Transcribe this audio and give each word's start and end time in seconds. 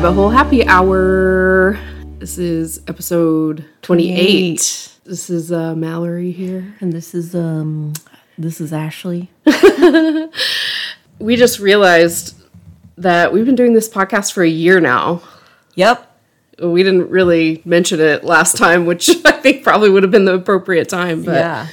back, 0.00 0.14
guys, 0.14 0.14
to 0.14 0.14
Rabbit 0.14 0.14
Hole 0.14 0.30
Happy 0.30 0.66
Hour. 0.66 1.78
This 2.18 2.38
is 2.38 2.82
episode 2.88 3.64
28. 3.82 4.14
28. 4.14 4.92
This 5.04 5.30
is 5.30 5.52
uh, 5.52 5.74
Mallory 5.74 6.30
here. 6.30 6.74
And 6.80 6.92
this 6.92 7.14
is 7.14 7.34
um 7.34 7.94
this 8.36 8.60
is 8.60 8.72
Ashley. 8.72 9.30
We 11.20 11.34
just 11.34 11.58
realized 11.58 12.40
that 12.96 13.32
we've 13.32 13.44
been 13.44 13.56
doing 13.56 13.74
this 13.74 13.88
podcast 13.88 14.32
for 14.32 14.44
a 14.44 14.48
year 14.48 14.78
now. 14.78 15.20
Yep. 15.74 16.04
We 16.62 16.84
didn't 16.84 17.10
really 17.10 17.60
mention 17.64 17.98
it 17.98 18.22
last 18.22 18.56
time, 18.56 18.86
which 18.86 19.10
I 19.24 19.32
think 19.32 19.64
probably 19.64 19.90
would 19.90 20.04
have 20.04 20.12
been 20.12 20.26
the 20.26 20.34
appropriate 20.34 20.88
time, 20.88 21.24
but 21.24 21.34
yeah. 21.34 21.66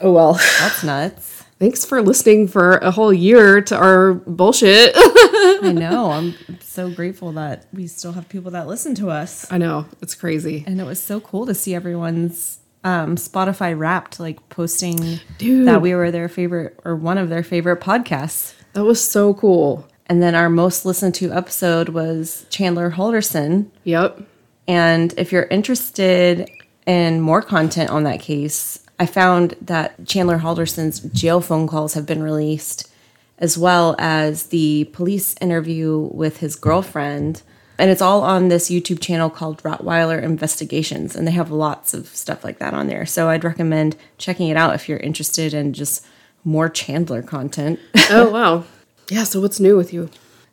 oh 0.00 0.12
well. 0.12 0.40
That's 0.58 0.82
nuts. 0.84 1.21
Thanks 1.62 1.84
for 1.84 2.02
listening 2.02 2.48
for 2.48 2.78
a 2.78 2.90
whole 2.90 3.12
year 3.12 3.60
to 3.60 3.76
our 3.76 4.14
bullshit. 4.14 4.90
I 4.96 5.72
know. 5.72 6.10
I'm 6.10 6.34
so 6.58 6.90
grateful 6.90 7.30
that 7.34 7.66
we 7.72 7.86
still 7.86 8.10
have 8.14 8.28
people 8.28 8.50
that 8.50 8.66
listen 8.66 8.96
to 8.96 9.10
us. 9.10 9.46
I 9.48 9.58
know, 9.58 9.86
it's 10.00 10.16
crazy. 10.16 10.64
And 10.66 10.80
it 10.80 10.84
was 10.84 11.00
so 11.00 11.20
cool 11.20 11.46
to 11.46 11.54
see 11.54 11.72
everyone's 11.72 12.58
um, 12.82 13.14
Spotify 13.14 13.78
wrapped, 13.78 14.18
like 14.18 14.48
posting 14.48 15.20
Dude. 15.38 15.68
that 15.68 15.80
we 15.80 15.94
were 15.94 16.10
their 16.10 16.28
favorite 16.28 16.80
or 16.84 16.96
one 16.96 17.16
of 17.16 17.28
their 17.28 17.44
favorite 17.44 17.80
podcasts. 17.80 18.54
That 18.72 18.82
was 18.82 19.00
so 19.08 19.32
cool. 19.32 19.86
And 20.06 20.20
then 20.20 20.34
our 20.34 20.50
most 20.50 20.84
listened 20.84 21.14
to 21.14 21.32
episode 21.32 21.90
was 21.90 22.44
Chandler 22.50 22.90
Halderson. 22.90 23.70
Yep. 23.84 24.20
And 24.66 25.14
if 25.16 25.30
you're 25.30 25.44
interested 25.44 26.50
in 26.86 27.20
more 27.20 27.40
content 27.40 27.90
on 27.90 28.02
that 28.02 28.18
case, 28.18 28.81
I 29.02 29.06
found 29.06 29.56
that 29.60 30.06
Chandler 30.06 30.38
Halderson's 30.38 31.00
jail 31.00 31.40
phone 31.40 31.66
calls 31.66 31.94
have 31.94 32.06
been 32.06 32.22
released, 32.22 32.88
as 33.36 33.58
well 33.58 33.96
as 33.98 34.44
the 34.44 34.84
police 34.92 35.34
interview 35.40 36.08
with 36.12 36.36
his 36.36 36.54
girlfriend. 36.54 37.42
And 37.80 37.90
it's 37.90 38.00
all 38.00 38.22
on 38.22 38.46
this 38.46 38.70
YouTube 38.70 39.00
channel 39.00 39.28
called 39.28 39.60
Rottweiler 39.64 40.22
Investigations. 40.22 41.16
And 41.16 41.26
they 41.26 41.32
have 41.32 41.50
lots 41.50 41.94
of 41.94 42.06
stuff 42.14 42.44
like 42.44 42.60
that 42.60 42.74
on 42.74 42.86
there. 42.86 43.04
So 43.04 43.28
I'd 43.28 43.42
recommend 43.42 43.96
checking 44.18 44.50
it 44.50 44.56
out 44.56 44.76
if 44.76 44.88
you're 44.88 44.98
interested 44.98 45.52
in 45.52 45.72
just 45.72 46.06
more 46.44 46.68
Chandler 46.68 47.22
content. 47.22 47.80
Oh, 48.08 48.30
wow. 48.30 48.64
Yeah, 49.10 49.24
so 49.24 49.40
what's 49.40 49.58
new 49.58 49.76
with 49.76 49.92
you? 49.92 50.10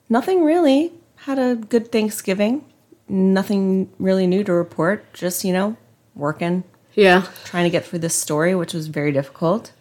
Nothing 0.10 0.44
really. 0.44 0.92
Had 1.18 1.38
a 1.38 1.56
good 1.56 1.92
Thanksgiving. 1.92 2.66
Nothing 3.08 3.92
really 4.00 4.26
new 4.26 4.44
to 4.44 4.54
report. 4.54 5.14
Just, 5.14 5.44
you 5.44 5.54
know, 5.54 5.78
working, 6.16 6.64
Yeah. 6.96 7.26
trying 7.46 7.64
to 7.66 7.70
get 7.70 7.86
through 7.86 8.00
this 8.00 8.16
story, 8.16 8.56
which 8.56 8.74
was 8.74 8.88
very 8.88 9.12
difficult. 9.12 9.72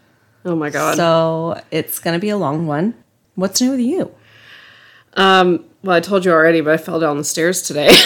Oh 0.45 0.55
my 0.55 0.71
god. 0.71 0.97
So 0.97 1.61
it's 1.71 1.99
going 1.99 2.15
to 2.15 2.21
be 2.21 2.29
a 2.31 2.37
long 2.37 2.67
one. 2.67 2.95
What's 3.35 3.61
new 3.61 3.71
with 3.73 3.81
you? 3.81 4.13
Um, 5.15 5.65
well, 5.83 5.97
I 5.97 6.01
told 6.01 6.25
you 6.25 6.31
already, 6.33 6.61
but 6.61 6.73
I 6.73 6.77
fell 6.77 7.01
down 7.01 7.17
the 7.19 7.25
stairs 7.25 7.63
today. 7.63 7.91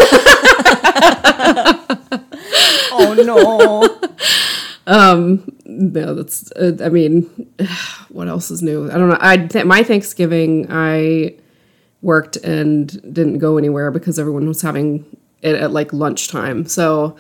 Oh, 2.95 3.15
no. 3.15 3.99
Um, 4.87 5.45
no, 5.65 6.15
that's. 6.15 6.51
Uh, 6.53 6.77
I 6.83 6.89
mean, 6.89 7.23
what 8.11 8.29
else 8.29 8.51
is 8.51 8.63
new? 8.63 8.91
I 8.91 8.95
don't 8.99 9.09
know. 9.09 9.19
I 9.21 9.37
th- 9.39 9.65
my 9.65 9.83
Thanksgiving, 9.83 10.67
I 10.71 11.35
worked 12.03 12.37
and 12.37 12.89
didn't 13.15 13.39
go 13.39 13.57
anywhere 13.57 13.91
because 13.91 14.19
everyone 14.19 14.47
was 14.47 14.61
having 14.63 15.05
it 15.41 15.55
at 15.55 15.73
like 15.73 15.93
lunchtime. 15.93 16.67
So 16.67 17.17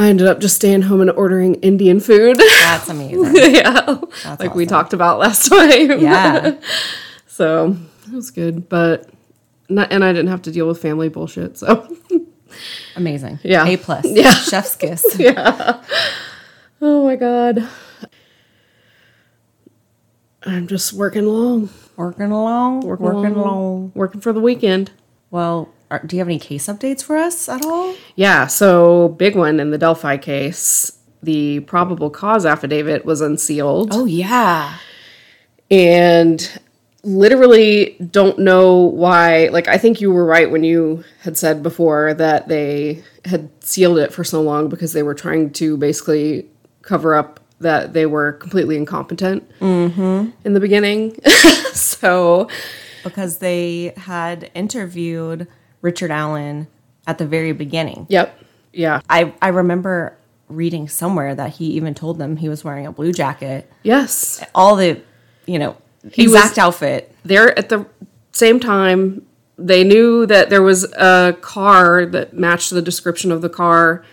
I 0.00 0.08
ended 0.08 0.26
up 0.26 0.40
just 0.40 0.56
staying 0.56 0.82
home 0.82 1.02
and 1.02 1.10
ordering 1.10 1.56
Indian 1.56 2.00
food. 2.00 2.36
That's 2.38 2.88
amazing. 2.96 3.34
yeah, 3.54 3.98
like 4.38 4.54
we 4.54 4.64
talked 4.64 4.94
about 4.94 5.18
last 5.18 5.48
time. 5.50 6.00
Yeah. 6.00 6.56
So 7.26 7.74
it 8.06 8.12
was 8.12 8.30
good, 8.30 8.68
but 8.68 9.08
not, 9.70 9.90
and 9.92 10.04
I 10.04 10.12
didn't 10.12 10.28
have 10.28 10.42
to 10.42 10.52
deal 10.52 10.66
with 10.68 10.82
family 10.82 11.08
bullshit. 11.08 11.56
So 11.56 11.96
Amazing. 12.96 13.38
Yeah. 13.42 13.64
A 13.66 13.78
plus. 13.78 14.04
Yeah. 14.06 14.32
Chef's 14.34 14.76
kiss. 14.76 15.16
Yeah. 15.18 15.82
Oh 16.82 17.04
my 17.04 17.16
god. 17.16 17.66
I'm 20.42 20.66
just 20.66 20.92
working 20.92 21.24
long. 21.24 21.70
Working 21.96 22.30
along. 22.30 22.80
Working 22.80 23.06
Working, 23.06 23.34
along. 23.36 23.46
along. 23.48 23.92
Working 23.94 24.20
for 24.20 24.32
the 24.34 24.40
weekend. 24.40 24.90
Well, 25.30 25.70
are, 25.90 26.00
do 26.04 26.16
you 26.16 26.20
have 26.20 26.28
any 26.28 26.38
case 26.38 26.66
updates 26.66 27.02
for 27.02 27.16
us 27.16 27.48
at 27.48 27.64
all? 27.64 27.94
Yeah, 28.14 28.46
so 28.46 29.08
big 29.08 29.36
one 29.36 29.60
in 29.60 29.70
the 29.70 29.78
Delphi 29.78 30.16
case. 30.16 30.98
The 31.22 31.60
probable 31.60 32.10
cause 32.10 32.46
affidavit 32.46 33.04
was 33.04 33.20
unsealed. 33.20 33.90
Oh, 33.92 34.04
yeah. 34.04 34.78
And 35.70 36.60
literally 37.02 37.96
don't 38.10 38.38
know 38.38 38.76
why. 38.76 39.48
Like, 39.48 39.68
I 39.68 39.78
think 39.78 40.00
you 40.00 40.12
were 40.12 40.24
right 40.24 40.50
when 40.50 40.64
you 40.64 41.04
had 41.22 41.36
said 41.36 41.62
before 41.62 42.14
that 42.14 42.48
they 42.48 43.02
had 43.24 43.50
sealed 43.62 43.98
it 43.98 44.12
for 44.12 44.24
so 44.24 44.40
long 44.40 44.68
because 44.68 44.92
they 44.92 45.02
were 45.02 45.14
trying 45.14 45.52
to 45.54 45.76
basically 45.76 46.46
cover 46.82 47.14
up 47.14 47.40
that 47.60 47.92
they 47.92 48.06
were 48.06 48.32
completely 48.32 48.76
incompetent 48.76 49.46
mm-hmm. 49.58 50.30
in 50.44 50.54
the 50.54 50.60
beginning. 50.60 51.18
so, 51.72 52.48
Because 53.04 53.38
they 53.38 53.92
had 53.96 54.50
interviewed 54.54 55.46
Richard 55.82 56.10
Allen 56.10 56.66
at 57.06 57.18
the 57.18 57.26
very 57.26 57.52
beginning. 57.52 58.06
yep. 58.08 58.36
Yeah. 58.72 59.00
I, 59.10 59.32
I 59.42 59.48
remember 59.48 60.16
reading 60.48 60.88
somewhere 60.88 61.34
that 61.34 61.50
he 61.54 61.66
even 61.72 61.92
told 61.94 62.18
them 62.18 62.36
he 62.36 62.48
was 62.48 62.62
wearing 62.64 62.86
a 62.86 62.92
blue 62.92 63.12
jacket. 63.12 63.68
Yes. 63.82 64.44
All 64.54 64.76
the, 64.76 65.00
you 65.46 65.58
know, 65.58 65.76
He 66.12 66.28
was- 66.28 66.34
exact 66.36 66.58
outfit. 66.58 67.12
They're 67.24 67.58
at 67.58 67.68
the 67.68 67.86
same 68.32 68.60
time. 68.60 69.26
They 69.58 69.82
knew 69.84 70.24
that 70.26 70.50
there 70.50 70.62
was 70.62 70.84
a 70.92 71.36
car 71.40 72.06
that 72.06 72.32
matched 72.32 72.70
the 72.70 72.80
description 72.82 73.32
of 73.32 73.42
the 73.42 73.48
car 73.48 74.04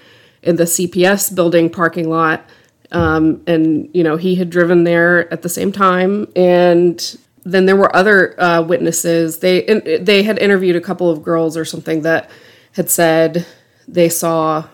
in 0.41 0.55
the 0.55 0.63
CPS 0.65 1.33
building 1.35 1.69
parking 1.69 2.09
lot. 2.09 2.43
Um, 2.91 3.43
and, 3.47 3.89
you 3.93 4.03
know, 4.03 4.17
he 4.17 4.35
had 4.35 4.49
driven 4.49 4.85
there 4.85 5.31
at 5.31 5.41
the 5.43 5.49
same 5.49 5.71
time. 5.71 6.27
And 6.35 7.17
then 7.47 7.65
there 7.65 7.75
were 7.75 7.95
other 7.95 8.39
uh, 8.41 8.61
witnesses. 8.61 9.39
They, 9.39 9.59
in, 9.59 10.03
they 10.03 10.23
had 10.23 10.37
interviewed 10.39 10.75
a 10.75 10.81
couple 10.81 11.09
of 11.09 11.23
girls 11.23 11.55
or 11.55 11.65
something 11.65 12.01
that 12.01 12.29
had 12.73 12.89
said 12.89 13.45
they 13.87 14.09
saw 14.09 14.65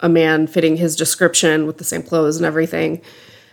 a 0.00 0.08
man 0.08 0.46
fitting 0.46 0.76
his 0.76 0.94
description 0.96 1.66
with 1.66 1.78
the 1.78 1.84
same 1.84 2.02
clothes 2.02 2.36
and 2.36 2.46
everything. 2.46 3.02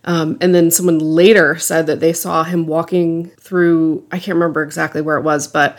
Um, 0.04 0.38
and 0.40 0.54
then 0.56 0.72
someone 0.72 1.00
later 1.00 1.58
said 1.58 1.88
that 1.88 2.00
they 2.00 2.14
saw 2.14 2.44
him 2.44 2.68
walking 2.68 3.32
through, 3.40 4.06
I 4.12 4.20
can't 4.20 4.36
remember 4.36 4.64
exactly 4.64 5.02
where 5.02 5.18
it 5.18 5.24
was, 5.24 5.48
but 5.48 5.78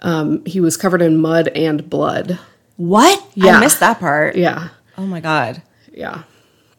um, 0.00 0.44
he 0.44 0.60
was 0.60 0.76
covered 0.76 1.00
in 1.00 1.16
mud 1.16 1.48
and 1.48 1.88
blood. 1.88 2.38
What? 2.76 3.24
Yeah. 3.34 3.56
I 3.56 3.60
missed 3.60 3.80
that 3.80 4.00
part. 4.00 4.36
Yeah. 4.36 4.68
Oh 4.98 5.06
my 5.06 5.20
God. 5.20 5.62
Yeah. 5.92 6.24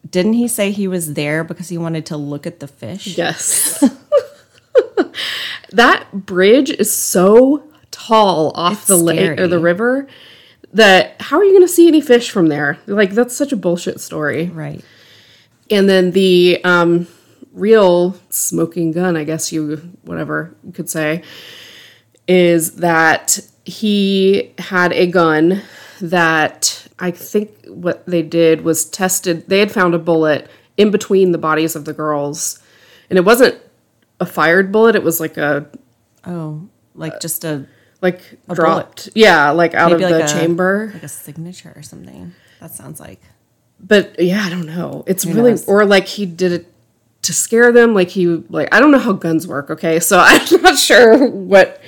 Didn't 0.08 0.34
he 0.34 0.46
say 0.46 0.70
he 0.70 0.86
was 0.86 1.14
there 1.14 1.42
because 1.42 1.68
he 1.68 1.78
wanted 1.78 2.06
to 2.06 2.16
look 2.16 2.46
at 2.46 2.60
the 2.60 2.68
fish? 2.68 3.16
Yes. 3.16 3.82
that 5.76 6.26
bridge 6.26 6.70
is 6.70 6.92
so 6.92 7.64
tall 7.90 8.52
off 8.54 8.80
It's 8.80 8.86
the 8.86 8.96
lake 8.96 9.38
or 9.38 9.46
the 9.46 9.58
river 9.58 10.06
that 10.72 11.20
how 11.20 11.38
are 11.38 11.44
you 11.44 11.52
going 11.52 11.66
to 11.66 11.72
see 11.72 11.86
any 11.88 12.00
fish 12.00 12.30
from 12.30 12.48
there? 12.48 12.78
Like, 12.86 13.12
that's 13.12 13.36
such 13.36 13.52
a 13.52 13.56
bullshit 13.56 14.00
story. 14.00 14.46
Right. 14.46 14.84
And 15.70 15.88
then 15.88 16.10
the 16.10 16.60
um, 16.64 17.06
real 17.52 18.16
smoking 18.28 18.92
gun, 18.92 19.16
I 19.16 19.24
guess 19.24 19.52
you, 19.52 19.76
whatever 20.02 20.54
you 20.64 20.72
could 20.72 20.90
say, 20.90 21.22
is 22.26 22.76
that 22.76 23.38
he 23.64 24.52
had 24.58 24.92
a 24.92 25.06
gun 25.06 25.62
that 26.00 26.86
I 26.98 27.12
think 27.12 27.50
what 27.66 28.04
they 28.06 28.22
did 28.22 28.62
was 28.62 28.84
tested. 28.84 29.48
They 29.48 29.60
had 29.60 29.70
found 29.70 29.94
a 29.94 29.98
bullet 29.98 30.50
in 30.76 30.90
between 30.90 31.32
the 31.32 31.38
bodies 31.38 31.76
of 31.76 31.84
the 31.84 31.92
girls. 31.92 32.58
And 33.08 33.18
it 33.18 33.24
wasn't 33.24 33.60
a 34.28 34.30
fired 34.32 34.72
bullet, 34.72 34.94
it 34.96 35.02
was 35.02 35.20
like 35.20 35.36
a, 35.36 35.66
Oh, 36.26 36.68
like 36.94 37.20
just 37.20 37.44
a 37.44 37.66
like 38.00 38.20
dropped. 38.52 39.10
Yeah, 39.14 39.50
like 39.50 39.74
out 39.74 39.90
maybe 39.90 40.04
of 40.04 40.10
like 40.10 40.20
the 40.20 40.24
a 40.24 40.40
chamber. 40.40 40.90
like 40.94 41.02
a 41.02 41.08
signature 41.08 41.72
or 41.76 41.82
something. 41.82 42.32
That 42.60 42.72
sounds 42.72 42.98
like 43.00 43.20
but 43.80 44.18
yeah, 44.18 44.42
I 44.44 44.50
don't 44.50 44.66
know. 44.66 45.04
It's 45.06 45.26
really 45.26 45.50
knows? 45.50 45.68
or 45.68 45.84
like 45.84 46.06
he 46.06 46.24
did 46.26 46.52
it 46.52 46.72
to 47.22 47.32
scare 47.32 47.70
them. 47.72 47.94
Like 47.94 48.08
he 48.08 48.26
like 48.26 48.72
I 48.74 48.80
don't 48.80 48.90
know 48.90 48.98
how 48.98 49.12
guns 49.12 49.46
work. 49.46 49.70
Okay, 49.70 50.00
so 50.00 50.18
I'm 50.24 50.62
not 50.62 50.78
sure 50.78 51.28
what 51.28 51.80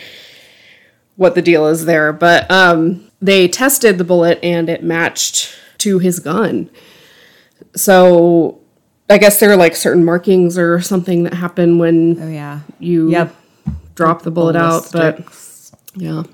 what 1.17 1.35
the 1.35 1.43
deal 1.43 1.67
is 1.67 1.87
there, 1.87 2.13
but 2.13 2.51
um, 2.51 3.11
they 3.23 3.49
tested 3.49 3.97
the 3.97 4.05
bullet 4.05 4.39
and 4.43 4.69
it 4.69 4.83
matched 4.83 5.57
to 5.79 5.99
his 5.99 6.19
gun. 6.19 6.69
So 7.75 8.61
I 9.09 9.19
guess 9.19 9.39
there 9.41 9.51
are 9.53 9.57
like 9.57 9.77
certain 9.77 10.05
markings 10.05 10.59
or 10.59 10.81
something 10.81 11.23
that 11.25 11.35
happen 11.35 11.79
when 11.79 12.21
oh 12.21 12.29
yeah. 12.29 12.61
you 12.79 13.11
Yep. 13.11 13.35
drop 13.95 14.23
the 14.23 14.31
bullet 14.31 14.57
out, 14.57 14.91
but 14.93 15.21
yeah. 15.95 16.25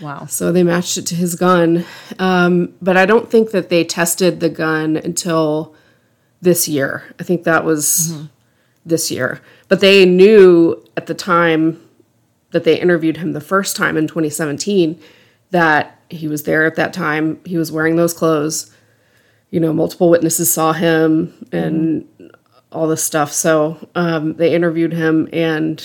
wow. 0.00 0.26
So 0.26 0.52
they 0.52 0.62
matched 0.62 0.96
it 0.98 1.06
to 1.06 1.14
his 1.16 1.34
gun. 1.34 1.84
Um, 2.18 2.74
but 2.80 2.96
I 2.96 3.06
don't 3.06 3.28
think 3.30 3.50
that 3.50 3.68
they 3.70 3.82
tested 3.84 4.40
the 4.40 4.48
gun 4.48 4.96
until 4.96 5.74
this 6.40 6.68
year. 6.68 7.02
I 7.18 7.24
think 7.24 7.42
that 7.44 7.64
was 7.64 8.16
this 8.84 9.10
year. 9.10 9.40
But 9.68 9.80
they 9.80 10.04
knew 10.06 10.84
at 10.96 11.06
the 11.06 11.14
time 11.14 11.80
that 12.52 12.62
they 12.62 12.78
interviewed 12.80 13.16
him 13.16 13.32
the 13.32 13.40
first 13.40 13.74
time 13.74 13.96
in 13.96 14.06
2017 14.06 15.00
that 15.50 15.98
he 16.08 16.28
was 16.28 16.44
there 16.44 16.64
at 16.66 16.76
that 16.76 16.92
time. 16.92 17.40
He 17.44 17.56
was 17.58 17.72
wearing 17.72 17.96
those 17.96 18.14
clothes. 18.14 18.70
You 19.56 19.60
know, 19.60 19.72
multiple 19.72 20.10
witnesses 20.10 20.52
saw 20.52 20.74
him 20.74 21.32
and 21.50 22.06
all 22.70 22.86
this 22.88 23.02
stuff. 23.02 23.32
So 23.32 23.78
um, 23.94 24.34
they 24.34 24.54
interviewed 24.54 24.92
him 24.92 25.30
and 25.32 25.82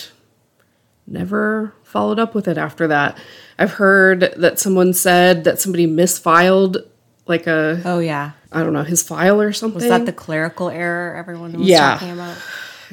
never 1.08 1.74
followed 1.84 2.20
up 2.20 2.36
with 2.36 2.50
it 2.50 2.58
after 2.58 2.86
that. 2.90 3.18
I've 3.58 3.72
heard 3.72 4.34
that 4.36 4.60
someone 4.60 4.92
said 4.92 5.46
that 5.46 5.62
somebody 5.62 5.88
misfiled 5.88 6.86
like 7.28 7.48
a 7.48 7.82
Oh 7.86 8.00
yeah. 8.00 8.32
I 8.52 8.62
don't 8.62 8.74
know 8.74 8.84
his 8.84 9.04
file 9.04 9.40
or 9.40 9.54
something. 9.54 9.76
Was 9.80 9.88
that 9.88 10.06
the 10.06 10.12
clerical 10.12 10.70
error 10.70 11.16
everyone 11.16 11.54
was 11.54 11.66
Yeah. 11.66 11.92
talking 11.94 12.12
about? 12.12 12.38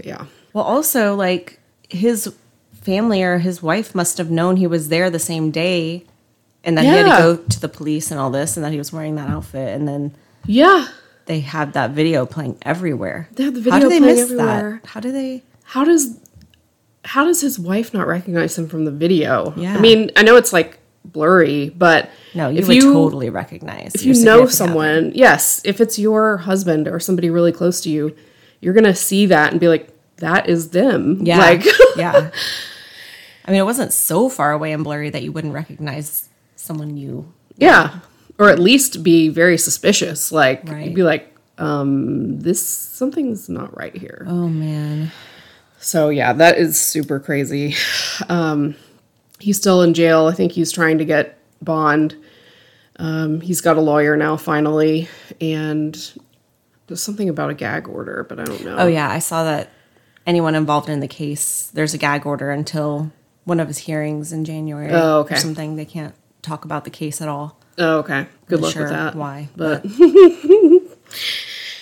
yeah 0.04 0.26
Well, 0.52 0.62
also 0.62 1.16
like 1.16 1.58
his 1.88 2.32
family 2.72 3.20
or 3.24 3.38
his 3.38 3.60
wife 3.60 3.96
must 3.96 4.16
have 4.18 4.30
known 4.30 4.54
he 4.58 4.68
was 4.68 4.90
there 4.90 5.10
the 5.10 5.18
same 5.18 5.50
day 5.50 6.04
and 6.62 6.78
that 6.78 6.84
he 6.84 6.90
had 6.90 7.02
to 7.16 7.20
go 7.20 7.36
to 7.36 7.60
the 7.60 7.68
police 7.68 8.12
and 8.12 8.20
all 8.20 8.30
this 8.30 8.56
and 8.56 8.64
that 8.64 8.70
he 8.70 8.78
was 8.78 8.92
wearing 8.92 9.16
that 9.16 9.28
outfit 9.28 9.74
and 9.74 9.88
then 9.88 10.14
yeah. 10.48 10.88
they 11.26 11.40
had 11.40 11.74
that 11.74 11.90
video 11.92 12.26
playing 12.26 12.58
everywhere. 12.62 13.28
They 13.32 13.44
had 13.44 13.54
the 13.54 13.70
How 13.70 13.78
video 13.78 13.88
do 13.88 13.88
they 13.94 13.98
playing 14.00 14.14
miss 14.16 14.24
everywhere. 14.30 14.80
that? 14.82 14.88
How 14.90 15.00
do 15.00 15.12
they 15.12 15.42
How 15.62 15.84
does 15.84 16.18
how 17.04 17.24
does 17.24 17.40
his 17.40 17.58
wife 17.58 17.94
not 17.94 18.06
recognize 18.06 18.58
him 18.58 18.68
from 18.68 18.84
the 18.84 18.90
video? 18.90 19.54
Yeah. 19.56 19.76
I 19.76 19.80
mean, 19.80 20.10
I 20.16 20.22
know 20.22 20.36
it's 20.36 20.52
like 20.52 20.78
blurry, 21.04 21.70
but 21.70 22.10
No, 22.34 22.48
you 22.50 22.58
if 22.58 22.68
would 22.68 22.76
you 22.76 22.92
totally 22.92 23.30
recognize. 23.30 23.94
if 23.94 24.04
you 24.04 24.14
know 24.24 24.46
someone, 24.46 25.12
yes, 25.14 25.60
if 25.64 25.80
it's 25.80 25.98
your 25.98 26.38
husband 26.38 26.88
or 26.88 26.98
somebody 27.00 27.30
really 27.30 27.52
close 27.52 27.80
to 27.82 27.90
you, 27.90 28.14
you're 28.60 28.74
gonna 28.74 28.94
see 28.94 29.26
that 29.26 29.52
and 29.52 29.60
be 29.60 29.68
like, 29.68 29.88
that 30.16 30.48
is 30.48 30.70
them. 30.70 31.20
Yeah. 31.24 31.38
Like 31.38 31.64
yeah. 31.96 32.30
I 33.44 33.50
mean, 33.50 33.60
it 33.60 33.64
wasn't 33.64 33.92
so 33.94 34.28
far 34.28 34.52
away 34.52 34.72
and 34.72 34.84
blurry 34.84 35.08
that 35.10 35.22
you 35.22 35.32
wouldn't 35.32 35.54
recognize 35.54 36.28
someone 36.56 36.96
you. 36.98 37.32
Yeah. 37.56 38.00
Or 38.38 38.48
at 38.48 38.58
least 38.58 39.02
be 39.02 39.28
very 39.28 39.58
suspicious. 39.58 40.30
Like 40.30 40.68
Right. 40.68 40.86
you'd 40.86 40.94
be 40.94 41.02
like, 41.02 41.34
um, 41.58 42.38
this 42.40 42.64
something's 42.66 43.48
not 43.48 43.76
right 43.76 43.96
here. 43.96 44.24
Oh 44.28 44.48
man. 44.48 45.10
So 45.80 46.08
yeah, 46.08 46.32
that 46.32 46.58
is 46.58 46.80
super 46.80 47.18
crazy. 47.20 47.74
Um, 48.28 48.74
he's 49.38 49.56
still 49.56 49.82
in 49.82 49.94
jail. 49.94 50.26
I 50.26 50.32
think 50.32 50.52
he's 50.52 50.72
trying 50.72 50.98
to 50.98 51.04
get 51.04 51.38
bond. 51.62 52.16
Um, 52.96 53.40
he's 53.40 53.60
got 53.60 53.76
a 53.76 53.80
lawyer 53.80 54.16
now 54.16 54.36
finally, 54.36 55.08
and 55.40 55.96
there's 56.88 57.02
something 57.02 57.28
about 57.28 57.50
a 57.50 57.54
gag 57.54 57.86
order, 57.88 58.24
but 58.28 58.40
I 58.40 58.44
don't 58.44 58.64
know. 58.64 58.76
Oh 58.78 58.86
yeah, 58.88 59.08
I 59.10 59.18
saw 59.20 59.44
that. 59.44 59.70
Anyone 60.26 60.54
involved 60.54 60.88
in 60.90 61.00
the 61.00 61.08
case, 61.08 61.70
there's 61.72 61.94
a 61.94 61.98
gag 61.98 62.26
order 62.26 62.50
until 62.50 63.10
one 63.44 63.60
of 63.60 63.68
his 63.68 63.78
hearings 63.78 64.30
in 64.32 64.44
January. 64.44 64.90
Oh, 64.92 65.20
okay. 65.20 65.36
Or 65.36 65.38
something. 65.38 65.76
They 65.76 65.86
can't 65.86 66.14
talk 66.42 66.64
about 66.66 66.84
the 66.84 66.90
case 66.90 67.22
at 67.22 67.28
all. 67.28 67.57
Oh, 67.78 67.98
okay. 67.98 68.26
Good 68.46 68.60
luck 68.60 68.72
sure 68.72 68.82
with 68.82 68.92
that. 68.92 69.14
why, 69.14 69.48
But 69.56 69.84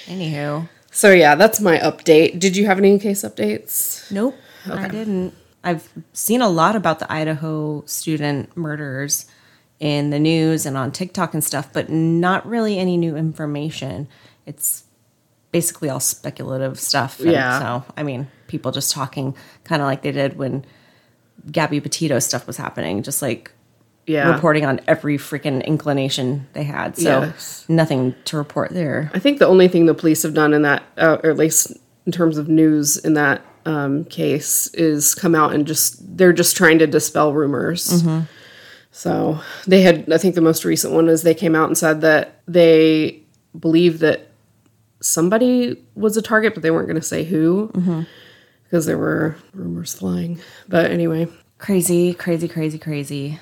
Anywho, 0.06 0.68
so 0.90 1.10
yeah, 1.12 1.34
that's 1.34 1.60
my 1.60 1.78
update. 1.78 2.38
Did 2.38 2.56
you 2.56 2.66
have 2.66 2.78
any 2.78 2.98
case 2.98 3.22
updates? 3.22 4.10
nope, 4.10 4.34
I 4.70 4.88
didn't. 4.88 5.34
I've 5.64 5.88
seen 6.12 6.42
a 6.42 6.48
lot 6.48 6.76
about 6.76 7.00
the 7.00 7.10
Idaho 7.12 7.82
student 7.86 8.56
murders 8.56 9.26
in 9.80 10.10
the 10.10 10.18
news 10.18 10.64
and 10.64 10.76
on 10.76 10.92
TikTok 10.92 11.34
and 11.34 11.42
stuff, 11.42 11.72
but 11.72 11.90
not 11.90 12.46
really 12.46 12.78
any 12.78 12.96
new 12.96 13.16
information. 13.16 14.06
It's 14.46 14.84
basically 15.50 15.88
all 15.88 16.00
speculative 16.00 16.78
stuff. 16.78 17.18
and 17.20 17.32
Yeah. 17.32 17.58
So, 17.58 17.84
I 17.96 18.02
mean, 18.02 18.28
people 18.46 18.70
just 18.70 18.92
talking 18.92 19.34
kind 19.64 19.82
of 19.82 19.86
like 19.86 20.02
they 20.02 20.12
did 20.12 20.38
when 20.38 20.64
Gabby 21.50 21.80
Petito 21.80 22.18
stuff 22.20 22.46
was 22.46 22.56
happening, 22.56 23.02
just 23.02 23.20
like 23.22 23.50
Yeah. 24.06 24.32
reporting 24.32 24.64
on 24.64 24.80
every 24.86 25.18
freaking 25.18 25.64
inclination 25.66 26.46
they 26.52 26.62
had. 26.62 26.96
So, 26.96 27.20
Yes. 27.22 27.64
nothing 27.68 28.14
to 28.26 28.36
report 28.36 28.70
there. 28.70 29.10
I 29.14 29.18
think 29.18 29.38
the 29.40 29.46
only 29.48 29.66
thing 29.68 29.86
the 29.86 29.94
police 29.94 30.22
have 30.22 30.32
done 30.34 30.54
in 30.54 30.62
that, 30.62 30.84
uh, 30.96 31.18
or 31.24 31.30
at 31.30 31.36
least 31.36 31.72
in 32.06 32.12
terms 32.12 32.38
of 32.38 32.48
news 32.48 32.96
in 32.96 33.14
that 33.14 33.42
um, 33.64 34.04
case, 34.04 34.68
is 34.74 35.12
come 35.14 35.34
out 35.34 35.52
and 35.52 35.66
just 35.66 36.16
they're 36.16 36.32
just 36.32 36.56
trying 36.56 36.78
to 36.78 36.86
dispel 36.86 37.32
rumors. 37.32 38.04
So 38.92 39.40
they 39.66 39.82
had, 39.82 40.10
I 40.12 40.18
think 40.18 40.36
the 40.36 40.40
most 40.40 40.64
recent 40.64 40.94
one 40.94 41.08
is 41.08 41.22
they 41.22 41.34
came 41.34 41.54
out 41.56 41.66
and 41.68 41.76
said 41.76 42.00
that 42.02 42.40
they 42.46 43.20
believe 43.58 43.98
that 43.98 44.28
somebody 45.00 45.82
was 45.94 46.16
a 46.16 46.22
target, 46.22 46.54
but 46.54 46.62
they 46.62 46.70
weren't 46.70 46.86
going 46.86 47.00
to 47.00 47.06
say 47.06 47.24
who 47.24 47.70
because 48.64 48.86
there 48.86 48.96
were 48.98 49.36
rumors 49.52 49.94
flying. 49.94 50.38
But 50.68 50.90
anyway, 50.90 51.26
Crazy, 51.58 52.12
crazy, 52.12 52.48
crazy, 52.48 52.78
crazy. 52.78 53.38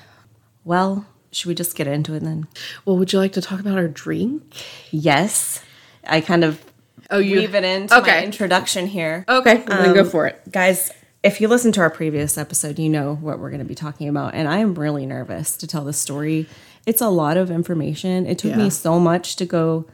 Well, 0.65 1.05
should 1.31 1.47
we 1.47 1.55
just 1.55 1.75
get 1.77 1.87
into 1.87 2.13
it 2.15 2.19
then? 2.21 2.47
well, 2.85 2.97
would 2.97 3.13
you 3.13 3.19
like 3.19 3.33
to 3.33 3.41
talk 3.41 3.59
about 3.61 3.77
our 3.77 3.87
drink? 3.87 4.43
Yes. 4.91 5.63
I 6.05 6.19
kind 6.21 6.43
of 6.43 6.63
Oh, 7.11 7.19
you 7.19 7.37
weave 7.37 7.53
it 7.55 7.63
into 7.63 7.93
my 7.93 8.01
Okay. 8.01 8.23
introduction 8.25 8.87
here. 8.87 9.25
Okay, 9.29 9.57
then 9.67 9.93
go 9.93 10.01
um, 10.01 10.09
for 10.09 10.25
it. 10.25 10.41
Guys, 10.51 10.91
if 11.23 11.39
you 11.39 11.47
listen 11.47 11.71
to 11.73 11.81
our 11.81 11.89
previous 11.91 12.37
episode, 12.37 12.79
you 12.79 12.89
know 12.89 13.15
what 13.15 13.37
we're 13.39 13.49
going 13.51 13.59
to 13.61 13.65
be 13.65 13.75
talking 13.75 14.07
about. 14.09 14.33
And 14.33 14.47
I 14.47 14.57
am 14.57 14.73
really 14.75 15.05
nervous 15.05 15.55
to 15.57 15.67
tell 15.67 15.83
this 15.83 15.97
story. 15.99 16.47
It's 16.87 17.01
a 17.01 17.09
lot 17.09 17.37
of 17.37 17.51
information. 17.51 18.25
It 18.25 18.39
took 18.39 18.51
Yeah. 18.51 18.57
me 18.57 18.69
so 18.71 18.99
much 18.99 19.35
to 19.35 19.45
go, 19.45 19.85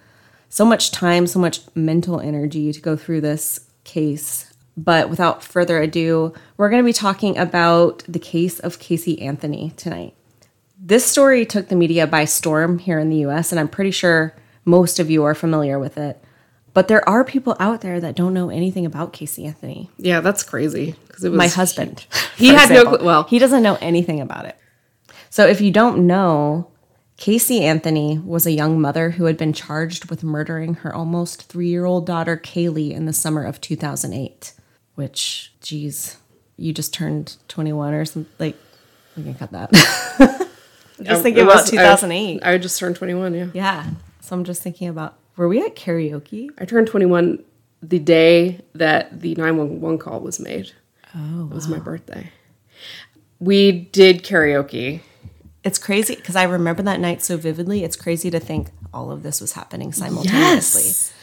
so 0.50 0.64
much 0.64 0.92
time, 0.92 1.28
so 1.28 1.40
much 1.40 1.62
mental 1.76 2.20
energy 2.22 2.72
to 2.72 2.80
go 2.82 2.96
through 2.96 3.22
this 3.22 3.62
case. 3.84 4.54
But 4.78 5.10
without 5.10 5.44
further 5.44 5.82
ado, 5.82 6.34
we're 6.56 6.70
going 6.70 6.82
to 6.82 6.86
be 6.86 6.94
talking 6.94 7.38
about 7.38 8.04
the 8.08 8.20
case 8.20 8.60
of 8.60 8.80
Casey 8.80 9.22
Anthony 9.22 9.74
tonight. 9.76 10.14
This 10.84 11.06
story 11.06 11.46
took 11.46 11.68
the 11.70 11.76
media 11.76 12.08
by 12.08 12.26
storm 12.26 12.80
here 12.80 12.98
in 12.98 13.10
the 13.10 13.18
US, 13.28 13.52
and 13.52 13.60
I'm 13.60 13.68
pretty 13.68 13.92
sure 13.92 14.34
most 14.66 15.00
of 15.00 15.12
you 15.12 15.24
are 15.24 15.36
familiar 15.36 15.78
with 15.78 15.96
it. 15.98 16.22
But 16.74 16.88
there 16.88 17.08
are 17.08 17.24
people 17.24 17.56
out 17.60 17.82
there 17.82 18.00
that 18.00 18.16
don't 18.16 18.34
know 18.34 18.50
anything 18.50 18.86
about 18.86 19.14
Casey 19.14 19.46
Anthony 19.46 19.90
Yeah, 19.98 20.22
that's 20.22 20.42
crazy 20.42 20.96
because 21.08 21.24
it 21.24 21.30
was 21.30 21.38
my 21.38 21.48
husband. 21.50 22.06
He 22.36 22.50
for 22.50 22.56
had 22.58 22.70
no 22.70 22.76
example. 22.78 22.94
cl- 22.98 23.06
well- 23.06 23.24
he 23.26 23.38
doesn't 23.40 23.62
know 23.62 23.78
anything 23.82 24.20
about 24.22 24.46
it. 24.46 24.58
So 25.30 25.46
if 25.46 25.62
you 25.62 25.70
don't 25.70 26.08
know, 26.08 26.72
Casey 27.18 27.64
Anthony 27.64 28.18
was 28.18 28.48
a 28.48 28.52
young 28.52 28.82
mother 28.82 29.12
who 29.12 29.26
had 29.26 29.38
been 29.38 29.54
charged 29.54 30.10
with 30.10 30.24
murdering 30.24 30.74
her 30.76 30.94
almost 30.96 31.44
three-year-old 31.44 32.08
daughter 32.08 32.36
Caylee 32.38 32.92
in 32.92 33.06
the 33.06 33.14
summer 33.14 33.44
of 33.46 33.62
2008. 33.62 34.54
Which, 34.96 35.54
geez, 35.62 36.18
you 36.58 36.74
just 36.74 36.94
turned 36.94 37.38
21 37.48 37.94
or 37.94 38.06
something. 38.06 38.32
Like, 38.40 38.58
we 39.16 39.24
can 39.24 39.36
cut 39.36 39.52
that. 39.52 40.48
just 41.04 41.24
thinking 41.24 41.42
It 41.44 41.48
about 41.48 41.62
was- 41.62 41.70
2008. 41.72 42.42
I, 42.44 42.54
I 42.54 42.58
just 42.58 42.80
turned 42.80 42.96
21, 42.96 43.34
yeah. 43.34 43.48
yeah. 43.54 43.90
So 44.22 44.36
I'm 44.36 44.44
just 44.44 44.62
thinking 44.62 44.88
about. 44.88 45.18
Were 45.38 45.48
we 45.48 45.64
at 45.66 45.76
karaoke? 45.76 46.50
I 46.60 46.66
turned 46.66 46.88
21 46.88 47.44
the 47.82 48.00
day 48.00 48.62
that 48.76 49.22
the 49.22 49.34
911 49.36 49.98
call 49.98 50.20
was 50.20 50.40
made. 50.40 50.72
Oh, 51.16 51.48
It 51.52 51.56
was 51.56 51.68
my 51.68 51.80
birthday. 51.80 52.30
We 53.40 53.72
did 53.72 54.24
karaoke. 54.24 55.02
It's 55.64 55.80
crazy 55.80 56.16
because 56.16 56.36
I 56.36 56.44
remember 56.44 56.84
that 56.84 57.00
night 57.00 57.24
so 57.24 57.38
vividly. 57.38 57.84
It's 57.84 57.96
crazy 57.96 58.30
to 58.32 58.40
think 58.40 58.70
all 58.94 59.12
of 59.12 59.24
this 59.24 59.42
was 59.42 59.54
happening 59.54 59.94
simultaneously. 59.94 60.84
Yes. 60.84 61.14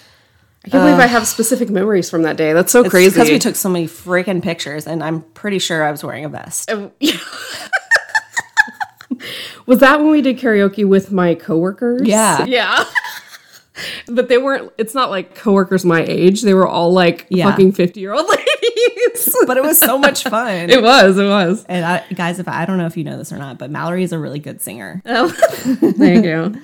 I 0.65 0.71
can't 0.71 0.83
believe 0.85 0.99
I 0.99 1.07
have 1.07 1.27
specific 1.27 1.71
memories 1.71 2.11
from 2.11 2.23
that 2.23 2.37
day. 2.37 2.53
That's 2.53 2.73
so 2.73 2.89
crazy. 2.89 3.11
because 3.11 3.31
we 3.31 3.39
took 3.39 3.55
so 3.57 3.69
many 3.69 3.87
freaking 3.87 4.43
pictures, 4.43 4.87
and 4.87 5.03
I'm 5.05 5.23
pretty 5.23 5.59
sure 5.61 5.85
I 5.85 5.91
was 5.93 6.03
wearing 6.03 6.25
a 6.25 6.29
vest. 6.29 6.71
Oh, 6.71 6.91
was 9.69 9.79
that 9.81 10.01
when 10.01 10.11
we 10.11 10.23
did 10.23 10.39
karaoke 10.39 10.85
with 10.89 11.13
my 11.13 11.35
coworkers? 11.35 12.03
Yeah. 12.09 12.45
Yeah. 12.47 12.85
but 14.09 14.29
they 14.29 14.39
weren't, 14.39 14.73
it's 14.79 14.95
not 14.95 15.11
like 15.11 15.35
coworkers 15.35 15.85
my 15.85 16.03
age. 16.03 16.43
They 16.43 16.55
were 16.55 16.67
all 16.67 16.93
like 16.93 17.27
Yeah. 17.29 17.51
fucking 17.51 17.73
50 17.73 18.01
year 18.01 18.15
old 18.15 18.27
ladies. 18.29 19.37
But 19.47 19.57
it 19.59 19.63
was 19.63 19.79
so 19.79 19.99
much 19.99 20.25
fun. 20.25 20.71
it 20.71 20.83
was, 20.83 21.19
it 21.19 21.27
was. 21.27 21.65
and 21.69 21.85
I, 21.85 22.05
guys, 22.15 22.39
if 22.41 22.49
I, 22.49 22.63
I 22.63 22.65
don't 22.67 22.79
know 22.79 22.87
if 22.87 22.97
you 22.97 23.05
know 23.05 23.17
this 23.19 23.31
or 23.33 23.37
not, 23.39 23.59
but 23.59 23.71
Mallory 23.71 24.03
is 24.03 24.13
a 24.13 24.19
really 24.19 24.39
good 24.39 24.61
singer. 24.61 25.03
Thank 25.07 26.25
you. 26.25 26.61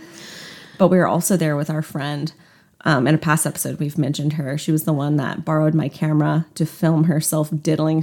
But 0.78 0.88
we 0.88 0.96
were 0.96 1.06
also 1.06 1.36
there 1.36 1.56
with 1.56 1.70
our 1.70 1.82
friend. 1.82 2.32
Um, 2.86 3.06
in 3.06 3.14
a 3.14 3.18
past 3.18 3.46
episode, 3.46 3.78
we've 3.80 3.96
mentioned 3.96 4.34
her. 4.34 4.58
She 4.58 4.72
was 4.72 4.84
the 4.84 4.92
one 4.92 5.16
that 5.16 5.44
borrowed 5.44 5.74
my 5.74 5.88
camera 5.88 6.46
to 6.56 6.66
film 6.66 7.04
herself 7.04 7.48
diddling. 7.62 8.02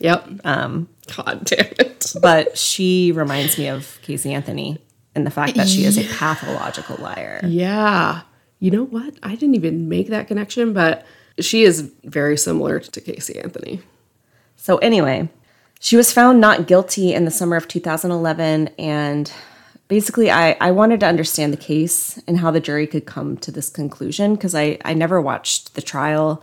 Yep. 0.00 0.28
Um, 0.44 0.88
God 1.16 1.44
damn 1.44 1.66
it. 1.78 2.14
But 2.20 2.56
she 2.56 3.12
reminds 3.12 3.58
me 3.58 3.68
of 3.68 3.98
Casey 4.02 4.32
Anthony 4.32 4.78
and 5.14 5.26
the 5.26 5.30
fact 5.30 5.56
that 5.56 5.68
she 5.68 5.84
is 5.84 5.98
a 5.98 6.04
pathological 6.14 6.96
liar. 6.96 7.40
Yeah. 7.44 8.22
You 8.58 8.70
know 8.70 8.84
what? 8.84 9.14
I 9.22 9.34
didn't 9.34 9.54
even 9.54 9.88
make 9.88 10.08
that 10.08 10.28
connection, 10.28 10.72
but 10.72 11.04
she 11.38 11.62
is 11.62 11.92
very 12.04 12.36
similar 12.36 12.80
to 12.80 13.00
Casey 13.00 13.38
Anthony. 13.38 13.80
So, 14.56 14.76
anyway, 14.78 15.30
she 15.80 15.96
was 15.96 16.12
found 16.12 16.40
not 16.40 16.66
guilty 16.66 17.14
in 17.14 17.24
the 17.24 17.30
summer 17.30 17.56
of 17.56 17.66
2011. 17.66 18.68
And 18.78 19.32
basically, 19.88 20.30
I, 20.30 20.56
I 20.60 20.70
wanted 20.70 21.00
to 21.00 21.06
understand 21.06 21.52
the 21.52 21.58
case 21.58 22.20
and 22.26 22.38
how 22.38 22.50
the 22.50 22.60
jury 22.60 22.86
could 22.86 23.06
come 23.06 23.38
to 23.38 23.50
this 23.50 23.70
conclusion 23.70 24.34
because 24.34 24.54
I, 24.54 24.78
I 24.84 24.92
never 24.94 25.20
watched 25.20 25.74
the 25.74 25.82
trial. 25.82 26.42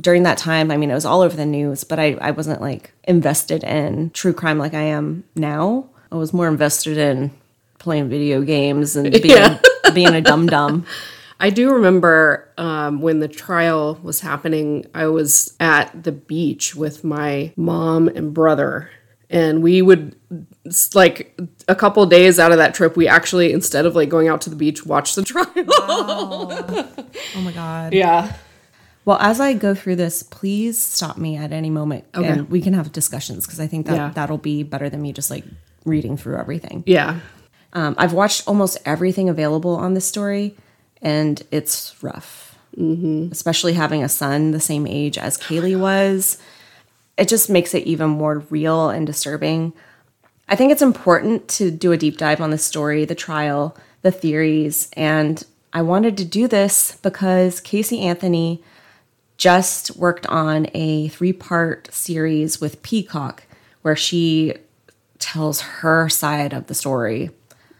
During 0.00 0.22
that 0.24 0.38
time, 0.38 0.70
I 0.70 0.76
mean, 0.76 0.90
it 0.90 0.94
was 0.94 1.04
all 1.04 1.22
over 1.22 1.36
the 1.36 1.46
news, 1.46 1.84
but 1.84 1.98
I, 1.98 2.16
I 2.20 2.30
wasn't 2.30 2.60
like 2.60 2.92
invested 3.04 3.64
in 3.64 4.10
true 4.10 4.32
crime 4.32 4.58
like 4.58 4.74
I 4.74 4.82
am 4.82 5.24
now. 5.34 5.88
I 6.12 6.16
was 6.16 6.32
more 6.32 6.48
invested 6.48 6.96
in 6.98 7.30
playing 7.78 8.08
video 8.08 8.42
games 8.42 8.96
and 8.96 9.10
being, 9.12 9.24
Yeah. 9.36 9.60
being 9.94 10.14
a 10.14 10.20
dum 10.20 10.46
dum. 10.46 10.86
I 11.40 11.50
do 11.50 11.72
remember 11.72 12.48
um, 12.58 13.00
when 13.00 13.20
the 13.20 13.28
trial 13.28 13.98
was 14.02 14.20
happening, 14.20 14.86
I 14.94 15.06
was 15.06 15.54
at 15.60 16.02
the 16.02 16.10
beach 16.10 16.74
with 16.74 17.04
my 17.04 17.52
mom 17.56 18.08
and 18.08 18.34
brother. 18.34 18.90
And 19.30 19.62
we 19.62 19.80
would, 19.82 20.16
like, 20.94 21.38
a 21.68 21.74
couple 21.76 22.04
days 22.06 22.38
out 22.40 22.50
of 22.50 22.58
that 22.58 22.74
trip, 22.74 22.96
we 22.96 23.06
actually, 23.06 23.52
instead 23.52 23.84
of 23.86 23.94
like 23.94 24.08
going 24.08 24.26
out 24.26 24.40
to 24.42 24.50
the 24.50 24.56
beach, 24.56 24.84
watch 24.86 25.14
the 25.14 25.22
trial. 25.32 25.46
Oh 25.54 27.40
my 27.42 27.52
God. 27.52 27.92
yeah. 27.92 28.34
Well, 29.08 29.16
as 29.22 29.40
I 29.40 29.54
go 29.54 29.74
through 29.74 29.96
this, 29.96 30.22
please 30.22 30.76
stop 30.78 31.16
me 31.16 31.34
at 31.38 31.50
any 31.50 31.70
moment 31.70 32.04
Okay. 32.14 32.28
and 32.28 32.50
we 32.50 32.60
can 32.60 32.74
have 32.74 32.92
discussions 32.92 33.46
because 33.46 33.58
I 33.58 33.66
think 33.66 33.86
that 33.86 33.96
Yeah. 33.96 34.10
that'll 34.14 34.36
be 34.36 34.62
better 34.62 34.90
than 34.90 35.00
me 35.00 35.14
just 35.14 35.30
like 35.30 35.44
reading 35.86 36.18
through 36.18 36.36
everything. 36.36 36.82
Yeah. 36.84 37.20
Um, 37.72 37.94
I've 37.96 38.12
watched 38.12 38.46
almost 38.46 38.76
everything 38.84 39.30
available 39.30 39.74
on 39.76 39.94
this 39.94 40.04
story, 40.04 40.56
and 41.00 41.42
it's 41.50 41.94
rough. 42.02 42.58
Mm-hmm. 42.76 43.32
Especially 43.32 43.72
having 43.72 44.04
a 44.04 44.10
son 44.10 44.50
the 44.50 44.60
same 44.60 44.86
age 44.86 45.16
as 45.16 45.38
Caylee 45.38 45.74
was, 45.80 46.36
it 47.16 47.28
just 47.28 47.48
makes 47.48 47.72
it 47.72 47.84
even 47.84 48.10
more 48.10 48.40
real 48.50 48.90
and 48.90 49.06
disturbing. 49.06 49.72
I 50.50 50.54
think 50.54 50.70
it's 50.70 50.82
important 50.82 51.48
to 51.56 51.70
do 51.70 51.92
a 51.92 51.96
deep 51.96 52.18
dive 52.18 52.42
on 52.42 52.50
the 52.50 52.58
story, 52.58 53.06
the 53.06 53.14
trial, 53.14 53.74
the 54.02 54.10
theories, 54.10 54.88
and 54.92 55.42
I 55.72 55.80
wanted 55.80 56.18
to 56.18 56.26
do 56.26 56.46
this 56.46 56.98
because 57.02 57.60
Casey 57.60 58.00
Anthony 58.00 58.62
just 59.38 59.96
worked 59.96 60.26
on 60.26 60.66
a 60.74 61.08
three 61.08 61.32
part 61.32 61.92
series 61.94 62.60
with 62.60 62.82
Peacock 62.82 63.44
where 63.82 63.96
she 63.96 64.54
tells 65.18 65.60
her 65.60 66.08
side 66.08 66.52
of 66.52 66.66
the 66.66 66.74
story. 66.74 67.30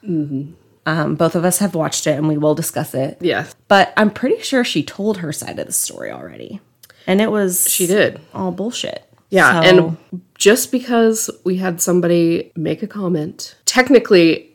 Um, 0.06 1.16
both 1.16 1.34
of 1.34 1.44
us 1.44 1.58
have 1.58 1.74
watched 1.74 2.06
it 2.06 2.16
and 2.16 2.28
we 2.28 2.38
will 2.38 2.54
discuss 2.54 2.94
it. 2.94 3.18
Yeah. 3.20 3.46
But 3.68 3.92
I'm 3.96 4.10
pretty 4.10 4.40
sure 4.42 4.64
she 4.64 4.82
told 4.82 5.18
her 5.18 5.32
side 5.32 5.58
of 5.58 5.66
the 5.66 5.72
story 5.72 6.10
already. 6.10 6.60
And 7.06 7.20
it 7.20 7.30
was 7.30 7.68
She 7.70 7.86
did. 7.86 8.20
all 8.32 8.52
bullshit. 8.52 9.04
Yeah, 9.30 9.60
So- 9.62 9.68
and 9.68 10.22
just 10.38 10.72
because 10.72 11.28
we 11.44 11.56
had 11.56 11.82
somebody 11.82 12.52
make 12.56 12.82
a 12.82 12.86
comment, 12.86 13.54
technically, 13.66 14.46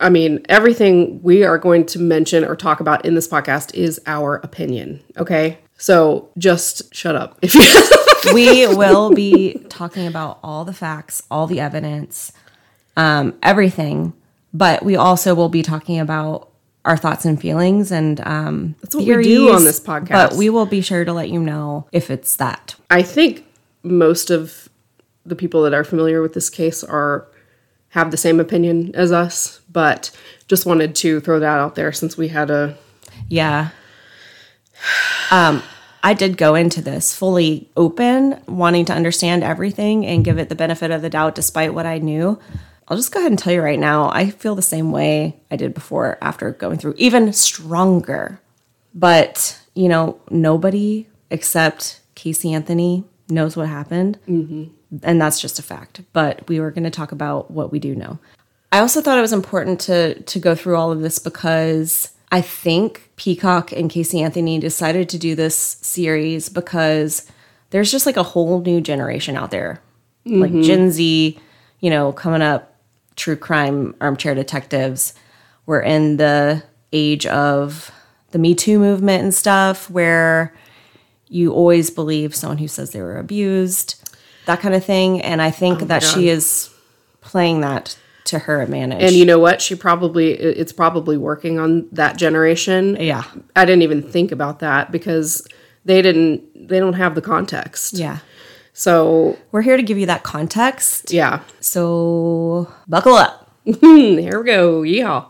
I 0.00 0.10
mean, 0.10 0.44
everything 0.48 1.20
we 1.22 1.42
are 1.44 1.56
going 1.58 1.86
to 1.86 1.98
mention 1.98 2.44
or 2.44 2.54
talk 2.54 2.80
about 2.80 3.04
in 3.06 3.14
this 3.14 3.26
podcast 3.26 3.74
is 3.74 3.98
our 4.06 4.36
opinion. 4.36 5.00
Okay, 5.16 5.58
so 5.78 6.28
just 6.36 6.94
shut 6.94 7.16
up 7.16 7.38
if 7.40 7.54
you. 8.24 8.34
we 8.34 8.66
will 8.66 9.10
be 9.14 9.54
talking 9.70 10.06
about 10.06 10.38
all 10.42 10.64
the 10.64 10.74
facts, 10.74 11.22
all 11.30 11.46
the 11.46 11.60
evidence, 11.60 12.32
um, 12.96 13.38
everything. 13.42 14.12
But 14.52 14.84
we 14.84 14.96
also 14.96 15.34
will 15.34 15.48
be 15.48 15.62
talking 15.62 15.98
about 15.98 16.50
our 16.84 16.96
thoughts 16.96 17.24
and 17.24 17.40
feelings 17.40 17.92
and 17.92 18.20
um, 18.26 18.74
That's 18.82 18.94
what 18.94 19.04
we 19.04 19.22
do 19.22 19.52
on 19.52 19.64
this 19.64 19.78
podcast. 19.78 20.08
But 20.08 20.32
we 20.34 20.50
will 20.50 20.66
be 20.66 20.80
sure 20.80 21.04
to 21.04 21.12
let 21.12 21.28
you 21.28 21.40
know 21.40 21.86
if 21.92 22.10
it's 22.10 22.36
that. 22.36 22.74
I 22.90 23.02
think 23.02 23.44
most 23.82 24.30
of 24.30 24.68
the 25.24 25.36
people 25.36 25.62
that 25.62 25.74
are 25.74 25.84
familiar 25.84 26.22
with 26.22 26.32
this 26.34 26.50
case 26.50 26.82
are 26.82 27.28
have 27.90 28.10
the 28.10 28.16
same 28.16 28.40
opinion 28.40 28.94
as 28.94 29.12
us, 29.12 29.60
but 29.70 30.10
just 30.46 30.66
wanted 30.66 30.94
to 30.96 31.20
throw 31.20 31.38
that 31.40 31.58
out 31.58 31.74
there 31.74 31.92
since 31.92 32.16
we 32.16 32.28
had 32.28 32.50
a 32.50 32.76
Yeah. 33.28 33.70
Um, 35.30 35.62
I 36.02 36.14
did 36.14 36.36
go 36.36 36.54
into 36.54 36.80
this 36.80 37.14
fully 37.14 37.68
open, 37.76 38.40
wanting 38.46 38.84
to 38.86 38.92
understand 38.92 39.42
everything 39.42 40.06
and 40.06 40.24
give 40.24 40.38
it 40.38 40.48
the 40.48 40.54
benefit 40.54 40.90
of 40.90 41.02
the 41.02 41.10
doubt 41.10 41.34
despite 41.34 41.74
what 41.74 41.86
I 41.86 41.98
knew. 41.98 42.38
I'll 42.86 42.96
just 42.96 43.12
go 43.12 43.20
ahead 43.20 43.32
and 43.32 43.38
tell 43.38 43.52
you 43.52 43.60
right 43.60 43.78
now, 43.78 44.08
I 44.10 44.30
feel 44.30 44.54
the 44.54 44.62
same 44.62 44.92
way 44.92 45.38
I 45.50 45.56
did 45.56 45.74
before 45.74 46.16
after 46.22 46.50
going 46.52 46.78
through, 46.78 46.94
even 46.96 47.32
stronger. 47.32 48.40
But, 48.94 49.60
you 49.74 49.88
know, 49.88 50.20
nobody 50.30 51.06
except 51.30 52.00
Casey 52.14 52.54
Anthony 52.54 53.04
knows 53.28 53.56
what 53.56 53.68
happened. 53.68 54.18
And 55.02 55.20
that's 55.20 55.40
just 55.40 55.58
a 55.58 55.62
fact. 55.62 56.00
But 56.14 56.48
we 56.48 56.60
were 56.60 56.70
going 56.70 56.84
to 56.84 56.90
talk 56.90 57.12
about 57.12 57.50
what 57.50 57.70
we 57.70 57.78
do 57.78 57.94
know. 57.94 58.18
I 58.72 58.78
also 58.78 59.00
thought 59.00 59.18
it 59.18 59.22
was 59.22 59.32
important 59.32 59.80
to 59.82 60.20
to 60.22 60.38
go 60.38 60.54
through 60.54 60.76
all 60.76 60.92
of 60.92 61.00
this 61.00 61.18
because 61.18 62.12
I 62.30 62.40
think 62.40 63.10
Peacock 63.16 63.72
and 63.72 63.90
Casey 63.90 64.20
Anthony 64.20 64.58
decided 64.58 65.08
to 65.10 65.18
do 65.18 65.34
this 65.34 65.56
series 65.56 66.48
because 66.48 67.30
there's 67.70 67.90
just 67.90 68.06
like 68.06 68.16
a 68.16 68.22
whole 68.22 68.60
new 68.60 68.80
generation 68.80 69.36
out 69.36 69.50
there. 69.50 69.80
Like 70.24 70.50
mm-hmm. 70.50 70.62
Gen 70.62 70.90
Z, 70.90 71.38
you 71.80 71.90
know, 71.90 72.12
coming 72.12 72.42
up, 72.42 72.74
true 73.16 73.36
crime 73.36 73.94
armchair 74.00 74.34
detectives. 74.34 75.14
We're 75.64 75.80
in 75.80 76.18
the 76.18 76.62
age 76.92 77.26
of 77.26 77.90
the 78.30 78.38
Me 78.38 78.54
Too 78.54 78.78
movement 78.78 79.22
and 79.22 79.34
stuff 79.34 79.88
where 79.90 80.54
you 81.28 81.52
always 81.52 81.90
believe 81.90 82.34
someone 82.34 82.58
who 82.58 82.68
says 82.68 82.90
they 82.90 83.00
were 83.00 83.18
abused, 83.18 84.08
that 84.46 84.60
kind 84.60 84.74
of 84.74 84.84
thing. 84.84 85.20
And 85.22 85.40
I 85.40 85.50
think 85.50 85.82
oh, 85.82 85.84
that 85.86 86.02
she 86.02 86.28
is 86.28 86.70
playing 87.20 87.60
that 87.62 87.98
to 88.28 88.38
her 88.38 88.62
advantage. 88.62 89.02
And 89.02 89.12
you 89.12 89.24
know 89.24 89.38
what? 89.38 89.60
She 89.60 89.74
probably 89.74 90.32
it's 90.32 90.72
probably 90.72 91.16
working 91.16 91.58
on 91.58 91.88
that 91.92 92.16
generation. 92.16 92.96
Yeah. 93.00 93.24
I 93.56 93.64
didn't 93.64 93.82
even 93.82 94.02
think 94.02 94.32
about 94.32 94.58
that 94.60 94.90
because 94.92 95.46
they 95.84 96.02
didn't 96.02 96.68
they 96.68 96.78
don't 96.78 96.94
have 96.94 97.14
the 97.14 97.22
context. 97.22 97.94
yeah. 97.94 98.18
So, 98.74 99.36
We're 99.50 99.62
here 99.62 99.76
to 99.76 99.82
give 99.82 99.98
you 99.98 100.06
that 100.06 100.22
context. 100.22 101.10
yeah. 101.12 101.40
So 101.58 102.72
buckle 102.86 103.14
up. 103.14 103.50
Here 103.64 104.40
we 104.40 104.46
go. 104.46 104.82
Yeah. 104.82 105.24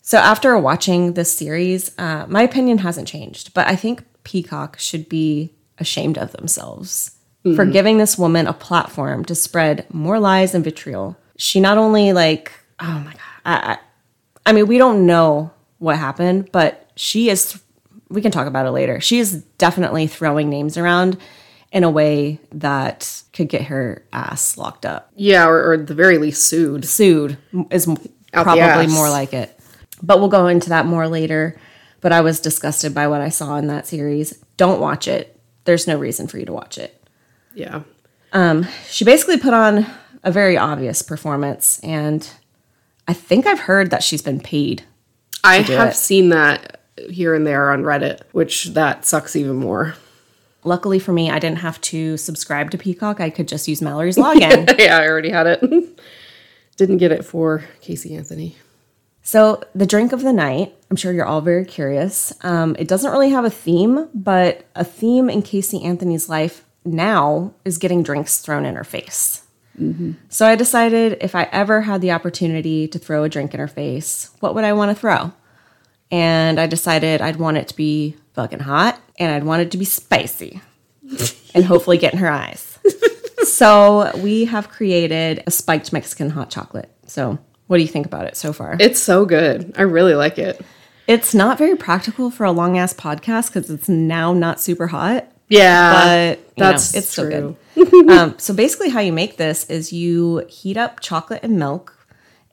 So 0.00 0.18
after 0.18 0.56
watching 0.56 1.14
this 1.14 1.36
series, 1.36 1.90
uh, 1.98 2.26
my 2.28 2.42
opinion 2.42 2.78
hasn't 2.78 3.08
changed, 3.08 3.54
but 3.54 3.66
I 3.66 3.74
think 3.76 4.04
Peacock 4.24 4.78
should 4.78 5.08
be 5.08 5.52
ashamed 5.78 6.16
of 6.18 6.32
themselves 6.32 7.12
for 7.56 7.64
giving 7.64 7.96
this 7.98 8.18
woman 8.18 8.46
a 8.46 8.52
platform 8.52 9.24
to 9.24 9.34
spread 9.34 9.86
more 9.92 10.18
lies 10.20 10.54
and 10.54 10.62
vitriol. 10.62 11.16
She 11.40 11.58
not 11.58 11.78
only 11.78 12.12
like, 12.12 12.52
oh 12.80 13.02
my 13.02 13.12
god, 13.12 13.20
I, 13.46 13.54
I, 13.54 13.78
I 14.44 14.52
mean, 14.52 14.66
we 14.66 14.76
don't 14.76 15.06
know 15.06 15.50
what 15.78 15.96
happened, 15.96 16.52
but 16.52 16.90
she 16.96 17.30
is. 17.30 17.58
We 18.10 18.20
can 18.20 18.30
talk 18.30 18.46
about 18.46 18.66
it 18.66 18.72
later. 18.72 19.00
She 19.00 19.18
is 19.18 19.42
definitely 19.56 20.06
throwing 20.06 20.50
names 20.50 20.76
around 20.76 21.16
in 21.72 21.82
a 21.82 21.88
way 21.90 22.40
that 22.52 23.22
could 23.32 23.48
get 23.48 23.62
her 23.62 24.04
ass 24.12 24.58
locked 24.58 24.84
up. 24.84 25.10
Yeah, 25.16 25.46
or, 25.46 25.70
or 25.70 25.74
at 25.74 25.86
the 25.86 25.94
very 25.94 26.18
least 26.18 26.46
sued. 26.46 26.84
sued 26.84 27.38
is 27.70 27.88
Out 28.34 28.44
probably 28.44 28.88
more 28.88 29.08
like 29.08 29.32
it. 29.32 29.58
But 30.02 30.20
we'll 30.20 30.28
go 30.28 30.46
into 30.46 30.68
that 30.68 30.84
more 30.84 31.08
later. 31.08 31.58
But 32.02 32.12
I 32.12 32.20
was 32.20 32.40
disgusted 32.40 32.94
by 32.94 33.06
what 33.08 33.22
I 33.22 33.30
saw 33.30 33.56
in 33.56 33.66
that 33.68 33.86
series. 33.86 34.32
Don't 34.58 34.80
watch 34.80 35.08
it. 35.08 35.40
There's 35.64 35.86
no 35.86 35.98
reason 35.98 36.26
for 36.26 36.38
you 36.38 36.44
to 36.44 36.52
watch 36.52 36.76
it. 36.76 37.02
Yeah. 37.54 37.82
Um, 38.34 38.66
she 38.88 39.06
basically 39.06 39.38
put 39.38 39.54
on 39.54 39.86
a 40.22 40.32
very 40.32 40.56
obvious 40.56 41.02
performance, 41.02 41.80
and 41.80 42.28
I 43.08 43.12
think 43.12 43.46
I've 43.46 43.60
heard 43.60 43.90
that 43.90 44.02
she's 44.02 44.22
been 44.22 44.40
paid. 44.40 44.82
I 45.42 45.56
have 45.56 45.90
it. 45.90 45.96
seen 45.96 46.28
that 46.30 46.80
here 47.08 47.34
and 47.34 47.46
there 47.46 47.70
on 47.70 47.82
Reddit, 47.82 48.20
which 48.32 48.66
that 48.66 49.04
sucks 49.04 49.36
even 49.36 49.56
more. 49.56 49.94
Luckily 50.64 50.98
for 50.98 51.12
me, 51.12 51.30
I 51.30 51.38
didn't 51.38 51.58
have 51.58 51.80
to 51.82 52.16
subscribe 52.16 52.70
to 52.72 52.78
Peacock. 52.78 53.20
I 53.20 53.30
could 53.30 53.48
just 53.48 53.66
use 53.66 53.80
Mallory's 53.80 54.16
login. 54.16 54.78
yeah, 54.78 54.98
I 54.98 55.08
already 55.08 55.30
had 55.30 55.46
it. 55.46 55.60
Didn't 56.76 56.98
get 56.98 57.12
it 57.12 57.24
for 57.24 57.64
Casey 57.80 58.14
Anthony. 58.14 58.56
So, 59.22 59.62
the 59.74 59.86
drink 59.86 60.12
of 60.12 60.22
the 60.22 60.32
night, 60.32 60.74
I'm 60.90 60.96
sure 60.96 61.12
you're 61.12 61.26
all 61.26 61.40
very 61.40 61.64
curious. 61.64 62.32
Um, 62.42 62.74
it 62.78 62.88
doesn't 62.88 63.10
really 63.10 63.30
have 63.30 63.44
a 63.44 63.50
theme, 63.50 64.08
but 64.14 64.64
a 64.74 64.84
theme 64.84 65.28
in 65.28 65.42
Casey 65.42 65.82
Anthony's 65.82 66.28
life 66.28 66.64
now 66.84 67.54
is 67.64 67.78
getting 67.78 68.02
drinks 68.02 68.38
thrown 68.38 68.64
in 68.64 68.76
her 68.76 68.84
face. 68.84 69.42
So, 70.28 70.46
I 70.46 70.56
decided 70.56 71.18
if 71.20 71.34
I 71.34 71.44
ever 71.52 71.80
had 71.80 72.00
the 72.00 72.12
opportunity 72.12 72.86
to 72.88 72.98
throw 72.98 73.24
a 73.24 73.28
drink 73.28 73.54
in 73.54 73.60
her 73.60 73.68
face, 73.68 74.30
what 74.40 74.54
would 74.54 74.64
I 74.64 74.72
want 74.74 74.90
to 74.90 75.00
throw? 75.00 75.32
And 76.10 76.60
I 76.60 76.66
decided 76.66 77.20
I'd 77.22 77.36
want 77.36 77.56
it 77.56 77.68
to 77.68 77.76
be 77.76 78.16
fucking 78.34 78.60
hot 78.60 79.00
and 79.18 79.32
I'd 79.32 79.44
want 79.44 79.62
it 79.62 79.70
to 79.70 79.78
be 79.78 79.84
spicy 79.84 80.60
and 81.54 81.64
hopefully 81.64 81.98
get 81.98 82.12
in 82.12 82.18
her 82.18 82.30
eyes. 82.30 82.78
so, 83.44 84.10
we 84.18 84.44
have 84.46 84.68
created 84.68 85.42
a 85.46 85.50
spiked 85.50 85.92
Mexican 85.92 86.30
hot 86.30 86.50
chocolate. 86.50 86.90
So, 87.06 87.38
what 87.68 87.76
do 87.76 87.82
you 87.82 87.88
think 87.88 88.06
about 88.06 88.26
it 88.26 88.36
so 88.36 88.52
far? 88.52 88.76
It's 88.80 89.00
so 89.00 89.24
good. 89.24 89.72
I 89.78 89.82
really 89.82 90.14
like 90.14 90.38
it. 90.38 90.60
It's 91.06 91.34
not 91.34 91.58
very 91.58 91.76
practical 91.76 92.30
for 92.30 92.44
a 92.44 92.52
long 92.52 92.76
ass 92.78 92.92
podcast 92.92 93.48
because 93.48 93.70
it's 93.70 93.88
now 93.88 94.32
not 94.32 94.60
super 94.60 94.88
hot. 94.88 95.30
Yeah, 95.48 95.92
But 96.34 96.56
that's 96.56 96.94
know, 96.94 96.98
it's 96.98 97.14
true. 97.14 97.56
um, 98.08 98.38
so 98.38 98.52
basically, 98.54 98.90
how 98.90 99.00
you 99.00 99.12
make 99.12 99.36
this 99.36 99.68
is 99.70 99.92
you 99.92 100.44
heat 100.48 100.76
up 100.76 101.00
chocolate 101.00 101.42
and 101.42 101.58
milk, 101.58 102.06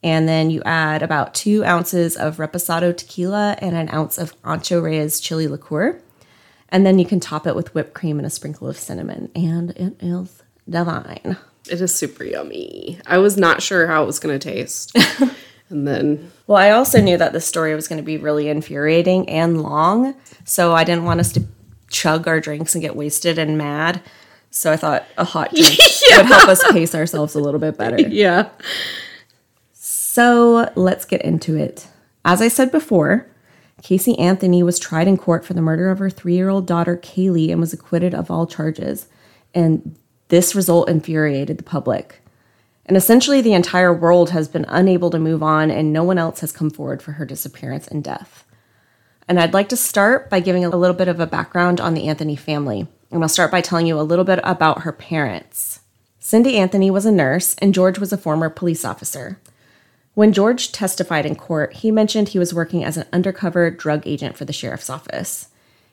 and 0.04 0.28
then 0.28 0.50
you 0.50 0.62
add 0.64 1.02
about 1.02 1.34
two 1.34 1.64
ounces 1.66 2.16
of 2.16 2.38
reposado 2.38 2.96
tequila 2.96 3.58
and 3.60 3.76
an 3.76 3.90
ounce 3.90 4.18
of 4.18 4.40
Ancho 4.44 4.82
Reyes 4.82 5.20
chili 5.20 5.48
liqueur, 5.48 6.00
And 6.70 6.86
then 6.86 7.00
you 7.00 7.06
can 7.06 7.20
top 7.20 7.48
it 7.48 7.56
with 7.56 7.74
whipped 7.74 7.94
cream 7.94 8.20
and 8.20 8.26
a 8.26 8.30
sprinkle 8.30 8.68
of 8.68 8.78
cinnamon, 8.78 9.32
and 9.36 9.72
it 9.72 9.96
is 10.00 10.44
divine. 10.70 11.38
It 11.70 11.82
is 11.82 11.94
super 11.94 12.24
yummy. 12.24 13.00
I 13.06 13.18
was 13.18 13.38
not 13.38 13.62
sure 13.62 13.88
how 13.88 14.04
it 14.04 14.08
was 14.08 14.20
going 14.20 14.38
to 14.38 14.52
taste. 14.52 14.96
and 15.70 15.88
then, 15.88 16.32
Well, 16.46 16.58
I 16.58 16.72
also 16.72 17.02
knew 17.02 17.18
that 17.18 17.34
the 17.34 17.42
story 17.42 17.76
was 17.76 17.88
going 17.88 17.98
to 17.98 18.06
be 18.06 18.18
really 18.18 18.48
infuriating 18.48 19.28
and 19.30 19.62
long, 19.62 20.16
so 20.46 20.74
I 20.74 20.84
didn't 20.84 21.06
want 21.06 21.20
us 21.20 21.32
to 21.34 21.44
chug 21.90 22.28
our 22.28 22.40
drinks 22.40 22.76
and 22.76 22.82
get 22.82 22.96
wasted 22.96 23.38
and 23.38 23.58
mad. 23.58 24.02
So 24.58 24.72
I 24.72 24.78
thought 24.78 25.06
a 25.18 25.24
hot 25.24 25.52
drink 25.56 25.78
would 26.18 26.26
help 26.26 26.50
us 26.50 26.64
pace 26.72 26.96
ourselves 26.96 27.36
a 27.36 27.40
little 27.40 27.60
bit 27.60 27.78
better. 27.78 28.02
yeah. 28.10 28.50
So 29.72 30.72
let's 30.76 31.06
get 31.06 31.22
into 31.22 31.56
it. 31.56 31.88
As 32.26 32.42
I 32.42 32.48
said 32.48 32.72
before, 32.72 33.28
Casey 33.84 34.18
Anthony 34.18 34.64
was 34.64 34.80
tried 34.80 35.08
in 35.08 35.16
court 35.16 35.46
for 35.46 35.54
the 35.54 35.62
murder 35.62 35.92
of 35.92 36.00
her 36.00 36.10
three 36.10 36.34
year 36.34 36.50
old 36.50 36.66
daughter, 36.66 36.98
Caylee, 36.98 37.52
and 37.52 37.60
was 37.60 37.72
acquitted 37.72 38.16
of 38.16 38.32
all 38.32 38.48
charges. 38.48 39.08
And 39.54 39.96
this 40.30 40.56
result 40.56 40.90
infuriated 40.90 41.60
the 41.60 41.64
public. 41.64 42.22
And 42.88 42.98
essentially, 42.98 43.42
the 43.42 43.54
entire 43.54 43.94
world 43.94 44.32
has 44.32 44.48
been 44.48 44.66
unable 44.70 45.12
to 45.12 45.20
move 45.20 45.44
on, 45.44 45.70
and 45.70 45.94
no 45.94 46.04
one 46.04 46.18
else 46.18 46.40
has 46.40 46.52
come 46.52 46.72
forward 46.72 47.04
for 47.04 47.12
her 47.14 47.26
disappearance 47.26 47.88
and 47.88 48.04
death. 48.04 48.44
And 49.28 49.40
I'd 49.40 49.54
like 49.54 49.70
to 49.70 49.78
start 49.78 50.30
by 50.30 50.40
giving 50.40 50.66
a 50.66 50.70
little 50.70 50.96
bit 50.96 51.10
of 51.10 51.20
a 51.20 51.28
background 51.28 51.80
on 51.80 51.94
the 51.94 52.08
Anthony 52.08 52.36
family. 52.36 52.88
And 53.12 53.24
I'll 53.24 53.30
start 53.30 53.52
by 53.52 53.62
telling 53.62 53.88
you 53.88 54.00
a 54.00 54.02
little 54.02 54.26
bit 54.26 54.40
about 54.44 54.82
her 54.82 54.92
parents. 54.92 55.82
Cindy 56.20 56.58
Anthony 56.58 56.92
was 56.92 57.06
a 57.06 57.12
nurse, 57.12 57.56
and 57.56 57.74
George 57.74 58.00
was 58.00 58.12
a 58.12 58.18
former 58.18 58.50
police 58.50 58.84
officer. 58.84 59.40
When 60.14 60.34
George 60.34 60.72
testified 60.72 61.26
in 61.26 61.36
court, 61.36 61.74
he 61.74 61.92
mentioned 61.92 62.30
he 62.30 62.40
was 62.40 62.54
working 62.54 62.84
as 62.84 62.98
an 62.98 63.08
undercover 63.14 63.70
drug 63.70 64.06
agent 64.06 64.36
for 64.36 64.46
the 64.46 64.52
sheriff's 64.52 64.90
office. 64.90 65.50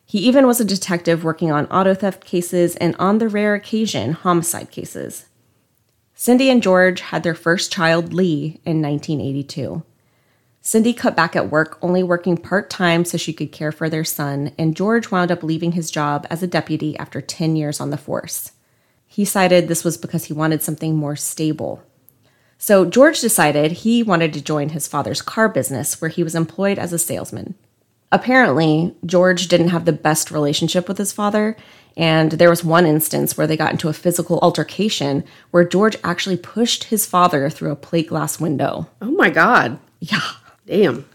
He 0.07 0.19
even 0.19 0.47
was 0.47 0.61
a 0.61 0.65
detective 0.65 1.25
working 1.25 1.53
on 1.53 1.67
auto 1.67 1.95
theft 1.95 2.25
cases 2.25 2.75
and, 2.77 2.97
on 2.99 3.19
the 3.19 3.29
rare 3.29 3.55
occasion, 3.55 4.13
homicide 4.13 4.71
cases. 4.71 5.27
Cindy 6.15 6.51
and 6.51 6.63
George 6.63 7.01
had 7.01 7.23
their 7.23 7.35
first 7.35 7.73
child, 7.73 8.13
Lee, 8.13 8.61
in 8.65 8.81
1982. 8.81 9.83
Cindy 10.67 10.95
cut 10.95 11.15
back 11.15 11.37
at 11.37 11.51
work, 11.51 11.77
only 11.83 12.03
working 12.03 12.39
part 12.39 12.71
time 12.71 13.05
so 13.05 13.19
she 13.19 13.35
could 13.35 13.53
care 13.53 13.71
for 13.71 13.91
their 13.91 14.03
son, 14.03 14.51
and 14.59 14.75
George 14.75 15.11
wound 15.11 15.31
up 15.31 15.43
leaving 15.43 15.73
his 15.73 15.91
job 15.91 16.27
as 16.31 16.43
a 16.43 16.47
deputy 16.47 16.97
after 16.97 17.21
10 17.21 17.55
years 17.55 17.81
on 17.81 17.91
the 17.91 17.99
force. 17.99 18.53
He 19.07 19.27
cited 19.27 19.69
this 19.69 19.85
was 19.85 19.99
because 19.99 20.25
he 20.25 20.33
wanted 20.33 20.63
something 20.63 20.97
more 20.97 21.17
stable. 21.17 21.83
So 22.57 22.87
George 22.87 23.21
decided 23.21 23.73
he 23.73 24.03
wanted 24.03 24.33
to 24.33 24.41
join 24.41 24.71
his 24.71 24.89
father's 24.89 25.21
car 25.21 25.51
business, 25.51 26.01
where 26.01 26.09
he 26.09 26.23
was 26.23 26.35
employed 26.35 26.79
as 26.79 26.95
a 26.95 26.99
salesman. 26.99 27.57
Apparently, 28.11 28.95
George 29.05 29.49
didn't 29.49 29.69
have 29.69 29.85
the 29.85 29.93
best 29.93 30.31
relationship 30.31 30.89
with 30.89 30.97
his 30.97 31.13
father, 31.13 31.59
and 31.95 32.33
there 32.33 32.49
was 32.49 32.65
one 32.65 32.87
instance 32.87 33.37
where 33.37 33.47
they 33.47 33.59
got 33.59 33.73
into 33.73 33.91
a 33.91 33.93
physical 33.93 34.39
altercation 34.41 35.25
where 35.51 35.69
George 35.69 35.99
actually 36.03 36.39
pushed 36.39 36.85
his 36.85 37.05
father 37.05 37.51
through 37.51 37.71
a 37.71 37.77
plate 37.77 38.09
glass 38.09 38.41
window. 38.41 38.89
Oh 39.03 39.11
my 39.11 39.29
God. 39.29 39.79
Yeah. 40.01 40.23
Damn. 40.67 41.07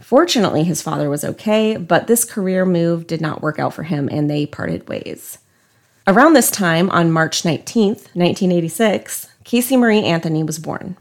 Fortunately, 0.00 0.64
his 0.64 0.82
father 0.82 1.08
was 1.08 1.24
okay, 1.24 1.76
but 1.76 2.06
this 2.06 2.24
career 2.24 2.66
move 2.66 3.06
did 3.06 3.20
not 3.20 3.42
work 3.42 3.58
out 3.58 3.72
for 3.72 3.84
him 3.84 4.08
and 4.10 4.28
they 4.28 4.46
parted 4.46 4.88
ways. 4.88 5.38
Around 6.06 6.34
this 6.34 6.50
time, 6.50 6.88
on 6.90 7.10
March 7.10 7.42
19th, 7.42 8.14
1986, 8.14 9.28
Casey 9.42 9.76
Marie 9.76 10.04
Anthony 10.04 10.44
was 10.44 10.58
born. 10.58 10.96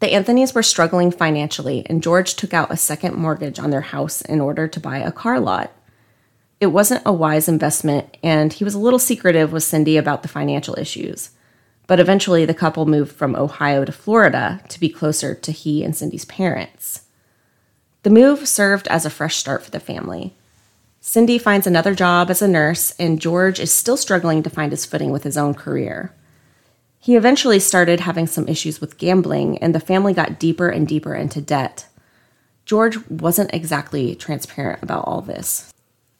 The 0.00 0.08
Anthonys 0.08 0.54
were 0.54 0.62
struggling 0.62 1.10
financially, 1.10 1.86
and 1.88 2.02
George 2.02 2.34
took 2.34 2.52
out 2.52 2.70
a 2.70 2.76
second 2.76 3.14
mortgage 3.14 3.58
on 3.58 3.70
their 3.70 3.80
house 3.80 4.20
in 4.20 4.42
order 4.42 4.68
to 4.68 4.80
buy 4.80 4.98
a 4.98 5.10
car 5.10 5.40
lot. 5.40 5.72
It 6.60 6.66
wasn't 6.66 7.02
a 7.06 7.14
wise 7.14 7.48
investment, 7.48 8.14
and 8.22 8.52
he 8.52 8.62
was 8.62 8.74
a 8.74 8.78
little 8.78 8.98
secretive 8.98 9.52
with 9.52 9.62
Cindy 9.62 9.96
about 9.96 10.20
the 10.22 10.28
financial 10.28 10.78
issues. 10.78 11.30
But 11.86 11.98
eventually, 11.98 12.44
the 12.44 12.52
couple 12.52 12.84
moved 12.84 13.12
from 13.12 13.34
Ohio 13.36 13.86
to 13.86 13.92
Florida 13.92 14.60
to 14.68 14.78
be 14.78 14.90
closer 14.90 15.34
to 15.34 15.52
he 15.52 15.82
and 15.82 15.96
Cindy's 15.96 16.26
parents. 16.26 17.05
The 18.06 18.10
move 18.10 18.46
served 18.46 18.86
as 18.86 19.04
a 19.04 19.10
fresh 19.10 19.34
start 19.34 19.64
for 19.64 19.72
the 19.72 19.80
family. 19.80 20.32
Cindy 21.00 21.38
finds 21.38 21.66
another 21.66 21.92
job 21.92 22.30
as 22.30 22.40
a 22.40 22.46
nurse, 22.46 22.94
and 23.00 23.20
George 23.20 23.58
is 23.58 23.72
still 23.72 23.96
struggling 23.96 24.44
to 24.44 24.48
find 24.48 24.70
his 24.70 24.86
footing 24.86 25.10
with 25.10 25.24
his 25.24 25.36
own 25.36 25.54
career. 25.54 26.12
He 27.00 27.16
eventually 27.16 27.58
started 27.58 27.98
having 27.98 28.28
some 28.28 28.46
issues 28.46 28.80
with 28.80 28.96
gambling, 28.96 29.58
and 29.58 29.74
the 29.74 29.80
family 29.80 30.14
got 30.14 30.38
deeper 30.38 30.68
and 30.68 30.86
deeper 30.86 31.16
into 31.16 31.40
debt. 31.40 31.88
George 32.64 32.96
wasn't 33.08 33.52
exactly 33.52 34.14
transparent 34.14 34.84
about 34.84 35.02
all 35.04 35.20
this. 35.20 35.74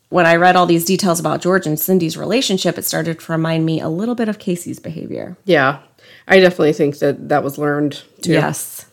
When 0.08 0.26
I 0.26 0.34
read 0.34 0.56
all 0.56 0.66
these 0.66 0.84
details 0.84 1.20
about 1.20 1.40
George 1.40 1.68
and 1.68 1.78
Cindy's 1.78 2.16
relationship, 2.16 2.78
it 2.78 2.84
started 2.84 3.20
to 3.20 3.30
remind 3.30 3.64
me 3.64 3.80
a 3.80 3.88
little 3.88 4.16
bit 4.16 4.28
of 4.28 4.40
Casey's 4.40 4.80
behavior. 4.80 5.36
Yeah. 5.44 5.78
I 6.26 6.40
definitely 6.40 6.72
think 6.72 6.98
that 6.98 7.28
that 7.28 7.44
was 7.44 7.58
learned 7.58 8.02
too. 8.22 8.32
Yes. 8.32 8.86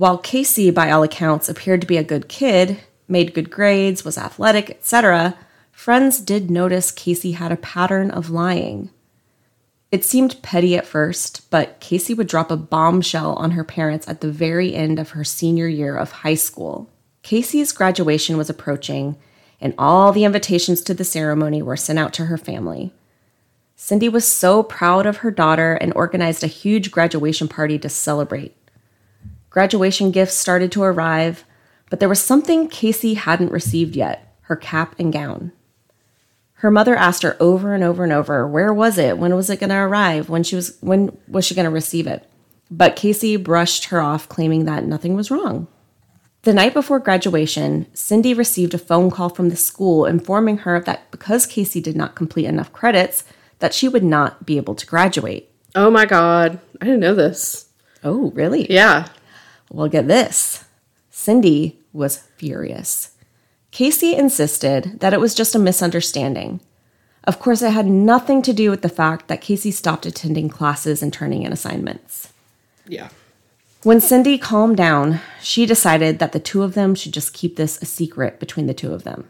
While 0.00 0.16
Casey, 0.16 0.70
by 0.70 0.90
all 0.90 1.02
accounts, 1.02 1.46
appeared 1.46 1.82
to 1.82 1.86
be 1.86 1.98
a 1.98 2.02
good 2.02 2.26
kid, 2.26 2.80
made 3.06 3.34
good 3.34 3.50
grades, 3.50 4.02
was 4.02 4.16
athletic, 4.16 4.70
etc., 4.70 5.36
friends 5.72 6.22
did 6.22 6.50
notice 6.50 6.90
Casey 6.90 7.32
had 7.32 7.52
a 7.52 7.56
pattern 7.56 8.10
of 8.10 8.30
lying. 8.30 8.88
It 9.92 10.02
seemed 10.02 10.40
petty 10.40 10.74
at 10.74 10.86
first, 10.86 11.50
but 11.50 11.80
Casey 11.80 12.14
would 12.14 12.28
drop 12.28 12.50
a 12.50 12.56
bombshell 12.56 13.34
on 13.34 13.50
her 13.50 13.62
parents 13.62 14.08
at 14.08 14.22
the 14.22 14.32
very 14.32 14.74
end 14.74 14.98
of 14.98 15.10
her 15.10 15.22
senior 15.22 15.68
year 15.68 15.98
of 15.98 16.12
high 16.12 16.32
school. 16.32 16.88
Casey's 17.22 17.70
graduation 17.70 18.38
was 18.38 18.48
approaching, 18.48 19.18
and 19.60 19.74
all 19.76 20.12
the 20.12 20.24
invitations 20.24 20.80
to 20.80 20.94
the 20.94 21.04
ceremony 21.04 21.60
were 21.60 21.76
sent 21.76 21.98
out 21.98 22.14
to 22.14 22.24
her 22.24 22.38
family. 22.38 22.94
Cindy 23.76 24.08
was 24.08 24.26
so 24.26 24.62
proud 24.62 25.04
of 25.04 25.18
her 25.18 25.30
daughter 25.30 25.74
and 25.74 25.92
organized 25.94 26.42
a 26.42 26.46
huge 26.46 26.90
graduation 26.90 27.48
party 27.48 27.78
to 27.78 27.90
celebrate. 27.90 28.56
Graduation 29.50 30.10
gifts 30.12 30.34
started 30.34 30.70
to 30.72 30.82
arrive, 30.82 31.44
but 31.90 32.00
there 32.00 32.08
was 32.08 32.22
something 32.22 32.68
Casey 32.68 33.14
hadn't 33.14 33.52
received 33.52 33.96
yet 33.96 34.34
her 34.42 34.56
cap 34.56 34.94
and 34.98 35.12
gown. 35.12 35.52
Her 36.54 36.70
mother 36.70 36.94
asked 36.94 37.22
her 37.22 37.36
over 37.40 37.74
and 37.74 37.82
over 37.82 38.04
and 38.04 38.12
over, 38.12 38.46
where 38.46 38.72
was 38.72 38.98
it? 38.98 39.18
When 39.18 39.34
was 39.34 39.48
it 39.48 39.60
going 39.60 39.70
to 39.70 39.76
arrive? 39.76 40.28
When 40.28 40.42
she 40.42 40.56
was 40.56 40.76
when 40.80 41.16
was 41.26 41.44
she 41.44 41.54
going 41.54 41.64
to 41.64 41.70
receive 41.70 42.06
it? 42.06 42.28
But 42.70 42.96
Casey 42.96 43.36
brushed 43.36 43.86
her 43.86 44.00
off 44.00 44.28
claiming 44.28 44.64
that 44.66 44.84
nothing 44.84 45.14
was 45.14 45.30
wrong. 45.30 45.66
The 46.42 46.54
night 46.54 46.72
before 46.72 47.00
graduation, 47.00 47.86
Cindy 47.92 48.34
received 48.34 48.72
a 48.72 48.78
phone 48.78 49.10
call 49.10 49.28
from 49.28 49.48
the 49.50 49.56
school 49.56 50.06
informing 50.06 50.58
her 50.58 50.80
that 50.80 51.10
because 51.10 51.46
Casey 51.46 51.80
did 51.80 51.96
not 51.96 52.14
complete 52.14 52.46
enough 52.46 52.72
credits, 52.72 53.24
that 53.58 53.74
she 53.74 53.88
would 53.88 54.04
not 54.04 54.46
be 54.46 54.56
able 54.56 54.74
to 54.74 54.86
graduate. 54.86 55.50
Oh 55.74 55.90
my 55.90 56.06
God. 56.06 56.60
I 56.80 56.84
didn't 56.84 57.00
know 57.00 57.14
this. 57.14 57.66
Oh, 58.02 58.30
really? 58.30 58.70
Yeah. 58.72 59.08
Well, 59.70 59.88
get 59.88 60.08
this. 60.08 60.64
Cindy 61.10 61.78
was 61.92 62.18
furious. 62.36 63.12
Casey 63.70 64.14
insisted 64.14 65.00
that 65.00 65.14
it 65.14 65.20
was 65.20 65.34
just 65.34 65.54
a 65.54 65.58
misunderstanding. 65.58 66.60
Of 67.24 67.38
course, 67.38 67.62
it 67.62 67.70
had 67.70 67.86
nothing 67.86 68.42
to 68.42 68.52
do 68.52 68.70
with 68.70 68.82
the 68.82 68.88
fact 68.88 69.28
that 69.28 69.40
Casey 69.40 69.70
stopped 69.70 70.06
attending 70.06 70.48
classes 70.48 71.02
and 71.02 71.12
turning 71.12 71.42
in 71.42 71.52
assignments. 71.52 72.32
Yeah. 72.86 73.10
When 73.82 74.00
Cindy 74.00 74.36
calmed 74.38 74.76
down, 74.76 75.20
she 75.40 75.64
decided 75.66 76.18
that 76.18 76.32
the 76.32 76.40
two 76.40 76.62
of 76.62 76.74
them 76.74 76.94
should 76.94 77.12
just 77.12 77.32
keep 77.32 77.56
this 77.56 77.80
a 77.80 77.86
secret 77.86 78.40
between 78.40 78.66
the 78.66 78.74
two 78.74 78.92
of 78.92 79.04
them. 79.04 79.28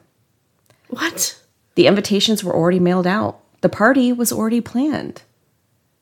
What? 0.89 1.41
The 1.75 1.87
invitations 1.87 2.43
were 2.43 2.55
already 2.55 2.81
mailed 2.81 3.07
out, 3.07 3.41
the 3.61 3.69
party 3.69 4.13
was 4.13 4.33
already 4.33 4.61
planned. 4.61 5.23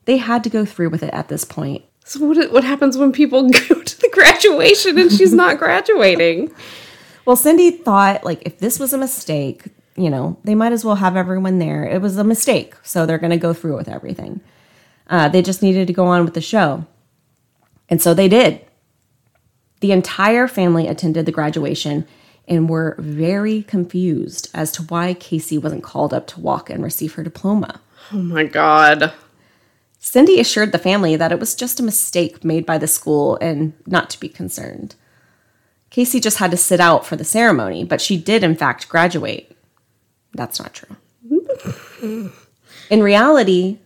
They 0.04 0.16
had 0.18 0.44
to 0.44 0.50
go 0.50 0.64
through 0.64 0.90
with 0.90 1.02
it 1.02 1.12
at 1.12 1.28
this 1.28 1.44
point. 1.44 1.84
So 2.04 2.24
what 2.24 2.52
what 2.52 2.64
happens 2.64 2.96
when 2.96 3.12
people 3.12 3.50
go 3.68 3.82
to 3.82 3.97
graduation 4.18 4.98
and 4.98 5.12
she's 5.12 5.32
not 5.32 5.58
graduating? 5.58 6.52
Well, 7.24 7.36
Cindy 7.36 7.72
thought 7.72 8.24
like 8.24 8.40
if 8.46 8.58
this 8.58 8.80
was 8.80 8.94
a 8.94 8.98
mistake, 8.98 9.64
you 9.96 10.08
know, 10.08 10.38
they 10.44 10.54
might 10.54 10.72
as 10.72 10.82
well 10.82 10.94
have 10.94 11.14
everyone 11.14 11.58
there. 11.58 11.84
It 11.84 12.00
was 12.00 12.16
a 12.16 12.24
mistake, 12.24 12.74
so 12.82 13.04
they're 13.04 13.18
going 13.18 13.32
to 13.32 13.36
go 13.36 13.52
through 13.52 13.76
with 13.76 13.86
everything. 13.86 14.40
Uh, 15.10 15.28
they 15.28 15.42
just 15.42 15.60
needed 15.62 15.88
to 15.88 15.92
go 15.92 16.06
on 16.06 16.24
with 16.24 16.32
the 16.32 16.40
show, 16.40 16.86
and 17.90 18.00
so 18.00 18.14
they 18.14 18.28
did. 18.28 18.64
The 19.80 19.92
entire 19.92 20.48
family 20.48 20.88
attended 20.88 21.26
the 21.26 21.32
graduation 21.32 22.06
and 22.48 22.66
were 22.70 22.96
very 22.98 23.62
confused 23.64 24.48
as 24.54 24.72
to 24.72 24.82
why 24.84 25.12
Casey 25.12 25.58
wasn't 25.58 25.84
called 25.84 26.14
up 26.14 26.26
to 26.28 26.40
walk 26.40 26.70
and 26.70 26.82
receive 26.82 27.12
her 27.12 27.22
diploma. 27.22 27.82
Oh 28.10 28.22
my 28.22 28.44
god. 28.44 29.12
Cindy 29.98 30.40
assured 30.40 30.72
the 30.72 30.78
family 30.78 31.16
that 31.16 31.32
it 31.32 31.40
was 31.40 31.54
just 31.54 31.80
a 31.80 31.82
mistake 31.82 32.44
made 32.44 32.64
by 32.64 32.78
the 32.78 32.86
school 32.86 33.36
and 33.40 33.72
not 33.86 34.10
to 34.10 34.20
be 34.20 34.28
concerned. 34.28 34.94
Casey 35.90 36.20
just 36.20 36.38
had 36.38 36.50
to 36.50 36.56
sit 36.56 36.80
out 36.80 37.06
for 37.06 37.16
the 37.16 37.24
ceremony, 37.24 37.84
but 37.84 38.00
she 38.00 38.16
did, 38.16 38.44
in 38.44 38.54
fact, 38.54 38.88
graduate. 38.88 39.56
That's 40.34 40.60
not 40.60 40.74
true. 40.74 42.30
in 42.90 43.02
reality, 43.02 43.78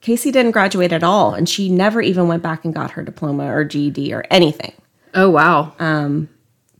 Casey 0.00 0.30
didn't 0.30 0.52
graduate 0.52 0.92
at 0.92 1.02
all, 1.02 1.34
and 1.34 1.48
she 1.48 1.68
never 1.68 2.00
even 2.00 2.28
went 2.28 2.42
back 2.42 2.64
and 2.64 2.74
got 2.74 2.92
her 2.92 3.02
diploma 3.02 3.52
or 3.52 3.64
GED 3.64 4.12
or 4.12 4.24
anything. 4.30 4.72
Oh 5.14 5.30
wow. 5.30 5.74
Um, 5.78 6.28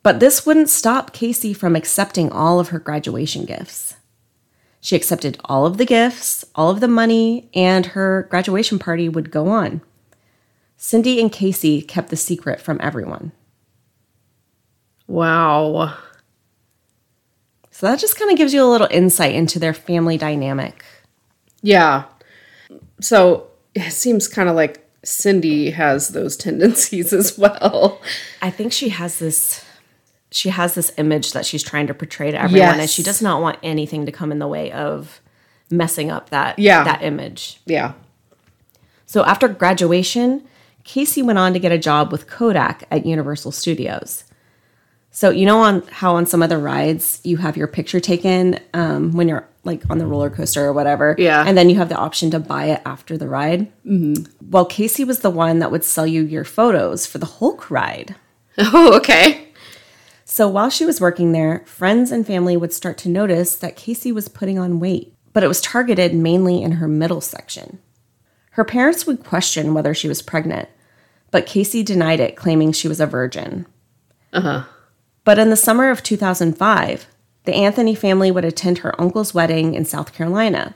but 0.03 0.21
this 0.21 0.47
wouldn't 0.47 0.71
stop 0.71 1.13
Casey 1.13 1.53
from 1.53 1.75
accepting 1.75 2.31
all 2.31 2.61
of 2.61 2.69
her 2.69 2.79
graduation 2.79 3.45
gifts. 3.45 3.88
She 4.81 4.97
accepted 4.97 5.39
all 5.45 5.67
of 5.67 5.77
the 5.77 5.85
gifts, 5.85 6.45
all 6.55 6.71
of 6.71 6.81
the 6.81 6.89
money, 6.89 7.51
and 7.55 7.87
her 7.87 8.27
graduation 8.31 8.79
party 8.79 9.09
would 9.09 9.31
go 9.31 9.49
on. 9.49 9.81
Cindy 10.77 11.21
and 11.21 11.33
Casey 11.33 11.83
kept 11.83 12.11
the 12.11 12.17
secret 12.17 12.61
from 12.61 12.81
everyone. 12.81 13.33
Wow. 15.09 15.97
So 17.71 17.87
that 17.87 17.99
just 17.99 18.19
kind 18.19 18.31
of 18.31 18.37
gives 18.37 18.55
you 18.55 18.63
a 18.63 18.67
little 18.67 18.89
insight 18.91 19.35
into 19.35 19.59
their 19.59 19.75
family 19.75 20.17
dynamic. 20.17 20.85
Yeah. 21.63 22.05
So 23.01 23.49
it 23.75 23.93
seems 23.93 24.29
kind 24.29 24.49
of 24.49 24.55
like 24.55 24.85
Cindy 25.05 25.71
has 25.71 26.09
those 26.09 26.37
tendencies 26.37 27.13
as 27.13 27.37
well. 27.39 28.01
I 28.43 28.51
think 28.51 28.73
she 28.73 28.91
has 28.91 29.19
this 29.19 29.65
she 30.31 30.51
has 30.51 30.75
this 30.75 30.93
image 30.99 31.33
that 31.33 31.47
she's 31.47 31.63
trying 31.63 31.87
to 31.87 31.95
portray 31.95 32.31
to 32.31 32.41
everyone 32.41 32.81
and 32.81 32.91
she 32.91 33.03
does 33.03 33.23
not 33.23 33.41
want 33.41 33.59
anything 33.63 34.05
to 34.07 34.13
come 34.13 34.31
in 34.33 34.39
the 34.39 34.47
way 34.49 34.71
of 34.73 35.21
messing 35.71 36.11
up 36.11 36.31
that 36.31 36.59
Yeah. 36.59 36.85
that 36.85 37.03
image. 37.03 37.61
Yeah. 37.67 37.93
So 39.07 39.25
after 39.25 39.49
graduation, 39.49 40.45
Casey 40.85 41.23
went 41.23 41.39
on 41.39 41.53
to 41.55 41.59
get 41.59 41.73
a 41.73 41.79
job 41.79 42.13
with 42.13 42.27
Kodak 42.29 42.85
at 42.91 43.07
Universal 43.07 43.53
Studios. 43.53 44.25
So 45.11 45.31
you 45.31 45.47
know 45.47 45.61
on 45.61 45.83
how 45.91 46.15
on 46.17 46.27
some 46.27 46.43
other 46.43 46.59
rides 46.59 47.21
you 47.25 47.39
have 47.39 47.57
your 47.57 47.67
picture 47.67 47.99
taken 48.01 48.61
um, 48.75 49.13
when 49.13 49.29
you're 49.29 49.49
like 49.65 49.83
on 49.91 49.99
the 49.99 50.07
roller 50.07 50.31
coaster 50.31 50.65
or 50.65 50.73
whatever, 50.73 51.15
Yeah. 51.19 51.45
and 51.47 51.57
then 51.59 51.69
you 51.71 51.77
have 51.77 51.89
the 51.89 51.97
option 51.97 52.31
to 52.33 52.39
buy 52.39 52.67
it 52.67 52.83
after 52.87 53.17
the 53.19 53.29
ride. 53.29 53.67
Mm-hmm. 53.85 54.25
Well, 54.51 54.65
Casey 54.67 55.05
was 55.05 55.21
the 55.21 55.31
one 55.31 55.59
that 55.59 55.71
would 55.71 55.85
sell 55.85 56.07
you 56.07 56.23
your 56.23 56.45
photos 56.45 57.07
for 57.07 57.19
the 57.19 57.27
Hulk 57.27 57.71
ride. 57.71 58.15
Oh, 58.61 58.97
okay. 58.97 59.48
So 60.31 60.47
while 60.47 60.69
she 60.69 60.85
was 60.85 61.01
working 61.01 61.33
there, 61.33 61.63
friends 61.65 62.13
and 62.13 62.25
family 62.25 62.55
would 62.55 62.75
start 62.75 62.99
to 62.99 63.09
notice 63.09 63.57
that 63.57 63.77
Casey 63.77 64.13
was 64.13 64.29
putting 64.29 64.59
on 64.59 64.79
weight, 64.79 65.15
but 65.33 65.43
it 65.43 65.49
was 65.49 65.63
targeted 65.63 66.15
mainly 66.15 66.63
in 66.63 66.73
her 66.73 66.87
middle 66.87 67.23
section. 67.23 67.79
Her 68.51 68.63
parents 68.63 69.07
would 69.07 69.25
question 69.25 69.73
whether 69.73 69.95
she 69.95 70.07
was 70.07 70.21
pregnant, 70.21 70.69
but 71.31 71.47
Casey 71.47 71.83
denied 71.83 72.21
it, 72.21 72.37
claiming 72.37 72.73
she 72.73 72.89
was 72.89 73.01
a 73.01 73.07
virgin. 73.07 73.65
Uh 74.31 74.41
huh. 74.43 74.65
But 75.25 75.39
in 75.39 75.49
the 75.49 75.57
summer 75.57 75.89
of 75.89 76.03
2005, 76.03 77.07
the 77.45 77.55
Anthony 77.55 77.95
family 77.95 78.31
would 78.31 78.45
attend 78.45 78.79
her 78.79 79.01
uncle's 79.01 79.33
wedding 79.33 79.73
in 79.73 79.87
South 79.87 80.13
Carolina. 80.13 80.75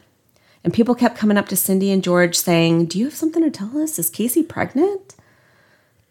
And 0.65 0.73
people 0.73 0.95
kept 0.95 1.19
coming 1.19 1.37
up 1.37 1.49
to 1.49 1.57
Cindy 1.57 1.93
and 1.93 2.03
George 2.03 2.37
saying, 2.37 2.87
Do 2.87 2.99
you 2.99 3.05
have 3.05 3.15
something 3.15 3.43
to 3.43 3.51
tell 3.51 3.77
us? 3.77 3.99
Is 3.99 4.09
Casey 4.09 4.43
pregnant? 4.43 5.15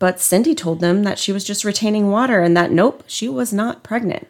But 0.01 0.19
Cindy 0.19 0.55
told 0.55 0.79
them 0.79 1.03
that 1.03 1.19
she 1.19 1.31
was 1.31 1.43
just 1.43 1.63
retaining 1.63 2.09
water 2.09 2.41
and 2.41 2.57
that 2.57 2.71
nope, 2.71 3.03
she 3.05 3.29
was 3.29 3.53
not 3.53 3.83
pregnant. 3.83 4.27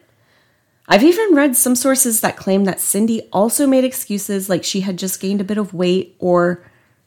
I've 0.86 1.02
even 1.02 1.34
read 1.34 1.56
some 1.56 1.74
sources 1.74 2.20
that 2.20 2.36
claim 2.36 2.64
that 2.64 2.78
Cindy 2.78 3.22
also 3.32 3.66
made 3.66 3.82
excuses 3.82 4.50
like 4.50 4.64
she 4.64 4.82
had 4.82 4.98
just 4.98 5.18
gained 5.18 5.40
a 5.40 5.44
bit 5.44 5.56
of 5.56 5.72
weight 5.72 6.14
or 6.18 6.62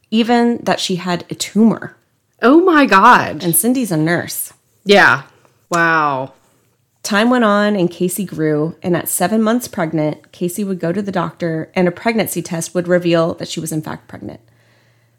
even 0.09 0.57
that 0.63 0.79
she 0.79 0.95
had 0.95 1.25
a 1.29 1.35
tumor. 1.35 1.95
Oh 2.41 2.59
my 2.59 2.87
God. 2.87 3.43
And 3.43 3.55
Cindy's 3.55 3.91
a 3.91 3.97
nurse. 3.97 4.51
Yeah. 4.83 5.27
Wow. 5.69 6.33
Time 7.03 7.29
went 7.29 7.43
on 7.43 7.75
and 7.75 7.91
Casey 7.91 8.25
grew, 8.25 8.75
and 8.81 8.97
at 8.97 9.07
seven 9.07 9.43
months 9.43 9.67
pregnant, 9.67 10.31
Casey 10.31 10.63
would 10.63 10.79
go 10.79 10.91
to 10.91 11.03
the 11.03 11.11
doctor, 11.11 11.71
and 11.75 11.87
a 11.87 11.91
pregnancy 11.91 12.41
test 12.41 12.73
would 12.73 12.87
reveal 12.87 13.35
that 13.35 13.47
she 13.47 13.59
was 13.59 13.71
in 13.71 13.83
fact 13.83 14.07
pregnant. 14.07 14.39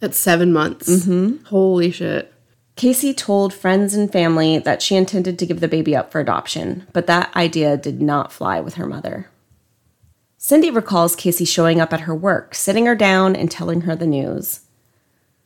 At 0.03 0.17
seven 0.17 0.53
months. 0.53 0.91
Mm-hmm. 0.91 1.45
Holy 1.45 1.93
shit. 1.93 2.33
Casey 2.77 3.15
told 3.15 3.55
friends 3.55 3.95
and 3.95 4.13
family 4.13 4.59
that 4.59 4.83
she 4.83 4.97
intended 4.97 5.39
to 5.39 5.47
give 5.47 5.61
the 5.61 5.69
baby 5.69 5.97
up 5.97 6.13
for 6.13 6.21
adoption, 6.21 6.87
but 6.93 7.07
that 7.07 7.35
idea 7.35 7.79
did 7.79 8.03
not 8.03 8.31
fly 8.31 8.61
with 8.61 8.75
her 8.75 8.87
mother. 8.87 9.31
Cindy 10.37 10.71
recalls 10.71 11.17
Casey 11.17 11.47
showing 11.47 11.81
up 11.81 11.95
at 11.95 12.03
her 12.03 12.15
work, 12.15 12.55
sitting 12.55 12.85
her 12.85 12.95
down, 12.95 13.35
and 13.35 13.51
telling 13.51 13.81
her 13.83 13.97
the 13.97 14.07
news. 14.07 14.61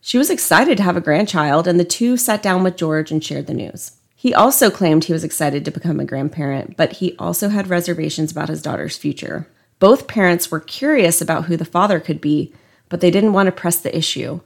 She 0.01 0.19
was 0.19 0.29
excited 0.29 0.77
to 0.79 0.83
have 0.83 0.97
a 0.97 1.01
grandchild, 1.01 1.69
and 1.69 1.79
the 1.79 1.85
two 1.85 2.17
sat 2.17 2.43
down 2.43 2.65
with 2.65 2.77
George 2.77 3.13
and 3.13 3.23
shared 3.23 3.47
the 3.47 3.55
news. 3.55 3.93
He 4.17 4.35
also 4.35 4.69
claimed 4.69 5.05
he 5.05 5.13
was 5.13 5.25
excited 5.25 5.65
to 5.65 5.71
become 5.71 6.01
a 6.01 6.05
grandparent, 6.05 6.77
but 6.77 6.95
he 6.95 7.17
also 7.17 7.49
had 7.49 7.69
reservations 7.69 8.33
about 8.33 8.49
his 8.49 8.61
daughter's 8.61 8.99
future. 8.99 9.47
Both 9.79 10.09
parents 10.09 10.51
were 10.51 10.61
curious 10.61 11.23
about 11.23 11.45
who 11.45 11.57
the 11.57 11.65
father 11.65 12.01
could 12.01 12.21
be, 12.21 12.53
but 12.89 13.01
they 13.01 13.11
didn't 13.13 13.33
want 13.33 13.47
to 13.47 13.53
press 13.53 13.79
the 13.79 13.97
issue. 13.97 14.41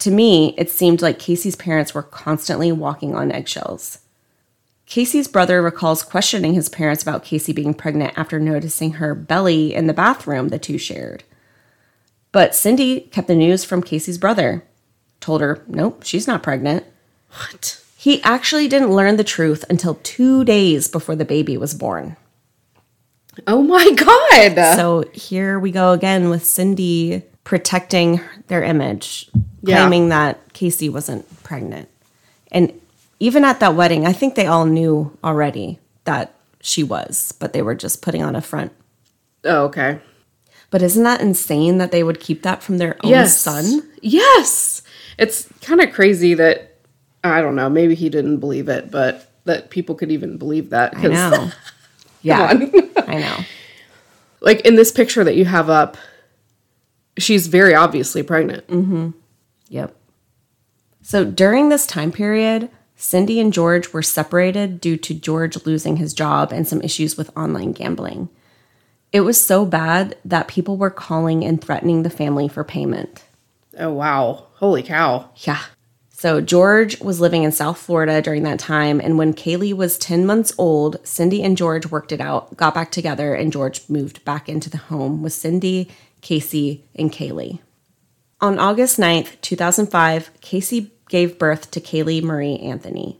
To 0.00 0.10
me, 0.10 0.54
it 0.56 0.70
seemed 0.70 1.02
like 1.02 1.18
Casey's 1.18 1.56
parents 1.56 1.92
were 1.92 2.02
constantly 2.02 2.70
walking 2.70 3.14
on 3.14 3.32
eggshells. 3.32 3.98
Casey's 4.86 5.28
brother 5.28 5.60
recalls 5.60 6.02
questioning 6.02 6.54
his 6.54 6.68
parents 6.68 7.02
about 7.02 7.24
Casey 7.24 7.52
being 7.52 7.74
pregnant 7.74 8.16
after 8.16 8.38
noticing 8.38 8.92
her 8.92 9.14
belly 9.14 9.74
in 9.74 9.86
the 9.86 9.92
bathroom 9.92 10.48
the 10.48 10.58
two 10.58 10.78
shared. 10.78 11.24
But 12.32 12.54
Cindy 12.54 13.00
kept 13.00 13.28
the 13.28 13.34
news 13.34 13.64
from 13.64 13.82
Casey's 13.82 14.18
brother, 14.18 14.64
told 15.20 15.40
her, 15.40 15.62
nope, 15.66 16.02
she's 16.04 16.26
not 16.26 16.42
pregnant. 16.42 16.84
What? 17.32 17.82
He 17.96 18.22
actually 18.22 18.68
didn't 18.68 18.94
learn 18.94 19.16
the 19.16 19.24
truth 19.24 19.64
until 19.68 19.96
two 20.02 20.44
days 20.44 20.88
before 20.88 21.16
the 21.16 21.24
baby 21.24 21.56
was 21.56 21.74
born. 21.74 22.16
Oh 23.46 23.62
my 23.62 23.90
God. 23.92 24.76
So 24.76 25.04
here 25.12 25.58
we 25.58 25.70
go 25.70 25.92
again 25.92 26.30
with 26.30 26.44
Cindy 26.44 27.24
protecting 27.48 28.20
their 28.48 28.62
image, 28.62 29.30
Yeah. 29.62 29.76
claiming 29.78 30.10
that 30.10 30.52
Casey 30.52 30.90
wasn't 30.90 31.24
pregnant. 31.44 31.88
And 32.52 32.78
even 33.20 33.42
at 33.42 33.58
that 33.60 33.74
wedding, 33.74 34.06
I 34.06 34.12
think 34.12 34.34
they 34.34 34.44
all 34.44 34.66
knew 34.66 35.16
already 35.24 35.78
that 36.04 36.34
she 36.60 36.82
was, 36.82 37.32
but 37.40 37.54
they 37.54 37.62
were 37.62 37.74
just 37.74 38.02
putting 38.02 38.22
on 38.22 38.36
a 38.36 38.42
front. 38.42 38.72
oh, 39.46 39.62
okay. 39.64 39.98
But 40.70 40.82
isn't 40.82 41.04
that 41.04 41.22
insane 41.22 41.78
that 41.78 41.90
they 41.90 42.02
would 42.02 42.20
keep 42.20 42.42
that 42.42 42.62
from 42.62 42.76
their 42.76 42.96
own 43.02 43.10
Yes. 43.12 43.38
son? 43.38 43.82
Yes. 44.02 44.82
It's 45.18 45.48
kind 45.62 45.80
of 45.80 45.90
crazy 45.94 46.34
that, 46.34 46.74
I 47.24 47.40
don't 47.40 47.56
know, 47.56 47.70
maybe 47.70 47.94
he 47.94 48.10
didn't 48.10 48.40
believe 48.40 48.68
it, 48.68 48.90
but 48.90 49.26
that 49.46 49.70
people 49.70 49.94
could 49.94 50.12
even 50.12 50.36
believe 50.36 50.68
that. 50.68 50.94
I 50.98 51.06
know. 51.06 51.50
yeah, 52.22 52.42
I 53.06 53.14
know. 53.16 53.36
like 54.42 54.60
in 54.66 54.74
this 54.74 54.92
picture 54.92 55.24
that 55.24 55.34
you 55.36 55.46
have 55.46 55.70
up, 55.70 55.96
she's 57.18 57.46
very 57.46 57.74
obviously 57.74 58.22
pregnant. 58.22 58.66
Mm-hmm. 58.68 59.10
Yep. 59.68 59.94
So 61.02 61.24
during 61.24 61.68
this 61.68 61.86
time 61.86 62.12
period, 62.12 62.70
Cindy 62.96 63.38
and 63.40 63.52
George 63.52 63.92
were 63.92 64.02
separated 64.02 64.80
due 64.80 64.96
to 64.96 65.14
George 65.14 65.64
losing 65.64 65.96
his 65.96 66.12
job 66.12 66.52
and 66.52 66.66
some 66.66 66.82
issues 66.82 67.16
with 67.16 67.36
online 67.36 67.72
gambling. 67.72 68.28
It 69.12 69.20
was 69.20 69.42
so 69.42 69.64
bad 69.64 70.16
that 70.24 70.48
people 70.48 70.76
were 70.76 70.90
calling 70.90 71.44
and 71.44 71.62
threatening 71.62 72.02
the 72.02 72.10
family 72.10 72.48
for 72.48 72.64
payment. 72.64 73.24
Oh, 73.78 73.92
wow. 73.92 74.46
Holy 74.54 74.82
cow. 74.82 75.30
Yeah. 75.36 75.62
So 76.10 76.40
George 76.40 77.00
was 77.00 77.20
living 77.20 77.44
in 77.44 77.52
South 77.52 77.78
Florida 77.78 78.20
during 78.20 78.42
that 78.42 78.58
time, 78.58 79.00
and 79.00 79.16
when 79.16 79.32
Caylee 79.32 79.72
was 79.72 79.96
10 79.98 80.26
months 80.26 80.52
old, 80.58 80.96
Cindy 81.04 81.44
and 81.44 81.56
George 81.56 81.86
worked 81.86 82.10
it 82.10 82.20
out, 82.20 82.56
got 82.56 82.74
back 82.74 82.90
together, 82.90 83.34
and 83.34 83.52
George 83.52 83.88
moved 83.88 84.24
back 84.24 84.48
into 84.48 84.68
the 84.68 84.78
home 84.78 85.22
with 85.22 85.32
Cindy, 85.32 85.88
Casey, 86.20 86.84
and 86.94 87.12
Caylee. 87.12 87.60
On 88.40 88.58
August 88.58 88.98
9th, 88.98 89.40
2005, 89.40 90.30
Casey 90.40 90.92
gave 91.08 91.38
birth 91.38 91.70
to 91.72 91.80
Caylee 91.80 92.22
Marie 92.22 92.56
Anthony. 92.58 93.18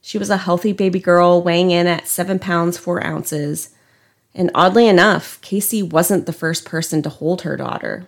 She 0.00 0.18
was 0.18 0.30
a 0.30 0.36
healthy 0.36 0.72
baby 0.72 1.00
girl 1.00 1.42
weighing 1.42 1.70
in 1.70 1.86
at 1.86 2.06
7 2.06 2.38
pounds 2.38 2.76
4 2.78 3.04
ounces. 3.04 3.70
And 4.34 4.50
oddly 4.54 4.86
enough, 4.86 5.40
Casey 5.40 5.82
wasn't 5.82 6.26
the 6.26 6.32
first 6.32 6.64
person 6.64 7.02
to 7.02 7.08
hold 7.08 7.42
her 7.42 7.56
daughter. 7.56 8.06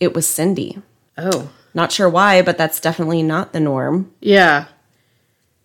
It 0.00 0.12
was 0.14 0.26
Cindy. 0.26 0.82
Oh, 1.16 1.50
Not 1.74 1.90
sure 1.92 2.08
why, 2.08 2.42
but 2.42 2.58
that's 2.58 2.80
definitely 2.80 3.22
not 3.22 3.52
the 3.52 3.60
norm. 3.60 4.12
yeah. 4.20 4.66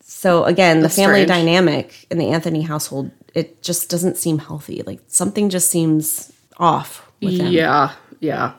So 0.06 0.44
again, 0.44 0.82
That's 0.82 0.96
the 0.96 1.02
family 1.02 1.24
strange. 1.24 1.28
dynamic 1.30 2.08
in 2.12 2.18
the 2.18 2.30
Anthony 2.30 2.62
household, 2.62 3.12
it 3.34 3.62
just 3.64 3.90
doesn't 3.90 4.18
seem 4.18 4.38
healthy. 4.38 4.84
Like 4.86 5.00
something 5.08 5.50
just 5.50 5.70
seems 5.70 6.32
off 6.58 7.10
with 7.22 7.38
them. 7.40 7.48
Yeah. 7.52 7.94
Yeah. 8.24 8.54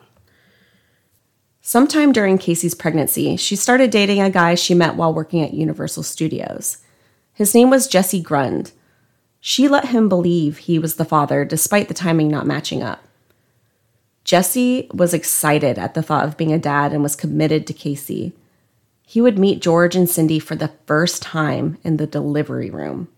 Sometime 1.63 2.13
during 2.13 2.37
Casey's 2.37 2.75
pregnancy, 2.75 3.39
she 3.39 3.57
started 3.57 3.91
dating 3.91 4.21
a 4.21 4.29
guy 4.29 4.55
she 4.55 4.75
met 4.75 4.97
while 4.97 5.15
working 5.15 5.41
at 5.41 5.55
Universal 5.55 6.03
Studios. 6.03 6.79
His 7.33 7.55
name 7.55 7.71
was 7.71 7.89
Jesse 7.89 8.23
Grund. 8.23 8.73
She 9.41 9.67
let 9.67 9.87
him 9.87 10.09
believe 10.09 10.59
he 10.59 10.79
was 10.79 10.97
the 10.97 11.07
father 11.07 11.47
despite 11.47 11.89
the 11.89 11.95
timing 11.95 12.29
not 12.29 12.47
matching 12.47 12.83
up. 12.83 13.03
Jesse 14.25 14.89
was 14.93 15.15
excited 15.15 15.79
at 15.79 15.95
the 15.95 16.03
thought 16.03 16.27
of 16.27 16.37
being 16.37 16.53
a 16.53 16.59
dad 16.59 16.93
and 16.93 17.03
was 17.03 17.17
committed 17.17 17.67
to 17.67 17.73
Casey. 17.73 18.35
He 19.07 19.23
would 19.23 19.39
meet 19.39 19.63
George 19.63 19.97
and 19.97 20.09
Cindy 20.09 20.39
for 20.39 20.57
the 20.57 20.73
first 20.87 21.23
time 21.23 21.79
in 21.83 21.97
the 21.97 22.07
delivery 22.07 22.69
room. 22.69 23.09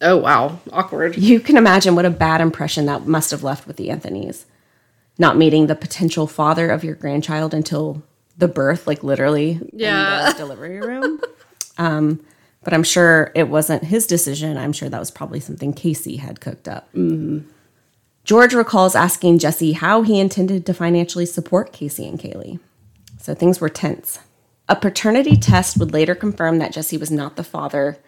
Oh, 0.00 0.16
wow. 0.16 0.60
Awkward. 0.72 1.16
You 1.16 1.40
can 1.40 1.56
imagine 1.56 1.96
what 1.96 2.04
a 2.04 2.10
bad 2.10 2.40
impression 2.40 2.86
that 2.86 3.06
must 3.08 3.32
have 3.32 3.42
left 3.42 3.66
with 3.66 3.76
the 3.76 3.88
Anthonys. 3.88 4.44
Not 5.18 5.36
meeting 5.36 5.66
the 5.66 5.74
potential 5.74 6.26
father 6.26 6.68
of 6.70 6.84
your 6.84 6.94
grandchild 6.94 7.54
until 7.54 8.02
the 8.38 8.48
birth, 8.48 8.86
like 8.86 9.02
literally 9.02 9.60
Yeah. 9.72 10.26
in 10.26 10.32
the 10.32 10.38
delivery 10.38 10.80
room. 10.80 11.20
um, 11.78 12.20
but 12.62 12.74
I'm 12.74 12.82
sure 12.82 13.30
it 13.34 13.48
wasn't 13.48 13.84
his 13.84 14.06
decision. 14.06 14.56
I'm 14.58 14.72
sure 14.72 14.88
that 14.88 14.98
was 14.98 15.10
probably 15.10 15.40
something 15.40 15.72
Casey 15.72 16.16
had 16.16 16.40
cooked 16.40 16.68
up. 16.68 16.88
George 18.24 18.54
recalls 18.54 18.94
asking 18.96 19.38
Jesse 19.38 19.72
how 19.72 20.02
he 20.02 20.18
intended 20.18 20.66
to 20.66 20.74
financially 20.74 21.26
support 21.26 21.72
Casey 21.72 22.06
and 22.08 22.18
Caylee. 22.18 22.58
So 23.20 23.34
things 23.34 23.60
were 23.60 23.68
tense. 23.68 24.18
A 24.68 24.74
paternity 24.74 25.36
test 25.36 25.76
would 25.78 25.92
later 25.92 26.14
confirm 26.16 26.58
that 26.58 26.72
Jesse 26.72 26.96
was 26.98 27.10
not 27.10 27.36
the 27.36 27.44
father, 27.44 27.98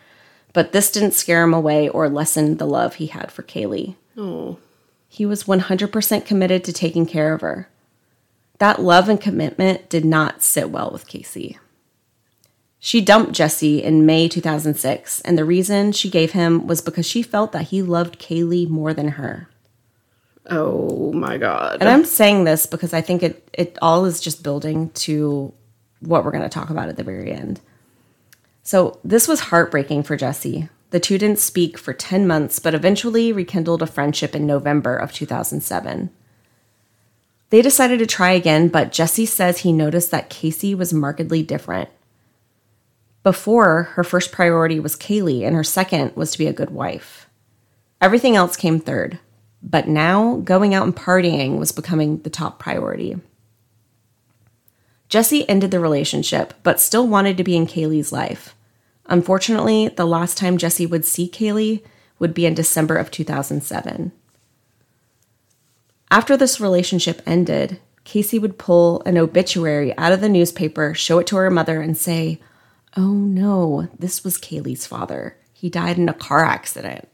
but 0.53 0.73
this 0.73 0.91
didn't 0.91 1.13
scare 1.13 1.45
him 1.45 1.55
away 1.55 1.89
or 1.89 2.09
lessen 2.09 2.57
the 2.57 2.67
love 2.67 2.97
he 2.97 3.07
had 3.07 3.31
for 3.31 3.43
Caylee. 3.45 3.95
Oh. 4.17 4.59
He 5.09 5.27
was 5.27 5.45
100% 5.45 6.27
committed 6.27 6.63
to 6.65 6.73
taking 6.73 7.07
care 7.07 7.35
of 7.35 7.41
her. 7.41 7.69
That 8.59 8.81
love 8.81 9.09
and 9.09 9.21
commitment 9.21 9.89
did 9.89 10.05
not 10.05 10.43
sit 10.43 10.71
well 10.71 10.91
with 10.91 11.09
Casey. 11.09 11.59
She 12.79 13.01
dumped 13.01 13.33
Jesse 13.33 13.83
in 13.83 14.07
May 14.07 14.29
2006, 14.29 15.21
and 15.23 15.37
the 15.37 15.45
reason 15.45 15.91
she 15.93 16.11
gave 16.11 16.33
him 16.33 16.67
was 16.67 16.81
because 16.81 17.07
she 17.07 17.23
felt 17.23 17.53
that 17.53 17.69
he 17.69 17.83
loved 17.83 18.21
Caylee 18.21 18.69
more 18.69 18.95
than 18.95 19.09
her. 19.09 19.49
Oh 20.49 21.13
my 21.13 21.37
god. 21.39 21.79
And 21.81 21.89
I'm 21.89 22.05
saying 22.05 22.45
this 22.45 22.67
because 22.67 22.95
I 22.95 23.01
think 23.01 23.23
it, 23.23 23.49
it 23.53 23.77
all 23.83 24.05
is 24.05 24.21
just 24.21 24.43
building 24.43 24.91
to 24.91 25.53
what 26.01 26.25
we're 26.25 26.31
going 26.31 26.43
to 26.43 26.49
talk 26.49 26.71
about 26.71 26.89
at 26.89 26.97
the 26.97 27.03
very 27.03 27.33
end. 27.33 27.61
So, 28.63 28.99
this 29.03 29.27
was 29.27 29.41
heartbreaking 29.41 30.03
for 30.05 30.17
Jesse. 30.17 30.69
The 30.91 31.01
two 31.01 31.19
didn't 31.19 31.39
speak 31.39 31.77
for 31.77 31.93
10 31.93 32.27
months, 32.27 32.59
but 32.59 32.75
eventually 32.75 33.33
rekindled 33.33 33.83
a 33.83 33.87
friendship 33.87 34.35
in 34.35 34.47
November 34.47 34.97
of 34.97 35.13
2007. 35.13 36.11
They 37.51 37.63
decided 37.63 37.99
to 37.99 38.07
try 38.07 38.33
again, 38.33 38.69
but 38.69 38.93
Jesse 38.93 39.27
says 39.27 39.59
he 39.59 39.73
noticed 39.73 40.11
that 40.11 40.31
Casey 40.31 40.75
was 40.75 40.93
markedly 40.93 41.43
different. 41.43 41.89
Before, 43.23 43.85
her 43.95 44.05
first 44.05 44.33
priority 44.33 44.81
was 44.81 44.97
Caylee, 44.97 45.47
and 45.47 45.55
her 45.55 45.65
second 45.65 46.15
was 46.17 46.31
to 46.33 46.39
be 46.39 46.47
a 46.47 46.53
good 46.53 46.71
wife. 46.71 47.29
Everything 48.01 48.37
else 48.37 48.57
came 48.57 48.79
third, 48.79 49.19
but 49.63 49.89
now 49.89 50.37
going 50.37 50.75
out 50.75 50.85
and 50.85 50.95
partying 50.95 51.59
was 51.59 51.73
becoming 51.73 52.23
the 52.23 52.31
top 52.31 52.59
priority. 52.59 53.19
Jesse 55.09 55.49
ended 55.49 55.71
the 55.71 55.81
relationship, 55.81 56.55
but 56.63 56.81
still 56.81 57.09
wanted 57.09 57.37
to 57.39 57.45
be 57.45 57.57
in 57.57 57.67
Caylee's 57.67 58.13
life. 58.13 58.55
Unfortunately, 59.09 59.89
the 59.89 60.07
last 60.07 60.37
time 60.37 60.59
Jesse 60.59 60.87
would 60.87 61.05
see 61.05 61.29
Caylee 61.29 61.83
would 62.19 62.35
be 62.35 62.47
in 62.47 62.55
December 62.55 62.97
of 62.97 63.11
2007. 63.11 64.13
After 66.11 66.37
this 66.37 66.61
relationship 66.61 67.23
ended, 67.27 67.81
Casey 68.05 68.39
would 68.39 68.59
pull 68.59 69.03
an 69.05 69.19
obituary 69.19 69.97
out 69.99 70.13
of 70.13 70.21
the 70.21 70.29
newspaper, 70.29 70.95
show 70.95 71.19
it 71.19 71.27
to 71.29 71.37
her 71.37 71.51
mother, 71.51 71.81
and 71.81 71.97
say, 71.97 72.41
Oh 72.97 73.13
no, 73.13 73.89
this 73.99 74.25
was 74.25 74.39
Caylee's 74.39 74.87
father. 74.87 75.37
He 75.53 75.69
died 75.69 75.99
in 75.99 76.09
a 76.09 76.15
car 76.15 76.45
accident. 76.45 77.09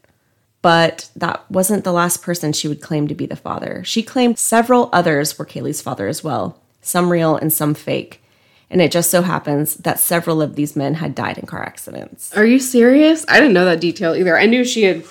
But 0.62 1.10
that 1.16 1.50
wasn't 1.50 1.84
the 1.84 1.92
last 1.92 2.22
person 2.22 2.52
she 2.52 2.68
would 2.68 2.80
claim 2.80 3.08
to 3.08 3.14
be 3.14 3.26
the 3.26 3.36
father. 3.36 3.82
She 3.84 4.02
claimed 4.02 4.38
several 4.38 4.88
others 4.92 5.38
were 5.38 5.44
Caylee's 5.44 5.82
father 5.82 6.06
as 6.06 6.24
well, 6.24 6.62
some 6.80 7.10
real 7.10 7.36
and 7.36 7.52
some 7.52 7.74
fake. 7.74 8.23
And 8.70 8.80
it 8.80 8.90
just 8.90 9.10
so 9.10 9.22
happens 9.22 9.76
that 9.76 10.00
several 10.00 10.42
of 10.42 10.56
these 10.56 10.74
men 10.74 10.94
had 10.94 11.14
died 11.14 11.38
in 11.38 11.46
car 11.46 11.62
accidents. 11.62 12.34
Are 12.36 12.46
you 12.46 12.58
serious? 12.58 13.24
I 13.28 13.38
didn't 13.38 13.52
know 13.52 13.66
that 13.66 13.80
detail 13.80 14.14
either. 14.14 14.36
I 14.36 14.46
knew 14.46 14.64
she 14.64 14.84
had 14.84 15.04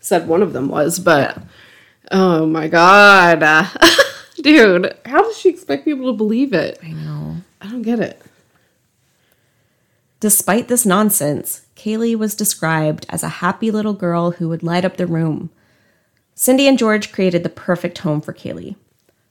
said 0.00 0.26
one 0.26 0.42
of 0.42 0.52
them 0.52 0.68
was, 0.68 0.98
but 0.98 1.38
oh 2.10 2.46
my 2.46 2.68
god. 2.68 3.40
Dude, 4.42 4.96
how 5.04 5.22
does 5.22 5.38
she 5.38 5.50
expect 5.50 5.84
people 5.84 6.06
to 6.06 6.16
believe 6.16 6.52
it? 6.52 6.78
I 6.82 6.92
know. 6.92 7.36
I 7.60 7.66
don't 7.66 7.82
get 7.82 8.00
it. 8.00 8.22
Despite 10.20 10.68
this 10.68 10.86
nonsense, 10.86 11.66
Caylee 11.76 12.16
was 12.16 12.34
described 12.34 13.06
as 13.08 13.22
a 13.22 13.40
happy 13.40 13.70
little 13.70 13.94
girl 13.94 14.32
who 14.32 14.48
would 14.48 14.62
light 14.62 14.84
up 14.84 14.96
the 14.96 15.06
room. 15.06 15.50
Cindy 16.34 16.66
and 16.68 16.78
George 16.78 17.12
created 17.12 17.42
the 17.42 17.48
perfect 17.48 17.98
home 17.98 18.20
for 18.20 18.32
Caylee. 18.32 18.76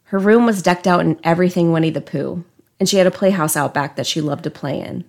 Her 0.06 0.18
room 0.18 0.46
was 0.46 0.64
decked 0.64 0.88
out 0.88 1.02
in 1.02 1.20
everything 1.24 1.72
Winnie 1.72 1.92
the 1.92 2.02
Pooh, 2.02 2.44
and 2.80 2.88
she 2.88 2.98
had 2.98 3.08
a 3.08 3.12
playhouse 3.12 3.56
out 3.56 3.74
back 3.74 3.96
that 3.96 4.08
she 4.08 4.22
loved 4.22 4.44
to 4.44 4.52
play 4.52 4.80
in. 4.80 5.04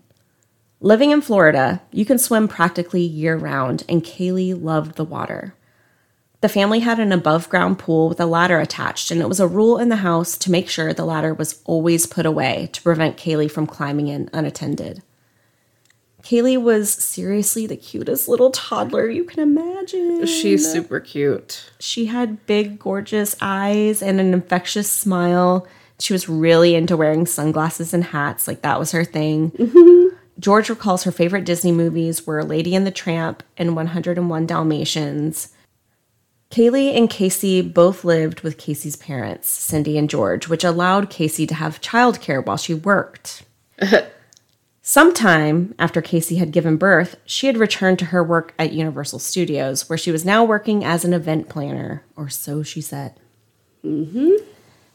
Living 0.80 1.11
in 1.11 1.20
Florida, 1.20 1.83
you 1.92 2.04
can 2.04 2.18
swim 2.18 2.48
practically 2.48 3.02
year 3.02 3.37
round, 3.37 3.85
and 3.88 4.02
Caylee 4.02 4.61
loved 4.61 4.96
the 4.96 5.04
water. 5.04 5.54
The 6.40 6.48
family 6.48 6.80
had 6.80 6.98
an 6.98 7.12
above 7.12 7.50
ground 7.50 7.78
pool 7.78 8.09
with 8.09 8.18
a 8.18 8.24
ladder 8.24 8.59
attached, 8.59 9.11
and 9.11 9.20
it 9.20 9.28
was 9.28 9.40
a 9.40 9.46
rule 9.46 9.76
in 9.76 9.90
the 9.90 9.96
house 9.96 10.38
to 10.38 10.50
make 10.50 10.70
sure 10.70 10.94
the 10.94 11.04
ladder 11.04 11.35
was 11.35 11.61
always 11.64 12.06
put 12.06 12.24
away 12.24 12.70
to 12.72 12.83
prevent 12.83 13.18
Caylee 13.18 13.50
from 13.50 13.66
climbing 13.66 14.09
in 14.09 14.30
unattended. 14.33 15.02
Caylee 16.22 16.61
was 16.61 16.90
seriously 16.90 17.66
the 17.66 17.76
cutest 17.76 18.28
little 18.28 18.50
toddler 18.50 19.09
you 19.09 19.24
can 19.24 19.40
imagine. 19.40 20.26
She's 20.26 20.70
super 20.70 21.00
cute. 21.00 21.70
She 21.78 22.06
had 22.06 22.46
big, 22.46 22.78
gorgeous 22.78 23.37
eyes 23.40 24.02
and 24.02 24.20
an 24.20 24.33
infectious 24.33 24.90
smile. 24.90 25.66
She 26.00 26.12
was 26.12 26.28
really 26.28 26.74
into 26.74 26.96
wearing 26.96 27.26
sunglasses 27.26 27.94
and 27.94 28.02
hats, 28.02 28.48
like 28.48 28.62
that 28.62 28.78
was 28.78 28.92
her 28.92 29.04
thing. 29.04 29.52
George 30.40 30.70
recalls 30.70 31.04
her 31.04 31.12
favorite 31.12 31.44
Disney 31.44 31.70
movies 31.70 32.26
were 32.26 32.42
Lady 32.42 32.74
and 32.74 32.86
the 32.86 32.90
Tramp 32.90 33.42
and 33.58 33.76
101 33.76 34.46
Dalmatians. 34.46 35.54
Caylee 36.50 36.96
and 36.96 37.08
Casey 37.08 37.62
both 37.62 38.04
lived 38.04 38.40
with 38.40 38.58
Casey's 38.58 38.96
parents, 38.96 39.48
Cindy 39.48 39.96
and 39.96 40.10
George, 40.10 40.48
which 40.48 40.64
allowed 40.64 41.10
Casey 41.10 41.46
to 41.46 41.54
have 41.54 41.80
childcare 41.80 42.44
while 42.44 42.56
she 42.56 42.74
worked. 42.74 43.44
Sometime 44.82 45.74
after 45.78 46.02
Casey 46.02 46.36
had 46.36 46.50
given 46.50 46.76
birth, 46.76 47.16
she 47.24 47.46
had 47.46 47.58
returned 47.58 47.98
to 48.00 48.06
her 48.06 48.24
work 48.24 48.54
at 48.58 48.72
Universal 48.72 49.20
Studios, 49.20 49.88
where 49.88 49.98
she 49.98 50.10
was 50.10 50.24
now 50.24 50.42
working 50.42 50.84
as 50.84 51.04
an 51.04 51.12
event 51.12 51.48
planner, 51.48 52.02
or 52.16 52.28
so 52.28 52.62
she 52.64 52.80
said. 52.80 53.14
Mm-hmm. 53.84 54.42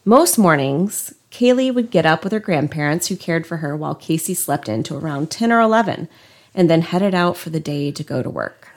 Most 0.08 0.38
mornings, 0.38 1.12
Caylee 1.32 1.74
would 1.74 1.90
get 1.90 2.06
up 2.06 2.22
with 2.22 2.32
her 2.32 2.38
grandparents 2.38 3.08
who 3.08 3.16
cared 3.16 3.44
for 3.44 3.56
her 3.56 3.76
while 3.76 3.96
Casey 3.96 4.34
slept 4.34 4.68
in 4.68 4.84
to 4.84 4.96
around 4.96 5.32
10 5.32 5.50
or 5.50 5.60
11 5.60 6.08
and 6.54 6.70
then 6.70 6.82
headed 6.82 7.12
out 7.12 7.36
for 7.36 7.50
the 7.50 7.58
day 7.58 7.90
to 7.90 8.04
go 8.04 8.22
to 8.22 8.30
work. 8.30 8.68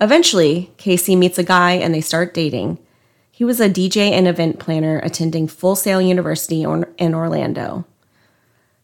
Eventually, 0.00 0.72
Casey 0.78 1.14
meets 1.14 1.38
a 1.38 1.42
guy 1.42 1.72
and 1.72 1.92
they 1.92 2.00
start 2.00 2.32
dating. 2.32 2.78
He 3.30 3.44
was 3.44 3.60
a 3.60 3.68
DJ 3.68 4.12
and 4.12 4.26
event 4.26 4.58
planner 4.58 4.98
attending 5.00 5.46
Full 5.46 5.76
Sail 5.76 6.00
University 6.00 6.62
in 6.62 7.14
Orlando. 7.14 7.84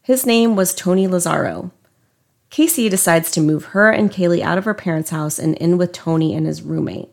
His 0.03 0.27
name 0.27 0.55
was 0.55 0.75
Tony 0.75 1.07
Lazzaro. 1.07 1.71
Casey 2.51 2.87
decides 2.87 3.31
to 3.31 3.41
move 3.41 3.65
her 3.65 3.89
and 3.89 4.11
Caylee 4.11 4.43
out 4.43 4.59
of 4.59 4.65
her 4.65 4.75
parents' 4.75 5.09
house 5.09 5.39
and 5.39 5.55
in 5.55 5.79
with 5.79 5.91
Tony 5.91 6.35
and 6.35 6.45
his 6.45 6.61
roommate. 6.61 7.09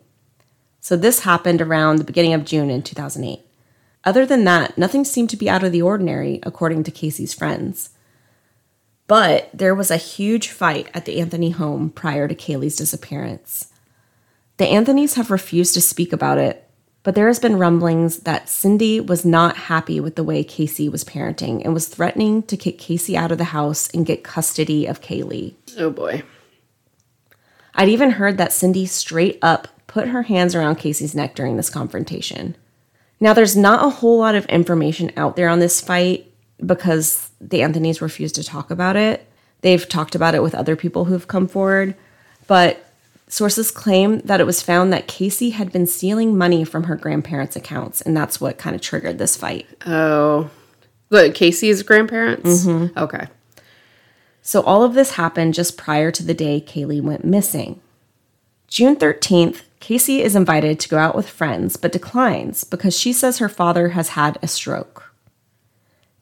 So 0.81 0.95
this 0.95 1.21
happened 1.21 1.63
around 1.63 1.95
the 1.95 2.03
beginning 2.03 2.35
of 2.35 2.45
June 2.45 2.69
in 2.69 2.83
2008. 2.83 3.44
Other 4.05 4.25
than 4.25 4.43
that, 4.43 4.77
nothing 4.77 5.03
seemed 5.03 5.31
to 5.31 5.37
be 5.37 5.49
out 5.49 5.63
of 5.63 5.71
the 5.71 5.81
ordinary, 5.81 6.39
according 6.43 6.83
to 6.83 6.91
Casey's 6.91 7.33
friends. 7.33 7.89
But 9.07 9.49
there 9.53 9.75
was 9.75 9.89
a 9.89 9.97
huge 9.97 10.49
fight 10.49 10.89
at 10.93 11.05
the 11.05 11.19
Anthony 11.19 11.49
home 11.49 11.89
prior 11.89 12.27
to 12.27 12.35
Caylee's 12.35 12.75
disappearance. 12.75 13.71
The 14.57 14.65
Anthonys 14.65 15.15
have 15.15 15.31
refused 15.31 15.73
to 15.73 15.81
speak 15.81 16.13
about 16.13 16.37
it, 16.37 16.67
but 17.03 17.13
there 17.13 17.27
has 17.27 17.39
been 17.39 17.57
rumblings 17.59 18.19
that 18.19 18.49
Cindy 18.49 18.99
was 18.99 19.25
not 19.25 19.57
happy 19.57 19.99
with 19.99 20.15
the 20.15 20.23
way 20.23 20.43
Casey 20.43 20.89
was 20.89 21.03
parenting 21.03 21.63
and 21.63 21.73
was 21.73 21.87
threatening 21.87 22.41
to 22.43 22.57
kick 22.57 22.79
Casey 22.79 23.17
out 23.17 23.31
of 23.31 23.37
the 23.37 23.43
house 23.45 23.89
and 23.93 24.05
get 24.05 24.23
custody 24.23 24.85
of 24.87 25.01
Caylee. 25.01 25.53
Oh 25.77 25.91
boy. 25.91 26.23
I'd 27.75 27.89
even 27.89 28.11
heard 28.11 28.37
that 28.37 28.53
Cindy 28.53 28.85
straight 28.85 29.37
up 29.41 29.67
put 29.87 30.07
her 30.07 30.23
hands 30.23 30.55
around 30.55 30.77
Casey's 30.77 31.13
neck 31.13 31.35
during 31.35 31.57
this 31.57 31.69
confrontation. 31.69 32.55
Now, 33.19 33.33
there's 33.33 33.55
not 33.55 33.85
a 33.85 33.89
whole 33.89 34.19
lot 34.19 34.35
of 34.35 34.45
information 34.47 35.11
out 35.17 35.35
there 35.35 35.49
on 35.49 35.59
this 35.59 35.81
fight 35.81 36.31
because 36.63 37.29
the 37.39 37.59
Anthonys 37.59 38.01
refused 38.01 38.35
to 38.35 38.43
talk 38.43 38.71
about 38.71 38.95
it. 38.95 39.27
They've 39.61 39.87
talked 39.87 40.15
about 40.15 40.35
it 40.35 40.43
with 40.43 40.55
other 40.55 40.75
people 40.75 41.05
who've 41.05 41.27
come 41.27 41.47
forward, 41.47 41.95
but 42.47 42.85
Sources 43.27 43.71
claim 43.71 44.19
that 44.19 44.39
it 44.39 44.45
was 44.45 44.61
found 44.61 44.93
that 44.93 45.07
Casey 45.07 45.49
had 45.49 45.71
been 45.71 45.87
stealing 45.87 46.37
money 46.37 46.63
from 46.63 46.83
her 46.83 46.95
grandparents' 46.95 47.55
accounts, 47.55 47.99
and 48.01 48.15
that's 48.15 48.39
what 48.39 48.59
kind 48.59 48.75
of 48.75 48.81
triggered 48.81 49.17
this 49.17 49.35
fight. 49.35 49.65
Oh. 49.85 50.51
The 51.09 51.31
Casey's 51.31 51.81
grandparents? 51.81 52.65
Mm-hmm. 52.65 52.97
Okay. 52.97 53.27
So 54.43 54.61
all 54.61 54.83
of 54.83 54.93
this 54.93 55.13
happened 55.13 55.55
just 55.55 55.75
prior 55.75 56.11
to 56.11 56.21
the 56.21 56.35
day 56.35 56.63
Caylee 56.65 57.01
went 57.01 57.25
missing. 57.25 57.81
June 58.67 58.95
13th, 58.95 59.61
Casey 59.79 60.21
is 60.21 60.35
invited 60.35 60.79
to 60.79 60.89
go 60.89 60.97
out 60.97 61.15
with 61.15 61.29
friends, 61.29 61.77
but 61.77 61.91
declines 61.91 62.63
because 62.63 62.97
she 62.97 63.13
says 63.13 63.37
her 63.37 63.49
father 63.49 63.89
has 63.89 64.09
had 64.09 64.37
a 64.41 64.47
stroke. 64.47 65.13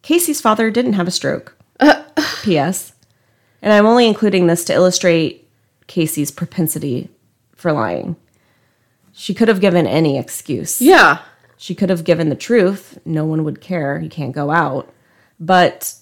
Casey's 0.02 0.42
father 0.42 0.70
didn't 0.70 0.94
have 0.94 1.08
a 1.08 1.12
stroke. 1.12 1.56
P.S. 2.44 2.94
And 3.62 3.72
I'm 3.72 3.86
only 3.86 4.06
including 4.06 4.48
this 4.48 4.66
to 4.66 4.74
illustrate 4.74 5.50
Casey's 5.88 6.32
propensity 6.32 7.10
for 7.56 7.72
lying. 7.72 8.18
She 9.14 9.34
could 9.34 9.48
have 9.48 9.62
given 9.62 9.88
any 9.88 10.18
excuse. 10.18 10.82
Yeah. 10.82 11.20
She 11.56 11.74
could 11.74 11.90
have 11.90 12.04
given 12.04 12.28
the 12.28 12.36
truth. 12.36 12.98
No 13.06 13.24
one 13.26 13.46
would 13.46 13.62
care. 13.62 13.98
You 14.00 14.10
can't 14.10 14.34
go 14.34 14.52
out. 14.52 14.94
But 15.40 15.96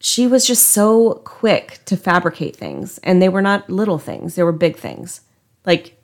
she 0.00 0.26
was 0.26 0.46
just 0.46 0.68
so 0.68 1.22
quick 1.24 1.80
to 1.86 1.96
fabricate 1.96 2.56
things. 2.56 2.98
And 2.98 3.22
they 3.22 3.28
were 3.30 3.42
not 3.42 3.70
little 3.70 3.98
things, 3.98 4.34
they 4.34 4.42
were 4.42 4.52
big 4.52 4.76
things. 4.76 5.22
Like 5.66 5.96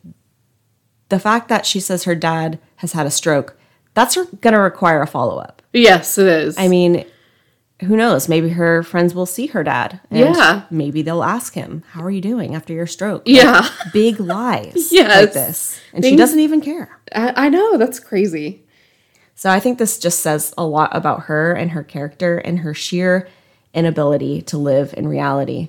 the 1.08 1.18
fact 1.18 1.48
that 1.48 1.66
she 1.66 1.80
says 1.80 2.04
her 2.04 2.14
dad 2.14 2.58
has 2.76 2.92
had 2.92 3.06
a 3.06 3.10
stroke, 3.10 3.56
that's 3.94 4.16
going 4.16 4.52
to 4.52 4.60
require 4.60 5.02
a 5.02 5.06
follow 5.06 5.38
up. 5.38 5.62
Yes, 5.72 6.18
it 6.18 6.26
is. 6.26 6.58
I 6.58 6.68
mean, 6.68 7.04
who 7.82 7.96
knows? 7.96 8.28
Maybe 8.28 8.50
her 8.50 8.82
friends 8.82 9.14
will 9.14 9.26
see 9.26 9.46
her 9.48 9.62
dad. 9.62 10.00
And 10.10 10.20
Yeah. 10.20 10.62
Maybe 10.70 11.02
they'll 11.02 11.22
ask 11.22 11.54
him, 11.54 11.82
How 11.90 12.02
are 12.02 12.10
you 12.10 12.20
doing 12.20 12.54
after 12.54 12.72
your 12.72 12.86
stroke? 12.86 13.22
yeah, 13.26 13.68
Big 13.92 14.18
lies 14.20 14.92
Yes. 14.92 15.24
like 15.24 15.32
this. 15.32 15.80
And 15.92 16.04
she 16.04 16.16
doesn't 16.16 16.40
even 16.40 16.60
care. 16.60 16.98
I, 17.14 17.46
I 17.46 17.48
know 17.48 17.76
that's 17.78 18.00
crazy. 18.00 18.64
So 19.34 19.50
I 19.50 19.60
think 19.60 19.78
this 19.78 19.98
just 19.98 20.20
says 20.20 20.54
a 20.56 20.64
lot 20.64 20.96
about 20.96 21.24
her 21.24 21.52
and 21.52 21.70
her 21.72 21.82
character 21.84 22.38
and 22.38 22.60
her 22.60 22.72
sheer 22.72 23.28
inability 23.74 24.40
to 24.42 24.56
live 24.56 24.94
in 24.96 25.06
reality. 25.06 25.68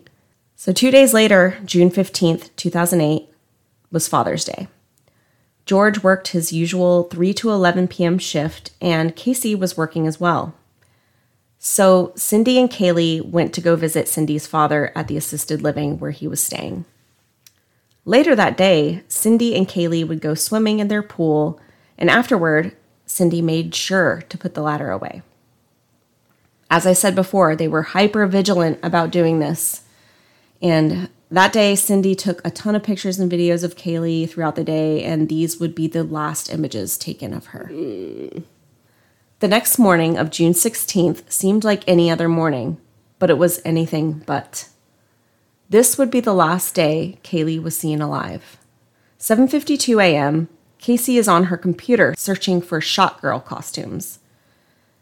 So 0.56 0.72
two 0.72 0.90
days 0.92 1.14
later, 1.14 1.58
June 1.66 1.92
15th, 1.92 2.56
2008, 2.56 3.30
was 3.92 4.08
Father's 4.08 4.46
Day. 4.46 4.68
George 5.66 6.02
worked 6.02 6.30
his 6.30 6.54
usual 6.54 7.04
3 7.04 7.34
to 7.34 7.50
11 7.50 7.90
p.m. 7.90 8.18
shift, 8.18 8.72
and 8.80 9.16
Casey 9.16 9.54
was 9.54 9.76
working 9.76 10.08
as 10.08 10.20
well. 10.20 10.56
So 11.60 12.14
Cindy 12.16 12.60
and 12.60 12.70
Caylee 12.70 13.22
went 13.22 13.54
to 13.54 13.62
go 13.62 13.76
visit 13.76 14.08
Cindy's 14.08 14.48
father 14.48 14.92
at 14.96 15.08
the 15.08 15.18
assisted 15.18 15.62
living 15.62 16.00
where 16.00 16.12
he 16.12 16.28
was 16.28 16.42
staying. 16.42 16.86
Later 18.06 18.36
that 18.36 18.56
day, 18.56 19.04
Cindy 19.10 19.56
and 19.56 19.68
Caylee 19.68 20.08
would 20.08 20.22
go 20.22 20.34
swimming 20.34 20.80
in 20.80 20.88
their 20.88 21.04
pool, 21.04 21.60
and 21.98 22.10
afterward, 22.10 22.74
Cindy 23.06 23.42
made 23.42 23.76
sure 23.76 24.24
to 24.30 24.38
put 24.38 24.54
the 24.54 24.62
ladder 24.62 24.92
away. 24.92 25.22
As 26.70 26.86
I 26.86 26.94
said 26.94 27.16
before, 27.16 27.56
they 27.56 27.68
were 27.68 27.82
hyper 27.82 28.26
vigilant 28.28 28.80
about 28.84 29.12
doing 29.12 29.40
this. 29.40 29.82
And 30.62 31.10
that 31.30 31.52
day, 31.52 31.76
Cindy 31.76 32.16
took 32.16 32.46
a 32.46 32.52
ton 32.52 32.76
of 32.76 32.84
pictures 32.84 33.20
and 33.20 33.32
videos 33.32 33.64
of 33.64 33.76
Caylee 33.76 34.30
throughout 34.30 34.56
the 34.56 34.64
day, 34.64 35.04
and 35.04 35.28
these 35.28 35.60
would 35.60 35.76
be 35.76 35.88
the 35.88 36.04
last 36.04 36.52
images 36.52 36.98
taken 36.98 37.34
of 37.34 37.48
her. 37.48 37.68
The 39.40 39.48
next 39.48 39.78
morning 39.78 40.18
of 40.18 40.32
June 40.32 40.54
16th 40.54 41.32
seemed 41.32 41.64
like 41.64 41.84
any 41.88 42.10
other 42.10 42.30
morning, 42.30 42.78
but 43.20 43.30
it 43.30 43.38
was 43.38 43.62
anything 43.66 44.24
but. 44.26 44.70
This 45.70 45.98
would 45.98 46.10
be 46.10 46.22
the 46.22 46.34
last 46.34 46.74
day 46.74 47.20
Caylee 47.24 47.62
was 47.62 47.78
seen 47.78 48.02
alive. 48.02 48.58
7:52 49.20 50.02
a.m. 50.02 50.48
Casey 50.80 51.18
is 51.18 51.28
on 51.28 51.46
her 51.46 51.58
computer 51.58 52.14
searching 52.18 52.62
for 52.62 52.80
shot 52.80 53.22
girl 53.22 53.40
costumes. 53.40 54.20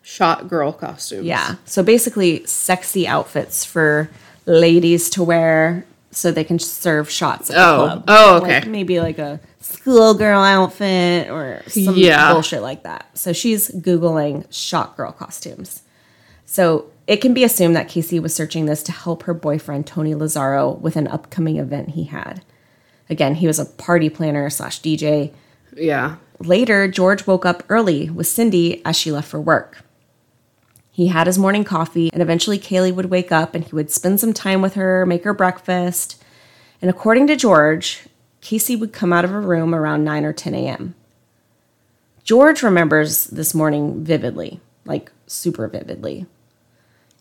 Shot 0.02 0.48
girl 0.48 0.72
costumes. 0.72 1.26
Yeah. 1.26 1.56
So 1.66 1.84
basically 1.84 2.46
sexy 2.46 3.08
outfits 3.08 3.64
for 3.64 4.10
ladies 4.46 5.10
to 5.12 5.24
wear 5.24 5.86
so 6.16 6.32
they 6.32 6.44
can 6.44 6.60
serve 6.60 7.10
shots 7.10 7.50
at 7.50 7.56
the 7.56 7.62
Oh. 7.62 7.76
club. 7.86 8.04
Oh, 8.08 8.38
okay. 8.38 8.60
Like 8.60 8.68
maybe 8.68 9.00
like 9.00 9.18
a 9.20 9.40
schoolgirl 9.60 10.40
outfit 10.42 11.30
or 11.30 11.62
some 11.68 11.96
Yeah. 11.96 12.32
bullshit 12.34 12.62
like 12.62 12.84
that. 12.84 13.06
So 13.14 13.34
she's 13.34 13.70
googling 13.72 14.46
shot 14.50 14.96
girl 14.98 15.12
costumes. 15.12 15.82
So 16.46 16.86
it 17.08 17.18
can 17.18 17.34
be 17.34 17.44
assumed 17.44 17.76
that 17.76 17.88
Casey 17.90 18.20
was 18.20 18.34
searching 18.34 18.66
this 18.66 18.82
to 18.84 18.92
help 18.92 19.24
her 19.24 19.34
boyfriend 19.34 19.86
Tony 19.88 20.14
Lazzaro 20.16 20.80
with 20.80 20.96
an 20.96 21.08
upcoming 21.08 21.58
event 21.58 21.92
he 21.92 22.06
had. 22.06 22.42
Again, 23.10 23.36
he 23.36 23.48
was 23.48 23.60
a 23.60 23.66
party 23.66 24.10
planner 24.10 24.50
slash 24.50 24.80
DJ. 24.82 25.32
Yeah. 25.76 26.16
Later, 26.40 26.88
George 26.88 27.28
woke 27.28 27.46
up 27.46 27.64
early 27.70 28.10
with 28.10 28.28
Cindy 28.28 28.82
as 28.86 28.96
she 28.96 29.12
left 29.12 29.28
for 29.28 29.40
work. 29.40 29.84
He 30.96 31.08
had 31.08 31.28
his 31.28 31.38
morning 31.38 31.66
coffee, 31.66 32.10
and 32.14 32.22
eventually 32.22 32.58
Caylee 32.58 32.96
would 32.96 33.10
wake 33.10 33.30
up 33.30 33.54
and 33.54 33.66
he 33.66 33.76
would 33.76 33.92
spend 33.92 34.22
some 34.22 34.32
time 34.32 34.62
with 34.62 34.76
her, 34.76 35.06
make 35.06 35.26
her 35.26 35.34
breakfast. 35.34 36.24
And 36.82 36.90
according 36.90 37.28
to 37.28 37.36
George, 37.36 38.08
Casey 38.40 38.78
would 38.78 38.94
come 38.94 39.12
out 39.12 39.26
of 39.26 39.32
her 39.32 39.42
room 39.42 39.76
around 39.76 40.06
9 40.06 40.24
or 40.24 40.32
10 40.32 40.54
a.m. 40.56 40.96
George 42.24 42.64
remembers 42.64 43.26
this 43.26 43.54
morning 43.54 44.06
vividly, 44.06 44.62
like 44.86 45.12
super 45.28 45.68
vividly. 45.68 46.28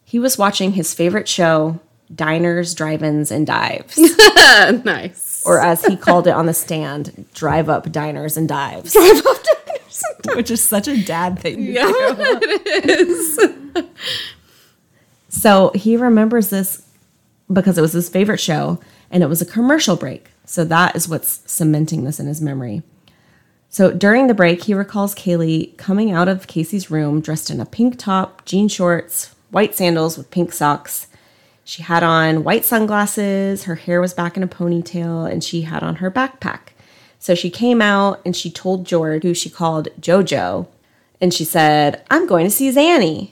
He 0.05 0.21
was 0.21 0.39
watching 0.39 0.75
his 0.75 0.95
favorite 0.95 1.27
show, 1.27 1.81
Diners, 2.15 2.75
Drive 2.75 3.03
Ins, 3.03 3.33
and 3.33 3.45
Dives 3.45 3.99
nice. 4.85 5.43
or 5.45 5.59
as 5.61 5.85
he 5.85 5.97
called 5.97 6.29
it 6.29 6.31
on 6.35 6.47
the 6.47 6.55
stand, 6.55 7.27
drive 7.35 7.69
up 7.69 7.91
diners 7.91 8.37
and 8.37 8.49
dives. 8.49 8.93
Drive 8.93 9.27
up 9.27 9.43
diners 9.43 9.64
Which 10.35 10.51
is 10.51 10.63
such 10.63 10.89
a 10.89 11.03
dad 11.03 11.39
thing. 11.39 11.57
to 11.57 11.63
Yeah, 11.73 11.87
do. 11.87 12.15
it 12.67 12.87
is. 12.87 13.39
So 15.29 15.71
he 15.75 15.97
remembers 15.97 16.51
this 16.51 16.87
because 17.53 17.77
it 17.79 17.83
was 17.83 17.93
his 17.93 18.09
favorite 18.09 18.41
show 18.41 18.81
and 19.11 19.23
it 19.23 19.29
was 19.29 19.43
a 19.43 19.47
commercial 19.47 19.97
break. 19.97 20.31
So 20.45 20.65
that 20.65 20.95
is 20.97 21.09
what's 21.09 21.43
cementing 21.51 22.05
this 22.05 22.21
in 22.21 22.27
his 22.27 22.41
memory. 22.41 22.83
So 23.69 23.91
during 23.91 24.29
the 24.29 24.35
break, 24.35 24.65
he 24.65 24.75
recalls 24.75 25.15
Caylee 25.15 25.77
coming 25.77 26.13
out 26.13 26.29
of 26.29 26.47
Casey's 26.47 26.91
room 26.91 27.21
dressed 27.21 27.51
in 27.51 27.61
a 27.61 27.67
pink 27.67 27.99
top, 27.99 28.45
jean 28.45 28.69
shorts, 28.69 29.35
white 29.51 29.75
sandals 29.75 30.17
with 30.17 30.31
pink 30.31 30.53
socks. 30.53 31.09
She 31.65 31.83
had 31.83 32.03
on 32.03 32.45
white 32.45 32.65
sunglasses, 32.65 33.65
her 33.65 33.75
hair 33.75 34.01
was 34.01 34.15
back 34.15 34.37
in 34.37 34.43
a 34.43 34.49
ponytail, 34.49 35.29
and 35.31 35.43
she 35.43 35.63
had 35.63 35.83
on 35.83 35.97
her 35.97 36.11
backpack. 36.11 36.74
So 37.25 37.35
she 37.35 37.49
came 37.49 37.81
out 37.81 38.21
and 38.27 38.37
she 38.37 38.51
told 38.51 38.85
George, 38.85 39.23
who 39.23 39.33
she 39.33 39.49
called 39.49 39.89
JoJo, 39.99 40.69
and 41.23 41.33
she 41.33 41.43
said, 41.43 42.05
I'm 42.11 42.27
going 42.27 42.45
to 42.45 42.51
see 42.51 42.71
Zanny, 42.71 43.31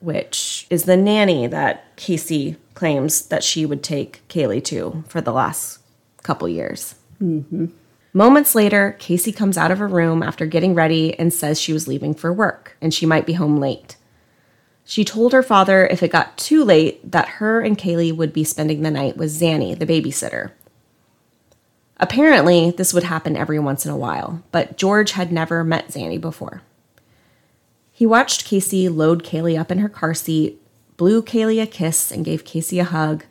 which 0.00 0.66
is 0.70 0.84
the 0.84 0.96
nanny 0.96 1.46
that 1.46 1.94
Casey 1.96 2.56
claims 2.72 3.26
that 3.26 3.44
she 3.44 3.66
would 3.66 3.82
take 3.82 4.26
Caylee 4.28 4.64
to 4.64 5.04
for 5.06 5.20
the 5.20 5.34
last 5.34 5.80
couple 6.22 6.48
years. 6.48 6.94
Mm-hmm. 7.20 7.66
Moments 8.14 8.54
later, 8.54 8.96
Casey 8.98 9.32
comes 9.32 9.58
out 9.58 9.70
of 9.70 9.80
her 9.80 9.86
room 9.86 10.22
after 10.22 10.46
getting 10.46 10.74
ready 10.74 11.12
and 11.18 11.30
says 11.30 11.60
she 11.60 11.74
was 11.74 11.86
leaving 11.86 12.14
for 12.14 12.32
work 12.32 12.74
and 12.80 12.94
she 12.94 13.04
might 13.04 13.26
be 13.26 13.34
home 13.34 13.58
late. 13.58 13.96
She 14.86 15.04
told 15.04 15.34
her 15.34 15.42
father 15.42 15.86
if 15.88 16.02
it 16.02 16.10
got 16.10 16.38
too 16.38 16.64
late 16.64 17.12
that 17.12 17.28
her 17.28 17.60
and 17.60 17.76
Caylee 17.76 18.16
would 18.16 18.32
be 18.32 18.44
spending 18.44 18.80
the 18.80 18.90
night 18.90 19.18
with 19.18 19.38
Zanny, 19.38 19.78
the 19.78 19.84
babysitter. 19.84 20.52
Apparently, 21.98 22.70
this 22.70 22.92
would 22.92 23.04
happen 23.04 23.36
every 23.36 23.58
once 23.58 23.86
in 23.86 23.90
a 23.90 23.96
while, 23.96 24.42
but 24.52 24.76
George 24.76 25.12
had 25.12 25.32
never 25.32 25.64
met 25.64 25.88
Zanny 25.88 26.20
before. 26.20 26.62
He 27.90 28.04
watched 28.04 28.44
Casey 28.44 28.88
load 28.88 29.24
Caylee 29.24 29.58
up 29.58 29.70
in 29.70 29.78
her 29.78 29.88
car 29.88 30.12
seat, 30.12 30.60
blew 30.98 31.22
Caylee 31.22 31.62
a 31.62 31.66
kiss, 31.66 32.12
and 32.12 32.24
gave 32.24 32.44
Casey 32.44 32.78
a 32.78 32.84
hug 32.84 33.24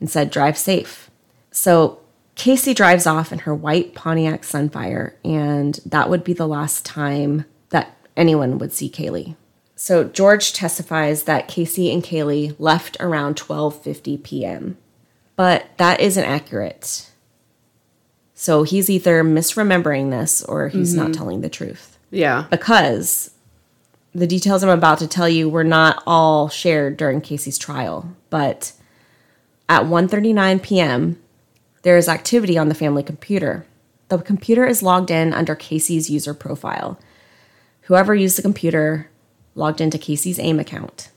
and 0.00 0.10
said, 0.10 0.30
Drive 0.30 0.58
safe. 0.58 1.10
So 1.52 2.00
Casey 2.34 2.74
drives 2.74 3.06
off 3.06 3.32
in 3.32 3.40
her 3.40 3.54
white 3.54 3.94
Pontiac 3.94 4.42
Sunfire, 4.42 5.12
and 5.24 5.78
that 5.86 6.10
would 6.10 6.24
be 6.24 6.32
the 6.32 6.48
last 6.48 6.84
time 6.84 7.44
that 7.70 7.96
anyone 8.16 8.58
would 8.58 8.72
see 8.72 8.90
Caylee. 8.90 9.36
So 9.76 10.02
George 10.02 10.52
testifies 10.52 11.22
that 11.22 11.46
Casey 11.46 11.92
and 11.92 12.02
Caylee 12.02 12.56
left 12.58 12.96
around 12.98 13.36
12:50 13.36 14.22
p.m. 14.24 14.76
But 15.36 15.66
that 15.78 16.00
isn't 16.00 16.24
accurate. 16.24 17.07
So 18.40 18.62
he's 18.62 18.88
either 18.88 19.24
misremembering 19.24 20.10
this 20.10 20.44
or 20.44 20.68
he's 20.68 20.94
not 20.94 21.06
mm-hmm. 21.06 21.12
telling 21.12 21.40
the 21.40 21.48
truth 21.48 21.98
Yeah. 22.12 22.46
because 22.48 23.32
the 24.14 24.28
details 24.28 24.62
I'm 24.62 24.68
about 24.68 25.00
to 25.00 25.08
tell 25.08 25.28
you 25.28 25.48
were 25.48 25.64
not 25.64 26.04
all 26.06 26.48
shared 26.48 26.96
during 26.96 27.20
Casey's 27.20 27.58
trial, 27.58 28.14
but 28.30 28.74
at 29.68 29.86
1:39 29.86 30.62
p.m., 30.62 31.20
there 31.82 31.96
is 31.96 32.08
activity 32.08 32.56
on 32.56 32.68
the 32.68 32.76
family 32.76 33.02
computer. 33.02 33.66
The 34.06 34.18
computer 34.18 34.64
is 34.64 34.84
logged 34.84 35.10
in 35.10 35.34
under 35.34 35.56
Casey's 35.56 36.08
user 36.08 36.32
profile. 36.32 36.96
Whoever 37.82 38.14
used 38.14 38.38
the 38.38 38.42
computer 38.42 39.10
logged 39.56 39.80
into 39.80 39.98
Casey's 39.98 40.38
AIM 40.38 40.60
account. 40.60 41.10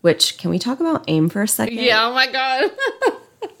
Which 0.00 0.38
can 0.38 0.50
we 0.50 0.58
talk 0.58 0.80
about 0.80 1.04
AIM 1.08 1.28
for 1.28 1.42
a 1.42 1.48
second? 1.48 1.76
Yeah. 1.76 2.06
Oh 2.06 2.14
my 2.14 2.26
god. 2.32 2.70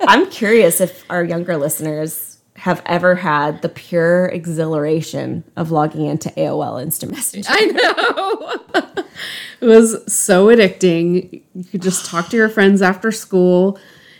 I'm 0.08 0.30
curious 0.30 0.80
if 0.80 1.04
our 1.10 1.22
younger 1.22 1.58
listeners 1.58 2.37
have 2.58 2.82
ever 2.86 3.14
had 3.14 3.62
the 3.62 3.68
pure 3.68 4.26
exhilaration 4.26 5.44
of 5.56 5.70
logging 5.70 6.06
into 6.06 6.28
AOL 6.30 6.82
Instant 6.82 7.12
Messenger. 7.12 7.48
I 7.52 7.66
know. 7.66 9.04
it 9.60 9.66
was 9.66 10.12
so 10.12 10.46
addicting. 10.48 11.40
You 11.54 11.64
could 11.64 11.82
just 11.82 12.06
talk 12.06 12.28
to 12.30 12.36
your 12.36 12.48
friends 12.48 12.82
after 12.82 13.12
school, 13.12 13.78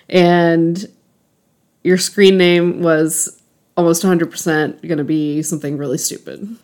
and 0.09 0.87
your 1.83 1.99
screen 1.99 2.39
name 2.39 2.81
was 2.81 3.43
almost 3.77 4.05
100% 4.05 4.87
going 4.87 4.99
to 4.99 5.05
be 5.05 5.43
something 5.43 5.77
really 5.77 5.99
stupid. 5.99 6.57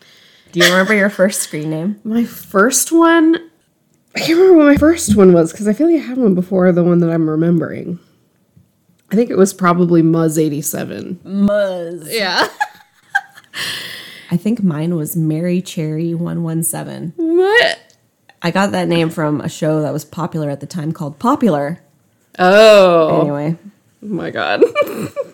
Do 0.52 0.60
you 0.60 0.66
remember 0.66 0.94
your 0.94 1.10
first 1.10 1.40
screen 1.42 1.70
name? 1.70 2.00
My 2.04 2.24
first 2.24 2.92
one, 2.92 3.34
I 4.14 4.20
can't 4.20 4.38
remember 4.38 4.58
what 4.58 4.66
my 4.66 4.76
first 4.76 5.16
one 5.16 5.32
was 5.32 5.50
because 5.50 5.66
I 5.66 5.72
feel 5.72 5.90
like 5.90 6.00
I 6.00 6.04
had 6.04 6.18
one 6.18 6.36
before 6.36 6.70
the 6.70 6.84
one 6.84 7.00
that 7.00 7.10
I'm 7.10 7.28
remembering. 7.28 7.98
I 9.10 9.16
think 9.16 9.30
it 9.30 9.36
was 9.36 9.52
probably 9.52 10.02
Muzz87. 10.02 11.16
Muzz. 11.18 12.08
Yeah. 12.10 12.48
I 14.30 14.36
think 14.36 14.62
mine 14.62 14.96
was 14.96 15.16
Mary 15.16 15.60
Cherry 15.62 16.14
117. 16.14 17.12
what? 17.16 17.78
I 18.42 18.50
got 18.50 18.72
that 18.72 18.88
name 18.88 19.10
from 19.10 19.40
a 19.40 19.48
show 19.48 19.82
that 19.82 19.92
was 19.92 20.04
popular 20.04 20.50
at 20.50 20.60
the 20.60 20.66
time 20.66 20.92
called 20.92 21.18
Popular. 21.18 21.80
Oh. 22.38 23.20
Anyway, 23.20 23.56
Oh 24.02 24.06
my 24.06 24.30
god. 24.30 24.62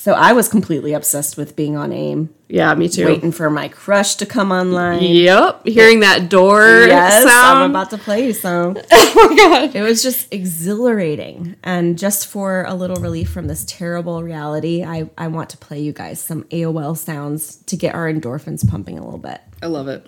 So 0.00 0.14
I 0.14 0.32
was 0.32 0.48
completely 0.48 0.94
obsessed 0.94 1.36
with 1.36 1.54
being 1.56 1.76
on 1.76 1.92
AIM, 1.92 2.34
Yeah, 2.48 2.74
me 2.74 2.88
too. 2.88 3.04
waiting 3.04 3.32
for 3.32 3.50
my 3.50 3.68
crush 3.68 4.14
to 4.14 4.24
come 4.24 4.50
online. 4.50 5.02
Yep. 5.02 5.66
Hearing 5.66 6.00
that 6.00 6.30
door 6.30 6.62
Yes, 6.86 7.22
sound. 7.22 7.58
I'm 7.64 7.68
about 7.70 7.90
to 7.90 7.98
play 7.98 8.24
you 8.24 8.32
some. 8.32 8.78
oh 8.92 9.26
my 9.28 9.36
god. 9.36 9.76
It 9.76 9.82
was 9.82 10.02
just 10.02 10.32
exhilarating. 10.32 11.56
And 11.62 11.98
just 11.98 12.28
for 12.28 12.64
a 12.66 12.72
little 12.72 12.96
relief 12.96 13.28
from 13.30 13.46
this 13.46 13.62
terrible 13.66 14.22
reality, 14.22 14.82
I, 14.82 15.10
I 15.18 15.28
want 15.28 15.50
to 15.50 15.58
play 15.58 15.80
you 15.80 15.92
guys 15.92 16.18
some 16.18 16.44
AOL 16.44 16.96
sounds 16.96 17.56
to 17.64 17.76
get 17.76 17.94
our 17.94 18.10
endorphins 18.10 18.66
pumping 18.66 18.98
a 18.98 19.04
little 19.04 19.18
bit. 19.18 19.42
I 19.62 19.66
love 19.66 19.86
it. 19.86 20.06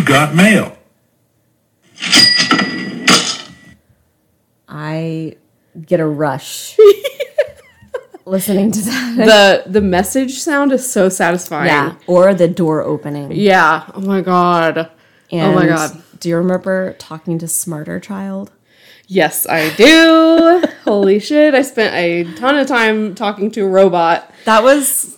got 0.10 0.36
mail. 0.36 0.76
I 4.68 5.36
get 5.86 5.99
a 5.99 6.05
rush 6.05 6.78
listening 8.26 8.72
to 8.72 8.82
that. 8.82 9.16
The 9.66 9.72
the 9.72 9.82
message 9.82 10.39
sound 10.39 10.72
is 10.72 10.89
so 10.89 11.10
satisfying. 11.10 11.68
Yeah. 11.68 11.95
Or 12.07 12.34
the 12.34 12.47
door 12.47 12.84
opening. 12.84 13.32
Yeah. 13.32 13.89
Oh 13.93 14.01
my 14.01 14.22
god. 14.22 14.89
And 15.32 15.53
oh 15.53 15.55
my 15.55 15.68
god. 15.68 16.01
Do 16.20 16.30
you 16.30 16.38
remember 16.38 16.93
talking 16.93 17.39
to 17.39 17.47
Smarter 17.47 17.99
Child? 17.99 18.51
Yes, 19.07 19.47
I 19.47 19.74
do. 19.76 20.64
Holy 20.84 21.20
shit. 21.20 21.53
I 21.55 21.62
spent 21.62 21.95
a 21.95 22.24
ton 22.36 22.55
of 22.55 22.68
time 22.68 23.16
talking 23.16 23.49
to 23.51 23.62
a 23.62 23.68
robot. 23.68 24.32
That 24.45 24.64
was 24.64 25.18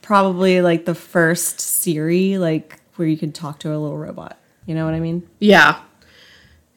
probably 0.00 0.62
like 0.62 0.84
the 0.84 0.94
first 0.94 1.60
Siri, 1.60 2.38
like 2.38 2.80
where 2.98 3.08
you 3.08 3.16
could 3.16 3.34
talk 3.34 3.58
to 3.60 3.68
a 3.68 3.78
little 3.78 3.98
robot. 3.98 4.38
You 4.66 4.74
know 4.74 4.84
what 4.84 4.94
I 4.94 5.00
mean? 5.00 5.28
Yeah. 5.38 5.80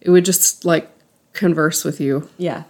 It 0.02 0.10
would 0.10 0.26
just 0.26 0.66
like 0.66 0.90
converse 1.34 1.84
with 1.84 2.00
you. 2.00 2.30
Yeah. 2.38 2.64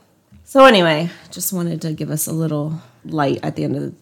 So 0.45 0.65
anyway, 0.65 1.09
just 1.31 1.53
wanted 1.53 1.81
to 1.83 1.93
give 1.93 2.09
us 2.09 2.25
a 2.25 2.31
little 2.31 2.81
light 3.05 3.39
at 3.43 3.55
the 3.55 3.63
end 3.63 3.75
of 3.75 3.81
the 3.83 3.93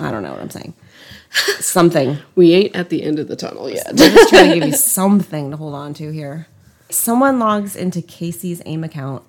I 0.00 0.10
don't 0.10 0.22
know 0.22 0.30
what 0.30 0.40
I'm 0.40 0.50
saying. 0.50 0.74
Something. 1.58 2.18
We 2.34 2.52
ain't 2.54 2.76
at 2.76 2.88
the 2.88 3.02
end 3.02 3.18
of 3.18 3.28
the 3.28 3.36
tunnel 3.36 3.68
yet. 3.70 3.88
I'm 3.88 3.96
just 3.96 4.30
trying 4.30 4.48
to 4.50 4.54
give 4.60 4.68
you 4.68 4.72
something 4.76 5.50
to 5.50 5.56
hold 5.56 5.74
on 5.74 5.94
to 5.94 6.10
here. 6.10 6.46
Someone 6.88 7.38
logs 7.38 7.74
into 7.74 8.02
Casey's 8.02 8.62
AIM 8.66 8.84
account, 8.84 9.22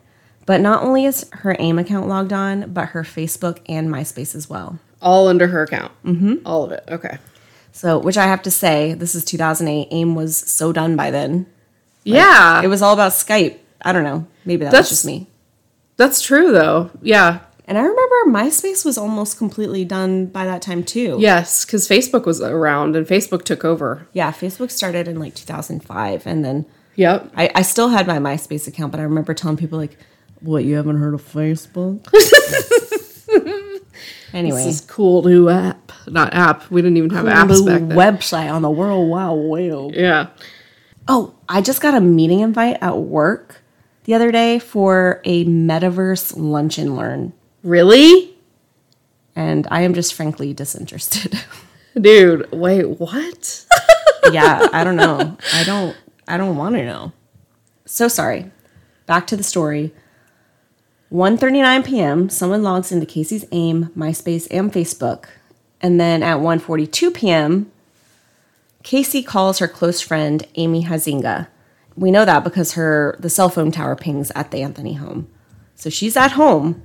but 0.46 0.62
not 0.62 0.84
only 0.84 1.06
is 1.06 1.30
her 1.32 1.56
AIM 1.60 1.80
account 1.80 2.08
logged 2.08 2.34
on, 2.34 2.72
but 2.74 2.90
her 2.90 3.04
Facebook 3.04 3.60
and 3.68 3.90
MySpace 3.90 4.36
as 4.36 4.50
well. 4.50 4.80
All 5.02 5.28
under 5.28 5.48
her 5.48 5.64
account. 5.64 5.92
Mm-hmm. 6.06 6.36
All 6.46 6.64
of 6.64 6.72
it. 6.72 6.84
Okay. 6.90 7.18
So, 7.74 7.98
which 7.98 8.18
I 8.18 8.24
have 8.28 8.42
to 8.44 8.52
say, 8.52 8.94
this 8.94 9.16
is 9.16 9.26
2008. 9.26 9.88
AIM 9.92 10.16
was 10.16 10.38
so 10.38 10.72
done 10.72 10.96
by 10.96 11.12
then. 11.12 11.46
yeah. 12.04 12.62
It 12.64 12.68
was 12.68 12.82
all 12.82 12.94
about 12.94 13.12
Skype. 13.12 13.58
I 13.82 13.92
don't 13.92 14.04
know. 14.06 14.26
Maybe 14.46 14.64
that 14.64 14.72
That's- 14.72 14.90
was 14.92 15.00
just 15.00 15.06
me. 15.06 15.28
That's 15.98 16.22
true 16.22 16.52
though. 16.52 16.90
Yeah. 17.02 17.40
And 17.66 17.78
I 17.78 17.82
remember 17.82 18.16
MySpace 18.40 18.84
was 18.86 18.98
almost 18.98 19.38
completely 19.38 19.86
done 19.86 20.26
by 20.28 20.46
that 20.46 20.62
time 20.62 20.84
too. 20.84 21.18
Yes, 21.20 21.64
because 21.66 21.88
Facebook 21.88 22.26
was 22.26 22.42
around 22.42 22.96
and 22.96 23.08
Facebook 23.08 23.44
took 23.44 23.64
over. 23.64 24.08
Yeah, 24.14 24.32
Facebook 24.32 24.70
started 24.72 25.08
in 25.08 25.20
like 25.20 25.34
2005. 25.36 26.26
And 26.28 26.44
then 26.44 26.66
Yep. 26.96 27.32
I, 27.36 27.50
I 27.56 27.62
still 27.64 27.90
had 27.90 28.06
my 28.06 28.20
MySpace 28.20 28.68
account, 28.68 28.92
but 28.92 29.00
I 29.00 29.04
remember 29.04 29.34
telling 29.34 29.58
people, 29.58 29.80
like, 29.80 29.98
what, 30.42 30.64
you 30.66 30.76
haven't 30.76 30.98
heard 30.98 31.14
of 31.16 31.22
Facebook? 31.24 32.06
anyway. 34.34 34.64
This 34.64 34.76
is 34.76 34.82
cool 34.82 35.24
new 35.24 35.50
app. 35.50 35.92
Not 36.08 36.34
app. 36.34 36.70
We 36.70 36.82
didn't 36.82 36.98
even 36.98 37.10
have 37.12 37.26
apps 37.26 37.66
back 37.66 37.82
then. 37.82 37.90
website 37.90 38.52
on 38.52 38.62
the 38.62 38.70
World 38.70 39.10
Wide 39.10 39.32
Web. 39.32 39.96
yeah. 39.96 40.28
Oh, 41.08 41.36
I 41.50 41.62
just 41.62 41.82
got 41.82 41.94
a 41.94 42.02
meeting 42.02 42.40
invite 42.40 42.78
at 42.82 42.98
work 42.98 43.62
the 44.06 44.14
other 44.14 44.32
day 44.32 44.60
for 44.60 45.22
a 45.26 45.46
metaverse 45.46 46.34
lunch 46.38 46.78
and 46.78 46.96
learn. 46.96 47.34
Really? 47.64 48.36
And 49.36 49.68
I 49.72 49.82
am 49.82 49.94
just 49.94 50.14
frankly 50.14 50.54
disinterested. 50.54 51.40
Dude, 52.00 52.52
wait, 52.52 52.86
what? 53.00 53.66
yeah, 54.32 54.68
I 54.72 54.84
don't 54.84 54.96
know. 54.96 55.38
I 55.54 55.64
don't 55.64 55.96
I 56.28 56.38
don't 56.38 56.56
want 56.56 56.76
to 56.76 56.86
know. 56.86 57.12
So 57.86 58.08
sorry. 58.08 58.52
Back 59.06 59.28
to 59.28 59.36
the 59.38 59.44
story. 59.44 59.94
1:39 61.14 61.86
p.m., 61.86 62.28
someone 62.28 62.64
logs 62.64 62.92
into 62.92 63.06
Casey's 63.06 63.46
AIM, 63.52 63.92
MySpace, 63.96 64.48
and 64.50 64.74
Facebook. 64.74 65.26
And 65.80 66.00
then 66.00 66.24
at 66.24 66.40
1:42 66.40 67.14
p.m., 67.14 67.72
Casey 68.82 69.22
calls 69.22 69.60
her 69.60 69.68
close 69.68 70.02
friend 70.02 70.48
Amy 70.56 70.86
Huizenga. 70.86 71.48
We 71.96 72.10
know 72.10 72.26
that 72.26 72.44
because 72.44 72.74
her 72.74 73.16
the 73.20 73.30
cell 73.30 73.50
phone 73.50 73.72
tower 73.72 73.96
pings 73.96 74.32
at 74.34 74.50
the 74.50 74.64
Anthony 74.64 74.94
home. 74.94 75.28
So 75.76 75.92
she's 75.92 76.18
at 76.18 76.32
home 76.32 76.82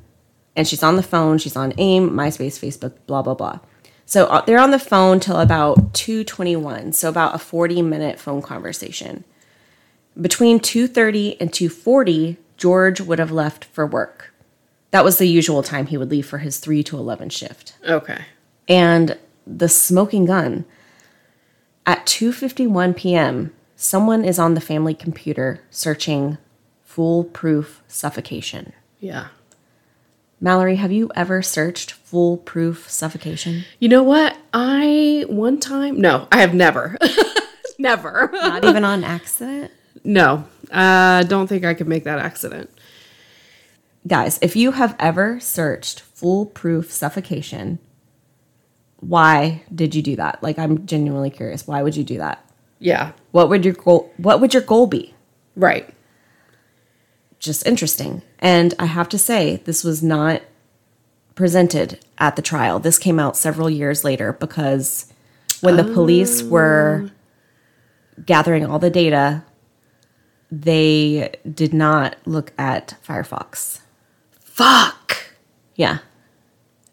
and 0.55 0.69
she's 0.69 0.83
on 0.83 0.97
the 0.97 1.03
phone, 1.03 1.39
she's 1.39 1.57
on 1.57 1.73
AIM, 1.79 2.11
MySpace, 2.11 2.59
Facebook, 2.59 2.95
blah 3.07 3.23
blah 3.23 3.35
blah. 3.35 3.61
So 4.05 4.27
uh, 4.27 4.45
they're 4.45 4.61
on 4.61 4.73
the 4.73 4.79
phone 4.79 5.21
till 5.21 5.41
about 5.41 5.95
2:21, 5.95 6.95
so 6.95 7.09
about 7.09 7.35
a 7.35 7.39
40-minute 7.39 8.21
phone 8.21 8.43
conversation. 8.43 9.25
Between 10.21 10.61
2:30 10.61 11.39
and 11.41 11.51
2:40, 11.51 12.37
George 12.59 13.01
would 13.01 13.19
have 13.19 13.31
left 13.31 13.65
for 13.65 13.87
work. 13.87 14.35
That 14.91 15.05
was 15.05 15.19
the 15.19 15.27
usual 15.27 15.63
time 15.63 15.87
he 15.87 15.97
would 15.97 16.11
leave 16.11 16.27
for 16.27 16.39
his 16.39 16.59
3 16.59 16.83
to 16.85 16.99
11 16.99 17.31
shift. 17.31 17.75
Okay. 17.87 18.25
And 18.69 19.17
the 19.47 19.69
smoking 19.69 20.27
gun. 20.27 20.65
At 21.87 22.05
2:51 22.05 22.97
p.m., 22.97 23.55
someone 23.77 24.25
is 24.25 24.39
on 24.39 24.53
the 24.55 24.61
family 24.61 24.93
computer 24.93 25.63
searching 25.71 26.37
foolproof 26.85 27.83
suffocation. 27.89 28.75
Yeah. 29.01 29.29
Mallory, 30.41 30.77
have 30.77 30.93
you 30.93 31.11
ever 31.17 31.43
searched 31.43 31.93
foolproof 31.93 32.91
suffocation? 32.91 33.65
You 33.79 33.89
know 33.89 34.03
what? 34.03 34.37
I 34.53 35.25
one 35.29 35.59
time 35.59 36.01
no, 36.01 36.29
I 36.31 36.41
have 36.41 36.55
never. 36.55 36.97
never. 37.79 38.31
Not 38.33 38.65
even 38.65 38.85
on 38.85 39.03
accident? 39.05 39.73
no. 40.05 40.45
I 40.71 41.21
uh, 41.21 41.23
don't 41.25 41.47
think 41.47 41.65
I 41.65 41.75
could 41.75 41.89
make 41.89 42.05
that 42.05 42.19
accident. 42.19 42.71
Guys, 44.07 44.39
if 44.43 44.57
you 44.57 44.73
have 44.73 44.97
ever 44.99 45.41
searched 45.41 46.01
foolproof 46.01 46.93
suffocation, 46.93 47.79
why 49.01 49.63
did 49.75 49.95
you 49.95 50.03
do 50.03 50.17
that? 50.17 50.43
Like 50.43 50.59
I'm 50.59 50.87
genuinely 50.87 51.31
curious. 51.31 51.67
Why 51.67 51.83
would 51.83 51.97
you 51.97 52.05
do 52.05 52.19
that? 52.19 52.45
Yeah. 52.79 53.13
What 53.33 53.49
would 53.49 53.65
your 53.65 53.75
goal 53.75 54.13
what 54.17 54.41
would 54.41 54.55
your 54.55 54.63
goal 54.63 54.87
be? 54.87 55.15
Right. 55.57 55.89
Just 57.39 57.67
interesting. 57.67 58.23
And 58.39 58.75
I 58.79 58.87
have 58.87 59.09
to 59.11 59.19
say, 59.19 59.57
this 59.65 59.85
was 59.85 60.03
not 60.03 60.43
presented 61.35 62.05
at 62.19 62.35
the 62.35 62.43
trial. 62.43 62.81
This 62.81 62.99
came 62.99 63.21
out 63.21 63.37
several 63.37 63.71
years 63.71 64.03
later 64.03 64.33
because 64.33 65.13
when 65.61 65.77
the 65.77 65.85
police 65.85 66.43
were 66.43 67.11
gathering 68.25 68.67
all 68.67 68.79
the 68.79 68.91
data, 68.91 69.45
they 70.51 71.35
did 71.53 71.73
not 71.75 72.17
look 72.25 72.53
at 72.59 72.95
Firefox. 73.07 73.81
Fuck. 74.41 75.17
Yeah. 75.75 75.99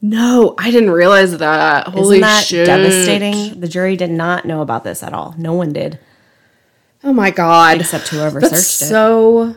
No, 0.01 0.53
I 0.59 0.69
didn't 0.71 0.91
realize 0.91 1.37
that. 1.37 1.87
Holy 1.87 2.17
Isn't 2.17 2.21
that 2.21 2.43
shit. 2.45 2.65
devastating? 2.67 3.59
The 3.59 3.67
jury 3.67 3.95
did 3.95 4.11
not 4.11 4.45
know 4.45 4.61
about 4.61 4.83
this 4.83 5.01
at 5.01 5.13
all. 5.13 5.33
No 5.37 5.53
one 5.53 5.73
did, 5.73 5.97
Oh 7.03 7.13
my 7.13 7.31
god. 7.31 7.79
except 7.81 8.09
whoever 8.09 8.39
That's 8.39 8.53
searched 8.67 8.81
it. 8.83 8.93
so 8.93 9.55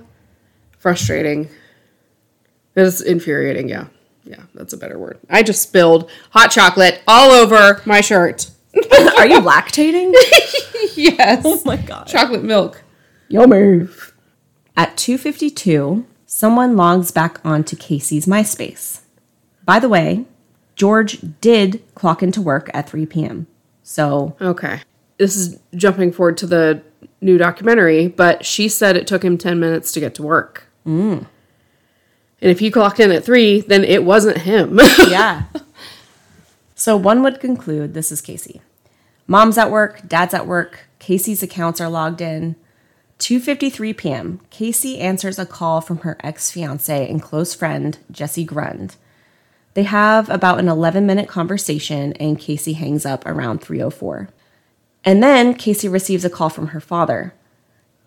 frustrating. 0.78 1.49
It's 2.76 3.01
infuriating, 3.01 3.68
yeah. 3.68 3.86
Yeah, 4.24 4.42
that's 4.55 4.72
a 4.72 4.76
better 4.76 4.99
word. 4.99 5.18
I 5.28 5.42
just 5.42 5.62
spilled 5.62 6.11
hot 6.30 6.51
chocolate 6.51 7.03
all 7.09 7.30
over 7.30 7.82
my 7.86 8.01
shirt. 8.01 8.51
Are 9.16 9.26
you 9.26 9.40
lactating? 9.40 10.12
yes. 10.94 11.42
oh 11.44 11.61
my 11.64 11.76
god. 11.76 12.07
Chocolate 12.07 12.44
milk. 12.44 12.82
Yummy. 13.29 13.89
At 14.76 14.97
2:52, 14.97 16.05
someone 16.26 16.76
logs 16.76 17.11
back 17.11 17.41
onto 17.45 17.76
Casey's 17.76 18.26
MySpace. 18.26 19.01
By 19.64 19.79
the 19.79 19.89
way, 19.89 20.24
George 20.76 21.18
did 21.41 21.83
clock 21.95 22.22
into 22.22 22.41
work 22.41 22.70
at 22.72 22.89
3 22.89 23.05
p.m. 23.07 23.47
So, 23.83 24.37
Okay. 24.41 24.81
This 25.18 25.37
is 25.37 25.59
jumping 25.74 26.12
forward 26.12 26.37
to 26.39 26.47
the 26.47 26.81
new 27.20 27.39
documentary, 27.39 28.07
but 28.07 28.47
she 28.47 28.68
said 28.68 28.97
it 28.97 29.09
took 29.09 29.24
him 29.24 29.37
10 29.37 29.59
minutes 29.59 29.91
to 29.93 30.01
get 30.01 30.14
to 30.14 30.22
work. 30.22 30.68
Mm. 30.87 31.26
And 32.41 32.51
if 32.53 32.61
he 32.61 32.70
clocked 32.70 33.01
in 33.01 33.11
at 33.11 33.24
three, 33.24 33.61
then 33.61 33.83
it 33.83 34.05
wasn't 34.05 34.39
him. 34.39 34.79
yeah. 35.09 35.45
so 36.76 36.97
one 36.97 37.22
would 37.24 37.41
conclude 37.41 37.95
this 37.95 38.12
is 38.12 38.20
Casey. 38.20 38.62
Mom's 39.26 39.59
at 39.59 39.70
work, 39.72 40.07
dad's 40.07 40.35
at 40.35 40.47
work, 40.47 40.87
Casey's 41.01 41.43
accounts 41.43 41.81
are 41.81 41.91
logged 41.91 42.20
in, 42.20 42.55
2:53 43.18 43.96
p.m. 43.96 44.40
Casey 44.50 44.98
answers 45.00 45.38
a 45.38 45.46
call 45.46 45.80
from 45.80 45.98
her 45.98 46.16
ex-fiance 46.20 47.08
and 47.08 47.22
close 47.22 47.54
friend, 47.54 47.98
Jesse 48.10 48.46
Grund. 48.46 48.96
They 49.74 49.82
have 49.82 50.28
about 50.30 50.58
an 50.58 50.66
11-minute 50.66 51.28
conversation 51.28 52.12
and 52.14 52.38
Casey 52.38 52.74
hangs 52.74 53.04
up 53.04 53.26
around 53.26 53.60
3:04. 53.60 54.28
And 55.04 55.22
then 55.22 55.54
Casey 55.54 55.88
receives 55.88 56.24
a 56.24 56.30
call 56.30 56.48
from 56.48 56.68
her 56.68 56.80
father. 56.80 57.34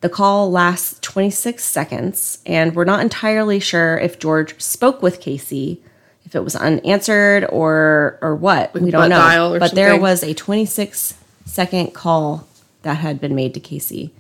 The 0.02 0.10
call 0.10 0.50
lasts 0.50 0.98
26 1.02 1.64
seconds, 1.64 2.40
and 2.46 2.76
we're 2.76 2.86
not 2.86 3.02
entirely 3.02 3.60
sure 3.60 3.98
if 3.98 4.18
George 4.18 4.60
spoke 4.60 5.02
with 5.02 5.22
Casey, 5.22 5.82
if 6.26 6.36
it 6.36 6.44
was 6.44 6.56
unanswered 6.56 7.46
or 7.46 8.18
or 8.22 8.36
what. 8.36 8.74
we 8.74 8.92
don't 8.92 9.10
know. 9.10 9.58
but 9.60 9.76
there 9.76 10.00
was 10.00 10.24
a 10.24 10.34
26 10.34 11.16
second 11.46 11.94
call 11.94 12.48
that 12.82 12.96
had 12.96 13.22
been 13.22 13.36
made 13.36 13.54
to 13.54 13.60
Casey 13.60 14.14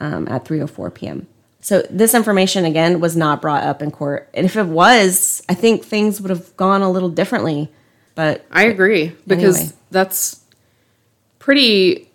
um, 0.00 0.26
at 0.28 0.44
3:04 0.44 0.92
p.m. 0.94 1.26
So 1.60 1.82
this 1.90 2.14
information 2.14 2.64
again 2.64 3.00
was 3.00 3.16
not 3.16 3.42
brought 3.42 3.64
up 3.64 3.82
in 3.82 3.90
court, 3.90 4.28
and 4.34 4.46
if 4.46 4.56
it 4.56 4.66
was, 4.66 5.42
I 5.48 5.54
think 5.54 5.84
things 5.84 6.20
would 6.20 6.30
have 6.30 6.56
gone 6.56 6.82
a 6.82 6.90
little 6.90 7.08
differently. 7.10 7.70
But 8.14 8.44
I 8.50 8.64
agree 8.64 9.14
because 9.26 9.56
Anyway. 9.58 9.72
that's 9.90 10.40
pretty. 11.38 12.10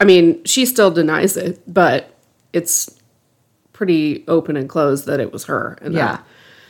I 0.00 0.04
mean, 0.04 0.44
she 0.44 0.66
still 0.66 0.90
denies 0.90 1.36
it, 1.36 1.60
but 1.72 2.10
it's 2.52 2.98
pretty 3.72 4.24
open 4.28 4.56
and 4.56 4.68
closed 4.68 5.06
that 5.06 5.20
it 5.20 5.32
was 5.32 5.44
her. 5.44 5.78
And 5.80 5.94
Yeah. 5.94 6.06
that- 6.16 6.24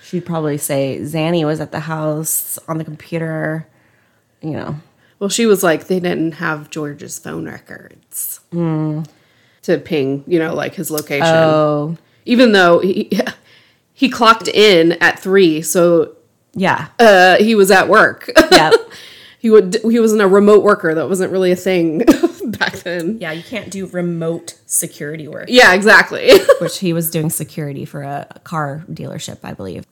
She'd 0.05 0.25
probably 0.27 0.57
say 0.59 0.99
Zanny 1.03 1.45
was 1.45 1.61
at 1.61 1.73
the 1.73 1.81
house 1.81 2.59
on 2.69 2.79
the 2.79 2.85
computer, 2.85 3.67
you 4.41 4.53
know. 4.53 4.77
well, 5.19 5.29
she 5.29 5.47
was 5.47 5.64
like, 5.64 5.89
they 5.89 5.99
didn't 5.99 6.33
have 6.35 6.71
George's 6.71 7.19
phone 7.19 7.47
records 7.47 8.39
to 9.67 9.79
ping, 9.79 10.25
you 10.27 10.39
know, 10.39 10.55
like 10.55 10.75
his 10.75 10.91
location. 10.91 11.27
Oh, 11.27 11.97
Even 12.25 12.53
though 12.53 12.81
he 12.81 13.11
he 13.93 14.09
clocked 14.09 14.49
in 14.49 14.93
at 15.01 15.19
three, 15.19 15.62
so 15.62 16.17
yeah. 16.55 16.89
uh, 16.99 17.37
he 17.37 17.55
was 17.55 17.71
at 17.71 17.89
work. 17.89 18.31
Yep. 18.51 18.75
he 19.39 19.51
would 19.51 19.77
he 19.83 20.01
wasn't 20.01 20.23
a 20.23 20.29
remote 20.29 20.62
worker. 20.64 20.95
That 20.95 21.09
wasn't 21.09 21.31
really 21.33 21.53
a 21.53 21.57
thing 21.57 21.99
back 22.47 22.75
then. 22.79 23.19
yeah, 23.21 23.33
you 23.33 23.43
can't 23.43 23.71
do 23.71 23.87
remote 23.87 24.59
security 24.67 25.29
work, 25.29 25.47
Yeah, 25.49 25.75
exactly. 25.75 26.31
which 26.61 26.79
he 26.79 26.93
was 26.93 27.11
doing 27.11 27.29
security 27.31 27.85
for 27.85 28.03
a 28.03 28.27
car 28.45 28.85
dealership, 28.91 29.39
I 29.43 29.53
believe. 29.53 29.85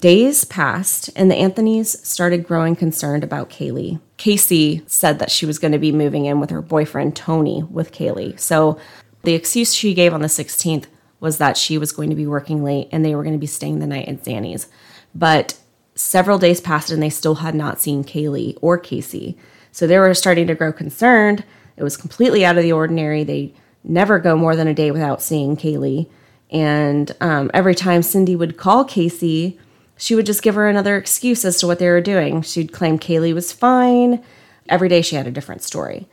Days 0.00 0.44
passed, 0.44 1.10
and 1.16 1.30
the 1.30 1.34
Anthonys 1.34 2.04
started 2.04 2.46
growing 2.46 2.76
concerned 2.76 3.24
about 3.24 3.48
Caylee. 3.48 3.98
Casey 4.18 4.82
said 4.86 5.18
that 5.18 5.30
she 5.30 5.46
was 5.46 5.58
going 5.58 5.72
to 5.72 5.78
be 5.78 5.90
moving 5.90 6.26
in 6.26 6.38
with 6.38 6.50
her 6.50 6.60
boyfriend, 6.60 7.16
Tony, 7.16 7.62
with 7.62 7.92
Caylee. 7.92 8.38
So 8.38 8.78
the 9.22 9.34
excuse 9.34 9.74
she 9.74 9.94
gave 9.94 10.12
on 10.12 10.20
the 10.20 10.28
16th 10.28 10.84
was 11.18 11.38
that 11.38 11.56
she 11.56 11.78
was 11.78 11.92
going 11.92 12.10
to 12.10 12.16
be 12.16 12.26
working 12.26 12.62
late 12.62 12.88
and 12.92 13.04
they 13.04 13.14
were 13.14 13.22
going 13.22 13.34
to 13.34 13.38
be 13.38 13.46
staying 13.46 13.78
the 13.78 13.86
night 13.86 14.08
at 14.08 14.22
Zanny's. 14.22 14.68
But 15.14 15.58
several 15.94 16.38
days 16.38 16.60
passed 16.60 16.90
and 16.90 17.02
they 17.02 17.10
still 17.10 17.36
had 17.36 17.54
not 17.54 17.80
seen 17.80 18.04
Caylee 18.04 18.58
or 18.60 18.76
Casey. 18.78 19.36
So 19.72 19.86
they 19.86 19.98
were 19.98 20.12
starting 20.14 20.46
to 20.46 20.54
grow 20.54 20.72
concerned. 20.72 21.42
It 21.76 21.82
was 21.82 21.96
completely 21.96 22.44
out 22.44 22.56
of 22.56 22.62
the 22.62 22.72
ordinary. 22.72 23.24
They 23.24 23.54
never 23.82 24.18
go 24.18 24.36
more 24.36 24.54
than 24.56 24.68
a 24.68 24.74
day 24.74 24.90
without 24.90 25.22
seeing 25.22 25.56
Caylee. 25.56 26.08
And 26.50 27.14
um, 27.20 27.50
every 27.54 27.74
time 27.74 28.02
Cindy 28.02 28.36
would 28.36 28.56
call 28.56 28.84
Casey, 28.84 29.58
she 29.96 30.14
would 30.14 30.26
just 30.26 30.42
give 30.42 30.54
her 30.54 30.68
another 30.68 30.96
excuse 30.96 31.44
as 31.44 31.58
to 31.58 31.66
what 31.66 31.78
they 31.78 31.88
were 31.88 32.00
doing. 32.00 32.42
She'd 32.42 32.72
claim 32.72 32.98
Caylee 32.98 33.34
was 33.34 33.52
fine. 33.52 34.22
Every 34.68 34.88
day 34.88 35.02
she 35.02 35.16
had 35.16 35.26
a 35.26 35.32
different 35.32 35.62
story. 35.62 36.08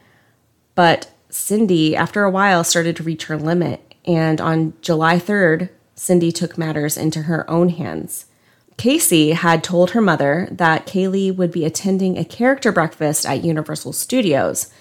But 0.76 1.12
Cindy, 1.30 1.96
after 1.96 2.24
a 2.24 2.32
while, 2.32 2.64
started 2.64 2.96
to 2.98 3.04
reach 3.04 3.26
her 3.26 3.38
limit. 3.38 3.94
And 4.06 4.40
on 4.40 4.74
July 4.82 5.18
3rd, 5.18 5.70
Cindy 5.96 6.32
took 6.32 6.58
matters 6.58 6.98
into 6.98 7.24
her 7.24 7.50
own 7.50 7.70
hands. 7.70 8.26
Casey 8.78 9.32
had 9.32 9.64
told 9.64 9.92
her 9.92 10.02
mother 10.02 10.48
that 10.52 10.88
Caylee 10.88 11.36
would 11.36 11.52
be 11.52 11.66
attending 11.66 12.18
a 12.18 12.26
character 12.26 12.72
breakfast 12.72 13.26
at 13.26 13.44
Universal 13.44 13.94
Studios. 13.94 14.72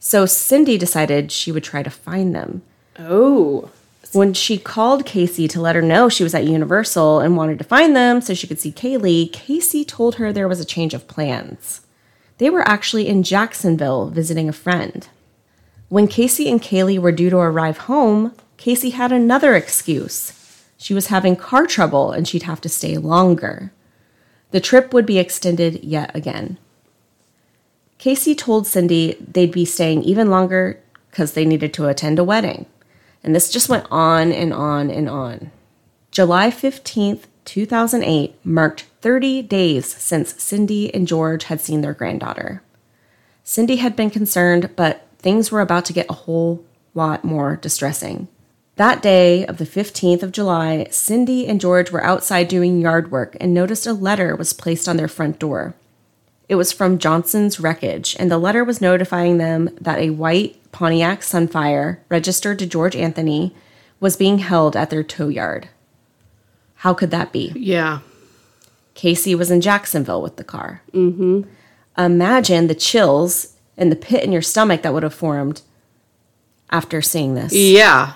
So 0.00 0.26
Cindy 0.26 0.76
decided 0.78 1.30
she 1.32 1.52
would 1.52 1.64
try 1.64 1.82
to 1.82 1.90
find 1.90 2.34
them. 2.34 2.62
oh. 2.98 3.70
When 4.12 4.32
she 4.32 4.58
called 4.58 5.04
Casey 5.04 5.46
to 5.48 5.60
let 5.60 5.76
her 5.76 5.82
know 5.82 6.08
she 6.08 6.22
was 6.22 6.34
at 6.34 6.44
Universal 6.44 7.20
and 7.20 7.36
wanted 7.36 7.58
to 7.58 7.64
find 7.64 7.94
them 7.94 8.20
so 8.20 8.32
she 8.32 8.46
could 8.46 8.58
see 8.58 8.72
Caylee, 8.72 9.32
Casey 9.32 9.84
told 9.84 10.14
her 10.14 10.32
there 10.32 10.48
was 10.48 10.60
a 10.60 10.64
change 10.64 10.94
of 10.94 11.06
plans. 11.08 11.82
They 12.38 12.48
were 12.48 12.66
actually 12.66 13.06
in 13.06 13.22
Jacksonville 13.22 14.08
visiting 14.08 14.48
a 14.48 14.52
friend. 14.52 15.06
When 15.88 16.08
Casey 16.08 16.48
and 16.48 16.62
Caylee 16.62 16.98
were 16.98 17.12
due 17.12 17.30
to 17.30 17.36
arrive 17.36 17.78
home, 17.78 18.34
Casey 18.56 18.90
had 18.90 19.12
another 19.12 19.54
excuse. 19.54 20.32
She 20.78 20.94
was 20.94 21.08
having 21.08 21.36
car 21.36 21.66
trouble 21.66 22.12
and 22.12 22.26
she'd 22.26 22.44
have 22.44 22.60
to 22.62 22.68
stay 22.68 22.96
longer. 22.96 23.72
The 24.52 24.60
trip 24.60 24.94
would 24.94 25.04
be 25.04 25.18
extended 25.18 25.84
yet 25.84 26.14
again. 26.14 26.58
Casey 27.98 28.34
told 28.34 28.66
Cindy 28.66 29.16
they'd 29.20 29.52
be 29.52 29.64
staying 29.64 30.02
even 30.04 30.30
longer 30.30 30.80
because 31.10 31.32
they 31.32 31.44
needed 31.44 31.74
to 31.74 31.88
attend 31.88 32.18
a 32.18 32.24
wedding. 32.24 32.66
And 33.22 33.34
this 33.34 33.50
just 33.50 33.68
went 33.68 33.86
on 33.90 34.32
and 34.32 34.52
on 34.52 34.90
and 34.90 35.08
on. 35.08 35.50
July 36.10 36.50
15th, 36.50 37.24
2008 37.44 38.34
marked 38.44 38.86
30 39.00 39.42
days 39.42 39.86
since 39.86 40.40
Cindy 40.42 40.92
and 40.94 41.06
George 41.06 41.44
had 41.44 41.60
seen 41.60 41.80
their 41.80 41.94
granddaughter. 41.94 42.62
Cindy 43.44 43.76
had 43.76 43.96
been 43.96 44.10
concerned, 44.10 44.70
but 44.76 45.06
things 45.18 45.50
were 45.50 45.60
about 45.60 45.84
to 45.86 45.92
get 45.92 46.10
a 46.10 46.14
whole 46.14 46.64
lot 46.94 47.24
more 47.24 47.56
distressing. 47.56 48.28
That 48.76 49.02
day 49.02 49.44
of 49.46 49.58
the 49.58 49.64
15th 49.64 50.22
of 50.22 50.32
July, 50.32 50.86
Cindy 50.90 51.48
and 51.48 51.60
George 51.60 51.90
were 51.90 52.04
outside 52.04 52.48
doing 52.48 52.80
yard 52.80 53.10
work 53.10 53.36
and 53.40 53.52
noticed 53.52 53.86
a 53.86 53.92
letter 53.92 54.36
was 54.36 54.52
placed 54.52 54.88
on 54.88 54.96
their 54.96 55.08
front 55.08 55.38
door. 55.38 55.74
It 56.48 56.54
was 56.54 56.72
from 56.72 56.98
Johnson's 56.98 57.60
Wreckage, 57.60 58.16
and 58.18 58.30
the 58.30 58.38
letter 58.38 58.64
was 58.64 58.80
notifying 58.80 59.38
them 59.38 59.68
that 59.80 59.98
a 59.98 60.10
white 60.10 60.56
Pontiac 60.72 61.20
Sunfire, 61.20 61.98
registered 62.08 62.58
to 62.58 62.66
George 62.66 62.96
Anthony, 62.96 63.54
was 64.00 64.16
being 64.16 64.38
held 64.38 64.76
at 64.76 64.90
their 64.90 65.02
tow 65.02 65.28
yard. 65.28 65.68
How 66.76 66.94
could 66.94 67.10
that 67.10 67.32
be? 67.32 67.52
Yeah. 67.54 68.00
Casey 68.94 69.34
was 69.34 69.50
in 69.50 69.60
Jacksonville 69.60 70.22
with 70.22 70.36
the 70.36 70.44
car. 70.44 70.82
Mm-hmm. 70.92 71.42
Imagine 71.98 72.66
the 72.66 72.74
chills 72.74 73.56
and 73.76 73.92
the 73.92 73.96
pit 73.96 74.24
in 74.24 74.32
your 74.32 74.42
stomach 74.42 74.82
that 74.82 74.94
would 74.94 75.02
have 75.02 75.14
formed 75.14 75.62
after 76.70 77.02
seeing 77.02 77.34
this. 77.34 77.52
Yeah. 77.54 78.14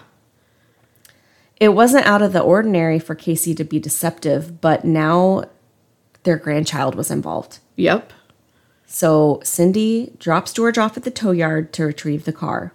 It 1.56 1.70
wasn't 1.70 2.06
out 2.06 2.22
of 2.22 2.32
the 2.32 2.40
ordinary 2.40 2.98
for 2.98 3.14
Casey 3.14 3.54
to 3.54 3.64
be 3.64 3.78
deceptive, 3.78 4.60
but 4.60 4.84
now 4.84 5.44
their 6.24 6.36
grandchild 6.36 6.94
was 6.94 7.10
involved. 7.10 7.58
Yep. 7.76 8.12
So 8.92 9.40
Cindy 9.42 10.12
drops 10.18 10.52
George 10.52 10.76
off 10.76 10.98
at 10.98 11.04
the 11.04 11.10
tow 11.10 11.30
yard 11.30 11.72
to 11.72 11.86
retrieve 11.86 12.26
the 12.26 12.32
car. 12.32 12.74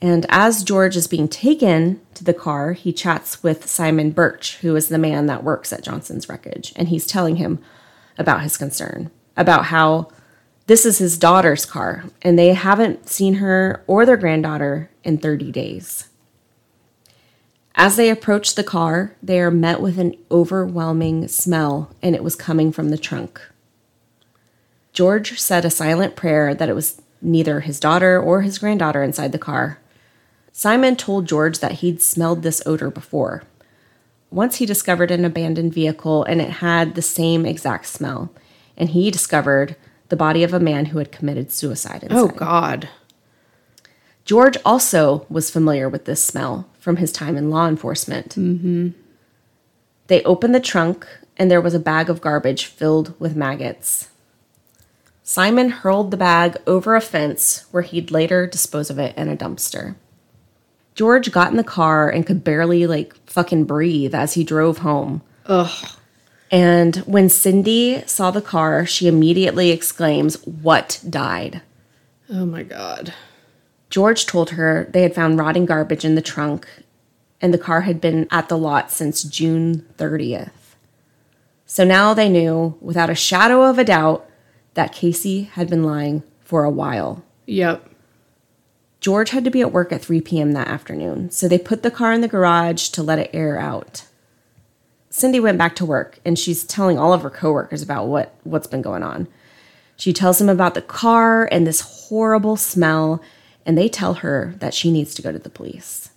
And 0.00 0.26
as 0.28 0.64
George 0.64 0.96
is 0.96 1.06
being 1.06 1.28
taken 1.28 2.00
to 2.14 2.24
the 2.24 2.34
car, 2.34 2.72
he 2.72 2.92
chats 2.92 3.40
with 3.40 3.68
Simon 3.68 4.10
Birch, 4.10 4.56
who 4.56 4.74
is 4.74 4.88
the 4.88 4.98
man 4.98 5.26
that 5.26 5.44
works 5.44 5.72
at 5.72 5.84
Johnson's 5.84 6.28
Wreckage. 6.28 6.72
And 6.74 6.88
he's 6.88 7.06
telling 7.06 7.36
him 7.36 7.60
about 8.18 8.42
his 8.42 8.56
concern, 8.56 9.12
about 9.36 9.66
how 9.66 10.08
this 10.66 10.84
is 10.84 10.98
his 10.98 11.16
daughter's 11.16 11.64
car, 11.64 12.02
and 12.22 12.36
they 12.36 12.52
haven't 12.54 13.08
seen 13.08 13.34
her 13.34 13.84
or 13.86 14.04
their 14.04 14.16
granddaughter 14.16 14.90
in 15.04 15.18
30 15.18 15.52
days. 15.52 16.08
As 17.76 17.94
they 17.94 18.10
approach 18.10 18.56
the 18.56 18.64
car, 18.64 19.14
they 19.22 19.40
are 19.40 19.52
met 19.52 19.80
with 19.80 20.00
an 20.00 20.16
overwhelming 20.32 21.28
smell, 21.28 21.94
and 22.02 22.16
it 22.16 22.24
was 22.24 22.34
coming 22.34 22.72
from 22.72 22.88
the 22.88 22.98
trunk. 22.98 23.40
George 24.92 25.38
said 25.40 25.64
a 25.64 25.70
silent 25.70 26.16
prayer 26.16 26.54
that 26.54 26.68
it 26.68 26.74
was 26.74 27.00
neither 27.20 27.60
his 27.60 27.80
daughter 27.80 28.20
or 28.20 28.42
his 28.42 28.58
granddaughter 28.58 29.02
inside 29.02 29.32
the 29.32 29.38
car. 29.38 29.78
Simon 30.52 30.96
told 30.96 31.26
George 31.26 31.60
that 31.60 31.72
he'd 31.72 32.02
smelled 32.02 32.42
this 32.42 32.62
odor 32.66 32.90
before. 32.90 33.42
Once 34.30 34.56
he 34.56 34.66
discovered 34.66 35.10
an 35.10 35.24
abandoned 35.24 35.72
vehicle 35.72 36.24
and 36.24 36.40
it 36.40 36.50
had 36.50 36.94
the 36.94 37.02
same 37.02 37.46
exact 37.46 37.86
smell, 37.86 38.30
and 38.76 38.90
he 38.90 39.10
discovered 39.10 39.76
the 40.08 40.16
body 40.16 40.42
of 40.42 40.52
a 40.52 40.60
man 40.60 40.86
who 40.86 40.98
had 40.98 41.12
committed 41.12 41.50
suicide 41.50 42.02
inside. 42.02 42.18
Oh 42.18 42.28
God. 42.28 42.88
George 44.24 44.56
also 44.64 45.26
was 45.28 45.50
familiar 45.50 45.88
with 45.88 46.04
this 46.04 46.22
smell 46.22 46.68
from 46.78 46.96
his 46.96 47.12
time 47.12 47.36
in 47.36 47.50
law 47.50 47.66
enforcement. 47.66 48.30
Mm-hmm. 48.30 48.90
They 50.06 50.22
opened 50.24 50.54
the 50.54 50.60
trunk, 50.60 51.06
and 51.36 51.50
there 51.50 51.60
was 51.60 51.74
a 51.74 51.80
bag 51.80 52.10
of 52.10 52.20
garbage 52.20 52.66
filled 52.66 53.18
with 53.18 53.34
maggots. 53.34 54.08
Simon 55.22 55.70
hurled 55.70 56.10
the 56.10 56.16
bag 56.16 56.56
over 56.66 56.96
a 56.96 57.00
fence 57.00 57.64
where 57.70 57.82
he'd 57.82 58.10
later 58.10 58.46
dispose 58.46 58.90
of 58.90 58.98
it 58.98 59.16
in 59.16 59.28
a 59.28 59.36
dumpster. 59.36 59.94
George 60.94 61.30
got 61.32 61.50
in 61.50 61.56
the 61.56 61.64
car 61.64 62.10
and 62.10 62.26
could 62.26 62.44
barely, 62.44 62.86
like, 62.86 63.14
fucking 63.28 63.64
breathe 63.64 64.14
as 64.14 64.34
he 64.34 64.44
drove 64.44 64.78
home. 64.78 65.22
Ugh. 65.46 65.88
And 66.50 66.96
when 66.96 67.28
Cindy 67.30 68.02
saw 68.06 68.30
the 68.30 68.42
car, 68.42 68.84
she 68.84 69.08
immediately 69.08 69.70
exclaims, 69.70 70.36
What 70.46 71.00
died? 71.08 71.62
Oh 72.28 72.44
my 72.44 72.62
God. 72.62 73.14
George 73.88 74.26
told 74.26 74.50
her 74.50 74.88
they 74.90 75.02
had 75.02 75.14
found 75.14 75.38
rotting 75.38 75.66
garbage 75.66 76.04
in 76.04 76.14
the 76.14 76.22
trunk 76.22 76.66
and 77.42 77.52
the 77.52 77.58
car 77.58 77.82
had 77.82 78.00
been 78.00 78.28
at 78.30 78.48
the 78.48 78.56
lot 78.56 78.90
since 78.90 79.24
June 79.24 79.84
30th. 79.98 80.50
So 81.66 81.84
now 81.84 82.14
they 82.14 82.28
knew, 82.28 82.78
without 82.80 83.10
a 83.10 83.14
shadow 83.14 83.62
of 83.62 83.78
a 83.78 83.84
doubt, 83.84 84.28
that 84.74 84.92
Casey 84.92 85.44
had 85.44 85.68
been 85.68 85.84
lying 85.84 86.22
for 86.40 86.64
a 86.64 86.70
while. 86.70 87.24
Yep. 87.46 87.88
George 89.00 89.30
had 89.30 89.44
to 89.44 89.50
be 89.50 89.60
at 89.60 89.72
work 89.72 89.92
at 89.92 90.02
3 90.02 90.20
p.m. 90.20 90.52
that 90.52 90.68
afternoon, 90.68 91.30
so 91.30 91.48
they 91.48 91.58
put 91.58 91.82
the 91.82 91.90
car 91.90 92.12
in 92.12 92.20
the 92.20 92.28
garage 92.28 92.88
to 92.90 93.02
let 93.02 93.18
it 93.18 93.30
air 93.32 93.58
out. 93.58 94.06
Cindy 95.10 95.40
went 95.40 95.58
back 95.58 95.76
to 95.76 95.84
work 95.84 96.20
and 96.24 96.38
she's 96.38 96.64
telling 96.64 96.98
all 96.98 97.12
of 97.12 97.22
her 97.22 97.28
coworkers 97.28 97.82
about 97.82 98.06
what, 98.06 98.34
what's 98.44 98.66
been 98.66 98.80
going 98.80 99.02
on. 99.02 99.28
She 99.96 100.12
tells 100.12 100.38
them 100.38 100.48
about 100.48 100.74
the 100.74 100.82
car 100.82 101.48
and 101.52 101.66
this 101.66 101.80
horrible 101.80 102.56
smell, 102.56 103.22
and 103.66 103.76
they 103.76 103.88
tell 103.88 104.14
her 104.14 104.54
that 104.58 104.72
she 104.72 104.90
needs 104.90 105.14
to 105.14 105.22
go 105.22 105.30
to 105.30 105.38
the 105.38 105.50
police. 105.50 106.10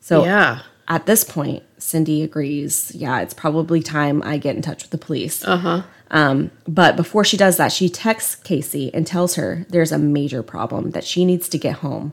So 0.00 0.24
yeah. 0.24 0.62
at 0.88 1.06
this 1.06 1.22
point, 1.22 1.62
Cindy 1.78 2.22
agrees, 2.22 2.92
yeah, 2.94 3.20
it's 3.20 3.34
probably 3.34 3.80
time 3.80 4.22
I 4.22 4.38
get 4.38 4.56
in 4.56 4.62
touch 4.62 4.82
with 4.82 4.90
the 4.90 4.98
police. 4.98 5.44
Uh 5.44 5.56
huh. 5.56 5.82
Um, 6.10 6.50
but 6.68 6.94
before 6.96 7.24
she 7.24 7.36
does 7.36 7.56
that, 7.56 7.72
she 7.72 7.88
texts 7.88 8.34
Casey 8.36 8.92
and 8.94 9.06
tells 9.06 9.34
her 9.34 9.66
there's 9.68 9.92
a 9.92 9.98
major 9.98 10.42
problem 10.42 10.90
that 10.92 11.04
she 11.04 11.24
needs 11.24 11.48
to 11.48 11.58
get 11.58 11.76
home. 11.76 12.12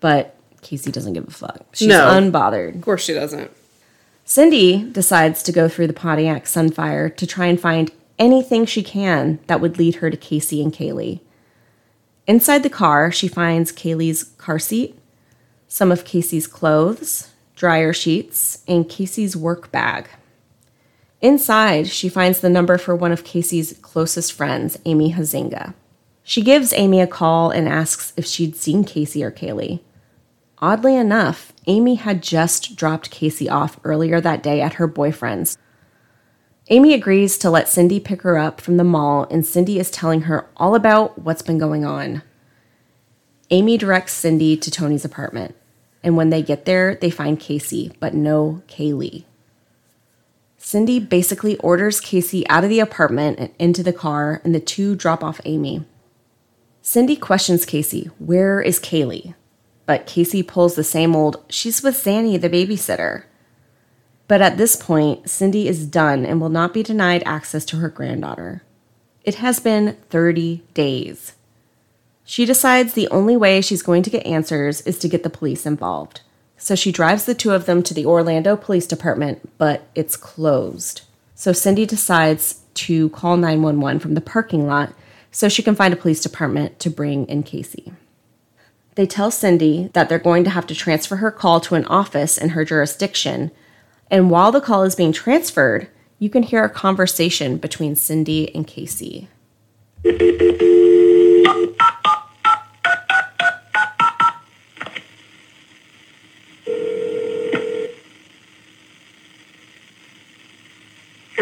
But 0.00 0.34
Casey 0.62 0.90
doesn't 0.90 1.12
give 1.12 1.28
a 1.28 1.30
fuck. 1.30 1.64
She's 1.72 1.88
No. 1.88 2.00
unbothered. 2.10 2.76
Of 2.76 2.82
course 2.82 3.04
she 3.04 3.14
doesn't. 3.14 3.50
Cindy 4.24 4.82
decides 4.90 5.42
to 5.44 5.52
go 5.52 5.68
through 5.68 5.86
the 5.88 5.92
Pontiac 5.92 6.44
Sunfire 6.44 7.14
to 7.16 7.26
try 7.26 7.46
and 7.46 7.60
find 7.60 7.90
anything 8.18 8.66
she 8.66 8.82
can 8.82 9.38
that 9.46 9.60
would 9.60 9.78
lead 9.78 9.96
her 9.96 10.10
to 10.10 10.16
Casey 10.16 10.62
and 10.62 10.72
Caylee. 10.72 11.20
Inside 12.26 12.62
the 12.62 12.70
car, 12.70 13.10
she 13.10 13.26
finds 13.28 13.72
Caylee's 13.72 14.24
car 14.38 14.58
seat, 14.58 14.96
some 15.66 15.90
of 15.90 16.04
Casey's 16.04 16.46
clothes, 16.46 17.30
dryer 17.56 17.92
sheets, 17.92 18.62
and 18.68 18.88
Casey's 18.88 19.36
work 19.36 19.72
bag. 19.72 20.08
Inside, 21.20 21.86
she 21.88 22.08
finds 22.08 22.40
the 22.40 22.48
number 22.48 22.78
for 22.78 22.96
one 22.96 23.12
of 23.12 23.24
Casey's 23.24 23.78
closest 23.82 24.32
friends, 24.32 24.78
Amy 24.86 25.12
Huizenga. 25.12 25.74
She 26.22 26.42
gives 26.42 26.72
Amy 26.72 27.00
a 27.00 27.06
call 27.06 27.50
and 27.50 27.68
asks 27.68 28.12
if 28.16 28.24
she'd 28.24 28.56
seen 28.56 28.84
Casey 28.84 29.22
or 29.22 29.30
Caylee. 29.30 29.80
Oddly 30.58 30.94
enough, 30.94 31.52
Amy 31.66 31.96
had 31.96 32.22
just 32.22 32.76
dropped 32.76 33.10
Casey 33.10 33.48
off 33.48 33.80
earlier 33.84 34.20
that 34.20 34.42
day 34.42 34.60
at 34.60 34.74
her 34.74 34.86
boyfriend's. 34.86 35.58
Amy 36.68 36.94
agrees 36.94 37.36
to 37.38 37.50
let 37.50 37.68
Cindy 37.68 37.98
pick 37.98 38.22
her 38.22 38.38
up 38.38 38.60
from 38.60 38.76
the 38.76 38.84
mall, 38.84 39.26
and 39.30 39.44
Cindy 39.44 39.78
is 39.78 39.90
telling 39.90 40.22
her 40.22 40.48
all 40.56 40.74
about 40.74 41.18
what's 41.18 41.42
been 41.42 41.58
going 41.58 41.84
on. 41.84 42.22
Amy 43.50 43.76
directs 43.76 44.12
Cindy 44.12 44.56
to 44.56 44.70
Tony's 44.70 45.04
apartment, 45.04 45.56
and 46.02 46.16
when 46.16 46.30
they 46.30 46.42
get 46.42 46.66
there, 46.66 46.94
they 46.94 47.10
find 47.10 47.40
Casey, 47.40 47.92
but 47.98 48.14
no 48.14 48.62
Caylee. 48.68 49.24
Cindy 50.62 51.00
basically 51.00 51.56
orders 51.56 52.00
Casey 52.00 52.46
out 52.50 52.64
of 52.64 52.70
the 52.70 52.80
apartment 52.80 53.38
and 53.38 53.50
into 53.58 53.82
the 53.82 53.94
car, 53.94 54.42
and 54.44 54.54
the 54.54 54.60
two 54.60 54.94
drop 54.94 55.24
off 55.24 55.40
Amy. 55.46 55.86
Cindy 56.82 57.16
questions 57.16 57.64
Casey, 57.64 58.10
Where 58.18 58.60
is 58.60 58.78
Caylee? 58.78 59.34
But 59.86 60.06
Casey 60.06 60.42
pulls 60.42 60.74
the 60.74 60.84
same 60.84 61.16
old, 61.16 61.42
She's 61.48 61.82
with 61.82 61.94
Zanny, 61.96 62.38
the 62.38 62.50
babysitter. 62.50 63.24
But 64.28 64.42
at 64.42 64.58
this 64.58 64.76
point, 64.76 65.30
Cindy 65.30 65.66
is 65.66 65.86
done 65.86 66.26
and 66.26 66.42
will 66.42 66.50
not 66.50 66.74
be 66.74 66.82
denied 66.82 67.22
access 67.24 67.64
to 67.64 67.78
her 67.78 67.88
granddaughter. 67.88 68.62
It 69.24 69.36
has 69.36 69.60
been 69.60 69.96
30 70.10 70.62
days. 70.74 71.32
She 72.22 72.44
decides 72.44 72.92
the 72.92 73.08
only 73.08 73.36
way 73.36 73.62
she's 73.62 73.82
going 73.82 74.02
to 74.02 74.10
get 74.10 74.26
answers 74.26 74.82
is 74.82 74.98
to 74.98 75.08
get 75.08 75.22
the 75.22 75.30
police 75.30 75.64
involved. 75.64 76.20
So 76.60 76.74
she 76.74 76.92
drives 76.92 77.24
the 77.24 77.34
two 77.34 77.52
of 77.52 77.64
them 77.64 77.82
to 77.82 77.94
the 77.94 78.04
Orlando 78.04 78.54
Police 78.54 78.86
Department, 78.86 79.50
but 79.56 79.88
it's 79.94 80.14
closed. 80.14 81.00
So 81.34 81.52
Cindy 81.52 81.86
decides 81.86 82.60
to 82.74 83.08
call 83.08 83.38
911 83.38 83.98
from 83.98 84.12
the 84.12 84.20
parking 84.20 84.66
lot 84.66 84.92
so 85.32 85.48
she 85.48 85.62
can 85.62 85.74
find 85.74 85.94
a 85.94 85.96
police 85.96 86.22
department 86.22 86.78
to 86.80 86.90
bring 86.90 87.26
in 87.28 87.44
Casey. 87.44 87.94
They 88.94 89.06
tell 89.06 89.30
Cindy 89.30 89.88
that 89.94 90.10
they're 90.10 90.18
going 90.18 90.44
to 90.44 90.50
have 90.50 90.66
to 90.66 90.74
transfer 90.74 91.16
her 91.16 91.30
call 91.30 91.60
to 91.60 91.76
an 91.76 91.86
office 91.86 92.36
in 92.36 92.50
her 92.50 92.64
jurisdiction. 92.66 93.50
And 94.10 94.30
while 94.30 94.52
the 94.52 94.60
call 94.60 94.82
is 94.82 94.94
being 94.94 95.12
transferred, 95.12 95.88
you 96.18 96.28
can 96.28 96.42
hear 96.42 96.62
a 96.62 96.68
conversation 96.68 97.56
between 97.56 97.96
Cindy 97.96 98.54
and 98.54 98.66
Casey. 98.66 99.28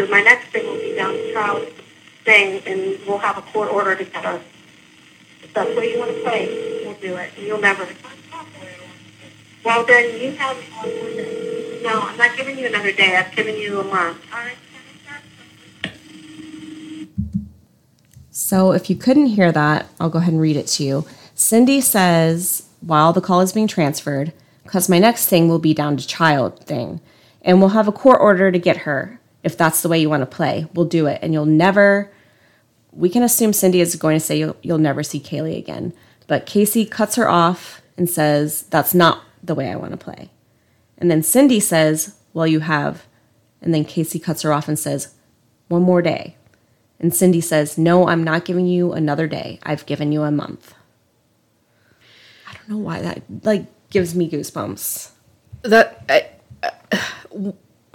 My 0.07 0.21
next 0.21 0.47
thing 0.47 0.65
will 0.65 0.79
be 0.79 0.95
down 0.95 1.13
the 1.13 1.31
trial 1.33 1.65
thing, 2.23 2.61
and 2.65 2.99
we'll 3.05 3.17
have 3.17 3.37
a 3.37 3.41
court 3.41 3.71
order 3.71 3.95
to 3.95 4.03
get 4.05 4.25
us. 4.25 4.41
If 5.43 5.53
that's 5.53 5.75
where 5.75 5.85
you 5.85 5.99
want 5.99 6.11
to 6.11 6.21
play, 6.21 6.83
we'll 6.85 6.93
do 6.95 7.15
it. 7.15 7.31
And 7.37 7.47
you'll 7.47 7.59
never. 7.59 7.87
Well, 9.65 9.85
then 9.85 10.21
you 10.21 10.31
have. 10.31 10.57
No, 11.83 12.01
I'm 12.01 12.17
not 12.17 12.37
giving 12.37 12.57
you 12.57 12.67
another 12.67 12.91
day. 12.91 13.15
I've 13.15 13.35
given 13.35 13.55
you 13.55 13.79
a 13.79 13.83
month. 13.83 14.19
All 14.31 14.39
right. 14.39 14.55
So, 18.31 18.71
if 18.71 18.89
you 18.89 18.95
couldn't 18.95 19.27
hear 19.27 19.51
that, 19.51 19.89
I'll 19.99 20.09
go 20.09 20.19
ahead 20.19 20.33
and 20.33 20.41
read 20.41 20.55
it 20.55 20.67
to 20.67 20.83
you. 20.83 21.05
Cindy 21.35 21.81
says, 21.81 22.69
while 22.81 23.11
the 23.11 23.21
call 23.21 23.41
is 23.41 23.53
being 23.53 23.67
transferred, 23.67 24.33
because 24.63 24.87
my 24.87 24.99
next 24.99 25.27
thing 25.27 25.49
will 25.49 25.59
be 25.59 25.73
down 25.73 25.97
to 25.97 26.07
child 26.07 26.59
thing, 26.65 27.01
and 27.41 27.59
we'll 27.59 27.69
have 27.69 27.87
a 27.87 27.91
court 27.91 28.19
order 28.21 28.51
to 28.51 28.59
get 28.59 28.77
her. 28.77 29.18
If 29.49 29.57
that's 29.57 29.81
the 29.81 29.89
way 29.89 29.99
you 29.99 30.11
want 30.11 30.21
to 30.21 30.35
play, 30.37 30.67
we'll 30.75 30.85
do 30.85 31.07
it. 31.07 31.17
And 31.23 31.33
you'll 31.33 31.47
never, 31.47 32.11
we 32.91 33.09
can 33.09 33.23
assume 33.23 33.51
Cindy 33.51 33.81
is 33.81 33.95
going 33.95 34.15
to 34.15 34.23
say 34.23 34.37
you'll, 34.37 34.55
you'll 34.61 34.77
never 34.77 35.01
see 35.01 35.19
Caylee 35.19 35.57
again. 35.57 35.91
But 36.27 36.45
Casey 36.45 36.85
cuts 36.85 37.15
her 37.15 37.27
off 37.27 37.81
and 37.97 38.07
says, 38.07 38.61
that's 38.69 38.93
not 38.93 39.23
the 39.41 39.55
way 39.55 39.71
I 39.71 39.75
want 39.75 39.91
to 39.91 39.97
play. 39.97 40.29
And 40.99 41.09
then 41.09 41.23
Cindy 41.23 41.59
says, 41.59 42.15
well, 42.31 42.45
you 42.45 42.59
have. 42.59 43.07
And 43.59 43.73
then 43.73 43.85
Casey 43.85 44.19
cuts 44.19 44.43
her 44.43 44.53
off 44.53 44.67
and 44.67 44.77
says, 44.77 45.15
one 45.67 45.81
more 45.81 46.03
day. 46.03 46.35
And 46.99 47.15
Cindy 47.15 47.41
says, 47.41 47.77
No, 47.77 48.07
I'm 48.07 48.23
not 48.23 48.43
giving 48.45 48.65
you 48.65 48.91
another 48.91 49.25
day. 49.25 49.59
I've 49.63 49.85
given 49.85 50.11
you 50.11 50.23
a 50.23 50.31
month. 50.31 50.73
I 52.47 52.53
don't 52.53 52.69
know 52.69 52.77
why 52.77 53.01
that 53.01 53.23
like 53.43 53.65
gives 53.89 54.13
me 54.13 54.29
goosebumps. 54.29 55.11
That 55.61 56.03
I, 56.09 56.29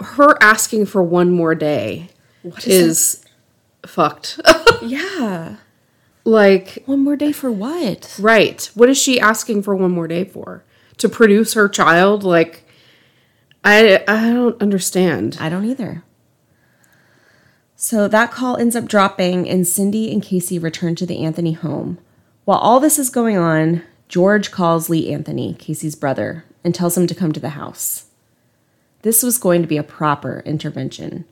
her 0.05 0.37
asking 0.41 0.85
for 0.87 1.03
one 1.03 1.31
more 1.31 1.55
day 1.55 2.09
What 2.43 2.67
is 2.67 3.23
fucked. 3.85 4.39
Yeah. 4.81 5.55
like, 6.25 6.83
One 6.85 7.03
more 7.03 7.15
day 7.15 7.31
for 7.31 7.51
what? 7.51 8.15
right. 8.19 8.69
What 8.75 8.89
is 8.89 8.97
she 9.01 9.19
asking 9.19 9.63
for 9.63 9.75
one 9.75 9.91
more 9.91 10.07
day 10.07 10.23
for? 10.25 10.63
To 10.97 11.09
produce 11.09 11.53
her 11.53 11.67
child? 11.69 12.23
Like 12.23 12.65
I 13.63 14.03
I 14.07 14.31
don't 14.31 14.61
understand. 14.61 15.37
I 15.39 15.49
don't 15.49 15.65
either. 15.65 16.03
So 17.75 18.07
that 18.07 18.31
call 18.31 18.57
ends 18.57 18.75
up 18.75 18.85
dropping, 18.85 19.49
and 19.49 19.67
Cindy 19.67 20.11
and 20.11 20.21
Casey 20.23 20.57
return 20.57 20.95
to 20.95 21.05
the 21.05 21.23
Anthony 21.23 21.51
home. 21.53 21.97
While 22.45 22.59
all 22.59 22.79
this 22.79 22.97
is 22.97 23.09
going 23.09 23.37
on, 23.37 23.83
George 24.07 24.49
calls 24.51 24.89
Lee 24.89 25.11
Anthony, 25.11 25.55
Casey's 25.55 25.95
brother, 25.95 26.45
and 26.63 26.73
tells 26.73 26.95
him 26.97 27.05
to 27.07 27.15
come 27.15 27.31
to 27.33 27.39
the 27.39 27.49
house. 27.49 28.05
This 29.05 29.21
was 29.21 29.37
going 29.37 29.61
to 29.61 29.67
be 29.67 29.77
a 29.77 29.83
proper 29.83 30.41
intervention. 30.47 31.25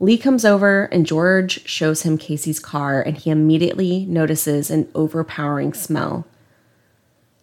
Lee 0.00 0.18
comes 0.18 0.44
over, 0.44 0.86
and 0.86 1.06
George 1.06 1.64
shows 1.64 2.02
him 2.02 2.18
Casey's 2.18 2.58
car, 2.58 3.00
and 3.00 3.16
he 3.16 3.30
immediately 3.30 4.04
notices 4.06 4.68
an 4.68 4.88
overpowering 4.92 5.74
smell. 5.74 6.26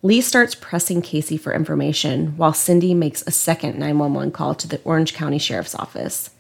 Lee 0.02 0.20
starts 0.20 0.56
pressing 0.56 1.02
Casey 1.02 1.38
for 1.38 1.54
information 1.54 2.36
while 2.36 2.52
Cindy 2.52 2.94
makes 2.94 3.24
a 3.26 3.32
second 3.32 3.80
911 3.80 4.34
call 4.34 4.56
to 4.56 4.68
the 4.68 4.82
Orange 4.84 5.14
County 5.14 5.40
Sheriff's 5.40 5.74
Office. 5.74 6.32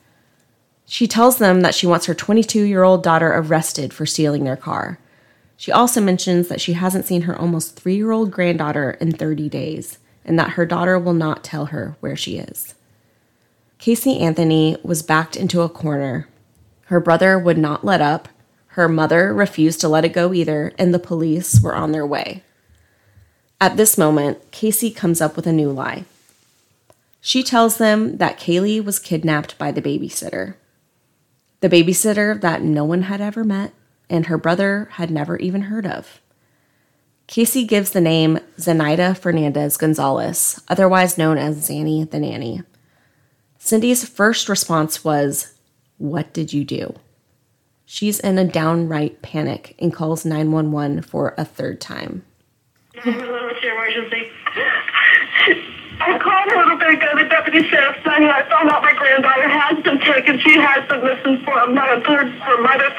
She 0.86 1.07
tells 1.07 1.38
them 1.38 1.61
that 1.61 1.75
she 1.75 1.88
wants 1.88 2.07
her 2.07 2.13
22 2.13 2.63
year 2.63 2.84
old 2.84 3.01
daughter 3.01 3.34
arrested 3.34 3.93
for 3.93 4.05
stealing 4.05 4.43
their 4.43 4.57
car. 4.57 4.99
She 5.55 5.71
also 5.71 6.01
mentions 6.01 6.49
that 6.49 6.59
she 6.59 6.73
hasn't 6.73 7.05
seen 7.05 7.21
her 7.21 7.39
almost 7.39 7.77
three 7.77 7.95
year 7.95 8.11
old 8.11 8.29
granddaughter 8.29 8.91
in 8.99 9.13
30 9.13 9.47
days 9.47 9.99
and 10.26 10.38
that 10.38 10.51
her 10.51 10.65
daughter 10.65 10.97
will 10.97 11.13
not 11.13 11.43
tell 11.43 11.67
her 11.67 11.95
where 11.99 12.15
she 12.15 12.38
is. 12.38 12.76
Casey 13.78 14.19
Anthony 14.19 14.78
was 14.84 15.01
backed 15.01 15.36
into 15.36 15.61
a 15.61 15.69
corner. 15.69 16.28
Her 16.86 16.99
brother 16.99 17.38
would 17.38 17.57
not 17.57 17.84
let 17.84 18.01
up, 18.01 18.30
her 18.67 18.88
mother 18.88 19.34
refused 19.34 19.82
to 19.82 19.88
let 19.88 20.05
it 20.05 20.13
go 20.13 20.34
either, 20.34 20.74
and 20.80 20.93
the 20.93 20.99
police 20.99 21.61
were 21.61 21.76
on 21.76 21.91
their 21.91 22.05
way. 22.05 22.43
At 23.61 23.78
this 23.78 23.97
moment, 23.97 24.51
Casey 24.51 24.89
comes 24.89 25.21
up 25.21 25.36
with 25.36 25.45
a 25.45 25.53
new 25.53 25.69
lie. 25.69 26.05
She 27.21 27.43
tells 27.43 27.78
them 27.78 28.17
that 28.17 28.39
Caylee 28.39 28.84
was 28.84 28.99
kidnapped 28.99 29.57
by 29.57 29.71
the 29.71 29.82
babysitter. 29.82 30.55
The 31.59 31.69
babysitter 31.69 32.39
that 32.41 32.61
no 32.61 32.84
one 32.84 33.03
had 33.03 33.21
ever 33.21 33.43
met 33.43 33.74
and 34.09 34.28
her 34.28 34.38
brother 34.38 34.89
had 34.93 35.09
never 35.09 35.38
even 35.38 35.63
heard 35.63 35.86
of. 35.86 36.21
Casey 37.34 37.65
gives 37.65 37.89
the 37.89 37.99
name 37.99 38.38
Zenaida 38.59 39.17
Fernandez 39.17 39.75
Gonzalez, 39.75 40.61
otherwise 40.67 41.17
known 41.17 41.39
as 41.39 41.67
Zanny 41.67 42.07
the 42.07 42.19
Nanny. 42.19 42.61
Cindy's 43.57 44.07
first 44.07 44.47
response 44.47 45.03
was, 45.03 45.55
What 45.97 46.31
did 46.31 46.53
you 46.53 46.63
do? 46.63 46.93
She's 47.88 48.19
in 48.19 48.38
a 48.38 48.45
downright 48.45 49.23
panic 49.23 49.73
and 49.79 49.91
calls 49.91 50.25
911 50.25 51.01
for 51.01 51.34
a 51.36 51.43
third 51.43 51.81
time. 51.81 52.23
I 55.99 56.19
called 56.19 56.51
a 56.51 56.57
little 56.57 56.77
bit 56.77 57.01
ago. 57.01 57.17
The 57.17 57.29
deputy 57.29 57.67
sheriff 57.67 57.97
saying 58.05 58.29
I 58.29 58.47
found 58.49 58.69
out 58.69 58.84
my 58.84 58.93
granddaughter 58.93 59.49
has 59.49 59.84
been 59.84 59.99
taken. 60.01 60.39
She 60.39 60.59
has 60.59 60.88
been 60.88 61.03
missing 61.03 61.43
for 61.43 61.57
a 61.57 61.67
month. 61.67 62.05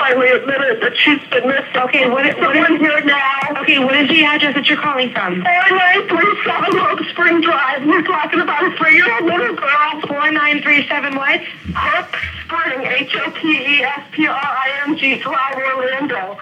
Her, 0.05 0.11
her 0.11 0.15
finally 0.15 0.29
admitted 0.31 0.81
that 0.83 0.97
she's 0.97 1.19
been 1.31 1.47
missing. 1.49 1.77
Okay, 1.77 2.09
what, 2.09 2.25
what 2.27 2.37
Someone 2.39 2.75
is, 2.75 2.81
here 2.81 3.01
now. 3.05 3.41
okay, 3.63 3.79
what 3.79 3.95
is 3.97 4.09
the 4.09 4.25
address 4.25 4.55
that 4.55 4.67
you're 4.67 4.81
calling 4.81 5.11
from? 5.13 5.43
4937 5.43 6.79
Hope 6.79 7.01
Spring 7.11 7.41
Drive. 7.41 7.85
We're 7.87 8.03
talking 8.03 8.41
about 8.41 8.73
a 8.73 8.77
three-year-old 8.77 9.25
little 9.25 9.55
girl. 9.57 10.01
4937 10.07 11.15
what? 11.17 11.41
Hope 11.75 12.15
Spring, 12.45 12.87
H-O-P-E-S-P-R-I-N-G, 12.87 15.19
Drive, 15.21 15.57
Orlando. 15.57 16.39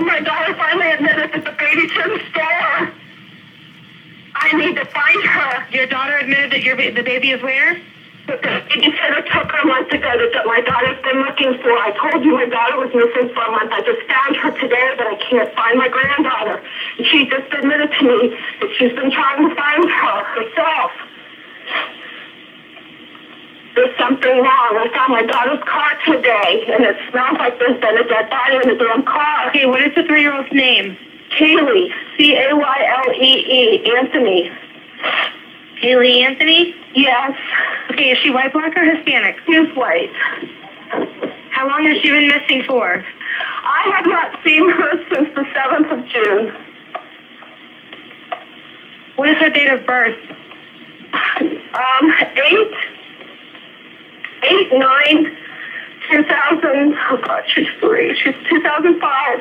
My 0.00 0.20
daughter 0.20 0.54
finally 0.54 0.90
admitted 0.90 1.32
that 1.32 1.44
the 1.44 1.52
baby's 1.52 1.90
in 1.92 2.08
the 2.16 2.20
store. 2.30 2.90
I 4.34 4.52
need 4.56 4.76
to 4.76 4.84
find 4.86 5.22
her. 5.24 5.66
Your 5.70 5.86
daughter 5.86 6.16
admitted 6.16 6.52
that 6.52 6.62
your 6.62 6.76
ba- 6.76 6.92
the 6.92 7.02
baby 7.02 7.32
is 7.32 7.42
where? 7.42 7.78
The 8.26 8.38
babysitter 8.38 9.26
took 9.34 9.50
her 9.50 9.62
a 9.62 9.66
month 9.66 9.90
ago 9.90 10.12
that, 10.14 10.30
that 10.32 10.46
my 10.46 10.60
daughter's 10.62 11.02
been 11.02 11.26
looking 11.26 11.58
for. 11.58 11.74
I 11.74 11.90
told 11.98 12.24
you 12.24 12.38
my 12.38 12.46
daughter 12.46 12.78
was 12.78 12.94
missing 12.94 13.34
for 13.34 13.42
a 13.42 13.50
month. 13.50 13.72
I 13.74 13.82
just 13.82 14.06
found 14.06 14.36
her 14.36 14.50
today, 14.62 14.94
but 14.96 15.06
I 15.10 15.16
can't 15.18 15.50
find 15.58 15.76
my 15.76 15.88
granddaughter. 15.88 16.62
And 16.98 17.06
she 17.06 17.26
just 17.26 17.50
admitted 17.50 17.90
to 17.98 18.02
me 18.06 18.38
that 18.62 18.70
she's 18.78 18.94
been 18.94 19.10
trying 19.10 19.48
to 19.48 19.54
find 19.58 19.90
her 19.90 20.18
herself. 20.38 20.92
There's 23.74 23.96
something 23.98 24.36
wrong. 24.38 24.70
I 24.78 24.86
found 24.94 25.10
my 25.10 25.26
daughter's 25.26 25.64
car 25.66 25.98
today, 26.06 26.68
and 26.70 26.84
it 26.84 26.94
smells 27.10 27.38
like 27.42 27.58
there's 27.58 27.80
been 27.80 27.98
a 27.98 28.06
dead 28.06 28.30
body 28.30 28.56
in 28.62 28.68
the 28.70 28.78
damn 28.78 29.02
car. 29.02 29.48
Okay, 29.48 29.66
what 29.66 29.82
is 29.82 29.94
the 29.96 30.04
three-year-old's 30.04 30.52
name? 30.52 30.96
Caylee, 31.34 31.90
C-A-Y-L-E-E, 32.16 33.82
Anthony. 33.98 34.52
Haley 35.82 36.22
Anthony? 36.22 36.74
Yes, 36.94 37.32
Okay, 37.90 38.10
is 38.12 38.18
she 38.18 38.30
white, 38.30 38.52
black, 38.52 38.76
or 38.76 38.84
Hispanic? 38.84 39.36
she's 39.46 39.68
white. 39.76 40.10
How 41.50 41.66
long 41.68 41.84
has 41.84 42.00
she 42.00 42.10
been 42.10 42.28
missing 42.28 42.62
for? 42.66 43.04
I 43.04 43.92
have 43.96 44.06
not 44.06 44.38
seen 44.44 44.70
her 44.70 44.92
since 45.12 45.28
the 45.34 45.42
7th 45.42 45.92
of 45.92 46.06
June. 46.08 46.54
What 49.16 49.28
is 49.28 49.36
her 49.38 49.50
date 49.50 49.68
of 49.70 49.84
birth? 49.84 50.16
Um, 51.14 52.12
8, 52.20 52.74
8, 54.44 54.72
9, 54.72 55.36
2000, 56.10 56.94
oh 57.10 57.16
God, 57.26 57.42
she's 57.48 57.66
three, 57.80 58.14
she's 58.16 58.34
2005. 58.48 59.40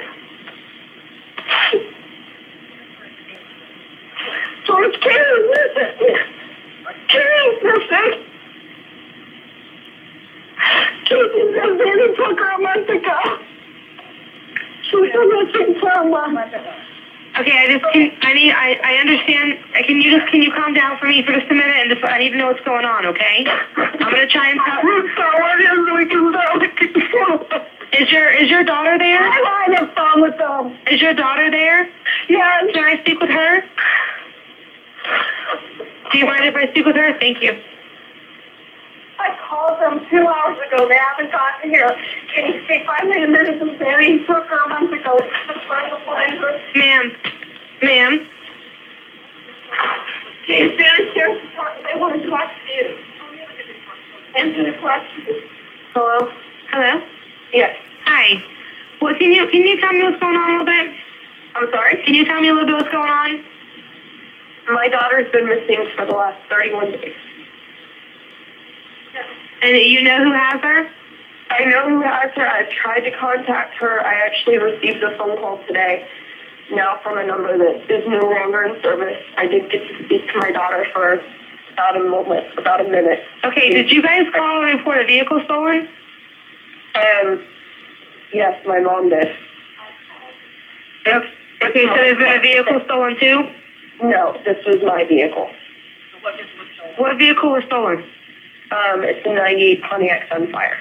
George 4.65 4.93
Caylee, 5.01 5.49
listen. 5.49 5.91
Caylee's 7.09 7.63
missing. 7.63 8.25
Caylee's 11.05 11.55
missing. 11.55 11.87
He 11.87 12.15
took 12.15 12.39
her 12.39 12.51
a 12.51 12.59
month 12.59 12.89
ago. 12.89 13.39
She's 14.83 15.11
been 15.11 15.29
missing 15.29 15.79
for 15.79 15.89
a 15.89 16.07
month. 16.07 16.53
Okay, 17.39 17.57
I 17.57 17.67
just 17.71 17.85
can, 17.93 18.11
I 18.21 18.33
need 18.33 18.51
I, 18.51 18.75
I 18.83 18.95
understand. 18.99 19.57
Can 19.87 20.01
you 20.01 20.19
just 20.19 20.29
can 20.31 20.43
you 20.43 20.51
calm 20.51 20.73
down 20.73 20.97
for 20.99 21.07
me 21.07 21.23
for 21.25 21.31
just 21.31 21.49
a 21.49 21.53
minute 21.55 21.77
and 21.77 21.89
just 21.89 22.03
I 22.03 22.19
need 22.19 22.31
to 22.31 22.37
know 22.37 22.47
what's 22.47 22.59
going 22.65 22.83
on, 22.83 23.05
okay? 23.05 23.45
I'm 23.47 23.97
gonna 24.11 24.27
try 24.27 24.51
and 24.51 24.59
tell. 24.59 24.81
Someone 25.15 25.61
is 25.63 25.79
we 25.95 26.05
can. 26.11 27.71
Is 28.01 28.11
your 28.11 28.29
is 28.31 28.49
your 28.49 28.63
daughter 28.63 28.97
there? 28.97 29.23
I'm 29.23 29.45
on 29.45 29.71
the 29.71 29.93
phone 29.95 30.21
with 30.21 30.37
them. 30.37 30.77
Is 30.91 31.01
your 31.01 31.13
daughter 31.13 31.49
there? 31.49 31.89
Yes. 32.27 32.65
Can 32.73 32.83
I 32.83 32.99
speak 33.01 33.19
with 33.21 33.29
her? 33.29 33.63
Do 36.11 36.17
you 36.17 36.25
mind 36.25 36.45
if 36.45 36.55
I 36.55 36.69
speak 36.71 36.85
with 36.85 36.95
her? 36.95 37.17
Thank 37.19 37.41
you. 37.41 37.57
I 39.19 39.37
called 39.47 39.79
them 39.79 40.05
two 40.09 40.27
hours 40.27 40.57
ago. 40.67 40.87
They 40.87 40.97
haven't 40.97 41.31
gotten 41.31 41.69
here. 41.69 41.89
Can 42.33 42.53
you 42.53 42.63
speak 42.65 42.85
five 42.85 43.07
minutes 43.07 43.61
and 43.61 43.79
Danny 43.79 44.19
took 44.25 44.45
her 44.47 44.65
a 44.65 44.69
month 44.69 44.91
ago. 44.91 45.17
Just 45.47 45.65
trying 45.67 45.89
to 45.89 46.05
find 46.05 46.37
her. 46.37 46.59
Ma'am. 46.75 47.11
Ma'am. 47.81 48.27
Can 50.47 50.69
you 50.69 50.75
stand 50.75 51.09
here? 51.13 51.41
They 51.85 51.99
want 51.99 52.21
to 52.21 52.29
talk 52.29 52.49
to 52.49 52.73
you. 52.73 52.97
Answer 54.35 54.71
the 54.71 54.77
question. 54.79 55.25
Hello? 55.93 56.31
Hello? 56.71 57.01
Yes. 57.53 57.77
Hi. 58.05 58.43
Well, 59.01 59.13
can 59.15 59.31
you 59.31 59.47
can 59.47 59.61
you 59.61 59.79
tell 59.79 59.93
me 59.93 60.03
what's 60.03 60.19
going 60.19 60.35
on 60.35 60.49
a 60.49 60.51
little 60.59 60.65
bit? 60.65 60.95
I'm 61.55 61.69
sorry? 61.71 62.01
Can 62.05 62.13
you 62.15 62.25
tell 62.25 62.41
me 62.41 62.49
a 62.49 62.53
little 62.53 62.67
bit 62.67 62.75
what's 62.75 62.91
going 62.91 63.09
on? 63.09 63.43
My 64.69 64.87
daughter's 64.87 65.31
been 65.31 65.47
missing 65.47 65.87
for 65.95 66.05
the 66.05 66.13
last 66.13 66.37
31 66.49 66.91
days. 66.91 67.13
And 69.61 69.77
you 69.77 70.01
know 70.01 70.23
who 70.23 70.31
has 70.31 70.61
her? 70.61 70.89
I 71.49 71.65
know 71.65 71.89
who 71.89 72.01
has 72.01 72.31
her. 72.35 72.47
I've 72.47 72.69
tried 72.69 73.01
to 73.01 73.11
contact 73.17 73.75
her. 73.75 74.05
I 74.05 74.25
actually 74.25 74.57
received 74.57 75.03
a 75.03 75.15
phone 75.17 75.37
call 75.37 75.59
today, 75.67 76.07
now 76.71 76.99
from 77.03 77.17
a 77.17 77.25
number 77.25 77.57
that 77.57 77.91
is 77.91 78.07
no 78.07 78.21
longer 78.21 78.63
in 78.63 78.81
service. 78.81 79.21
I 79.37 79.47
did 79.47 79.69
get 79.69 79.87
to 79.87 80.05
speak 80.05 80.27
to 80.31 80.37
my 80.39 80.51
daughter 80.51 80.85
for 80.93 81.21
about 81.73 81.95
a 81.97 82.03
moment, 82.03 82.45
about 82.57 82.81
a 82.81 82.89
minute. 82.89 83.19
Okay, 83.43 83.69
did 83.69 83.91
you 83.91 84.01
guys 84.01 84.25
call 84.33 84.63
and 84.63 84.77
report 84.77 85.01
a 85.01 85.05
vehicle 85.05 85.41
stolen? 85.45 85.87
Um, 86.95 87.43
yes, 88.33 88.59
my 88.65 88.79
mom 88.79 89.09
did. 89.09 89.27
Okay, 91.07 91.85
so 91.85 91.93
there's 91.95 92.17
been 92.17 92.37
a 92.37 92.41
vehicle 92.41 92.81
stolen 92.85 93.17
too? 93.19 93.43
No, 94.03 94.37
this 94.45 94.57
was 94.65 94.77
my 94.83 95.03
vehicle. 95.05 95.49
What 96.97 97.17
vehicle 97.17 97.51
was 97.51 97.63
stolen? 97.65 97.99
Um, 98.71 99.03
it's 99.03 99.25
a 99.25 99.33
98 99.33 99.81
Pontiac 99.83 100.29
Sunfire. 100.29 100.77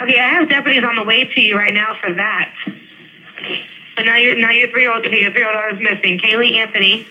Okay, 0.00 0.18
I 0.18 0.28
have 0.34 0.48
deputies 0.48 0.84
on 0.84 0.94
the 0.96 1.02
way 1.04 1.24
to 1.24 1.40
you 1.40 1.56
right 1.56 1.74
now 1.74 1.96
for 2.00 2.12
that. 2.12 2.54
But 3.96 4.04
now 4.04 4.16
your 4.16 4.36
now 4.36 4.50
your 4.52 4.68
three 4.70 4.82
year 4.82 4.92
old 4.92 5.04
okay, 5.04 5.20
your 5.22 5.32
three 5.32 5.40
year 5.40 5.66
old 5.66 5.74
is 5.76 5.80
missing. 5.82 6.18
Caylee 6.20 6.54
Anthony, 6.56 7.06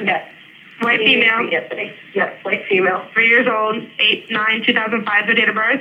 Yes. 0.00 0.28
white 0.80 1.00
female, 1.00 1.48
Anthony. 1.52 1.92
Yes, 2.14 2.32
white 2.44 2.64
female. 2.68 3.04
three 3.12 3.28
years 3.28 3.48
old, 3.50 3.82
eight 3.98 4.30
nine 4.30 4.62
two 4.64 4.72
thousand 4.72 5.04
five, 5.04 5.26
the 5.26 5.34
date 5.34 5.48
of 5.48 5.56
birth. 5.56 5.80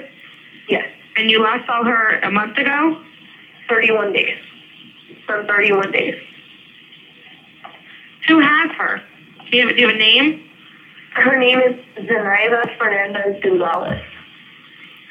Yes. 0.67 0.87
And 1.17 1.29
you 1.29 1.43
last 1.43 1.65
saw 1.67 1.83
her 1.83 2.19
a 2.21 2.31
month 2.31 2.57
ago? 2.57 3.03
31 3.67 4.13
days. 4.13 4.37
From 5.27 5.45
31 5.45 5.91
days. 5.91 6.15
Who 8.29 8.39
has 8.39 8.71
her? 8.77 9.01
Do 9.49 9.57
you 9.57 9.67
have, 9.67 9.75
do 9.75 9.81
you 9.81 9.87
have 9.87 9.95
a 9.95 9.99
name? 9.99 10.47
Her 11.15 11.39
name 11.39 11.59
is 11.59 12.05
Zenaida 12.05 12.77
Fernandez 12.77 13.41
Gonzalez. 13.41 14.03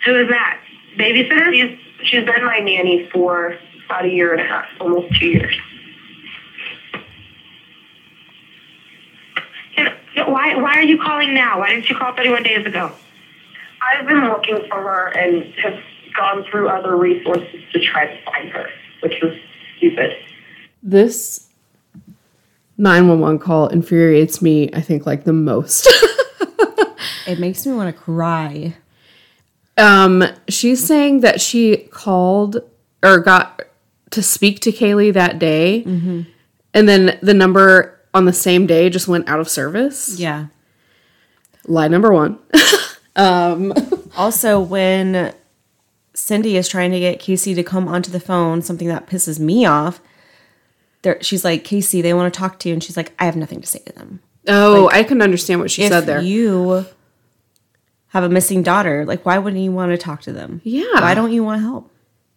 Who 0.06 0.22
is 0.22 0.28
that? 0.28 0.60
Babysitter? 0.96 1.52
She's 1.52 1.78
she's 2.04 2.24
been 2.24 2.44
my 2.44 2.60
nanny 2.60 3.08
for 3.12 3.58
about 3.86 4.04
a 4.04 4.08
year 4.08 4.32
and 4.32 4.40
a 4.40 4.44
half, 4.44 4.66
almost 4.80 5.18
two 5.18 5.26
years. 5.26 5.54
Why 10.14 10.54
why 10.54 10.74
are 10.74 10.84
you 10.84 11.02
calling 11.02 11.34
now? 11.34 11.58
Why 11.58 11.70
didn't 11.70 11.90
you 11.90 11.96
call 11.96 12.14
31 12.14 12.44
days 12.44 12.66
ago? 12.66 12.92
I've 13.82 14.06
been 14.06 14.28
looking 14.28 14.64
for 14.68 14.80
her 14.80 15.08
and 15.08 15.52
have 15.54 15.80
gone 16.16 16.44
through 16.48 16.68
other 16.68 16.96
resources 16.96 17.62
to 17.72 17.80
try 17.80 18.06
to 18.06 18.24
find 18.24 18.48
her, 18.50 18.68
which 19.00 19.14
was 19.20 19.34
stupid. 19.76 20.12
This 20.84 21.47
911 22.78 23.38
call 23.40 23.68
infuriates 23.68 24.40
me, 24.40 24.70
I 24.72 24.80
think, 24.80 25.04
like 25.06 25.24
the 25.24 25.32
most. 25.32 25.88
It 27.26 27.38
makes 27.38 27.66
me 27.66 27.72
want 27.74 27.94
to 27.94 28.02
cry. 28.02 28.74
um, 29.76 30.24
she's 30.48 30.82
saying 30.82 31.20
that 31.20 31.42
she 31.42 31.76
called 31.90 32.62
or 33.02 33.18
got 33.18 33.60
to 34.12 34.22
speak 34.22 34.60
to 34.60 34.72
Caylee 34.72 35.12
that 35.12 35.38
day, 35.38 35.82
and 35.84 36.88
then 36.88 37.18
the 37.20 37.34
number 37.34 38.00
on 38.14 38.24
the 38.24 38.32
same 38.32 38.66
day 38.66 38.88
just 38.88 39.08
went 39.08 39.28
out 39.28 39.40
of 39.40 39.48
service. 39.50 40.18
Yeah. 40.18 40.46
Lie 41.66 41.88
number 41.88 42.12
one. 42.14 42.38
um, 43.16 43.74
Also, 44.16 44.58
when 44.58 45.34
Cindy 46.14 46.56
is 46.56 46.66
trying 46.66 46.92
to 46.92 46.98
get 46.98 47.20
Casey 47.20 47.54
to 47.54 47.62
come 47.62 47.86
onto 47.88 48.10
the 48.10 48.20
phone, 48.20 48.62
something 48.62 48.88
that 48.88 49.06
pisses 49.06 49.38
me 49.38 49.66
off, 49.66 50.00
there, 51.02 51.22
she's 51.22 51.44
like, 51.44 51.64
Casey, 51.64 52.02
they 52.02 52.14
want 52.14 52.32
to 52.32 52.38
talk 52.38 52.58
to 52.60 52.68
you. 52.68 52.72
And 52.74 52.82
she's 52.82 52.96
like, 52.96 53.12
I 53.18 53.24
have 53.24 53.36
nothing 53.36 53.60
to 53.60 53.66
say 53.66 53.80
to 53.80 53.92
them. 53.92 54.20
Oh, 54.46 54.88
I 54.90 55.02
couldn't 55.02 55.22
understand 55.22 55.60
what 55.60 55.70
she 55.70 55.86
said 55.86 56.06
there. 56.06 56.20
you 56.20 56.86
have 58.08 58.24
a 58.24 58.28
missing 58.28 58.62
daughter, 58.62 59.04
like, 59.04 59.26
why 59.26 59.38
wouldn't 59.38 59.62
you 59.62 59.70
want 59.70 59.92
to 59.92 59.98
talk 59.98 60.22
to 60.22 60.32
them? 60.32 60.60
Yeah. 60.64 60.84
Why 60.94 61.14
don't 61.14 61.32
you 61.32 61.44
want 61.44 61.60
help? 61.60 61.90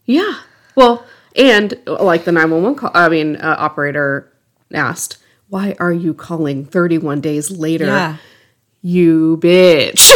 Yeah. 0.06 0.40
Well, 0.76 1.06
and 1.36 1.80
like 1.88 2.26
the 2.26 2.32
911 2.34 2.78
call, 2.78 2.92
I 2.94 3.08
mean, 3.08 3.38
uh, 3.38 3.56
operator 3.58 4.32
asked, 4.74 5.18
Why 5.48 5.76
are 5.80 5.94
you 5.94 6.14
calling 6.14 6.66
31 6.66 7.22
days 7.22 7.50
later? 7.50 7.86
Yeah. 7.86 8.18
You 8.82 9.38
bitch. 9.42 10.12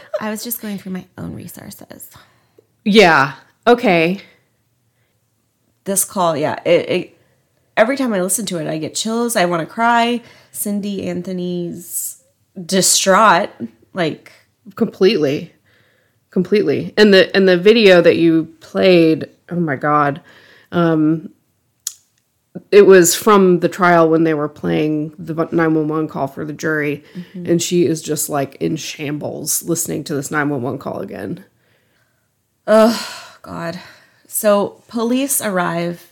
I 0.20 0.28
was 0.30 0.44
just 0.44 0.60
going 0.60 0.76
through 0.76 0.92
my 0.92 1.06
own 1.16 1.34
resources. 1.34 2.10
yeah. 2.84 3.34
Okay. 3.66 4.20
This 5.84 6.04
call, 6.04 6.36
yeah, 6.36 6.58
it, 6.64 6.90
it 6.90 7.19
every 7.80 7.96
time 7.96 8.12
I 8.12 8.20
listen 8.20 8.44
to 8.46 8.58
it, 8.58 8.68
I 8.68 8.78
get 8.78 8.94
chills. 8.94 9.36
I 9.36 9.46
want 9.46 9.66
to 9.66 9.74
cry. 9.74 10.22
Cindy 10.52 11.08
Anthony's 11.08 12.22
distraught. 12.66 13.50
Like, 13.94 14.32
completely 14.76 15.52
completely 16.30 16.94
and 16.96 17.12
the 17.12 17.34
and 17.34 17.48
the 17.48 17.58
video 17.58 18.00
that 18.00 18.14
you 18.14 18.44
played 18.60 19.28
oh 19.48 19.58
my 19.58 19.74
god 19.74 20.22
um 20.70 21.28
it 22.70 22.86
was 22.86 23.16
from 23.16 23.58
the 23.58 23.68
trial 23.68 24.08
when 24.08 24.22
they 24.22 24.34
were 24.34 24.48
playing 24.48 25.12
the 25.18 25.34
911 25.34 26.06
call 26.06 26.28
for 26.28 26.44
the 26.44 26.52
jury 26.52 27.02
and 27.34 27.60
she 27.60 27.84
is 27.84 28.00
just 28.00 28.28
like 28.28 28.54
in 28.56 28.76
shambles 28.76 29.64
listening 29.64 30.04
to 30.04 30.14
this 30.14 30.30
911 30.30 30.78
call 30.78 31.00
again 31.00 31.44
oh 32.68 33.30
God. 33.42 33.80
So 34.26 34.82
police 34.88 35.40
arrive 35.40 36.09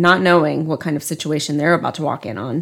not 0.00 0.20
knowing 0.20 0.66
what 0.66 0.80
kind 0.80 0.96
of 0.96 1.02
situation 1.02 1.56
they're 1.56 1.74
about 1.74 1.94
to 1.96 2.02
walk 2.02 2.26
in 2.26 2.38
on. 2.38 2.60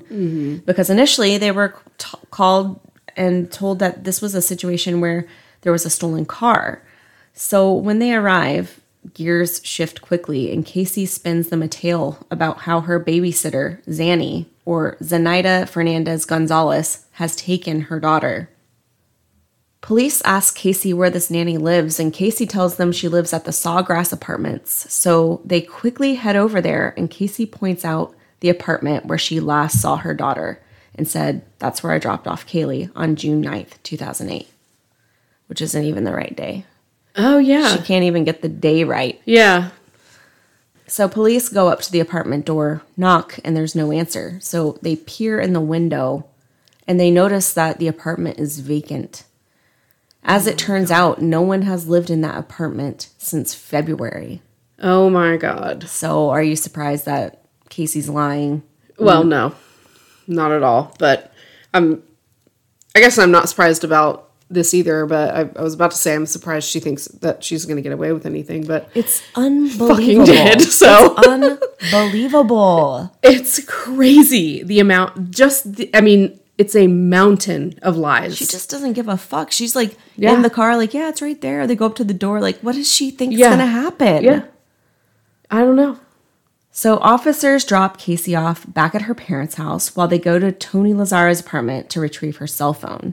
Because 0.64 0.90
initially 0.90 1.38
they 1.38 1.50
were 1.50 1.74
t- 1.98 2.18
called 2.30 2.80
and 3.16 3.50
told 3.52 3.78
that 3.80 4.04
this 4.04 4.22
was 4.22 4.34
a 4.34 4.42
situation 4.42 5.00
where 5.00 5.26
there 5.62 5.72
was 5.72 5.84
a 5.86 5.90
stolen 5.90 6.24
car. 6.24 6.82
So 7.34 7.72
when 7.72 7.98
they 7.98 8.14
arrive, 8.14 8.80
gears 9.14 9.60
shift 9.64 10.00
quickly, 10.02 10.52
and 10.52 10.64
Casey 10.64 11.06
spins 11.06 11.48
them 11.48 11.62
a 11.62 11.68
tale 11.68 12.24
about 12.30 12.58
how 12.58 12.80
her 12.80 13.00
babysitter, 13.00 13.82
Zanny, 13.84 14.46
or 14.64 14.96
Zenaida 15.02 15.68
Fernandez 15.68 16.24
Gonzalez, 16.24 17.06
has 17.12 17.34
taken 17.34 17.82
her 17.82 17.98
daughter. 17.98 18.48
Police 19.82 20.22
ask 20.24 20.54
Casey 20.54 20.94
where 20.94 21.10
this 21.10 21.28
nanny 21.30 21.58
lives, 21.58 21.98
and 22.00 22.12
Casey 22.12 22.46
tells 22.46 22.76
them 22.76 22.92
she 22.92 23.08
lives 23.08 23.32
at 23.32 23.44
the 23.44 23.50
Sawgrass 23.50 24.12
Apartments. 24.12 24.90
So 24.92 25.42
they 25.44 25.60
quickly 25.60 26.14
head 26.14 26.36
over 26.36 26.60
there, 26.60 26.94
and 26.96 27.10
Casey 27.10 27.44
points 27.46 27.84
out 27.84 28.14
the 28.40 28.48
apartment 28.48 29.06
where 29.06 29.18
she 29.18 29.40
last 29.40 29.80
saw 29.80 29.96
her 29.96 30.14
daughter 30.14 30.62
and 30.94 31.06
said, 31.08 31.44
That's 31.58 31.82
where 31.82 31.92
I 31.92 31.98
dropped 31.98 32.28
off 32.28 32.46
Caylee 32.46 32.90
on 32.94 33.16
June 33.16 33.42
9th, 33.44 33.82
2008, 33.82 34.48
which 35.48 35.60
isn't 35.60 35.84
even 35.84 36.04
the 36.04 36.14
right 36.14 36.34
day. 36.36 36.64
oh 37.16 37.38
yeah 37.38 37.76
She 37.76 37.82
can't 37.82 38.04
even 38.04 38.22
get 38.24 38.40
the 38.42 38.48
day 38.48 38.84
right. 38.84 39.20
yeah 39.24 39.70
So 40.86 41.08
police 41.08 41.48
go 41.48 41.68
up 41.68 41.80
to 41.82 41.90
the 41.92 42.00
apartment 42.00 42.46
door, 42.46 42.82
knock, 42.96 43.38
and 43.44 43.56
there's 43.56 43.74
no 43.74 43.90
answer. 43.90 44.38
So 44.40 44.78
they 44.82 44.94
peer 44.96 45.40
in 45.40 45.54
the 45.54 45.60
window 45.60 46.26
and 46.86 47.00
they 47.00 47.10
notice 47.10 47.52
that 47.54 47.78
the 47.78 47.88
apartment 47.88 48.38
is 48.38 48.60
vacant. 48.60 49.24
As 50.24 50.46
it 50.46 50.56
turns 50.58 50.90
out, 50.90 51.20
no 51.20 51.42
one 51.42 51.62
has 51.62 51.88
lived 51.88 52.08
in 52.10 52.20
that 52.20 52.36
apartment 52.38 53.08
since 53.18 53.54
February. 53.54 54.40
oh 54.80 55.08
my 55.10 55.36
god 55.36 55.88
So 55.88 56.30
are 56.30 56.42
you 56.42 56.56
surprised 56.56 57.06
that 57.06 57.44
Casey's 57.70 58.08
lying? 58.08 58.62
well 58.98 59.24
no 59.24 59.54
not 60.28 60.52
at 60.52 60.62
all 60.62 60.94
but 60.98 61.32
i'm 61.74 62.02
i 62.94 63.00
guess 63.00 63.18
i'm 63.18 63.30
not 63.32 63.48
surprised 63.48 63.82
about 63.84 64.28
this 64.50 64.74
either 64.74 65.06
but 65.06 65.34
I, 65.34 65.40
I 65.58 65.62
was 65.62 65.74
about 65.74 65.90
to 65.92 65.96
say 65.96 66.14
i'm 66.14 66.26
surprised 66.26 66.68
she 66.68 66.78
thinks 66.78 67.06
that 67.06 67.42
she's 67.42 67.64
going 67.64 67.76
to 67.76 67.82
get 67.82 67.92
away 67.92 68.12
with 68.12 68.26
anything 68.26 68.64
but 68.66 68.90
It's 68.94 69.22
unbelievable. 69.34 70.26
did, 70.26 70.60
so. 70.62 71.14
It's 71.18 71.62
unbelievable. 71.92 73.10
It's 73.22 73.64
crazy 73.64 74.62
the 74.62 74.78
amount. 74.80 75.30
Just 75.30 75.74
the, 75.76 75.90
I 75.94 76.00
mean, 76.02 76.38
it's 76.62 76.76
a 76.76 76.86
mountain 76.86 77.74
of 77.82 77.96
lies. 77.96 78.36
She 78.36 78.46
just 78.46 78.70
doesn't 78.70 78.92
give 78.92 79.08
a 79.08 79.16
fuck. 79.16 79.50
She's 79.50 79.74
like 79.74 79.96
Yeah. 80.16 80.32
in 80.34 80.42
the 80.42 80.50
car, 80.50 80.76
like, 80.76 80.94
yeah, 80.94 81.08
it's 81.08 81.20
right 81.20 81.40
there. 81.40 81.66
They 81.66 81.74
go 81.74 81.86
up 81.86 81.96
to 81.96 82.04
the 82.04 82.14
door, 82.14 82.40
like, 82.40 82.58
what 82.60 82.76
does 82.76 82.88
she 82.90 83.10
think 83.10 83.32
Yeah. 83.32 83.46
is 83.46 83.50
gonna 83.56 83.66
happen? 83.66 84.22
yeah. 84.22 84.42
I 85.50 85.58
don't 85.64 85.76
know. 85.76 85.98
So 86.70 86.96
officers 86.98 87.64
drop 87.64 87.98
Casey 87.98 88.34
off 88.36 88.64
back 88.72 88.94
at 88.94 89.02
her 89.02 89.14
parents' 89.14 89.56
house 89.56 89.94
while 89.96 90.08
they 90.08 90.18
go 90.18 90.38
to 90.38 90.52
Tony 90.52 90.94
Lazzaro's 90.94 91.40
apartment 91.40 91.90
to 91.90 92.00
retrieve 92.00 92.36
her 92.38 92.46
cell 92.46 92.72
phone. 92.72 93.12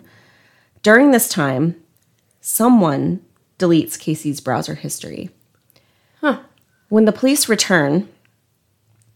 During 0.83 1.11
this 1.11 1.27
time, 1.27 1.75
someone 2.39 3.19
deletes 3.57 3.99
Casey's 3.99 4.39
browser 4.39 4.75
history. 4.75 5.29
Huh. 6.21 6.39
When 6.87 7.05
the 7.05 7.11
police 7.11 7.49
return, 7.49 8.07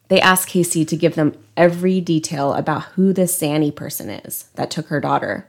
they 0.08 0.22
ask 0.22 0.48
Casey 0.48 0.86
to 0.86 0.98
give 0.98 1.16
them 1.16 1.34
every 1.56 2.02
detail 2.02 2.54
about 2.54 2.84
who 2.94 3.14
this 3.14 3.40
Zanny 3.40 3.74
person 3.74 4.10
is 4.10 4.46
that 4.56 4.70
took 4.70 4.88
her 4.88 5.00
daughter. 5.00 5.48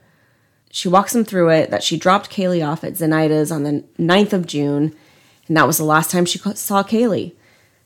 She 0.71 0.89
walks 0.89 1.13
them 1.13 1.25
through 1.25 1.51
it 1.51 1.71
that 1.71 1.83
she 1.83 1.97
dropped 1.97 2.31
Caylee 2.31 2.67
off 2.67 2.83
at 2.83 2.95
Zenaida's 2.95 3.53
on 3.53 3.63
the 3.63 3.85
9th 3.99 4.33
of 4.33 4.47
June, 4.47 4.95
and 5.47 5.57
that 5.57 5.67
was 5.67 5.79
the 5.79 5.85
last 5.85 6.11
time 6.11 6.25
she 6.25 6.39
saw 6.39 6.83
Caylee. 6.83 7.33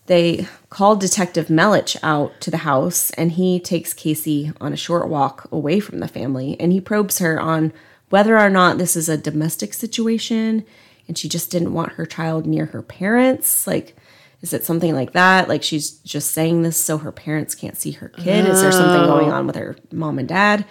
They 0.07 0.47
called 0.71 1.01
Detective 1.01 1.49
Melich 1.49 1.97
out 2.03 2.41
to 2.41 2.51
the 2.51 2.59
house, 2.59 3.11
and 3.11 3.33
he 3.33 3.61
takes 3.61 3.93
Casey 3.93 4.53
on 4.59 4.73
a 4.73 4.77
short 4.77 5.09
walk 5.09 5.47
away 5.53 5.81
from 5.81 5.99
the 5.99 6.09
family, 6.09 6.57
and 6.59 6.73
he 6.73 6.81
probes 6.81 7.19
her 7.19 7.39
on 7.39 7.75
whether 8.09 8.39
or 8.39 8.49
not 8.49 8.79
this 8.79 8.97
is 8.97 9.11
a 9.11 9.19
domestic 9.19 9.75
situation, 9.75 10.65
and 11.07 11.19
she 11.19 11.29
just 11.29 11.51
didn't 11.51 11.75
want 11.75 11.93
her 11.93 12.07
child 12.07 12.47
near 12.47 12.67
her 12.67 12.81
parents. 12.81 13.67
Like, 13.67 13.98
is 14.41 14.53
it 14.53 14.65
something 14.65 14.95
like 14.95 15.13
that? 15.13 15.49
Like, 15.49 15.63
she's 15.63 15.91
just 15.91 16.31
saying 16.31 16.63
this 16.63 16.77
so 16.77 16.99
her 16.99 17.13
parents 17.13 17.55
can't 17.55 17.77
see 17.77 17.93
her 17.93 18.09
kid? 18.09 18.47
Is 18.47 18.61
there 18.61 18.73
something 18.73 19.07
going 19.07 19.33
on 19.33 19.47
with 19.47 19.57
her 19.57 19.77
mom 19.91 20.19
and 20.19 20.29
dad? 20.29 20.65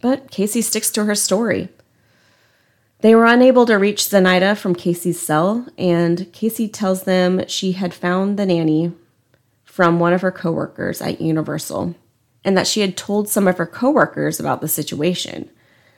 But 0.00 0.30
Casey 0.30 0.62
sticks 0.62 0.90
to 0.92 1.04
her 1.04 1.14
story. 1.14 1.68
They 3.00 3.14
were 3.14 3.26
unable 3.26 3.66
to 3.66 3.74
reach 3.76 4.04
Zenaida 4.04 4.56
from 4.56 4.74
Casey's 4.74 5.20
cell, 5.20 5.66
and 5.76 6.32
Casey 6.32 6.68
tells 6.68 7.02
them 7.04 7.46
she 7.46 7.72
had 7.72 7.92
found 7.92 8.38
the 8.38 8.46
nanny 8.46 8.92
from 9.64 10.00
one 10.00 10.14
of 10.14 10.22
her 10.22 10.32
coworkers 10.32 11.02
at 11.02 11.20
Universal 11.20 11.94
and 12.46 12.56
that 12.56 12.66
she 12.66 12.80
had 12.80 12.96
told 12.96 13.28
some 13.28 13.48
of 13.48 13.58
her 13.58 13.66
coworkers 13.66 14.38
about 14.38 14.60
the 14.60 14.68
situation. 14.68 15.50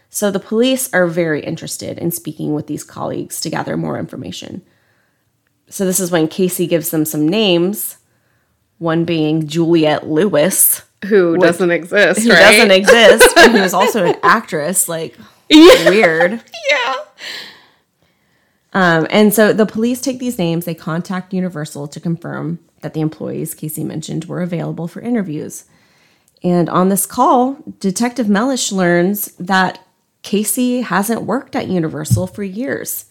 So 0.09 0.31
the 0.31 0.41
police 0.41 0.93
are 0.95 1.07
very 1.07 1.45
interested 1.45 1.99
in 1.99 2.11
speaking 2.11 2.55
with 2.55 2.67
these 2.67 2.83
colleagues 2.83 3.39
to 3.43 3.51
gather 3.51 3.77
more 3.77 3.99
information. 3.99 4.63
So 5.71 5.85
this 5.85 6.01
is 6.01 6.11
when 6.11 6.29
Casey 6.29 6.66
gives 6.66 6.91
them 6.91 7.05
some 7.05 7.29
names, 7.29 7.99
one 8.79 9.05
being 9.05 9.47
Juliet 9.47 10.09
Lewis, 10.09 10.83
Who 11.07 11.37
doesn't 11.37 11.71
exist? 11.71 12.23
who 12.23 12.31
right? 12.31 12.39
doesn't 12.41 12.71
exist, 12.71 13.37
and 13.37 13.53
who 13.53 13.59
is 13.59 13.75
also 13.75 14.05
an 14.07 14.16
actress. 14.23 14.89
Like, 14.89 15.16
Yeah. 15.49 15.91
weird. 15.91 16.33
yeah. 16.71 16.95
Um, 18.73 19.07
and 19.11 19.33
so 19.33 19.53
the 19.53 19.66
police 19.66 20.01
take 20.01 20.19
these 20.19 20.39
names, 20.39 20.64
they 20.64 20.75
contact 20.75 21.33
Universal 21.33 21.89
to 21.89 22.01
confirm 22.01 22.59
that 22.83 22.95
the 22.95 23.01
employees 23.01 23.55
Casey 23.55 23.83
mentioned 23.83 24.27
were 24.27 24.43
available 24.43 24.87
for 24.87 25.01
interviews. 25.01 25.64
And 26.45 26.69
on 26.69 26.89
this 26.89 27.07
call, 27.07 27.59
Detective 27.81 28.27
Melich 28.27 28.71
learns 28.71 29.27
that 29.39 29.85
Casey 30.23 30.83
hasn't 30.83 31.23
worked 31.23 31.57
at 31.57 31.66
Universal 31.69 32.29
for 32.29 32.43
years. 32.45 33.07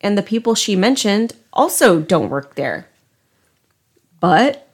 And 0.00 0.16
the 0.16 0.22
people 0.22 0.54
she 0.54 0.76
mentioned 0.76 1.34
also 1.52 2.00
don't 2.00 2.30
work 2.30 2.54
there. 2.54 2.88
But, 4.20 4.68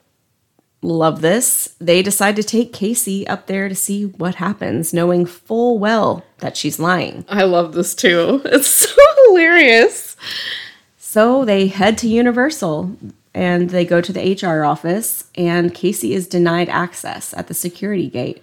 love 0.82 1.20
this, 1.20 1.74
they 1.80 2.02
decide 2.02 2.36
to 2.36 2.42
take 2.42 2.72
Casey 2.72 3.26
up 3.26 3.46
there 3.46 3.68
to 3.68 3.74
see 3.74 4.04
what 4.04 4.36
happens, 4.36 4.92
knowing 4.92 5.26
full 5.26 5.78
well 5.78 6.24
that 6.38 6.56
she's 6.56 6.78
lying. 6.78 7.24
I 7.28 7.44
love 7.44 7.72
this 7.72 7.94
too. 7.94 8.42
It's 8.46 8.66
so 8.66 9.00
hilarious. 9.26 10.16
So 10.98 11.44
they 11.44 11.68
head 11.68 11.96
to 11.98 12.08
Universal 12.08 12.96
and 13.34 13.70
they 13.70 13.84
go 13.84 14.00
to 14.00 14.12
the 14.12 14.38
HR 14.40 14.64
office, 14.64 15.24
and 15.34 15.74
Casey 15.74 16.14
is 16.14 16.28
denied 16.28 16.68
access 16.68 17.34
at 17.34 17.48
the 17.48 17.54
security 17.54 18.08
gate. 18.08 18.42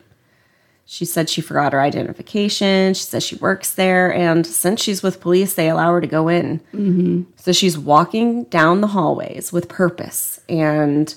She 0.91 1.05
said 1.05 1.29
she 1.29 1.39
forgot 1.39 1.71
her 1.71 1.79
identification. 1.79 2.93
She 2.95 3.03
says 3.03 3.23
she 3.23 3.37
works 3.37 3.75
there, 3.75 4.13
and 4.13 4.45
since 4.45 4.83
she's 4.83 5.01
with 5.01 5.21
police, 5.21 5.53
they 5.53 5.69
allow 5.69 5.93
her 5.93 6.01
to 6.01 6.05
go 6.05 6.27
in. 6.27 6.59
Mm-hmm. 6.73 7.21
So 7.37 7.53
she's 7.53 7.77
walking 7.77 8.43
down 8.45 8.81
the 8.81 8.87
hallways 8.87 9.53
with 9.53 9.69
purpose 9.69 10.41
and 10.49 11.15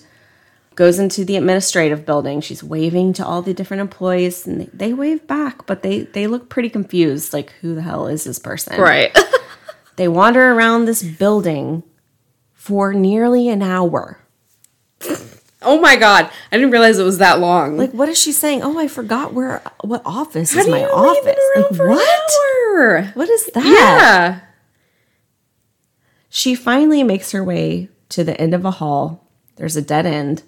goes 0.76 1.00
into 1.00 1.24
the 1.24 1.34
administrative 1.34 2.06
building. 2.06 2.40
She's 2.40 2.62
waving 2.62 3.14
to 3.14 3.26
all 3.26 3.42
the 3.42 3.52
different 3.52 3.80
employees, 3.80 4.46
and 4.46 4.60
they, 4.60 4.70
they 4.72 4.92
wave 4.92 5.26
back, 5.26 5.66
but 5.66 5.82
they 5.82 6.02
they 6.02 6.28
look 6.28 6.48
pretty 6.48 6.70
confused. 6.70 7.32
Like, 7.32 7.50
who 7.60 7.74
the 7.74 7.82
hell 7.82 8.06
is 8.06 8.22
this 8.22 8.38
person? 8.38 8.80
Right. 8.80 9.10
They 9.96 10.08
wander 10.08 10.52
around 10.52 10.86
this 10.86 11.04
building 11.04 11.84
for 12.52 12.92
nearly 12.92 13.48
an 13.48 13.62
hour. 13.62 14.18
oh 15.64 15.80
my 15.80 15.96
god. 15.96 16.30
I 16.52 16.56
didn't 16.56 16.70
realize 16.70 16.98
it 16.98 17.04
was 17.04 17.18
that 17.18 17.40
long. 17.40 17.76
Like, 17.76 17.92
what 17.92 18.08
is 18.08 18.18
she 18.18 18.32
saying? 18.32 18.62
Oh, 18.62 18.78
I 18.78 18.88
forgot 18.88 19.32
where, 19.32 19.62
what 19.82 20.02
office 20.04 20.54
How 20.54 20.60
is 20.60 20.68
my 20.68 20.84
office. 20.84 21.38
Like, 21.56 21.80
what? 21.80 23.16
What 23.16 23.28
is 23.28 23.46
that? 23.54 23.64
Yeah. 23.64 24.40
She 26.28 26.54
finally 26.54 27.02
makes 27.02 27.30
her 27.32 27.44
way 27.44 27.88
to 28.08 28.24
the 28.24 28.38
end 28.40 28.54
of 28.54 28.64
a 28.64 28.72
hall. 28.72 29.28
There's 29.56 29.76
a 29.76 29.82
dead 29.82 30.06
end. 30.06 30.42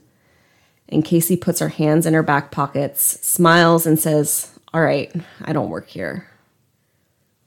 And 0.88 1.04
Casey 1.04 1.36
puts 1.36 1.60
her 1.60 1.68
hands 1.68 2.06
in 2.06 2.14
her 2.14 2.22
back 2.22 2.50
pockets, 2.50 3.18
smiles, 3.26 3.86
and 3.86 3.98
says, 3.98 4.56
All 4.72 4.80
right, 4.80 5.12
I 5.42 5.52
don't 5.52 5.70
work 5.70 5.88
here. 5.88 6.28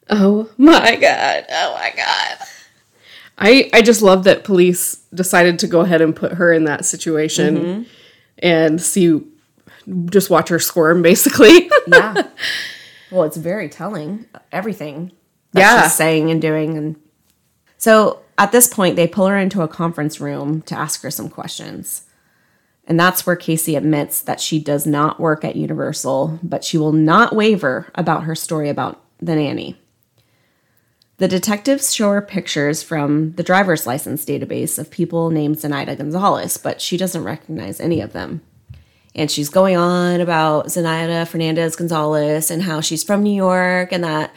Oh 0.09 0.49
my 0.57 0.95
god. 0.95 1.45
Oh 1.49 1.73
my 1.75 1.93
god. 1.95 2.37
I 3.39 3.69
I 3.73 3.81
just 3.81 4.01
love 4.01 4.25
that 4.25 4.43
police 4.43 4.95
decided 5.13 5.59
to 5.59 5.67
go 5.67 5.81
ahead 5.81 6.01
and 6.01 6.15
put 6.15 6.33
her 6.33 6.53
in 6.53 6.65
that 6.65 6.85
situation 6.85 7.57
mm-hmm. 7.57 7.83
and 8.39 8.81
see 8.81 9.21
just 10.05 10.29
watch 10.29 10.49
her 10.49 10.59
squirm 10.59 11.01
basically. 11.01 11.69
Yeah. 11.87 12.27
well, 13.09 13.23
it's 13.23 13.37
very 13.37 13.67
telling, 13.67 14.27
everything 14.51 15.11
that 15.53 15.61
Yeah. 15.61 15.83
she's 15.83 15.93
saying 15.93 16.29
and 16.29 16.39
doing. 16.39 16.77
And 16.77 16.95
so 17.77 18.19
at 18.37 18.51
this 18.51 18.67
point, 18.67 18.95
they 18.95 19.07
pull 19.07 19.25
her 19.25 19.37
into 19.37 19.63
a 19.63 19.67
conference 19.67 20.19
room 20.19 20.61
to 20.63 20.77
ask 20.77 21.01
her 21.01 21.09
some 21.09 21.29
questions. 21.29 22.03
And 22.85 22.99
that's 22.99 23.25
where 23.25 23.35
Casey 23.35 23.75
admits 23.75 24.21
that 24.21 24.39
she 24.39 24.59
does 24.59 24.85
not 24.85 25.19
work 25.19 25.43
at 25.43 25.55
Universal, 25.55 26.39
but 26.43 26.63
she 26.63 26.77
will 26.77 26.91
not 26.91 27.35
waver 27.35 27.87
about 27.95 28.23
her 28.25 28.35
story 28.35 28.69
about 28.69 29.01
the 29.19 29.35
nanny. 29.35 29.79
The 31.19 31.27
detectives 31.27 31.93
show 31.93 32.11
her 32.11 32.21
pictures 32.21 32.81
from 32.81 33.33
the 33.33 33.43
driver's 33.43 33.85
license 33.85 34.25
database 34.25 34.79
of 34.79 34.89
people 34.89 35.29
named 35.29 35.57
Zenaida 35.57 35.97
Gonzalez, 35.97 36.57
but 36.57 36.81
she 36.81 36.97
doesn't 36.97 37.23
recognize 37.23 37.79
any 37.79 37.99
of 38.01 38.13
them. 38.13 38.41
And 39.15 39.29
she's 39.29 39.49
going 39.49 39.75
on 39.75 40.21
about 40.21 40.67
Zenaida 40.67 41.27
Fernandez 41.27 41.75
Gonzalez 41.75 42.49
and 42.49 42.63
how 42.63 42.79
she's 42.79 43.03
from 43.03 43.23
New 43.23 43.33
York 43.35 43.91
and 43.91 44.03
that 44.03 44.33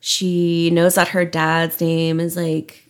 she 0.00 0.68
knows 0.70 0.96
that 0.96 1.08
her 1.08 1.24
dad's 1.24 1.80
name 1.80 2.20
is 2.20 2.36
like 2.36 2.84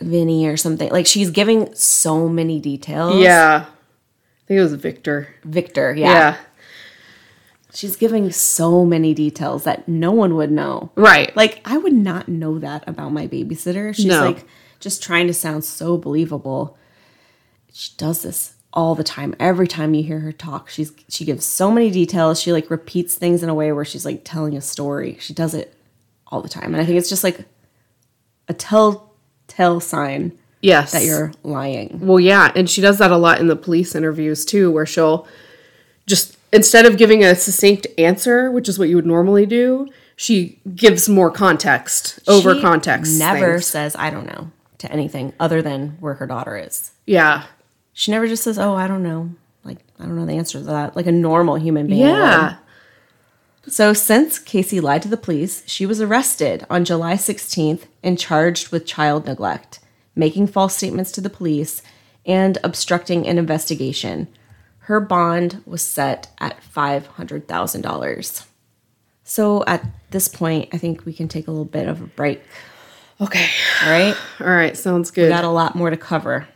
Vinny 0.00 0.46
or 0.46 0.56
something. 0.56 0.90
Like 0.90 1.06
she's 1.06 1.30
giving 1.30 1.74
so 1.74 2.28
many 2.28 2.60
details. 2.60 3.16
yeah. 3.16 3.66
I 3.66 4.46
think 4.46 4.58
it 4.58 4.62
was 4.62 4.74
Victor. 4.74 5.28
Victor, 5.44 5.94
Yeah. 5.94 6.08
yeah. 6.08 6.36
She's 7.74 7.96
giving 7.96 8.30
so 8.30 8.84
many 8.84 9.14
details 9.14 9.64
that 9.64 9.88
no 9.88 10.12
one 10.12 10.36
would 10.36 10.50
know. 10.52 10.90
Right. 10.94 11.34
Like 11.36 11.60
I 11.64 11.76
would 11.76 11.92
not 11.92 12.28
know 12.28 12.58
that 12.60 12.84
about 12.86 13.12
my 13.12 13.26
babysitter. 13.26 13.94
She's 13.94 14.06
No. 14.06 14.24
like 14.24 14.44
just 14.80 15.02
trying 15.02 15.26
to 15.26 15.34
sound 15.34 15.64
so 15.64 15.98
believable. 15.98 16.78
She 17.72 17.90
does 17.96 18.22
this 18.22 18.54
all 18.72 18.94
the 18.94 19.04
time. 19.04 19.34
Every 19.40 19.66
time 19.66 19.94
you 19.94 20.02
hear 20.02 20.20
her 20.20 20.32
talk, 20.32 20.68
she's 20.68 20.92
she 21.08 21.24
gives 21.24 21.44
so 21.44 21.70
many 21.70 21.90
details. 21.90 22.40
She 22.40 22.52
like 22.52 22.70
repeats 22.70 23.16
things 23.16 23.42
in 23.42 23.48
a 23.48 23.54
way 23.54 23.72
where 23.72 23.84
she's 23.84 24.04
like 24.04 24.22
telling 24.24 24.56
a 24.56 24.60
story. 24.60 25.16
She 25.20 25.32
does 25.32 25.54
it 25.54 25.74
all 26.28 26.42
the 26.42 26.48
time. 26.48 26.74
And 26.74 26.76
I 26.76 26.84
think 26.84 26.98
it's 26.98 27.08
just 27.08 27.24
like 27.24 27.40
a 28.48 28.54
telltale 28.54 29.80
sign 29.80 30.32
yes. 30.60 30.92
that 30.92 31.04
you're 31.04 31.32
lying. 31.42 31.98
Well, 32.02 32.20
yeah, 32.20 32.52
and 32.54 32.68
she 32.68 32.80
does 32.80 32.98
that 32.98 33.10
a 33.10 33.16
lot 33.16 33.40
in 33.40 33.46
the 33.46 33.56
police 33.56 33.94
interviews 33.94 34.44
too, 34.44 34.70
where 34.70 34.86
she'll 34.86 35.26
just 36.06 36.36
instead 36.54 36.86
of 36.86 36.96
giving 36.96 37.24
a 37.24 37.34
succinct 37.34 37.86
answer, 37.98 38.50
which 38.50 38.68
is 38.68 38.78
what 38.78 38.88
you 38.88 38.96
would 38.96 39.06
normally 39.06 39.44
do, 39.44 39.88
she 40.16 40.60
gives 40.74 41.08
more 41.08 41.30
context 41.30 42.20
over 42.28 42.54
context. 42.60 43.12
She 43.12 43.18
context. 43.18 43.18
Never 43.18 43.52
things. 43.54 43.66
says 43.66 43.96
I 43.96 44.10
don't 44.10 44.26
know 44.26 44.50
to 44.78 44.90
anything 44.90 45.32
other 45.40 45.60
than 45.60 45.96
where 46.00 46.14
her 46.14 46.26
daughter 46.26 46.56
is. 46.56 46.92
Yeah. 47.06 47.44
She 47.92 48.10
never 48.10 48.26
just 48.26 48.42
says, 48.42 48.58
"Oh, 48.58 48.74
I 48.74 48.86
don't 48.86 49.02
know." 49.02 49.30
Like 49.64 49.78
I 49.98 50.04
don't 50.04 50.16
know 50.16 50.26
the 50.26 50.32
answer 50.32 50.58
to 50.58 50.64
that. 50.64 50.96
Like 50.96 51.06
a 51.06 51.12
normal 51.12 51.56
human 51.56 51.86
being. 51.86 52.00
would. 52.00 52.08
Yeah. 52.08 52.56
So 53.66 53.92
since 53.92 54.38
Casey 54.38 54.78
lied 54.80 55.02
to 55.02 55.08
the 55.08 55.16
police, 55.16 55.62
she 55.66 55.86
was 55.86 56.00
arrested 56.00 56.66
on 56.68 56.84
July 56.84 57.14
16th 57.14 57.86
and 58.02 58.18
charged 58.18 58.68
with 58.68 58.84
child 58.86 59.26
neglect, 59.26 59.80
making 60.14 60.48
false 60.48 60.76
statements 60.76 61.10
to 61.12 61.22
the 61.22 61.30
police, 61.30 61.80
and 62.26 62.58
obstructing 62.62 63.26
an 63.26 63.38
investigation. 63.38 64.28
Her 64.84 65.00
bond 65.00 65.62
was 65.64 65.80
set 65.82 66.28
at 66.38 66.60
$500,000. 66.62 68.46
So 69.24 69.64
at 69.66 69.82
this 70.10 70.28
point, 70.28 70.68
I 70.74 70.76
think 70.78 71.06
we 71.06 71.14
can 71.14 71.26
take 71.26 71.48
a 71.48 71.50
little 71.50 71.64
bit 71.64 71.88
of 71.88 72.02
a 72.02 72.06
break. 72.06 72.42
Okay. 73.18 73.46
All 73.82 73.90
right? 73.90 74.14
All 74.40 74.46
right. 74.46 74.76
Sounds 74.76 75.10
We 75.10 75.14
good. 75.22 75.28
got 75.30 75.44
a 75.44 75.48
lot 75.48 75.74
more 75.74 75.88
to 75.88 75.96
cover. 75.96 76.46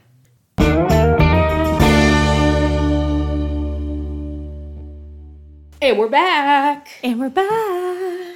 and 5.80 5.96
we're 5.98 6.08
back. 6.08 6.88
And 7.02 7.18
we're 7.20 7.30
back. 7.30 8.34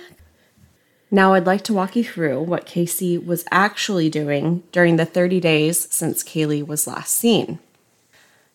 Now, 1.11 1.35
I'd 1.35 1.45
like 1.45 1.65
to 1.65 1.75
walk 1.75 1.97
you 1.97 2.05
through 2.05 2.41
what 2.45 2.65
Casey 2.65 3.19
was 3.19 3.45
actually 3.51 4.09
doing 4.09 4.63
during 4.73 4.97
the 4.97 5.05
30 5.05 5.41
days 5.41 5.87
since 5.95 6.25
Caylee 6.25 6.67
was 6.67 6.87
last 6.87 7.15
seen. 7.15 7.59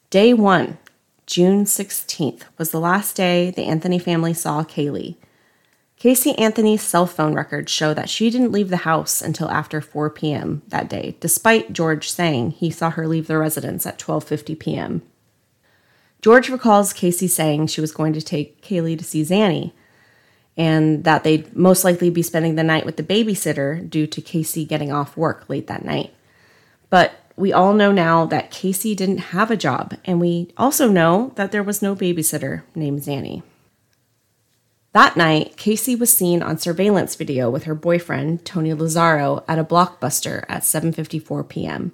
Day 0.09 0.33
one, 0.33 0.79
June 1.27 1.65
16th, 1.65 2.43
was 2.57 2.71
the 2.71 2.79
last 2.79 3.17
day 3.17 3.51
the 3.51 3.65
Anthony 3.65 3.99
family 3.99 4.33
saw 4.33 4.63
Caylee. 4.63 5.17
Casey 5.97 6.37
Anthony's 6.37 6.81
cell 6.81 7.05
phone 7.05 7.33
records 7.33 7.69
show 7.69 7.93
that 7.93 8.09
she 8.09 8.29
didn't 8.29 8.53
leave 8.53 8.69
the 8.69 8.77
house 8.77 9.21
until 9.21 9.51
after 9.51 9.81
4 9.81 10.09
p.m. 10.11 10.61
that 10.69 10.89
day, 10.89 11.17
despite 11.19 11.73
George 11.73 12.09
saying 12.09 12.51
he 12.51 12.71
saw 12.71 12.91
her 12.91 13.07
leave 13.07 13.27
the 13.27 13.37
residence 13.37 13.85
at 13.85 13.99
12:50 13.99 14.57
p.m. 14.57 15.01
George 16.21 16.49
recalls 16.49 16.93
Casey 16.93 17.27
saying 17.27 17.67
she 17.67 17.81
was 17.81 17.91
going 17.91 18.13
to 18.13 18.21
take 18.21 18.61
Caylee 18.61 18.97
to 18.97 19.03
see 19.03 19.23
Zanny, 19.23 19.73
and 20.55 21.03
that 21.03 21.25
they'd 21.25 21.53
most 21.53 21.83
likely 21.83 22.09
be 22.09 22.21
spending 22.21 22.55
the 22.55 22.63
night 22.63 22.85
with 22.85 22.95
the 22.95 23.03
babysitter 23.03 23.87
due 23.87 24.07
to 24.07 24.21
Casey 24.21 24.63
getting 24.63 24.93
off 24.93 25.17
work 25.17 25.49
late 25.49 25.67
that 25.67 25.83
night. 25.83 26.13
But 26.89 27.11
we 27.37 27.53
all 27.53 27.73
know 27.73 27.91
now 27.91 28.25
that 28.25 28.51
Casey 28.51 28.95
didn't 28.95 29.29
have 29.29 29.51
a 29.51 29.55
job, 29.55 29.95
and 30.03 30.19
we 30.19 30.51
also 30.57 30.89
know 30.89 31.31
that 31.35 31.51
there 31.51 31.63
was 31.63 31.81
no 31.81 31.95
babysitter 31.95 32.63
named 32.75 33.01
Zanny. 33.01 33.43
That 34.93 35.15
night, 35.15 35.55
Casey 35.57 35.95
was 35.95 36.11
seen 36.11 36.41
on 36.41 36.57
surveillance 36.57 37.13
video 37.13 37.51
with 37.51 37.65
her 37.65 37.75
boyfriend, 37.75 38.43
Tony 38.43 38.71
Lazzaro, 38.71 39.43
at 39.47 39.59
a 39.59 39.63
blockbuster 39.63 40.43
at 40.49 40.63
7:54 40.63 41.47
p.m. 41.47 41.93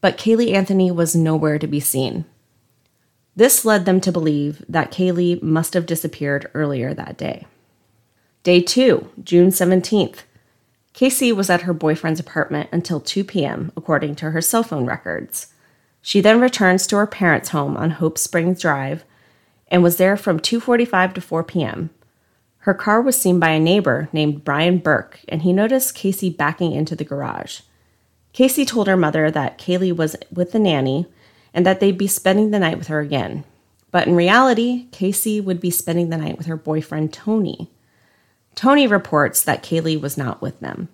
But 0.00 0.16
Caylee 0.16 0.54
Anthony 0.54 0.92
was 0.92 1.16
nowhere 1.16 1.58
to 1.58 1.66
be 1.66 1.80
seen. 1.80 2.24
This 3.34 3.64
led 3.64 3.84
them 3.84 4.00
to 4.02 4.12
believe 4.12 4.64
that 4.68 4.92
Caylee 4.92 5.42
must 5.42 5.74
have 5.74 5.86
disappeared 5.86 6.48
earlier 6.54 6.94
that 6.94 7.16
day. 7.16 7.46
Day 8.44 8.60
2, 8.60 9.10
June 9.24 9.48
17th. 9.48 10.22
Casey 11.00 11.32
was 11.32 11.48
at 11.48 11.62
her 11.62 11.72
boyfriend's 11.72 12.20
apartment 12.20 12.68
until 12.70 13.00
2 13.00 13.24
p.m., 13.24 13.72
according 13.74 14.16
to 14.16 14.32
her 14.32 14.42
cell 14.42 14.62
phone 14.62 14.84
records. 14.84 15.46
She 16.02 16.20
then 16.20 16.42
returns 16.42 16.86
to 16.86 16.96
her 16.96 17.06
parents' 17.06 17.48
home 17.48 17.74
on 17.74 17.92
Hope 17.92 18.18
Springs 18.18 18.60
Drive 18.60 19.04
and 19.68 19.82
was 19.82 19.96
there 19.96 20.18
from 20.18 20.38
2:45 20.38 21.14
to 21.14 21.22
4 21.22 21.42
p.m. 21.44 21.88
Her 22.58 22.74
car 22.74 23.00
was 23.00 23.16
seen 23.16 23.40
by 23.40 23.48
a 23.48 23.58
neighbor 23.58 24.10
named 24.12 24.44
Brian 24.44 24.76
Burke, 24.76 25.20
and 25.26 25.40
he 25.40 25.54
noticed 25.54 25.94
Casey 25.94 26.28
backing 26.28 26.72
into 26.72 26.94
the 26.94 27.02
garage. 27.02 27.60
Casey 28.34 28.66
told 28.66 28.86
her 28.86 28.94
mother 28.94 29.30
that 29.30 29.56
Caylee 29.56 29.96
was 29.96 30.16
with 30.30 30.52
the 30.52 30.58
nanny 30.58 31.06
and 31.54 31.64
that 31.64 31.80
they'd 31.80 31.96
be 31.96 32.08
spending 32.08 32.50
the 32.50 32.58
night 32.58 32.76
with 32.76 32.88
her 32.88 33.00
again. 33.00 33.44
But 33.90 34.06
in 34.06 34.16
reality, 34.16 34.84
Casey 34.92 35.40
would 35.40 35.62
be 35.62 35.70
spending 35.70 36.10
the 36.10 36.18
night 36.18 36.36
with 36.36 36.46
her 36.46 36.58
boyfriend 36.58 37.14
Tony. 37.14 37.70
Tony 38.54 38.86
reports 38.86 39.42
that 39.42 39.62
Caylee 39.62 40.00
was 40.00 40.18
not 40.18 40.42
with 40.42 40.60
them. 40.60 40.88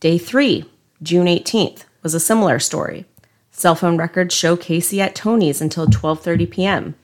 Day 0.00 0.18
3, 0.18 0.64
June 1.02 1.26
18th, 1.26 1.84
was 2.02 2.14
a 2.14 2.20
similar 2.20 2.58
story. 2.58 3.06
Cell 3.50 3.74
phone 3.74 3.96
records 3.96 4.34
show 4.34 4.56
Casey 4.56 5.00
at 5.00 5.14
Tony's 5.14 5.60
until 5.60 5.86
12:30 5.86 6.50
p.m. 6.50 6.94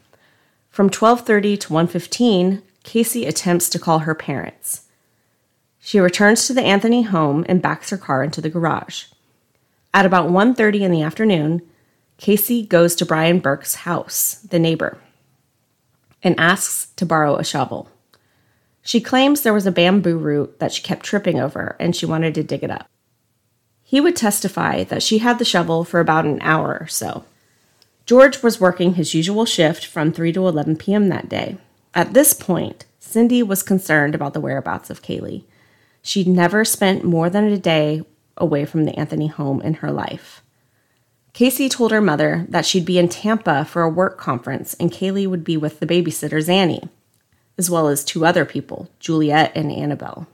From 0.70 0.90
12:30 0.90 1.60
to 1.60 1.68
1:15, 1.68 2.62
Casey 2.82 3.26
attempts 3.26 3.68
to 3.70 3.78
call 3.78 4.00
her 4.00 4.14
parents. 4.14 4.82
She 5.80 5.98
returns 5.98 6.46
to 6.46 6.54
the 6.54 6.62
Anthony 6.62 7.02
home 7.02 7.44
and 7.48 7.62
backs 7.62 7.90
her 7.90 7.96
car 7.96 8.22
into 8.22 8.40
the 8.40 8.50
garage. 8.50 9.04
At 9.94 10.06
about 10.06 10.30
1:30 10.30 10.80
in 10.80 10.90
the 10.90 11.02
afternoon, 11.02 11.62
Casey 12.18 12.64
goes 12.64 12.94
to 12.96 13.06
Brian 13.06 13.40
Burke's 13.40 13.74
house, 13.76 14.34
the 14.48 14.58
neighbor, 14.58 14.98
and 16.22 16.38
asks 16.38 16.86
to 16.96 17.04
borrow 17.04 17.36
a 17.36 17.44
shovel. 17.44 17.88
She 18.82 19.00
claims 19.00 19.40
there 19.40 19.54
was 19.54 19.66
a 19.66 19.72
bamboo 19.72 20.18
root 20.18 20.58
that 20.58 20.72
she 20.72 20.82
kept 20.82 21.04
tripping 21.04 21.40
over 21.40 21.76
and 21.78 21.94
she 21.94 22.04
wanted 22.04 22.34
to 22.34 22.42
dig 22.42 22.64
it 22.64 22.70
up. 22.70 22.88
He 23.82 24.00
would 24.00 24.16
testify 24.16 24.84
that 24.84 25.02
she 25.02 25.18
had 25.18 25.38
the 25.38 25.44
shovel 25.44 25.84
for 25.84 26.00
about 26.00 26.24
an 26.24 26.40
hour 26.42 26.78
or 26.80 26.88
so. 26.88 27.24
George 28.06 28.42
was 28.42 28.60
working 28.60 28.94
his 28.94 29.14
usual 29.14 29.44
shift 29.44 29.86
from 29.86 30.12
3 30.12 30.32
to 30.32 30.46
11 30.46 30.76
p.m. 30.76 31.08
that 31.08 31.28
day. 31.28 31.56
At 31.94 32.14
this 32.14 32.32
point, 32.32 32.84
Cindy 32.98 33.42
was 33.42 33.62
concerned 33.62 34.14
about 34.14 34.32
the 34.32 34.40
whereabouts 34.40 34.90
of 34.90 35.02
Caylee. 35.02 35.44
She'd 36.02 36.26
never 36.26 36.64
spent 36.64 37.04
more 37.04 37.30
than 37.30 37.44
a 37.44 37.58
day 37.58 38.02
away 38.36 38.64
from 38.64 38.84
the 38.86 38.98
Anthony 38.98 39.28
home 39.28 39.60
in 39.62 39.74
her 39.74 39.92
life. 39.92 40.42
Casey 41.32 41.68
told 41.68 41.92
her 41.92 42.00
mother 42.00 42.46
that 42.48 42.66
she'd 42.66 42.84
be 42.84 42.98
in 42.98 43.08
Tampa 43.08 43.64
for 43.64 43.82
a 43.82 43.88
work 43.88 44.18
conference 44.18 44.74
and 44.74 44.92
Caylee 44.92 45.26
would 45.26 45.44
be 45.44 45.56
with 45.56 45.80
the 45.80 45.86
babysitter 45.86 46.42
Zanny, 46.42 46.88
as 47.58 47.70
well 47.70 47.88
as 47.88 48.04
two 48.04 48.24
other 48.24 48.44
people, 48.44 48.88
Juliet 48.98 49.52
and 49.54 49.70
Annabelle. 49.70 50.26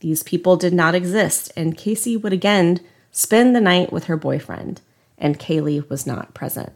These 0.00 0.22
people 0.22 0.56
did 0.56 0.72
not 0.72 0.94
exist, 0.94 1.52
and 1.56 1.76
Casey 1.76 2.16
would 2.16 2.32
again 2.32 2.80
spend 3.10 3.54
the 3.54 3.60
night 3.60 3.92
with 3.92 4.04
her 4.04 4.16
boyfriend, 4.16 4.80
and 5.18 5.38
Caylee 5.38 5.88
was 5.88 6.06
not 6.06 6.34
present. 6.34 6.72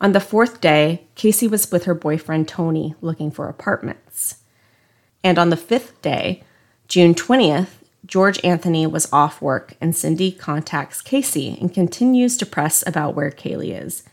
On 0.00 0.12
the 0.12 0.20
fourth 0.20 0.60
day, 0.60 1.06
Casey 1.14 1.48
was 1.48 1.70
with 1.70 1.84
her 1.84 1.94
boyfriend 1.94 2.48
Tony 2.48 2.94
looking 3.00 3.30
for 3.30 3.48
apartments. 3.48 4.36
And 5.24 5.38
on 5.38 5.50
the 5.50 5.56
fifth 5.56 6.00
day, 6.02 6.42
June 6.88 7.14
20th, 7.14 7.68
George 8.04 8.38
Anthony 8.44 8.86
was 8.86 9.12
off 9.12 9.42
work 9.42 9.74
and 9.80 9.96
Cindy 9.96 10.30
contacts 10.30 11.00
Casey 11.00 11.58
and 11.60 11.74
continues 11.74 12.36
to 12.36 12.46
press 12.46 12.86
about 12.86 13.14
where 13.14 13.30
Caylee 13.30 13.82
is. 13.82 14.04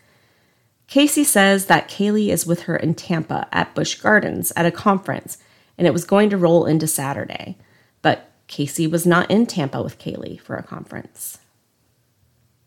Casey 0.94 1.24
says 1.24 1.66
that 1.66 1.90
Caylee 1.90 2.30
is 2.30 2.46
with 2.46 2.62
her 2.62 2.76
in 2.76 2.94
Tampa 2.94 3.48
at 3.52 3.74
Busch 3.74 3.96
Gardens 3.96 4.54
at 4.56 4.68
a 4.68 4.72
conference 4.72 5.40
and 5.76 5.88
it 5.88 5.92
was 5.92 6.06
going 6.06 6.30
to 6.30 6.38
roll 6.38 6.68
into 6.68 6.86
Saturday. 6.86 7.58
But 8.04 8.30
Casey 8.46 8.86
was 8.86 9.04
not 9.04 9.32
in 9.32 9.48
Tampa 9.48 9.82
with 9.82 9.98
Caylee 9.98 10.40
for 10.40 10.56
a 10.56 10.62
conference. 10.62 11.40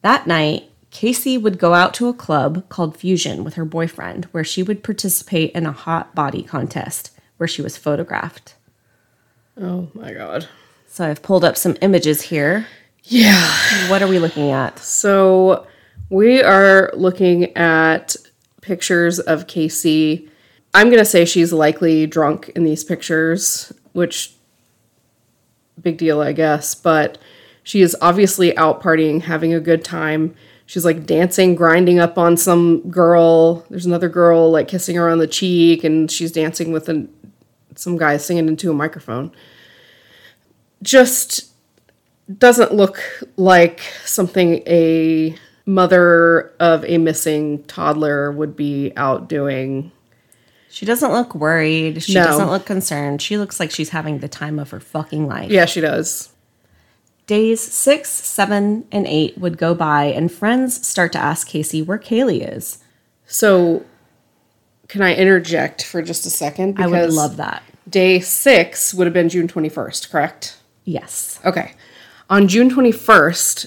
That 0.02 0.26
night, 0.26 0.64
Casey 0.90 1.38
would 1.38 1.60
go 1.60 1.74
out 1.74 1.94
to 1.94 2.08
a 2.08 2.12
club 2.12 2.68
called 2.68 2.96
Fusion 2.96 3.44
with 3.44 3.54
her 3.54 3.64
boyfriend 3.64 4.24
where 4.32 4.42
she 4.42 4.60
would 4.60 4.82
participate 4.82 5.52
in 5.52 5.64
a 5.64 5.70
hot 5.70 6.12
body 6.12 6.42
contest 6.42 7.12
where 7.36 7.46
she 7.46 7.62
was 7.62 7.76
photographed. 7.76 8.56
Oh 9.56 9.86
my 9.94 10.12
god. 10.12 10.48
So 10.88 11.08
I've 11.08 11.22
pulled 11.22 11.44
up 11.44 11.56
some 11.56 11.76
images 11.80 12.22
here. 12.22 12.66
Yeah. 13.04 13.48
What 13.86 14.02
are 14.02 14.08
we 14.08 14.18
looking 14.18 14.50
at? 14.50 14.80
So 14.80 15.68
we 16.08 16.42
are 16.42 16.90
looking 16.94 17.56
at 17.56 18.16
pictures 18.60 19.18
of 19.18 19.46
Casey. 19.46 20.28
I'm 20.74 20.88
going 20.88 20.98
to 20.98 21.04
say 21.04 21.24
she's 21.24 21.52
likely 21.52 22.06
drunk 22.06 22.50
in 22.50 22.64
these 22.64 22.84
pictures, 22.84 23.72
which 23.92 24.34
big 25.80 25.98
deal, 25.98 26.20
I 26.20 26.32
guess, 26.32 26.74
but 26.74 27.18
she 27.62 27.80
is 27.82 27.96
obviously 28.00 28.56
out 28.56 28.82
partying, 28.82 29.22
having 29.22 29.52
a 29.52 29.60
good 29.60 29.84
time. 29.84 30.34
She's 30.66 30.84
like 30.84 31.06
dancing, 31.06 31.54
grinding 31.54 31.98
up 31.98 32.18
on 32.18 32.36
some 32.36 32.88
girl. 32.90 33.64
There's 33.70 33.86
another 33.86 34.08
girl 34.08 34.50
like 34.50 34.68
kissing 34.68 34.96
her 34.96 35.08
on 35.08 35.18
the 35.18 35.26
cheek, 35.26 35.84
and 35.84 36.10
she's 36.10 36.32
dancing 36.32 36.72
with 36.72 36.88
an, 36.88 37.12
some 37.74 37.96
guy 37.96 38.16
singing 38.16 38.48
into 38.48 38.70
a 38.70 38.74
microphone. 38.74 39.32
Just 40.82 41.52
doesn't 42.38 42.74
look 42.74 43.00
like 43.36 43.80
something 44.04 44.62
a 44.66 45.36
mother 45.66 46.52
of 46.60 46.84
a 46.84 46.96
missing 46.98 47.62
toddler 47.64 48.30
would 48.32 48.56
be 48.56 48.92
out 48.96 49.28
doing. 49.28 49.90
She 50.70 50.86
doesn't 50.86 51.10
look 51.12 51.34
worried. 51.34 52.02
She 52.02 52.14
No. 52.14 52.24
doesn't 52.24 52.50
look 52.50 52.64
concerned. 52.66 53.20
She 53.20 53.36
looks 53.36 53.58
like 53.58 53.70
she's 53.70 53.90
having 53.90 54.18
the 54.18 54.28
time 54.28 54.58
of 54.58 54.70
her 54.70 54.80
fucking 54.80 55.26
life. 55.26 55.50
Yeah, 55.50 55.64
she 55.64 55.80
does. 55.80 56.30
Days 57.26 57.60
six, 57.60 58.08
seven, 58.10 58.84
and 58.92 59.04
eight 59.06 59.36
would 59.36 59.58
go 59.58 59.74
by, 59.74 60.04
and 60.04 60.30
friends 60.30 60.86
start 60.86 61.12
to 61.12 61.18
ask 61.18 61.48
Casey 61.48 61.82
where 61.82 61.98
Caylee 61.98 62.46
is. 62.56 62.78
So, 63.26 63.84
can 64.86 65.02
I 65.02 65.14
interject 65.16 65.82
for 65.84 66.02
just 66.02 66.24
a 66.26 66.30
second? 66.30 66.80
I 66.80 66.86
would 66.86 67.10
love 67.12 67.36
that. 67.38 67.64
Day 67.88 68.20
six 68.20 68.94
would 68.94 69.08
have 69.08 69.14
been 69.14 69.28
June 69.28 69.48
21st, 69.48 70.08
correct? 70.10 70.56
Yes. 70.84 71.40
Okay. 71.44 71.72
On 72.30 72.46
June 72.46 72.70
21st, 72.70 73.66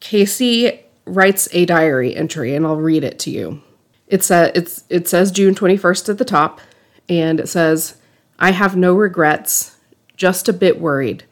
Casey 0.00 0.83
writes 1.06 1.48
a 1.52 1.66
diary 1.66 2.14
entry, 2.14 2.54
and 2.54 2.66
I'll 2.66 2.76
read 2.76 3.04
it 3.04 3.18
to 3.20 3.30
you. 3.30 3.62
It's 4.06 4.30
a, 4.30 4.56
it's, 4.56 4.84
it 4.88 5.08
says 5.08 5.30
June 5.30 5.54
21st 5.54 6.08
at 6.08 6.18
the 6.18 6.24
top, 6.24 6.60
and 7.08 7.40
it 7.40 7.48
says, 7.48 7.96
I 8.38 8.52
have 8.52 8.76
no 8.76 8.94
regrets, 8.94 9.76
just 10.16 10.48
a 10.48 10.52
bit 10.52 10.80
worried. 10.80 11.24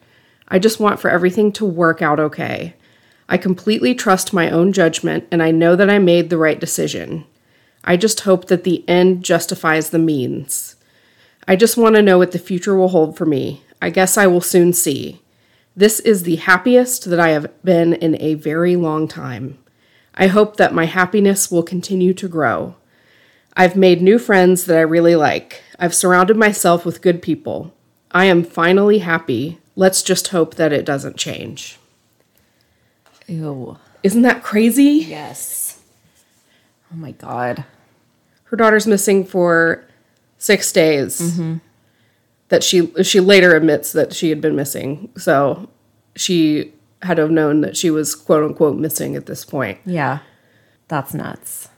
I 0.49 0.59
just 0.59 0.81
want 0.81 1.01
for 1.01 1.11
everything 1.11 1.53
to 1.53 1.65
work 1.65 2.03
out 2.03 2.21
okay. 2.21 2.75
I 3.29 3.39
completely 3.39 3.95
trust 3.95 4.33
my 4.33 4.51
own 4.51 4.73
judgment, 4.73 5.27
and 5.31 5.43
I 5.43 5.51
know 5.51 5.77
that 5.77 5.89
I 5.91 5.99
made 5.99 6.29
the 6.29 6.39
right 6.39 6.61
decision. 6.61 7.25
I 7.85 7.97
just 7.97 8.21
hope 8.21 8.47
that 8.47 8.65
the 8.65 8.87
end 8.89 9.25
justifies 9.25 9.91
the 9.91 9.99
means. 9.99 10.77
I 11.49 11.57
just 11.57 11.77
want 11.77 11.97
to 11.97 12.03
know 12.03 12.19
what 12.19 12.33
the 12.33 12.39
future 12.39 12.77
will 12.77 12.89
hold 12.89 13.17
for 13.17 13.27
me. 13.27 13.63
I 13.81 13.91
guess 13.91 14.17
I 14.17 14.27
will 14.27 14.41
soon 14.41 14.73
see. 14.73 15.21
This 15.75 15.99
is 16.01 16.23
the 16.23 16.37
happiest 16.37 17.09
that 17.11 17.19
I 17.19 17.31
have 17.31 17.51
been 17.65 17.95
in 17.95 18.21
a 18.21 18.35
very 18.35 18.77
long 18.77 19.09
time. 19.09 19.59
I 20.15 20.27
hope 20.27 20.57
that 20.57 20.75
my 20.75 20.85
happiness 20.85 21.51
will 21.51 21.63
continue 21.63 22.13
to 22.15 22.29
grow. 22.29 22.77
I've 23.57 23.77
made 23.77 24.03
new 24.03 24.19
friends 24.19 24.65
that 24.67 24.77
I 24.77 24.83
really 24.83 25.17
like. 25.17 25.63
I've 25.79 25.95
surrounded 25.95 26.37
myself 26.37 26.85
with 26.85 27.03
good 27.03 27.23
people. 27.23 27.73
I 28.11 28.27
am 28.27 28.45
finally 28.45 28.99
happy. 28.99 29.59
Let's 29.77 30.03
just 30.03 30.29
hope 30.29 30.55
that 30.57 30.73
it 30.73 30.85
doesn't 30.85 31.17
change. 31.17 31.79
Ew. 33.27 33.79
Isn't 34.03 34.23
that 34.23 34.43
crazy? 34.43 35.07
Yes. 35.09 35.81
Oh 36.93 36.97
my 36.97 37.13
God. 37.13 37.65
Her 38.45 38.57
daughter's 38.57 38.87
missing 38.87 39.25
for 39.25 39.85
six 40.39 40.73
days. 40.73 41.21
Mm-hmm. 41.21 41.57
That 42.49 42.63
she 42.63 42.93
she 43.03 43.21
later 43.21 43.57
admits 43.57 43.93
that 43.93 44.13
she 44.13 44.29
had 44.29 44.43
been 44.43 44.55
missing. 44.55 45.09
So 45.17 45.71
she 46.17 46.73
had 47.03 47.19
have 47.19 47.31
known 47.31 47.61
that 47.63 47.77
she 47.77 47.91
was 47.91 48.15
quote 48.15 48.45
unquote 48.45 48.77
missing 48.77 49.17
at 49.17 49.27
this 49.27 49.45
point. 49.45 49.79
Yeah. 49.85 50.21
That's 50.89 51.15
nuts 51.15 51.69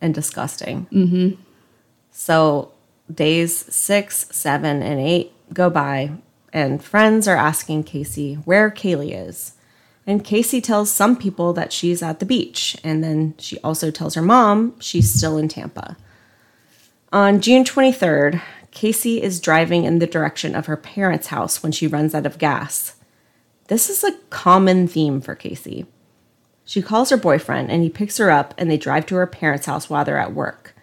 and 0.00 0.14
disgusting. 0.14 0.86
Mm-hmm. 0.92 1.40
So 2.10 2.72
days 3.12 3.56
six, 3.74 4.26
seven, 4.30 4.82
and 4.82 5.00
eight 5.00 5.32
go 5.52 5.70
by, 5.70 6.12
and 6.52 6.82
friends 6.82 7.26
are 7.28 7.36
asking 7.36 7.84
Casey 7.84 8.34
where 8.34 8.70
Caylee 8.70 9.28
is. 9.28 9.52
And 10.06 10.24
Casey 10.24 10.60
tells 10.60 10.90
some 10.90 11.16
people 11.16 11.52
that 11.52 11.72
she's 11.72 12.02
at 12.02 12.18
the 12.18 12.26
beach, 12.26 12.76
and 12.82 13.04
then 13.04 13.34
she 13.38 13.58
also 13.60 13.90
tells 13.90 14.14
her 14.14 14.22
mom 14.22 14.78
she's 14.80 15.12
still 15.12 15.38
in 15.38 15.46
Tampa. 15.46 15.96
On 17.12 17.40
June 17.40 17.62
23rd, 17.62 18.40
Casey 18.72 19.22
is 19.22 19.38
driving 19.38 19.84
in 19.84 20.00
the 20.00 20.06
direction 20.06 20.56
of 20.56 20.66
her 20.66 20.76
parents' 20.76 21.28
house 21.28 21.62
when 21.62 21.70
she 21.70 21.86
runs 21.86 22.14
out 22.14 22.26
of 22.26 22.38
gas. 22.38 22.96
This 23.72 23.88
is 23.88 24.04
a 24.04 24.12
common 24.28 24.86
theme 24.86 25.22
for 25.22 25.34
Casey. 25.34 25.86
She 26.66 26.82
calls 26.82 27.08
her 27.08 27.16
boyfriend 27.16 27.70
and 27.70 27.82
he 27.82 27.88
picks 27.88 28.18
her 28.18 28.30
up 28.30 28.52
and 28.58 28.70
they 28.70 28.76
drive 28.76 29.06
to 29.06 29.14
her 29.14 29.26
parents' 29.26 29.64
house 29.64 29.88
while 29.88 30.04
they're 30.04 30.18
at 30.18 30.34
work. 30.34 30.74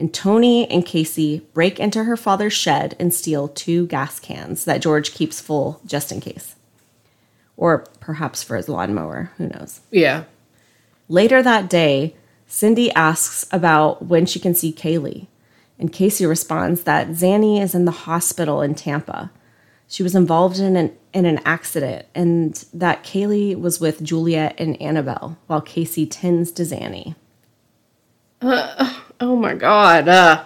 And 0.00 0.12
Tony 0.12 0.68
and 0.68 0.84
Casey 0.84 1.46
break 1.54 1.78
into 1.78 2.02
her 2.02 2.16
father's 2.16 2.52
shed 2.52 2.96
and 2.98 3.14
steal 3.14 3.46
two 3.46 3.86
gas 3.86 4.18
cans 4.18 4.64
that 4.64 4.82
George 4.82 5.14
keeps 5.14 5.40
full 5.40 5.80
just 5.86 6.10
in 6.10 6.20
case. 6.20 6.56
Or 7.56 7.86
perhaps 8.00 8.42
for 8.42 8.56
his 8.56 8.68
lawnmower, 8.68 9.30
who 9.36 9.46
knows. 9.46 9.82
Yeah. 9.92 10.24
Later 11.08 11.40
that 11.40 11.70
day, 11.70 12.16
Cindy 12.48 12.90
asks 12.94 13.46
about 13.52 14.06
when 14.06 14.26
she 14.26 14.40
can 14.40 14.56
see 14.56 14.72
Caylee. 14.72 15.28
And 15.78 15.92
Casey 15.92 16.26
responds 16.26 16.82
that 16.82 17.10
Zanny 17.10 17.62
is 17.62 17.76
in 17.76 17.84
the 17.84 17.92
hospital 17.92 18.60
in 18.60 18.74
Tampa. 18.74 19.30
She 19.86 20.02
was 20.02 20.16
involved 20.16 20.58
in 20.58 20.74
an, 20.74 20.96
in 21.14 21.24
an 21.24 21.40
accident 21.44 22.04
and 22.14 22.64
that 22.74 23.04
Caylee 23.04 23.58
was 23.58 23.80
with 23.80 24.02
Juliet 24.02 24.54
and 24.58 24.80
Annabelle 24.82 25.38
while 25.46 25.60
Casey 25.62 26.04
tends 26.06 26.50
to 26.52 26.62
Zanny. 26.64 27.14
Oh 29.20 29.36
my 29.36 29.54
god. 29.54 30.08
Uh, 30.08 30.44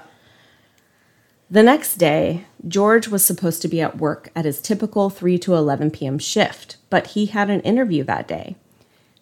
The 1.51 1.62
next 1.62 1.97
day, 1.97 2.45
George 2.69 3.09
was 3.09 3.24
supposed 3.24 3.62
to 3.62 3.69
be 3.69 3.81
at 3.81 3.97
work 3.97 4.31
at 4.36 4.45
his 4.45 4.61
typical 4.61 5.09
3 5.09 5.39
to 5.39 5.55
11 5.55 5.90
p.m. 5.93 6.19
shift, 6.19 6.77
but 6.90 7.09
he 7.09 7.27
had 7.27 7.49
an 7.49 7.62
interview 7.62 8.05
that 8.05 8.28
day. 8.28 8.57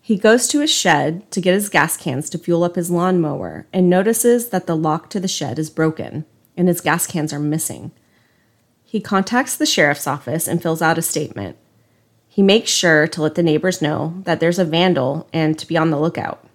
He 0.03 0.17
goes 0.19 0.49
to 0.49 0.61
his 0.61 0.71
shed 0.73 1.31
to 1.31 1.41
get 1.41 1.55
his 1.55 1.69
gas 1.69 1.97
cans 1.97 2.29
to 2.31 2.39
fuel 2.39 2.65
up 2.65 2.75
his 2.75 2.91
lawnmower 2.91 3.67
and 3.73 3.89
notices 3.89 4.49
that 4.49 4.67
the 4.67 4.77
lock 4.77 5.09
to 5.11 5.21
the 5.21 5.29
shed 5.29 5.61
is 5.61 5.71
broken 5.71 6.25
and 6.57 6.67
his 6.67 6.81
gas 6.81 7.07
cans 7.07 7.33
are 7.33 7.39
missing. 7.39 7.93
He 8.89 9.01
contacts 9.01 9.57
the 9.57 9.67
sheriff's 9.67 10.07
office 10.07 10.47
and 10.47 10.63
fills 10.63 10.81
out 10.81 10.97
a 10.97 11.03
statement. 11.03 11.59
He 12.29 12.41
makes 12.41 12.71
sure 12.71 13.09
to 13.09 13.23
let 13.23 13.35
the 13.35 13.43
neighbors 13.43 13.83
know 13.83 14.23
that 14.25 14.39
there's 14.39 14.61
a 14.61 14.65
vandal 14.65 15.29
and 15.33 15.59
to 15.59 15.67
be 15.67 15.77
on 15.77 15.91
the 15.91 15.99
lookout. 15.99 16.47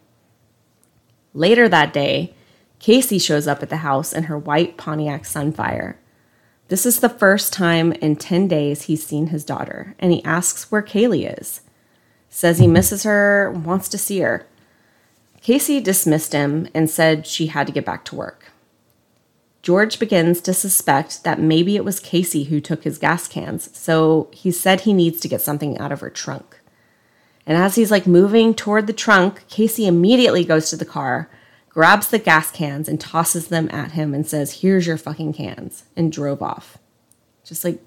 Later 1.33 1.67
that 1.67 1.93
day, 1.93 2.33
Casey 2.79 3.19
shows 3.19 3.47
up 3.47 3.61
at 3.61 3.69
the 3.69 3.77
house 3.77 4.13
in 4.13 4.23
her 4.23 4.37
white 4.37 4.77
Pontiac 4.77 5.23
Sunfire. 5.23 5.95
This 6.69 6.85
is 6.85 7.01
the 7.01 7.09
first 7.09 7.51
time 7.51 7.91
in 7.93 8.15
10 8.15 8.47
days 8.47 8.83
he's 8.83 9.05
seen 9.05 9.27
his 9.27 9.43
daughter, 9.43 9.93
and 9.99 10.13
he 10.13 10.23
asks 10.23 10.71
where 10.71 10.81
Caylee 10.81 11.37
is. 11.39 11.61
Says 12.29 12.59
he 12.59 12.67
misses 12.67 13.03
her, 13.03 13.51
wants 13.51 13.89
to 13.89 13.97
see 13.97 14.19
her. 14.19 14.47
Casey 15.41 15.81
dismissed 15.81 16.31
him 16.31 16.69
and 16.73 16.89
said 16.89 17.27
she 17.27 17.47
had 17.47 17.67
to 17.67 17.73
get 17.73 17.85
back 17.85 18.05
to 18.05 18.15
work. 18.15 18.40
George 19.61 19.99
begins 19.99 20.41
to 20.41 20.53
suspect 20.53 21.23
that 21.23 21.39
maybe 21.39 21.75
it 21.75 21.85
was 21.85 21.99
Casey 21.99 22.45
who 22.45 22.59
took 22.59 22.83
his 22.83 22.97
gas 22.97 23.27
cans, 23.27 23.69
so 23.77 24.27
he 24.31 24.49
said 24.51 24.81
he 24.81 24.93
needs 24.93 25.19
to 25.21 25.27
get 25.27 25.41
something 25.41 25.77
out 25.77 25.91
of 25.91 25.99
her 25.99 26.09
trunk. 26.09 26.59
And 27.45 27.57
as 27.57 27.75
he's 27.75 27.91
like 27.91 28.07
moving 28.07 28.53
toward 28.53 28.87
the 28.87 28.93
trunk, 28.93 29.47
Casey 29.49 29.85
immediately 29.85 30.43
goes 30.43 30.69
to 30.69 30.77
the 30.77 30.85
car, 30.85 31.29
grabs 31.69 32.07
the 32.07 32.19
gas 32.19 32.51
cans 32.51 32.87
and 32.89 32.99
tosses 32.99 33.47
them 33.49 33.69
at 33.71 33.91
him 33.91 34.13
and 34.13 34.25
says, 34.25 34.61
Here's 34.61 34.87
your 34.87 34.97
fucking 34.97 35.33
cans, 35.33 35.83
and 35.95 36.11
drove 36.11 36.41
off. 36.41 36.77
Just 37.43 37.63
like 37.63 37.79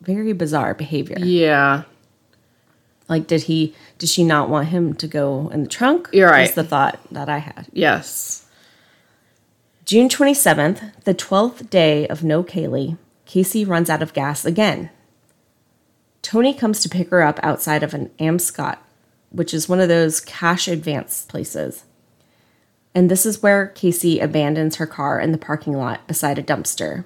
very 0.00 0.32
bizarre 0.32 0.74
behavior. 0.74 1.16
yeah. 1.20 1.84
Like, 3.08 3.26
did 3.26 3.42
he, 3.42 3.74
did 3.98 4.08
she 4.08 4.24
not 4.24 4.48
want 4.48 4.68
him 4.68 4.94
to 4.94 5.06
go 5.06 5.50
in 5.52 5.64
the 5.64 5.68
trunk? 5.68 6.08
You're 6.12 6.30
right. 6.30 6.42
Was 6.42 6.54
the 6.54 6.64
thought 6.64 6.98
that 7.10 7.28
I 7.28 7.38
had. 7.38 7.66
Yes. 7.72 8.41
June 9.92 10.08
27th, 10.08 10.90
the 11.04 11.12
12th 11.12 11.68
day 11.68 12.08
of 12.08 12.24
No 12.24 12.42
Caylee, 12.42 12.96
Casey 13.26 13.62
runs 13.62 13.90
out 13.90 14.00
of 14.00 14.14
gas 14.14 14.46
again. 14.46 14.88
Tony 16.22 16.54
comes 16.54 16.80
to 16.80 16.88
pick 16.88 17.10
her 17.10 17.20
up 17.20 17.38
outside 17.42 17.82
of 17.82 17.92
an 17.92 18.10
Amscot, 18.18 18.78
which 19.28 19.52
is 19.52 19.68
one 19.68 19.80
of 19.80 19.90
those 19.90 20.18
cash 20.18 20.66
advance 20.66 21.26
places. 21.26 21.84
And 22.94 23.10
this 23.10 23.26
is 23.26 23.42
where 23.42 23.66
Casey 23.66 24.18
abandons 24.18 24.76
her 24.76 24.86
car 24.86 25.20
in 25.20 25.30
the 25.30 25.36
parking 25.36 25.76
lot 25.76 26.06
beside 26.08 26.38
a 26.38 26.42
dumpster. 26.42 27.04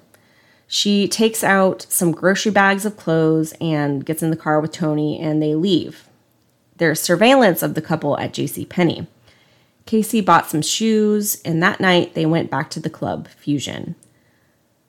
She 0.65 1.09
takes 1.09 1.43
out 1.43 1.85
some 1.89 2.13
grocery 2.13 2.53
bags 2.53 2.85
of 2.85 2.95
clothes 2.95 3.53
and 3.59 4.05
gets 4.05 4.23
in 4.23 4.29
the 4.29 4.37
car 4.37 4.61
with 4.61 4.71
Tony 4.71 5.19
and 5.19 5.43
they 5.43 5.55
leave. 5.55 6.07
There's 6.77 7.01
surveillance 7.01 7.61
of 7.61 7.73
the 7.73 7.81
couple 7.81 8.17
at 8.17 8.31
JC 8.31 8.69
Penney. 8.69 9.07
Casey 9.87 10.21
bought 10.21 10.49
some 10.49 10.61
shoes 10.61 11.41
and 11.43 11.63
that 11.63 11.79
night 11.79 12.13
they 12.13 12.25
went 12.25 12.51
back 12.51 12.69
to 12.71 12.79
the 12.79 12.89
club, 12.89 13.27
Fusion. 13.29 13.95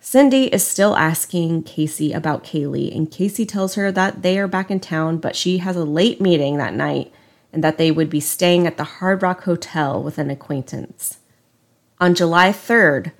Cindy 0.00 0.44
is 0.52 0.66
still 0.66 0.96
asking 0.96 1.64
Casey 1.64 2.12
about 2.12 2.44
Caylee, 2.44 2.94
and 2.94 3.10
Casey 3.10 3.44
tells 3.44 3.74
her 3.74 3.92
that 3.92 4.22
they 4.22 4.38
are 4.38 4.46
back 4.48 4.70
in 4.70 4.80
town, 4.80 5.18
but 5.18 5.36
she 5.36 5.58
has 5.58 5.76
a 5.76 5.84
late 5.84 6.20
meeting 6.20 6.56
that 6.56 6.74
night 6.74 7.12
and 7.52 7.64
that 7.64 7.78
they 7.78 7.90
would 7.90 8.08
be 8.08 8.20
staying 8.20 8.66
at 8.66 8.76
the 8.76 8.84
Hard 8.84 9.22
Rock 9.22 9.42
Hotel 9.44 10.02
with 10.02 10.18
an 10.18 10.30
acquaintance. 10.30 11.18
On 12.00 12.14
July 12.14 12.50
3rd, 12.50 13.12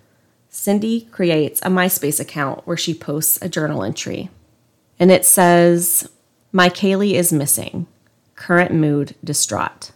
Cindy 0.49 1.03
creates 1.11 1.61
a 1.61 1.69
MySpace 1.69 2.21
account 2.21 2.67
where 2.67 2.77
she 2.77 2.95
posts 2.95 3.39
a 3.43 3.49
journal 3.49 3.83
entry. 3.83 4.31
And 4.99 5.11
it 5.11 5.25
says, 5.25 6.09
My 6.53 6.69
Caylee 6.69 7.15
is 7.15 7.33
missing. 7.33 7.87
Current 8.35 8.73
mood 8.73 9.15
distraught. 9.23 9.91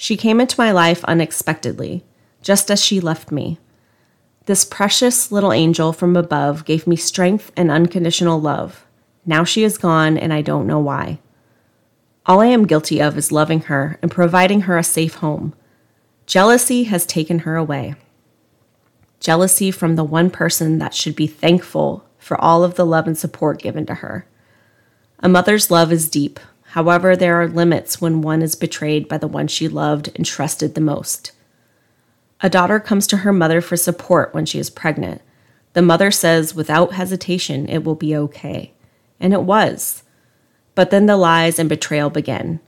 She 0.00 0.16
came 0.16 0.40
into 0.40 0.60
my 0.60 0.70
life 0.70 1.04
unexpectedly, 1.06 2.04
just 2.40 2.70
as 2.70 2.80
she 2.80 3.00
left 3.00 3.32
me. 3.32 3.58
This 4.46 4.64
precious 4.64 5.32
little 5.32 5.52
angel 5.52 5.92
from 5.92 6.16
above 6.16 6.64
gave 6.64 6.86
me 6.86 6.94
strength 6.94 7.50
and 7.56 7.68
unconditional 7.68 8.40
love. 8.40 8.86
Now 9.26 9.42
she 9.42 9.64
is 9.64 9.76
gone, 9.76 10.16
and 10.16 10.32
I 10.32 10.40
don't 10.40 10.68
know 10.68 10.78
why. 10.78 11.18
All 12.26 12.40
I 12.40 12.46
am 12.46 12.64
guilty 12.64 13.02
of 13.02 13.18
is 13.18 13.32
loving 13.32 13.62
her 13.62 13.98
and 14.00 14.08
providing 14.08 14.62
her 14.62 14.78
a 14.78 14.84
safe 14.84 15.16
home. 15.16 15.52
Jealousy 16.26 16.84
has 16.84 17.04
taken 17.04 17.40
her 17.40 17.56
away. 17.56 17.96
Jealousy 19.18 19.72
from 19.72 19.96
the 19.96 20.04
one 20.04 20.30
person 20.30 20.78
that 20.78 20.94
should 20.94 21.16
be 21.16 21.26
thankful 21.26 22.08
for 22.18 22.40
all 22.40 22.62
of 22.62 22.76
the 22.76 22.86
love 22.86 23.08
and 23.08 23.18
support 23.18 23.60
given 23.60 23.84
to 23.86 23.94
her. 23.94 24.28
A 25.18 25.28
mother's 25.28 25.72
love 25.72 25.90
is 25.90 26.08
deep. 26.08 26.38
However, 26.72 27.16
there 27.16 27.40
are 27.40 27.48
limits 27.48 28.00
when 28.00 28.20
one 28.20 28.42
is 28.42 28.54
betrayed 28.54 29.08
by 29.08 29.16
the 29.16 29.26
one 29.26 29.48
she 29.48 29.68
loved 29.68 30.10
and 30.14 30.26
trusted 30.26 30.74
the 30.74 30.82
most. 30.82 31.32
A 32.42 32.50
daughter 32.50 32.78
comes 32.78 33.06
to 33.06 33.18
her 33.18 33.32
mother 33.32 33.60
for 33.60 33.76
support 33.76 34.34
when 34.34 34.44
she 34.44 34.58
is 34.58 34.68
pregnant. 34.68 35.22
The 35.72 35.82
mother 35.82 36.10
says 36.10 36.54
without 36.54 36.92
hesitation 36.92 37.68
it 37.68 37.84
will 37.84 37.94
be 37.94 38.14
okay. 38.14 38.72
And 39.18 39.32
it 39.32 39.42
was. 39.42 40.02
But 40.74 40.90
then 40.90 41.06
the 41.06 41.16
lies 41.16 41.58
and 41.58 41.68
betrayal 41.68 42.10
begin. 42.10 42.60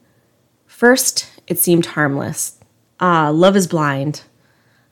First, 0.66 1.30
it 1.46 1.58
seemed 1.58 1.86
harmless. 1.86 2.58
Ah, 3.00 3.28
love 3.28 3.54
is 3.54 3.66
blind. 3.66 4.22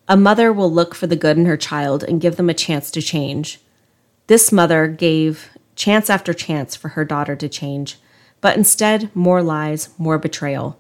A 0.07 0.17
mother 0.17 0.53
will 0.53 0.71
look 0.71 0.95
for 0.95 1.07
the 1.07 1.17
good 1.17 1.39
in 1.39 1.47
her 1.47 1.57
child 1.57 2.05
and 2.05 2.21
give 2.21 2.37
them 2.37 2.51
a 2.51 2.55
chance 2.55 2.91
to 2.91 3.03
change. 3.03 3.59
This 4.27 4.53
mother 4.53 4.87
gave 4.87 5.49
chance 5.77 6.11
after 6.11 6.35
chance 6.35 6.77
for 6.77 6.89
her 6.91 7.05
daughter 7.05 7.37
to 7.37 7.49
change, 7.49 7.97
but 8.41 8.57
instead, 8.57 9.15
more 9.15 9.43
lies, 9.43 9.89
more 9.99 10.19
betrayal. 10.19 10.79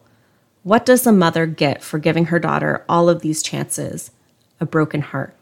What 0.62 0.84
does 0.84 1.06
a 1.06 1.12
mother 1.12 1.46
get 1.46 1.82
for 1.82 1.98
giving 1.98 2.26
her 2.26 2.38
daughter 2.38 2.84
all 2.88 3.08
of 3.08 3.20
these 3.20 3.42
chances? 3.42 4.10
A 4.60 4.66
broken 4.66 5.00
heart. 5.00 5.34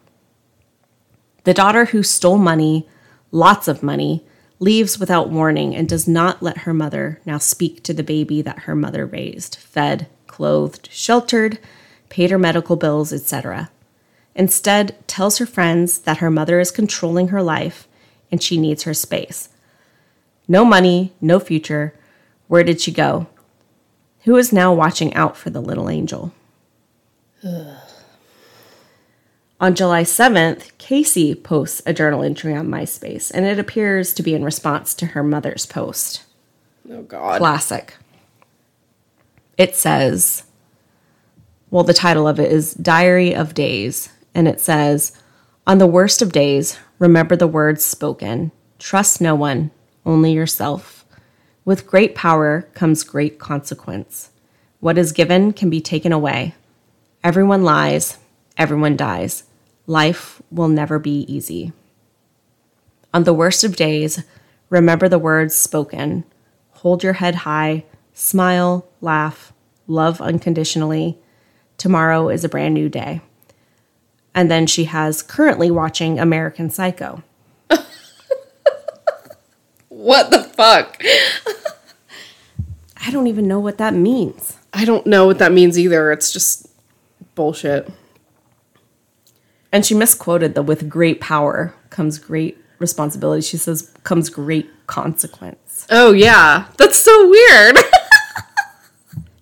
The 1.45 1.55
daughter 1.55 1.87
who 1.87 2.03
stole 2.03 2.39
money, 2.39 2.89
lots 3.31 3.69
of 3.69 3.83
money, 3.83 4.25
leaves 4.59 4.99
without 4.99 5.31
warning 5.31 5.75
and 5.75 5.89
does 5.89 6.09
not 6.09 6.43
let 6.43 6.59
her 6.59 6.73
mother 6.73 7.21
now 7.27 7.39
speak 7.39 7.83
to 7.83 7.93
the 7.93 8.03
baby 8.03 8.43
that 8.43 8.61
her 8.61 8.75
mother 8.75 9.05
raised, 9.05 9.57
fed, 9.57 10.07
clothed, 10.27 10.89
sheltered, 10.91 11.59
paid 12.09 12.31
her 12.31 12.39
medical 12.39 12.77
bills, 12.77 13.13
etc. 13.13 13.71
Instead, 14.35 14.97
tells 15.07 15.39
her 15.39 15.47
friends 15.47 16.01
that 16.01 16.19
her 16.19 16.31
mother 16.31 16.61
is 16.61 16.71
controlling 16.71 17.29
her 17.29 17.43
life 17.43 17.87
and 18.31 18.43
she 18.43 18.59
needs 18.59 18.83
her 18.83 18.95
space. 18.95 19.49
No 20.49 20.65
money, 20.65 21.13
no 21.21 21.39
future. 21.41 21.95
Where 22.49 22.65
did 22.65 22.81
she 22.81 22.93
go? 22.93 23.27
Who 24.25 24.37
is 24.37 24.53
now 24.53 24.73
watching 24.73 25.15
out 25.15 25.37
for 25.37 25.51
the 25.51 25.61
little 25.61 25.89
angel? 25.89 26.33
on 29.61 29.75
July 29.75 30.03
7th, 30.03 30.77
Casey 30.79 31.35
posts 31.35 31.83
a 31.87 31.93
journal 31.93 32.23
entry 32.23 32.55
on 32.55 32.69
MySpace, 32.69 33.31
and 33.33 33.45
it 33.47 33.59
appears 33.59 34.13
to 34.15 34.23
be 34.23 34.35
in 34.35 34.45
response 34.45 34.95
to 34.95 35.07
her 35.07 35.23
mother's 35.23 35.67
post. 35.67 36.25
Oh, 36.91 37.03
God. 37.03 37.39
Classic. 37.39 37.97
It 39.57 39.75
says, 39.75 40.45
well, 41.71 41.85
the 41.85 41.95
title 41.95 42.29
of 42.29 42.39
it 42.39 42.51
is 42.51 42.75
Diary 42.75 43.35
of 43.35 43.53
Days, 43.53 44.11
and 44.35 44.47
it 44.47 44.61
says, 44.61 45.13
On 45.67 45.79
the 45.79 45.87
worst 45.87 46.23
of 46.23 46.33
days, 46.33 46.79
remember 46.99 47.35
the 47.35 47.49
words 47.49 47.85
spoken. 47.85 48.53
Trust 48.79 49.21
no 49.21 49.35
one, 49.35 49.73
only 50.05 50.33
yourself. 50.33 50.96
With 51.67 51.89
great 51.89 52.15
power 52.15 52.63
comes 52.75 53.03
great 53.03 53.41
consequence. 53.41 54.31
What 54.79 54.97
is 54.97 55.11
given 55.11 55.53
can 55.53 55.69
be 55.69 55.81
taken 55.81 56.13
away. 56.13 56.55
Everyone 57.25 57.65
lies, 57.65 58.19
everyone 58.57 58.97
dies. 58.97 59.43
Life 59.89 60.41
will 60.53 60.69
never 60.69 61.01
be 61.01 61.23
easy. 61.23 61.73
On 63.13 63.25
the 63.25 63.35
worst 63.35 63.65
of 63.65 63.75
days, 63.75 64.23
remember 64.71 65.09
the 65.09 65.19
words 65.19 65.57
spoken. 65.57 66.23
Hold 66.71 67.03
your 67.03 67.15
head 67.15 67.35
high, 67.35 67.85
smile, 68.13 68.87
laugh, 69.01 69.53
love 69.89 70.21
unconditionally. 70.21 71.19
Tomorrow 71.79 72.29
is 72.29 72.45
a 72.45 72.49
brand 72.49 72.75
new 72.75 72.89
day. 72.89 73.23
And 74.37 74.49
then 74.49 74.69
she 74.69 74.85
has 74.85 75.21
currently 75.21 75.73
watching 75.73 76.21
American 76.21 76.71
Psycho. 76.71 77.25
What 79.97 80.31
the 80.31 80.43
fuck? 80.43 81.03
I 82.99 83.11
don't 83.11 83.29
even 83.29 83.49
know 83.49 83.59
what 83.59 83.79
that 83.79 83.95
means. 83.95 84.59
I 84.75 84.85
don't 84.85 85.07
know 85.07 85.25
what 85.25 85.39
that 85.39 85.53
means 85.53 85.79
either. 85.79 86.13
It's 86.13 86.31
just 86.31 86.69
bullshit. 87.35 87.91
And 89.73 89.87
she 89.87 89.95
misquoted 89.95 90.55
the 90.55 90.63
with 90.63 90.91
great 90.91 91.21
power 91.21 91.75
comes 91.89 92.19
great 92.19 92.59
responsibility. 92.79 93.41
She 93.41 93.57
says 93.57 93.91
comes 94.05 94.29
great 94.29 94.69
consequence. 94.87 95.87
Oh, 95.89 96.13
yeah. 96.13 96.67
That's 96.77 96.99
so 96.99 97.29
weird. 97.31 97.79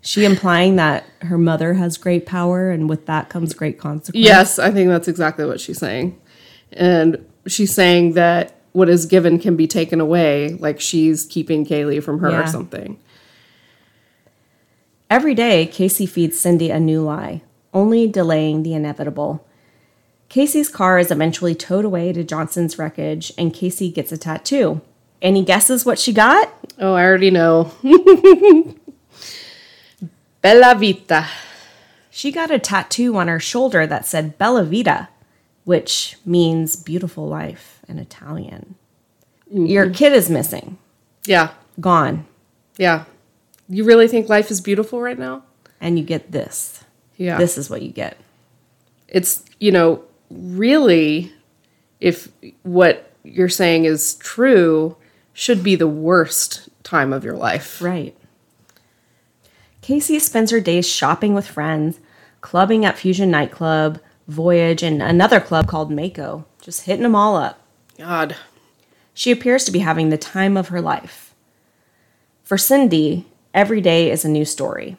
She 0.06 0.26
implying 0.26 0.76
that 0.76 1.06
her 1.22 1.38
mother 1.38 1.72
has 1.72 1.96
great 1.96 2.26
power 2.26 2.70
and 2.70 2.90
with 2.90 3.06
that 3.06 3.30
comes 3.30 3.54
great 3.54 3.78
consequence. 3.78 4.22
yes, 4.22 4.58
I 4.58 4.70
think 4.70 4.90
that's 4.90 5.08
exactly 5.08 5.46
what 5.46 5.60
she's 5.60 5.78
saying. 5.78 6.20
And 6.72 7.24
she's 7.46 7.72
saying 7.72 8.12
that 8.12 8.54
what 8.74 8.88
is 8.88 9.06
given 9.06 9.38
can 9.38 9.54
be 9.54 9.68
taken 9.68 10.00
away, 10.00 10.50
like 10.58 10.80
she's 10.80 11.24
keeping 11.26 11.64
Caylee 11.64 12.02
from 12.02 12.18
her 12.18 12.42
or 12.42 12.46
something. 12.48 12.98
Every 15.08 15.32
day, 15.32 15.66
Casey 15.66 16.06
feeds 16.06 16.40
Cindy 16.40 16.70
a 16.70 16.80
new 16.80 17.00
lie, 17.00 17.42
only 17.72 18.08
delaying 18.08 18.64
the 18.64 18.74
inevitable. 18.74 19.46
Casey's 20.28 20.68
car 20.68 20.98
is 20.98 21.12
eventually 21.12 21.54
towed 21.54 21.84
away 21.84 22.12
to 22.14 22.24
Johnson's 22.24 22.76
wreckage, 22.76 23.32
and 23.38 23.54
Casey 23.54 23.92
gets 23.92 24.10
a 24.10 24.18
tattoo. 24.18 24.80
Any 25.22 25.44
guesses 25.44 25.86
what 25.86 26.00
she 26.00 26.12
got? 26.12 26.52
Oh, 26.76 26.94
I 26.94 27.04
already 27.04 27.30
know. 27.30 27.70
Bella 30.42 30.74
Vita. 30.74 31.28
She 32.10 32.32
got 32.32 32.50
a 32.50 32.58
tattoo 32.58 33.16
on 33.16 33.28
her 33.28 33.38
shoulder 33.38 33.86
that 33.86 34.04
said 34.04 34.36
Bella 34.36 34.64
Vita, 34.64 35.10
which 35.62 36.16
means 36.26 36.74
beautiful 36.74 37.28
life 37.28 37.73
in 37.88 37.98
Italian. 37.98 38.74
Mm-hmm. 39.48 39.66
Your 39.66 39.90
kid 39.90 40.12
is 40.12 40.30
missing, 40.30 40.78
Yeah, 41.26 41.50
gone, 41.80 42.26
yeah. 42.78 43.04
You 43.68 43.84
really 43.84 44.08
think 44.08 44.28
life 44.28 44.50
is 44.50 44.60
beautiful 44.60 45.00
right 45.00 45.18
now? 45.18 45.42
and 45.80 45.98
you 45.98 46.04
get 46.04 46.32
this. 46.32 46.82
Yeah. 47.16 47.36
This 47.38 47.58
is 47.58 47.68
what 47.68 47.82
you 47.82 47.90
get. 47.90 48.16
it's 49.08 49.44
you 49.60 49.70
know 49.70 50.02
really 50.30 51.32
if 52.00 52.28
what 52.62 53.12
you're 53.22 53.48
saying 53.50 53.84
is 53.84 54.14
true 54.14 54.96
should 55.34 55.62
be 55.62 55.76
the 55.76 55.86
worst 55.88 56.68
time 56.82 57.12
of 57.12 57.22
your 57.24 57.36
life 57.36 57.80
Right. 57.82 58.16
Casey 59.82 60.18
spends 60.18 60.50
her 60.50 60.60
days 60.60 60.88
shopping 60.88 61.34
with 61.34 61.46
friends, 61.46 62.00
clubbing 62.40 62.84
at 62.84 62.96
Fusion 62.98 63.30
Nightclub, 63.30 64.00
Voyage, 64.28 64.82
and 64.82 65.02
another 65.02 65.40
club 65.40 65.66
called 65.66 65.90
Mako, 65.90 66.46
just 66.62 66.82
hitting 66.86 67.02
them 67.02 67.14
all 67.14 67.36
up. 67.36 67.60
God 67.98 68.36
She 69.12 69.30
appears 69.30 69.64
to 69.64 69.72
be 69.72 69.80
having 69.80 70.10
the 70.10 70.18
time 70.18 70.56
of 70.56 70.68
her 70.68 70.80
life. 70.80 71.34
For 72.42 72.58
Cindy, 72.58 73.26
every 73.52 73.80
day 73.80 74.10
is 74.10 74.24
a 74.24 74.28
new 74.28 74.44
story. 74.44 74.96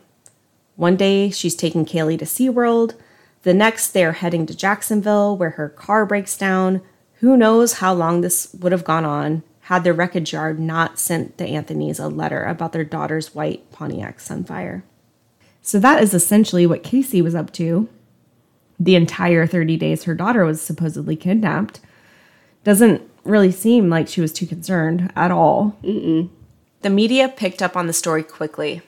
One 0.75 0.95
day 0.95 1.29
she's 1.29 1.55
taking 1.55 1.85
Caylee 1.85 2.19
to 2.19 2.25
SeaWorld. 2.25 2.95
The 3.43 3.53
next, 3.53 3.91
they 3.91 4.03
are 4.03 4.13
heading 4.13 4.45
to 4.47 4.55
Jacksonville, 4.55 5.37
where 5.37 5.51
her 5.51 5.69
car 5.69 6.05
breaks 6.05 6.37
down. 6.37 6.81
Who 7.19 7.37
knows 7.37 7.73
how 7.73 7.93
long 7.93 8.21
this 8.21 8.53
would 8.59 8.71
have 8.71 8.83
gone 8.83 9.05
on 9.05 9.43
had 9.65 9.83
the 9.83 9.93
wreckage 9.93 10.31
yard 10.31 10.59
not 10.59 10.99
sent 10.99 11.37
the 11.37 11.45
Anthonys 11.45 11.99
a 11.99 12.07
letter 12.07 12.43
about 12.43 12.71
their 12.71 12.83
daughter's 12.83 13.33
white 13.33 13.71
Pontiac 13.71 14.19
Sunfire. 14.19 14.83
So 15.63 15.79
that 15.79 16.03
is 16.03 16.13
essentially 16.13 16.67
what 16.67 16.83
Casey 16.83 17.19
was 17.19 17.33
up 17.33 17.51
to. 17.53 17.89
The 18.79 18.95
entire 18.95 19.47
30 19.47 19.75
days 19.77 20.03
her 20.03 20.13
daughter 20.13 20.45
was 20.45 20.61
supposedly 20.61 21.15
kidnapped. 21.15 21.79
Doesn't 22.65 23.07
really 23.23 23.51
seem 23.51 23.89
like 23.91 24.07
she 24.07 24.21
was 24.21 24.33
too 24.33 24.47
concerned 24.47 25.13
at 25.15 25.29
all. 25.29 25.77
Mm-mm. 25.83 26.29
The 26.81 26.89
media 26.89 27.29
picked 27.29 27.61
up 27.61 27.77
on 27.77 27.85
the 27.85 27.93
story 27.93 28.23
quickly. 28.23 28.81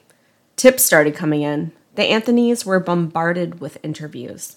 Tips 0.56 0.84
started 0.84 1.14
coming 1.14 1.42
in. 1.42 1.70
The 1.94 2.02
Anthonys 2.02 2.66
were 2.66 2.80
bombarded 2.80 3.60
with 3.60 3.78
interviews. 3.84 4.56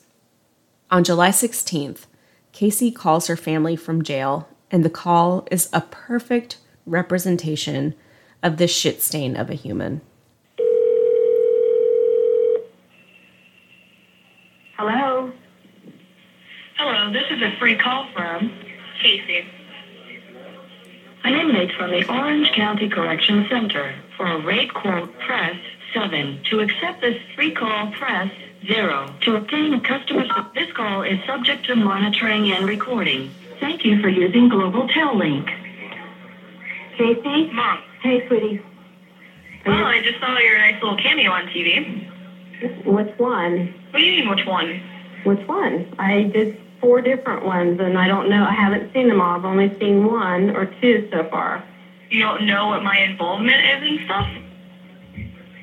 On 0.89 1.03
July 1.03 1.30
16th, 1.30 2.07
Casey 2.52 2.91
calls 2.91 3.27
her 3.27 3.35
family 3.35 3.76
from 3.76 4.02
jail, 4.02 4.49
and 4.72 4.84
the 4.84 4.89
call 4.89 5.48
is 5.52 5.69
a 5.72 5.81
perfect 5.81 6.57
representation 6.88 7.93
of 8.41 8.57
this 8.57 8.76
shit 8.76 9.03
stain 9.03 9.38
of 9.38 9.52
a 9.52 9.53
human. 9.53 10.02
Hello? 14.77 15.31
Hello, 16.76 17.14
this 17.14 17.26
is 17.30 17.43
a 17.43 17.56
free 17.60 17.76
call 17.76 18.07
from 18.15 18.70
Casey. 19.02 19.45
Eliminate 21.26 21.72
from 21.73 21.91
the 21.91 22.07
Orange 22.07 22.52
County 22.52 22.88
Correction 22.88 23.45
Center. 23.49 23.95
For 24.18 24.28
a 24.28 24.45
rate 24.45 24.73
quote, 24.73 25.18
press 25.19 25.57
7. 25.94 26.41
To 26.49 26.60
accept 26.60 27.02
this 27.02 27.18
free 27.36 27.52
call, 27.52 27.91
press 27.91 28.32
0. 28.65 29.14
To 29.22 29.36
obtain 29.36 29.73
a 29.73 29.82
customer... 29.82 30.26
This 30.53 30.72
call 30.73 31.03
is 31.03 31.19
subject 31.26 31.65
to 31.65 31.76
monitoring 31.76 32.52
and 32.52 32.68
recording. 32.68 33.32
Thank 33.60 33.86
you 33.86 34.02
for 34.02 34.10
using 34.10 34.49
Global 34.49 34.88
Tel 34.88 35.18
Link. 35.18 35.48
Casey? 36.98 37.52
Mom. 37.52 37.80
Hey, 38.02 38.28
sweetie. 38.28 38.61
Well, 39.65 39.86
I 39.86 40.02
just 40.02 40.19
saw 40.19 40.38
your 40.40 40.57
nice 40.57 40.82
little 40.82 40.98
cameo 40.98 41.32
on 41.32 41.45
TV. 41.48 42.07
Which 42.86 43.18
one? 43.18 43.73
What 43.91 43.99
do 43.99 44.06
you 44.06 44.23
mean, 44.23 44.30
which 44.30 44.45
one? 44.45 44.82
Which 45.23 45.48
one? 45.48 45.95
I 45.99 46.23
did 46.23 46.57
four 46.82 46.99
different 47.02 47.44
ones, 47.45 47.80
and 47.80 47.98
I 47.98 48.08
don't 48.08 48.28
know. 48.30 48.44
I 48.44 48.53
haven't 48.53 48.88
seen 48.94 49.08
them 49.08 49.22
all. 49.22 49.36
I've 49.36 49.45
only 49.45 49.72
seen 49.80 50.03
one 50.03 50.49
or 50.56 50.66
two 50.82 51.02
so 51.12 51.24
far. 51.24 51.62
You 52.10 52.20
don't 52.20 52.45
know 52.45 52.68
what 52.68 52.82
my 52.82 52.98
involvement 52.98 53.56
is 53.64 53.82
and 53.82 53.99
stuff? 54.06 54.28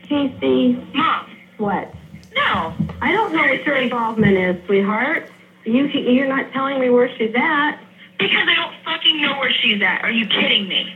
Casey, 0.09 0.77
Mom. 0.95 1.27
what? 1.59 1.89
No. 2.35 2.73
I 3.03 3.13
don't 3.13 3.33
know 3.33 3.43
what 3.43 3.65
your 3.67 3.77
involvement 3.77 4.37
is, 4.39 4.57
sweetheart. 4.67 5.25
You 5.65 5.85
you're 5.87 6.27
not 6.27 6.47
telling 6.53 6.81
me 6.81 6.89
where 6.89 7.09
she's 7.19 7.33
at. 7.35 7.73
Because 8.19 8.49
I 8.49 8.55
don't 8.55 8.73
fucking 8.85 9.21
know 9.21 9.39
where 9.39 9.53
she's 9.53 9.81
at. 9.83 10.03
Are 10.03 10.11
you 10.11 10.25
kidding 10.27 10.67
me? 10.67 10.93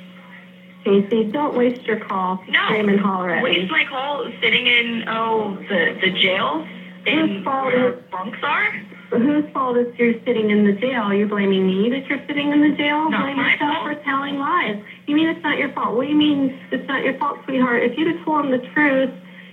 Casey, 0.85 1.25
don't 1.25 1.55
waste 1.55 1.87
your 1.87 1.97
call. 1.97 2.39
No. 2.49 2.65
Scream 2.67 2.89
and 2.89 2.99
holler 2.99 3.31
at 3.31 3.43
Waste 3.43 3.59
me. 3.61 3.67
my 3.71 3.85
call 3.85 4.29
sitting 4.41 4.67
in, 4.67 5.05
oh, 5.07 5.57
the, 5.69 5.97
the 6.01 6.11
jail? 6.11 6.65
In 7.07 7.43
where 7.45 7.93
bunks 8.11 8.39
are? 8.43 8.73
Whose 9.13 9.45
fault 9.53 9.77
is 9.77 9.87
you're 9.99 10.15
sitting 10.25 10.51
in 10.51 10.65
the 10.65 10.73
jail? 10.73 11.13
You're 11.13 11.27
blaming 11.27 11.67
me 11.67 11.91
that 11.91 12.07
you're 12.09 12.21
sitting 12.27 12.51
in 12.51 12.63
the 12.63 12.71
jail? 12.71 13.11
Not 13.11 13.23
Blame 13.25 13.37
yourself 13.37 13.75
fault. 13.77 13.85
for 13.85 13.95
telling 14.05 14.39
lies. 14.39 14.77
You 15.07 15.15
mean 15.15 15.29
it's 15.29 15.43
not 15.43 15.59
your 15.59 15.69
fault? 15.71 15.95
What 15.97 16.05
do 16.05 16.09
you 16.09 16.17
mean 16.17 16.51
it's 16.71 16.87
not 16.89 17.05
your 17.05 17.13
fault, 17.15 17.39
sweetheart? 17.45 17.83
If 17.83 17.97
you'd 17.99 18.07
have 18.07 18.25
told 18.25 18.45
them 18.45 18.51
the 18.51 18.59
truth 18.73 19.11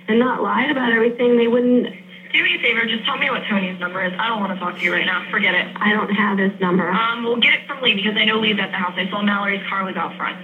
and 0.08 0.18
not 0.18 0.42
lied 0.42 0.70
about 0.72 0.92
everything, 0.94 1.36
they 1.38 1.48
wouldn't. 1.48 1.88
Do 2.32 2.44
me 2.44 2.56
a 2.56 2.60
favor, 2.62 2.86
just 2.86 3.04
tell 3.06 3.18
me 3.18 3.30
what 3.32 3.42
Tony's 3.50 3.80
number 3.80 4.02
is. 4.04 4.14
I 4.18 4.30
don't 4.30 4.40
want 4.40 4.54
to 4.54 4.60
talk 4.60 4.78
to 4.78 4.84
you 4.84 4.94
right 4.94 5.06
now. 5.06 5.26
Forget 5.32 5.56
it. 5.56 5.66
I 5.76 5.92
don't 5.92 6.10
have 6.10 6.38
his 6.38 6.52
number. 6.62 6.88
Um, 6.90 7.24
we'll 7.24 7.38
get 7.42 7.54
it 7.56 7.62
from 7.68 7.82
Lee 7.82 7.96
because 7.96 8.16
I 8.16 8.24
know 8.24 8.40
Lee's 8.40 8.60
at 8.60 8.70
the 8.72 8.78
house. 8.78 8.94
I 8.96 9.10
saw 9.10 9.22
Mallory's 9.24 9.62
car 9.68 9.84
was 9.84 9.96
out 9.96 10.16
front. 10.16 10.38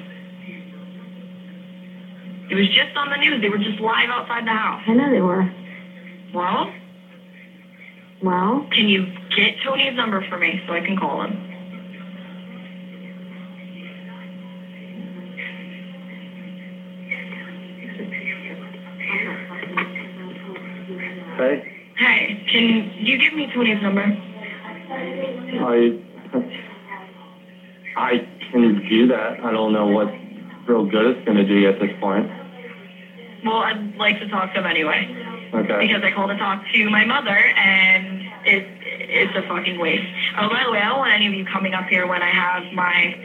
It 2.49 2.55
was 2.55 2.67
just 2.69 2.95
on 2.97 3.09
the 3.09 3.17
news. 3.17 3.39
They 3.41 3.49
were 3.49 3.59
just 3.59 3.79
live 3.79 4.09
outside 4.09 4.45
the 4.45 4.51
house. 4.51 4.81
I 4.87 4.93
know 4.93 5.09
they 5.11 5.21
were. 5.21 5.49
Well, 6.33 6.71
Well, 8.26 8.65
can 8.72 8.89
you 8.89 9.06
get 9.35 9.53
Tony's 9.64 9.95
number 9.95 10.19
for 10.27 10.35
me 10.39 10.60
so 10.65 10.73
I 10.73 10.81
can 10.81 10.95
call 10.97 11.22
him? 11.22 11.34
Hey, 21.38 21.61
Hey, 21.97 22.35
can 22.52 23.06
you 23.06 23.19
give 23.19 23.34
me 23.34 23.47
Tony's 23.53 23.80
number? 23.84 24.02
I 25.61 25.93
I 27.95 28.23
can 28.52 28.84
do 28.89 29.06
that. 29.06 29.39
I 29.43 29.52
don't 29.52 29.72
know 29.72 29.85
what 29.85 30.07
real 30.68 30.84
good 30.84 31.15
it's 31.15 31.26
going 31.26 31.38
to 31.38 31.43
do 31.43 31.53
you 31.60 31.68
at 31.68 31.77
this 31.80 31.91
point. 31.99 32.27
Well, 33.45 33.57
I'd 33.57 33.95
like 33.97 34.18
to 34.18 34.27
talk 34.27 34.52
to 34.53 34.60
him 34.61 34.65
anyway 34.65 35.07
Okay. 35.56 35.88
because 35.88 36.03
I 36.03 36.11
called 36.11 36.30
to 36.30 36.38
talk 36.38 36.60
to 36.73 36.90
my 36.90 37.06
mother 37.06 37.38
and 37.38 38.22
it 38.45 38.65
it's 38.86 39.36
a 39.36 39.48
fucking 39.48 39.80
waste. 39.80 40.06
Oh, 40.38 40.49
by 40.49 40.64
the 40.65 40.72
way, 40.72 40.80
I 40.80 40.90
don't 40.90 40.99
want 40.99 41.14
any 41.14 41.27
of 41.27 41.34
you 41.34 41.45
coming 41.45 41.73
up 41.73 41.86
here 41.86 42.07
when 42.07 42.22
I 42.22 42.30
have 42.30 42.64
my 42.73 43.15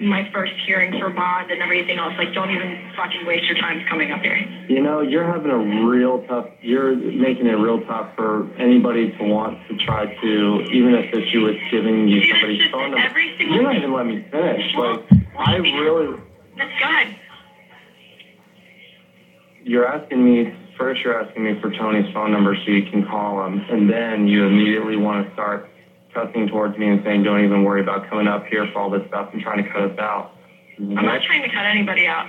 my 0.00 0.28
first 0.32 0.52
hearing 0.66 0.92
for 0.98 1.08
bond 1.10 1.50
and 1.50 1.62
everything 1.62 1.98
else. 1.98 2.12
Like, 2.18 2.34
don't 2.34 2.50
even 2.50 2.92
fucking 2.96 3.24
waste 3.26 3.46
your 3.46 3.56
time 3.56 3.82
coming 3.88 4.10
up 4.10 4.20
here. 4.20 4.36
You 4.68 4.82
know, 4.82 5.00
you're 5.00 5.24
having 5.24 5.50
a 5.50 5.86
real 5.86 6.22
tough. 6.26 6.46
You're 6.60 6.94
making 6.96 7.46
it 7.46 7.52
real 7.52 7.80
tough 7.86 8.14
for 8.14 8.50
anybody 8.58 9.10
to 9.16 9.24
want 9.24 9.58
to 9.68 9.76
try 9.76 10.06
to, 10.06 10.60
even 10.72 10.94
if 10.94 11.12
it's 11.12 11.32
you 11.32 11.42
with 11.42 11.56
giving 11.70 12.08
you 12.08 12.28
somebody's 12.30 12.70
phone 12.70 12.90
number. 12.90 13.18
You're 13.20 13.62
not 13.62 13.76
even 13.76 13.92
letting 13.92 14.16
me 14.16 14.26
finish. 14.30 14.74
Like, 14.74 15.00
I 15.38 15.56
really. 15.56 16.20
Let's 16.58 16.72
go 16.78 16.84
ahead. 16.84 17.16
You're 19.64 19.86
asking 19.86 20.24
me 20.24 20.54
first. 20.76 21.02
You're 21.02 21.18
asking 21.18 21.44
me 21.44 21.54
for 21.60 21.68
Tony's 21.68 22.04
phone 22.12 22.30
number 22.30 22.54
so 22.54 22.70
you 22.70 22.82
can 22.82 23.02
call 23.02 23.44
him, 23.44 23.60
and 23.68 23.88
then 23.88 24.26
you 24.26 24.44
immediately 24.44 24.96
want 24.96 25.24
to 25.24 25.32
start 25.32 25.62
cussing 26.12 26.46
towards 26.46 26.76
me 26.76 26.88
and 26.88 26.98
saying, 27.04 27.22
"Don't 27.22 27.40
even 27.40 27.62
worry 27.62 27.80
about 27.80 28.02
coming 28.08 28.26
up 28.26 28.42
here 28.48 28.64
for 28.72 28.80
all 28.80 28.88
this 28.88 29.02
stuff 29.08 29.26
and 29.32 29.40
trying 29.40 29.62
to 29.62 29.68
cut 29.68 29.82
us 29.82 29.98
out." 29.98 30.26
I'm 30.78 31.04
not 31.04 31.20
trying 31.22 31.42
to 31.42 31.48
cut 31.48 31.64
anybody 31.64 32.06
out. 32.06 32.26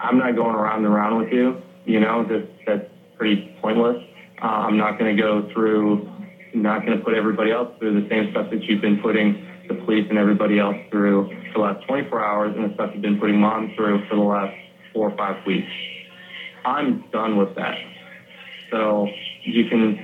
I'm 0.00 0.18
not 0.18 0.34
going 0.34 0.54
around 0.54 0.84
and 0.84 0.86
around 0.86 1.16
with 1.16 1.30
you. 1.30 1.54
You 1.84 2.00
know, 2.00 2.22
that 2.24 2.42
that's 2.66 2.82
pretty 3.16 3.40
pointless. 3.60 3.96
Uh, 4.42 4.46
I'm 4.46 4.76
not 4.76 4.98
going 4.98 5.14
to 5.14 5.20
go 5.20 5.42
through. 5.52 5.98
Not 6.52 6.84
going 6.84 6.96
to 6.96 7.02
put 7.02 7.14
everybody 7.14 7.50
else 7.50 7.68
through 7.78 8.00
the 8.00 8.06
same 8.08 8.24
stuff 8.30 8.46
that 8.50 8.62
you've 8.68 8.80
been 8.80 8.96
putting 8.96 9.34
the 9.68 9.74
police 9.74 10.04
and 10.08 10.16
everybody 10.18 10.58
else 10.58 10.76
through 10.90 11.22
for 11.52 11.52
the 11.54 11.58
last 11.58 11.78
24 11.86 12.22
hours, 12.22 12.52
and 12.54 12.64
the 12.64 12.72
stuff 12.74 12.90
you've 12.92 13.02
been 13.02 13.16
putting 13.16 13.38
mom 13.40 13.68
through 13.74 13.98
for 14.08 14.14
the 14.14 14.20
last 14.22 14.52
four 14.92 15.08
or 15.08 15.16
five 15.16 15.34
weeks. 15.46 15.66
I'm 16.66 17.04
done 17.12 17.36
with 17.36 17.54
that. 17.54 17.76
So 18.70 19.06
you 19.44 19.64
can 19.64 19.96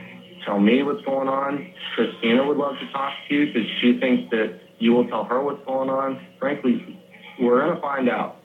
tell 0.44 0.60
me 0.60 0.82
what's 0.84 1.04
going 1.04 1.28
on. 1.28 1.66
Christina 1.94 2.46
would 2.46 2.56
love 2.56 2.74
to 2.78 2.92
talk 2.92 3.12
to 3.28 3.34
you 3.34 3.46
because 3.46 3.68
she 3.80 3.92
thinks 3.98 4.30
that 4.30 4.54
you 4.78 4.92
will 4.92 5.06
tell 5.08 5.24
her 5.24 5.42
what's 5.42 5.64
going 5.66 5.90
on. 5.90 6.18
Frankly, 6.38 6.98
we're 7.40 7.64
going 7.64 7.74
to 7.74 7.80
find 7.80 8.08
out 8.08 8.36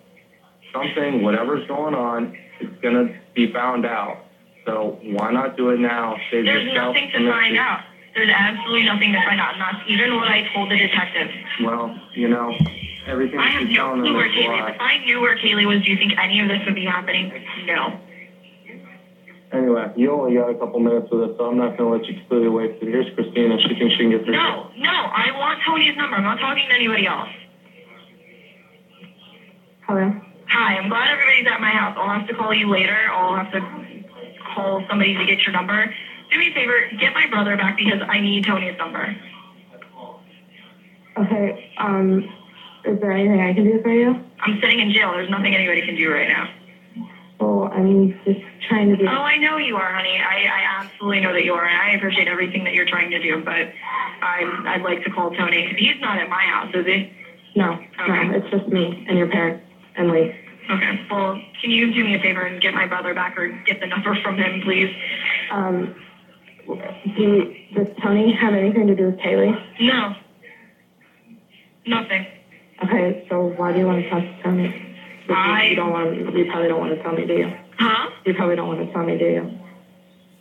something, 0.74 1.22
whatever's 1.22 1.66
going 1.68 1.94
on, 1.94 2.36
is 2.60 2.70
going 2.82 2.96
to 2.96 3.14
be 3.36 3.52
found 3.54 3.86
out. 3.86 4.18
So 4.66 4.98
why 5.04 5.32
not 5.32 5.56
do 5.56 5.70
it 5.70 5.80
now? 5.80 6.18
Save 6.32 6.46
There's 6.46 6.64
yourself 6.64 6.96
nothing 6.96 7.10
to 7.14 7.32
find 7.32 7.56
out. 7.56 7.82
There's 8.16 8.32
absolutely 8.34 8.84
nothing 8.84 9.14
to 9.14 9.22
find 9.24 9.40
out. 9.40 9.54
That's 9.60 9.84
even 9.88 10.16
what 10.16 10.28
I 10.28 10.42
told 10.54 10.72
the 10.72 10.78
detective. 10.78 11.30
Well, 11.62 11.96
you 12.16 12.28
know, 12.28 12.52
everything 13.06 13.40
I 13.40 13.50
have 13.50 13.68
no 13.68 13.74
telling 13.74 14.02
clue 14.02 14.16
where 14.16 14.30
Caylee. 14.30 14.74
If 14.74 14.82
I 14.82 14.98
knew 15.06 15.22
where 15.22 15.38
Caylee 15.38 15.68
was, 15.68 15.84
do 15.84 15.92
you 15.92 15.98
think 15.98 16.14
any 16.20 16.42
of 16.42 16.48
this 16.48 16.60
would 16.66 16.76
be 16.76 16.84
happening? 16.84 17.32
No. 17.66 18.00
Anyway, 19.52 19.88
you 19.96 20.12
only 20.12 20.36
got 20.36 20.50
a 20.50 20.56
couple 20.56 20.80
minutes 20.80 21.08
with 21.10 21.22
this, 21.22 21.32
so 21.38 21.46
I'm 21.46 21.58
not 21.58 21.76
going 21.78 21.88
to 21.88 21.94
let 21.94 22.08
you 22.08 22.16
completely 22.16 22.50
waste 22.50 22.74
it. 22.82 22.88
Here's 22.90 23.10
Christina. 23.16 23.58
She 23.60 23.74
thinks 23.76 23.96
she 23.96 24.04
can 24.04 24.12
get 24.12 24.24
through. 24.24 24.34
No, 24.34 24.68
no. 24.78 24.90
I 24.92 25.32
want 25.32 25.60
Tony's 25.66 25.96
number. 25.96 26.18
I'm 26.18 26.24
not 26.24 26.40
talking 26.40 26.68
to 26.68 26.76
anybody 26.76 27.06
else. 27.06 27.30
hello. 29.88 30.14
Hi, 30.50 30.78
I'm 30.78 30.90
glad 30.90 31.10
everybody's 31.10 31.48
at 31.48 31.60
my 31.60 31.72
house. 31.72 31.94
I'll 31.98 32.10
have 32.10 32.28
to 32.28 32.34
call 32.34 32.54
you 32.54 32.68
later. 32.70 32.96
I'll 33.12 33.36
have 33.36 33.52
to 33.52 33.62
call 34.54 34.82
somebody 34.90 35.14
to 35.14 35.26
get 35.26 35.40
your 35.46 35.54
number. 35.54 35.90
Do 36.32 36.38
me 36.40 36.48
a 36.48 36.52
favor, 36.52 36.76
get 37.00 37.14
my 37.14 37.26
brother 37.28 37.56
back 37.58 37.78
because 37.78 38.00
I 38.10 38.20
need 38.20 38.44
Tony's 38.44 38.76
number. 38.78 39.16
Okay. 41.18 41.54
Um, 41.78 42.24
is 42.86 43.00
there 43.00 43.12
anything 43.12 43.42
I 43.42 43.54
can 43.54 43.64
do 43.64 43.80
for 43.80 43.92
you? 43.92 44.16
I'm 44.42 44.58
sitting 44.62 44.80
in 44.80 44.92
jail. 44.92 45.12
There's 45.14 45.30
nothing 45.30 45.56
anybody 45.56 45.82
can 45.82 45.96
do 45.96 46.10
right 46.12 46.28
now. 46.28 46.48
Well, 47.40 47.68
I'm 47.72 48.10
just 48.26 48.40
trying 48.68 48.90
to 48.90 48.98
be. 48.98 49.04
Oh, 49.04 49.22
I 49.22 49.38
know 49.38 49.58
you 49.58 49.76
are, 49.76 49.94
honey. 49.94 50.18
I, 50.18 50.46
I 50.46 50.80
absolutely 50.82 51.20
know 51.20 51.34
that 51.34 51.44
you 51.44 51.54
are, 51.54 51.66
and 51.66 51.78
I 51.78 51.92
appreciate 51.92 52.28
everything 52.28 52.64
that 52.64 52.74
you're 52.74 52.86
trying 52.86 53.12
to 53.12 53.20
do. 53.20 53.38
But 53.44 53.68
I, 54.22 54.44
I'd 54.66 54.82
like 54.82 55.04
to 55.04 55.10
call 55.10 55.30
Tony. 55.30 55.64
He's 55.78 56.00
not 56.00 56.18
at 56.18 56.28
my 56.28 56.44
house, 56.44 56.70
is 56.74 56.86
he? 56.86 57.06
No, 57.56 57.72
Okay. 58.00 58.26
no, 58.28 58.32
it's 58.34 58.50
just 58.50 58.68
me 58.68 58.94
and 59.08 59.18
your 59.18 59.28
parents 59.28 59.60
and 59.96 60.10
Lee. 60.10 60.30
Okay. 60.70 61.00
Well, 61.10 61.40
can 61.62 61.72
you 61.72 61.92
do 61.94 62.04
me 62.04 62.14
a 62.14 62.20
favor 62.20 62.42
and 62.42 62.60
get 62.60 62.74
my 62.74 62.86
brother 62.86 63.14
back, 63.14 63.38
or 63.38 63.48
get 63.66 63.80
the 63.80 63.88
number 63.88 64.16
from 64.22 64.36
him, 64.38 64.60
please? 64.62 64.90
Um, 65.52 65.90
Do 67.16 67.46
does 67.74 67.88
Tony 68.02 68.32
have 68.32 68.54
anything 68.54 68.88
to 68.88 68.96
do 68.96 69.06
with 69.06 69.18
Caylee? 69.18 69.56
No. 69.80 70.12
Nothing. 71.86 72.26
Okay, 72.84 73.18
so 73.30 73.54
why 73.56 73.72
do 73.72 73.80
you 73.80 73.86
want 73.86 74.04
to 74.04 74.10
talk 74.10 74.24
to 74.24 74.44
Tony? 74.44 74.72
I- 75.30 75.64
You 75.70 75.76
don't 75.76 75.92
want. 75.92 76.16
You 76.36 76.46
probably 76.46 76.68
don't 76.68 76.80
want 76.80 76.96
to 76.96 77.02
tell 77.04 77.14
me, 77.14 77.26
do 77.26 77.34
you? 77.34 77.48
Huh? 77.78 78.08
You 78.26 78.34
probably 78.34 78.56
don't 78.56 78.68
want 78.68 78.80
to 78.86 78.92
tell 78.92 79.04
me, 79.04 79.18
do 79.18 79.26
you? 79.26 79.50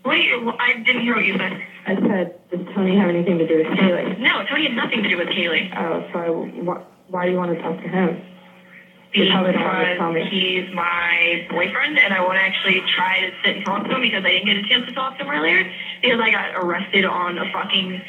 Wait, 0.05 0.29
I 0.61 0.75
didn't 0.85 1.03
hear 1.03 1.15
what 1.15 1.25
you 1.25 1.37
said. 1.37 1.59
I 1.87 1.95
said, 2.07 2.31
does 2.51 2.61
Tony 2.75 2.97
have 2.97 3.09
anything 3.09 3.39
to 3.39 3.45
do 3.47 3.57
with 3.57 3.67
Caylee? 3.67 4.19
No, 4.19 4.43
Tony 4.49 4.65
had 4.69 4.77
nothing 4.77 5.03
to 5.03 5.09
do 5.09 5.17
with 5.17 5.29
Caylee. 5.29 5.69
Oh, 5.77 6.03
so 6.13 6.19
I, 6.19 6.29
wh- 6.63 7.13
why 7.13 7.25
do 7.27 7.33
you 7.33 7.37
want 7.37 7.51
to 7.57 7.61
talk 7.63 7.77
to 7.83 7.89
him? 7.89 8.17
You 9.15 9.31
probably 9.31 9.53
don't 9.53 9.65
want 9.65 9.87
to 9.87 9.97
tell 9.97 10.13
Because 10.13 10.31
me. 10.31 10.39
he's 10.63 10.75
my 10.75 11.43
boyfriend, 11.51 11.99
and 11.99 12.13
I 12.13 12.21
want 12.21 12.37
to 12.39 12.43
actually 12.43 12.83
try 12.95 13.21
to 13.21 13.31
sit 13.45 13.55
and 13.57 13.65
talk 13.65 13.83
to 13.85 13.95
him 13.97 14.01
because 14.03 14.23
I 14.25 14.31
didn't 14.31 14.47
get 14.47 14.57
a 14.59 14.63
chance 14.63 14.85
to 14.87 14.93
talk 14.93 15.17
to 15.19 15.25
him 15.25 15.31
earlier 15.31 15.65
because 16.03 16.21
I 16.21 16.31
got 16.31 16.51
arrested 16.55 17.05
on 17.05 17.39
a 17.39 17.45
fucking 17.53 18.01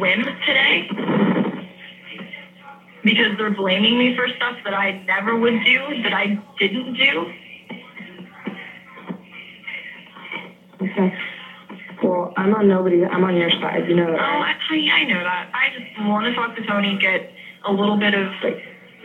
whim 0.00 0.22
today. 0.46 0.88
Because 3.06 3.38
they're 3.38 3.54
blaming 3.54 3.96
me 3.96 4.16
for 4.16 4.26
stuff 4.36 4.56
that 4.64 4.74
I 4.74 4.90
never 5.06 5.36
would 5.38 5.54
do, 5.64 5.78
that 6.02 6.12
I 6.12 6.36
didn't 6.58 6.94
do. 6.94 7.24
Okay. 10.82 11.14
Well, 12.02 12.32
I'm 12.36 12.52
on 12.52 12.66
nobody. 12.66 13.04
I'm 13.04 13.22
on 13.22 13.36
your 13.36 13.50
side. 13.50 13.84
You 13.88 13.94
know 13.94 14.10
that. 14.10 14.18
Oh? 14.18 14.42
I, 14.42 14.54
I 14.92 15.04
know 15.04 15.22
that. 15.22 15.48
I 15.54 15.68
just 15.70 15.86
want 16.08 16.26
to 16.26 16.34
talk 16.34 16.56
to 16.56 16.66
Tony, 16.66 16.98
get 17.00 17.22
a 17.64 17.72
little 17.72 17.96
bit 17.96 18.12
of. 18.12 18.26
Like, 18.42 18.56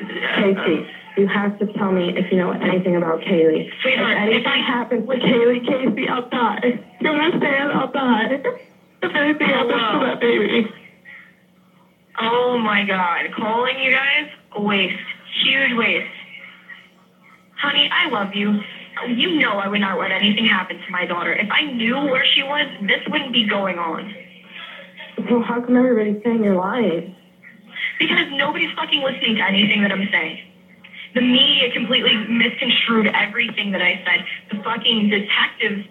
uh, 0.02 0.36
Casey, 0.41 0.84
you 1.18 1.28
have 1.28 1.56
to 1.60 1.65
tell 1.78 1.91
me 1.91 2.11
if 2.15 2.26
you 2.32 2.38
know 2.38 2.49
anything 2.52 2.95
about 2.95 3.19
Caylee. 3.22 3.69
Sweetheart, 3.84 4.18
if 4.18 4.18
anything 4.18 4.41
if 4.41 4.48
I- 4.48 4.57
happens 4.57 5.06
to 5.07 5.14
Caylee, 5.14 5.64
Casey, 5.64 6.07
I'll 6.10 6.28
die. 6.32 6.80
You 7.02 7.10
understand? 7.11 7.72
I'll 7.72 7.88
die. 7.88 8.40
If 9.03 9.15
anything 9.15 9.48
happens 9.48 9.82
to 9.94 9.99
that 10.06 10.19
baby. 10.19 10.65
Oh 12.19 12.57
my 12.57 12.83
god, 12.83 13.31
calling 13.31 13.79
you 13.79 13.91
guys? 13.91 14.27
Waste. 14.57 14.93
Huge 15.43 15.73
waste. 15.73 16.05
Honey, 17.57 17.88
I 17.91 18.07
love 18.07 18.33
you. 18.33 18.55
You 19.07 19.39
know 19.39 19.57
I 19.57 19.67
would 19.67 19.81
not 19.81 19.97
let 19.97 20.11
anything 20.11 20.45
happen 20.45 20.77
to 20.77 20.91
my 20.91 21.05
daughter. 21.05 21.33
If 21.33 21.47
I 21.51 21.63
knew 21.63 21.97
where 21.97 22.25
she 22.25 22.43
was, 22.43 22.67
this 22.81 22.99
wouldn't 23.07 23.31
be 23.33 23.47
going 23.47 23.77
on. 23.77 24.11
Well, 25.29 25.39
how 25.39 25.59
come 25.61 25.75
everybody's 25.77 26.15
saying 26.23 26.43
you're 26.43 26.55
lying? 26.55 27.13
Because 27.99 28.25
nobody's 28.31 28.71
fucking 28.75 29.01
listening 29.01 29.35
to 29.35 29.45
anything 29.45 29.81
that 29.81 29.91
I'm 29.91 30.07
saying. 30.11 30.38
The 31.13 31.21
media 31.21 31.69
completely 31.69 32.15
misconstrued 32.27 33.09
everything 33.13 33.71
that 33.71 33.81
I 33.81 33.99
said. 34.05 34.23
The 34.49 34.63
fucking 34.63 35.09
detectives 35.09 35.83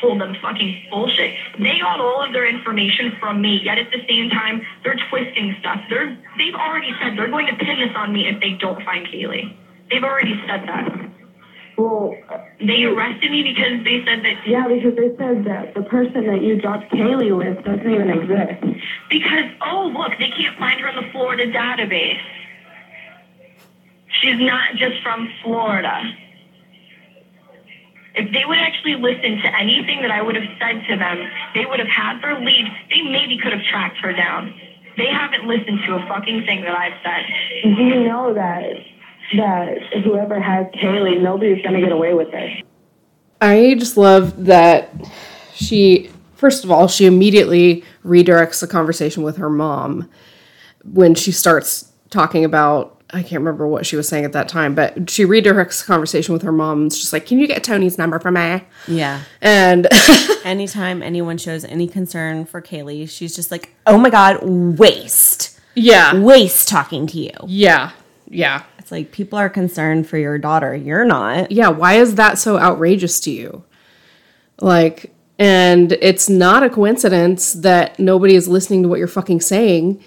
told 0.00 0.20
them 0.20 0.34
fucking 0.40 0.74
bullshit. 0.90 1.30
They 1.58 1.78
got 1.80 2.00
all 2.00 2.22
of 2.24 2.32
their 2.32 2.46
information 2.46 3.12
from 3.20 3.40
me, 3.40 3.60
yet 3.62 3.78
at 3.78 3.90
the 3.90 4.00
same 4.08 4.28
time, 4.28 4.60
they're 4.84 4.96
twisting 5.10 5.54
stuff. 5.60 5.80
They're 5.88 6.16
they've 6.38 6.54
already 6.54 6.92
said 7.00 7.16
they're 7.16 7.28
going 7.28 7.46
to 7.46 7.54
pin 7.54 7.78
this 7.80 7.90
on 7.94 8.12
me 8.12 8.28
if 8.28 8.38
they 8.40 8.52
don't 8.58 8.80
find 8.82 9.06
Caylee. 9.06 9.52
They've 9.90 10.02
already 10.04 10.34
said 10.46 10.62
that. 10.66 11.10
Well, 11.76 12.12
They 12.58 12.82
arrested 12.84 13.30
me 13.30 13.42
because 13.44 13.84
they 13.84 14.02
said 14.04 14.22
that 14.24 14.34
yeah, 14.44 14.66
because 14.66 14.94
they 14.96 15.10
said 15.16 15.44
that 15.44 15.74
the 15.74 15.82
person 15.82 16.26
that 16.26 16.42
you 16.42 16.56
dropped 16.56 16.90
Caylee 16.90 17.36
with 17.36 17.62
doesn't 17.64 17.88
even 17.88 18.10
exist. 18.10 18.60
because 19.08 19.46
oh 19.60 19.90
look, 19.96 20.12
they 20.18 20.28
can't 20.28 20.56
find 20.58 20.80
her 20.80 20.88
in 20.88 20.96
the 20.96 21.04
Florida 21.12 21.46
database. 21.46 22.18
She's 24.20 24.38
not 24.40 24.74
just 24.74 25.00
from 25.02 25.28
Florida. 25.42 26.02
If 28.18 28.32
they 28.32 28.44
would 28.44 28.58
actually 28.58 28.96
listen 28.96 29.38
to 29.42 29.48
anything 29.56 30.02
that 30.02 30.10
I 30.10 30.20
would 30.20 30.34
have 30.34 30.50
said 30.58 30.82
to 30.90 30.96
them, 30.96 31.30
they 31.54 31.64
would 31.66 31.78
have 31.78 31.88
had 31.88 32.20
their 32.20 32.34
lead. 32.38 32.66
They 32.90 33.02
maybe 33.02 33.38
could 33.38 33.52
have 33.52 33.62
tracked 33.70 33.98
her 33.98 34.12
down. 34.12 34.52
They 34.96 35.06
haven't 35.06 35.46
listened 35.46 35.78
to 35.86 35.94
a 35.94 36.06
fucking 36.08 36.44
thing 36.44 36.62
that 36.62 36.76
I've 36.76 36.98
said. 37.04 37.24
Do 37.62 37.82
you 37.82 38.02
know 38.02 38.34
that 38.34 38.64
that 39.36 39.78
whoever 40.02 40.40
has 40.40 40.66
Caylee, 40.74 41.22
nobody's 41.22 41.62
gonna 41.62 41.80
get 41.80 41.92
away 41.92 42.14
with 42.14 42.28
it? 42.32 42.64
I 43.40 43.76
just 43.78 43.96
love 43.96 44.46
that 44.46 44.92
she, 45.54 46.10
first 46.34 46.64
of 46.64 46.72
all, 46.72 46.88
she 46.88 47.06
immediately 47.06 47.84
redirects 48.04 48.60
the 48.60 48.66
conversation 48.66 49.22
with 49.22 49.36
her 49.36 49.50
mom 49.50 50.10
when 50.84 51.14
she 51.14 51.30
starts 51.30 51.92
talking 52.10 52.44
about. 52.44 52.97
I 53.10 53.22
can't 53.22 53.40
remember 53.40 53.66
what 53.66 53.86
she 53.86 53.96
was 53.96 54.06
saying 54.06 54.24
at 54.26 54.32
that 54.34 54.48
time, 54.48 54.74
but 54.74 55.08
she 55.08 55.24
redirects 55.24 55.80
the 55.80 55.86
conversation 55.86 56.34
with 56.34 56.42
her 56.42 56.52
mom. 56.52 56.86
It's 56.88 56.98
just 57.00 57.12
like, 57.12 57.24
"Can 57.26 57.38
you 57.38 57.46
get 57.46 57.64
Tony's 57.64 57.96
number 57.96 58.18
for 58.18 58.30
me?" 58.30 58.64
Yeah. 58.86 59.22
And 59.40 59.86
Anytime 60.44 61.02
anyone 61.02 61.38
shows 61.38 61.64
any 61.64 61.86
concern 61.88 62.44
for 62.44 62.60
Caylee, 62.62 63.08
she's 63.08 63.34
just 63.34 63.50
like, 63.50 63.74
oh 63.86 63.98
my 63.98 64.08
God, 64.10 64.38
waste. 64.42 65.58
yeah, 65.74 66.14
Waste 66.18 66.68
talking 66.68 67.06
to 67.08 67.18
you. 67.18 67.32
yeah, 67.46 67.90
yeah, 68.28 68.62
It's 68.78 68.90
like 68.92 69.10
people 69.12 69.38
are 69.38 69.48
concerned 69.50 70.06
for 70.06 70.16
your 70.18 70.38
daughter. 70.38 70.74
You're 70.74 71.04
not. 71.04 71.50
yeah. 71.50 71.68
Why 71.68 71.94
is 71.94 72.14
that 72.16 72.38
so 72.38 72.58
outrageous 72.58 73.20
to 73.20 73.30
you? 73.30 73.64
Like, 74.60 75.12
and 75.38 75.92
it's 75.92 76.28
not 76.28 76.62
a 76.62 76.70
coincidence 76.70 77.52
that 77.54 77.98
nobody 77.98 78.34
is 78.34 78.48
listening 78.48 78.82
to 78.82 78.88
what 78.88 78.98
you're 78.98 79.06
fucking 79.08 79.40
saying. 79.40 80.02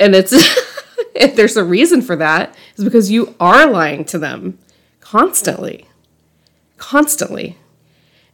And 0.00 0.14
it's, 0.14 0.32
if 1.20 1.36
there's 1.36 1.56
a 1.56 1.64
reason 1.64 2.02
for 2.02 2.16
that, 2.16 2.54
is 2.76 2.84
because 2.84 3.10
you 3.10 3.34
are 3.40 3.70
lying 3.70 4.04
to 4.06 4.18
them 4.18 4.58
constantly. 5.00 5.86
Constantly. 6.76 7.56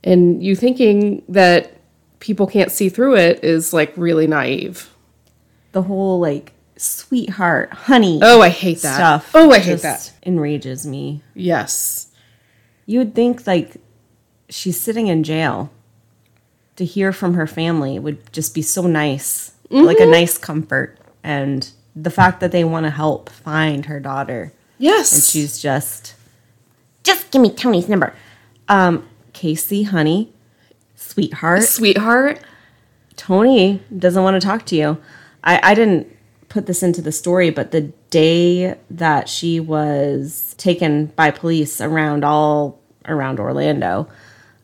And 0.03 0.43
you 0.43 0.55
thinking 0.55 1.23
that 1.29 1.79
people 2.21 2.47
can't 2.47 2.71
see 2.71 2.89
through 2.89 3.17
it 3.17 3.43
is 3.43 3.73
like 3.73 3.93
really 3.97 4.27
naive. 4.27 4.91
The 5.73 5.83
whole 5.83 6.21
like 6.21 6.53
sweetheart, 6.77 7.73
honey. 7.73 8.21
Oh, 8.23 8.41
I 8.43 8.49
hate 8.49 8.83
that. 8.83 8.95
Stuff. 8.95 9.31
Oh, 9.35 9.51
I 9.51 9.59
hate 9.59 9.81
that. 9.81 10.13
Enrages 10.25 10.87
me. 10.87 11.23
Yes. 11.35 12.09
You 12.87 12.99
would 12.99 13.15
think 13.15 13.47
like 13.47 13.77
she's 14.49 14.81
sitting 14.81 15.07
in 15.07 15.25
jail. 15.25 15.71
To 16.77 16.85
hear 16.85 17.13
from 17.13 17.35
her 17.35 17.47
family 17.47 18.01
would 18.01 18.33
just 18.33 18.53
be 18.53 18.61
so 18.61 18.83
nice, 18.83 19.53
like 19.71 19.99
a 19.99 20.01
mm-hmm. 20.01 20.11
nice 20.11 20.37
comfort. 20.37 20.99
And 21.23 21.71
the 21.97 22.11
fact 22.11 22.41
that 22.41 22.53
they 22.53 22.65
want 22.65 22.85
to 22.85 22.91
help 22.91 23.29
find 23.31 23.87
her 23.87 24.01
daughter, 24.01 24.53
Yes. 24.79 25.13
and 25.13 25.23
she's 25.23 25.61
just, 25.61 26.15
just 27.03 27.31
give 27.31 27.41
me 27.43 27.51
Tony's 27.51 27.89
number. 27.89 28.15
Um, 28.69 29.07
Casey, 29.33 29.85
honey, 29.85 30.33
sweetheart, 30.97 31.63
sweetheart. 31.65 32.41
Tony 33.17 33.81
doesn't 33.97 34.23
want 34.23 34.41
to 34.41 34.45
talk 34.47 34.67
to 34.67 34.77
you. 34.77 34.99
I, 35.45 35.61
I 35.71 35.75
didn't 35.75 36.09
put 36.49 36.67
this 36.67 36.83
into 36.83 37.01
the 37.03 37.13
story, 37.13 37.51
but 37.51 37.71
the 37.71 37.83
day 38.11 38.77
that 38.91 39.29
she 39.29 39.61
was 39.61 40.55
taken 40.59 41.07
by 41.07 41.31
police 41.31 41.81
around 41.81 42.25
all 42.25 42.81
around 43.07 43.39
Orlando, 43.39 44.09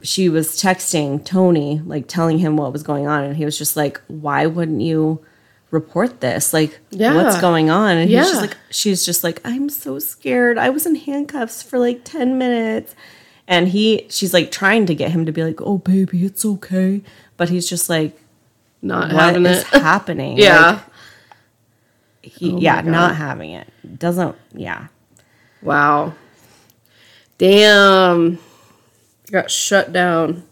she 0.03 0.29
was 0.29 0.57
texting 0.61 1.25
Tony, 1.25 1.81
like 1.85 2.07
telling 2.09 2.39
him 2.39 2.57
what 2.57 2.73
was 2.73 2.83
going 2.83 3.07
on. 3.07 3.23
And 3.25 3.37
he 3.37 3.45
was 3.45 3.59
just 3.59 3.77
like, 3.77 4.01
Why 4.09 4.47
wouldn't 4.47 4.81
you 4.81 5.25
report 5.71 6.21
this? 6.21 6.53
Like, 6.53 6.79
Yeah. 6.91 7.15
what's 7.15 7.41
going 7.41 7.71
on? 7.71 7.97
And 7.97 8.11
he's 8.11 8.27
just 8.29 8.41
like, 8.41 8.57
She's 8.71 9.05
just 9.05 9.23
like, 9.25 9.41
I'm 9.45 9.69
so 9.69 9.99
scared. 9.99 10.59
I 10.59 10.71
was 10.71 10.87
in 10.87 10.95
handcuffs 10.97 11.63
for 11.63 11.79
like 11.79 12.05
10 12.05 12.39
minutes. 12.39 12.95
And 13.49 13.69
he, 13.69 14.07
she's 14.11 14.33
like 14.33 14.51
trying 14.53 14.87
to 14.87 14.95
get 14.95 15.11
him 15.11 15.27
to 15.27 15.33
be 15.33 15.43
like, 15.45 15.61
Oh, 15.61 15.79
baby, 15.79 16.25
it's 16.25 16.45
okay. 16.45 17.03
But 17.37 17.49
he's 17.49 17.69
just 17.69 17.89
like, 17.91 18.17
Not 18.83 19.13
what 19.13 19.21
having 19.23 19.47
is 19.47 19.61
it. 19.63 19.67
happening? 19.83 20.39
yeah. 20.39 20.81
Like, 22.23 22.33
he, 22.33 22.53
Oh 22.53 22.59
yeah, 22.59 22.83
God. 22.83 22.91
not 22.91 23.17
having 23.17 23.53
it. 23.53 23.69
Doesn't, 23.99 24.37
yeah. 24.55 24.89
Wow. 25.63 26.15
Damn. 27.39 28.39
Got 29.31 29.51
shut 29.51 29.93
down. 29.93 30.45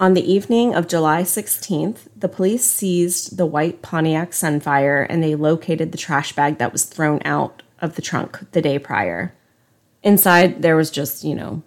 On 0.00 0.14
the 0.14 0.32
evening 0.32 0.74
of 0.74 0.88
July 0.88 1.22
16th, 1.22 2.08
the 2.16 2.28
police 2.28 2.64
seized 2.64 3.36
the 3.36 3.46
white 3.46 3.80
Pontiac 3.80 4.32
Sunfire 4.32 5.06
and 5.08 5.22
they 5.22 5.34
located 5.34 5.92
the 5.92 5.98
trash 5.98 6.32
bag 6.34 6.58
that 6.58 6.72
was 6.72 6.84
thrown 6.84 7.20
out 7.24 7.62
of 7.80 7.94
the 7.94 8.02
trunk 8.02 8.50
the 8.52 8.60
day 8.60 8.78
prior. 8.78 9.32
Inside, 10.02 10.62
there 10.62 10.76
was 10.76 10.90
just, 10.90 11.22
you 11.22 11.34
know, 11.34 11.62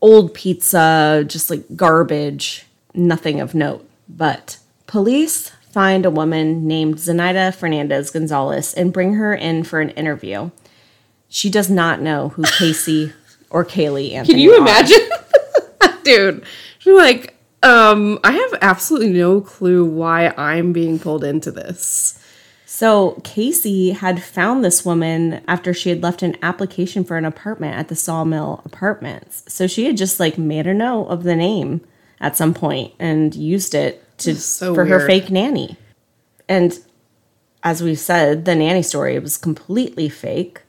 old 0.00 0.34
pizza, 0.34 1.24
just 1.26 1.48
like 1.48 1.64
garbage, 1.74 2.66
nothing 2.94 3.40
of 3.40 3.54
note. 3.54 3.88
But 4.08 4.58
police 4.86 5.52
find 5.72 6.04
a 6.04 6.10
woman 6.10 6.66
named 6.66 6.96
Zenaida 6.96 7.54
Fernandez 7.54 8.10
Gonzalez 8.10 8.74
and 8.74 8.92
bring 8.92 9.14
her 9.14 9.34
in 9.34 9.64
for 9.64 9.80
an 9.80 9.90
interview. 9.90 10.50
She 11.28 11.48
does 11.48 11.70
not 11.70 12.02
know 12.02 12.28
who 12.30 12.42
Casey 12.42 13.14
or 13.48 13.64
Caylee 13.64 14.12
Anthony 14.12 14.34
Can 14.34 14.38
you 14.38 14.52
are. 14.52 14.58
imagine? 14.58 15.00
Dude. 16.04 16.44
She's 16.82 16.96
like, 16.96 17.36
um, 17.62 18.18
I 18.24 18.32
have 18.32 18.58
absolutely 18.60 19.10
no 19.10 19.40
clue 19.40 19.84
why 19.84 20.34
I'm 20.36 20.72
being 20.72 20.98
pulled 20.98 21.22
into 21.22 21.52
this. 21.52 22.18
So 22.66 23.20
Casey 23.22 23.90
had 23.90 24.20
found 24.20 24.64
this 24.64 24.84
woman 24.84 25.44
after 25.46 25.72
she 25.72 25.90
had 25.90 26.02
left 26.02 26.22
an 26.22 26.36
application 26.42 27.04
for 27.04 27.16
an 27.16 27.24
apartment 27.24 27.76
at 27.76 27.86
the 27.86 27.94
Sawmill 27.94 28.62
Apartments. 28.64 29.44
So 29.46 29.68
she 29.68 29.84
had 29.84 29.96
just 29.96 30.18
like 30.18 30.38
made 30.38 30.66
a 30.66 30.74
note 30.74 31.06
of 31.06 31.22
the 31.22 31.36
name 31.36 31.82
at 32.20 32.36
some 32.36 32.52
point 32.52 32.94
and 32.98 33.32
used 33.32 33.76
it 33.76 34.04
to 34.18 34.34
So 34.34 34.74
for 34.74 34.84
her 34.86 35.06
fake 35.06 35.30
nanny. 35.30 35.76
And 36.48 36.76
as 37.62 37.80
we've 37.80 37.96
said, 37.96 38.44
the 38.44 38.56
nanny 38.56 38.82
story 38.82 39.16
was 39.20 39.38
completely 39.38 40.08
fake. 40.08 40.62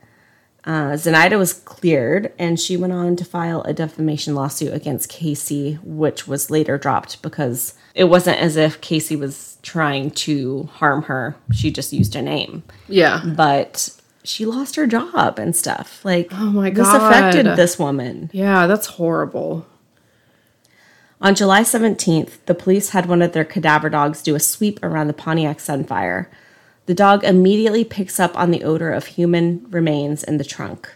Uh, 0.65 0.91
Zenaida 0.93 1.37
was 1.37 1.51
cleared, 1.53 2.31
and 2.39 2.57
she 2.59 2.77
went 2.77 2.93
on 2.93 3.15
to 3.17 3.25
file 3.25 3.61
a 3.63 3.73
defamation 3.73 4.33
lawsuit 4.33 4.73
against 4.73 5.09
Casey, 5.09 5.77
which 5.83 6.25
was 6.27 6.49
later 6.49 6.77
dropped 6.77 7.21
because 7.21 7.73
it 7.93 8.05
wasn't 8.05 8.39
as 8.39 8.55
if 8.55 8.79
Casey 8.79 9.15
was 9.17 9.57
trying 9.61 10.11
to 10.11 10.63
harm 10.73 11.03
her. 11.03 11.35
She 11.51 11.69
just 11.71 11.91
used 11.91 12.15
a 12.15 12.21
name 12.21 12.63
Yeah. 12.87 13.21
but 13.35 13.89
she 14.23 14.45
lost 14.45 14.77
her 14.77 14.87
job 14.87 15.37
and 15.37 15.53
stuff. 15.53 16.03
Like, 16.05 16.29
Oh 16.31 16.51
my 16.51 16.69
God. 16.69 16.85
this 16.85 16.93
affected 16.93 17.45
this 17.57 17.77
woman. 17.77 18.29
Yeah, 18.31 18.65
that's 18.67 18.87
horrible. 18.87 19.65
On 21.21 21.35
July 21.35 21.61
17th, 21.63 22.45
the 22.45 22.55
police 22.55 22.89
had 22.89 23.05
one 23.05 23.21
of 23.21 23.31
their 23.33 23.45
cadaver 23.45 23.89
dogs 23.89 24.21
do 24.21 24.35
a 24.35 24.39
sweep 24.39 24.79
around 24.83 25.07
the 25.07 25.13
Pontiac 25.13 25.57
Sunfire. 25.59 26.27
The 26.85 26.93
dog 26.93 27.23
immediately 27.23 27.83
picks 27.85 28.19
up 28.19 28.37
on 28.37 28.51
the 28.51 28.63
odor 28.63 28.91
of 28.91 29.05
human 29.05 29.65
remains 29.69 30.23
in 30.23 30.37
the 30.37 30.43
trunk. 30.43 30.89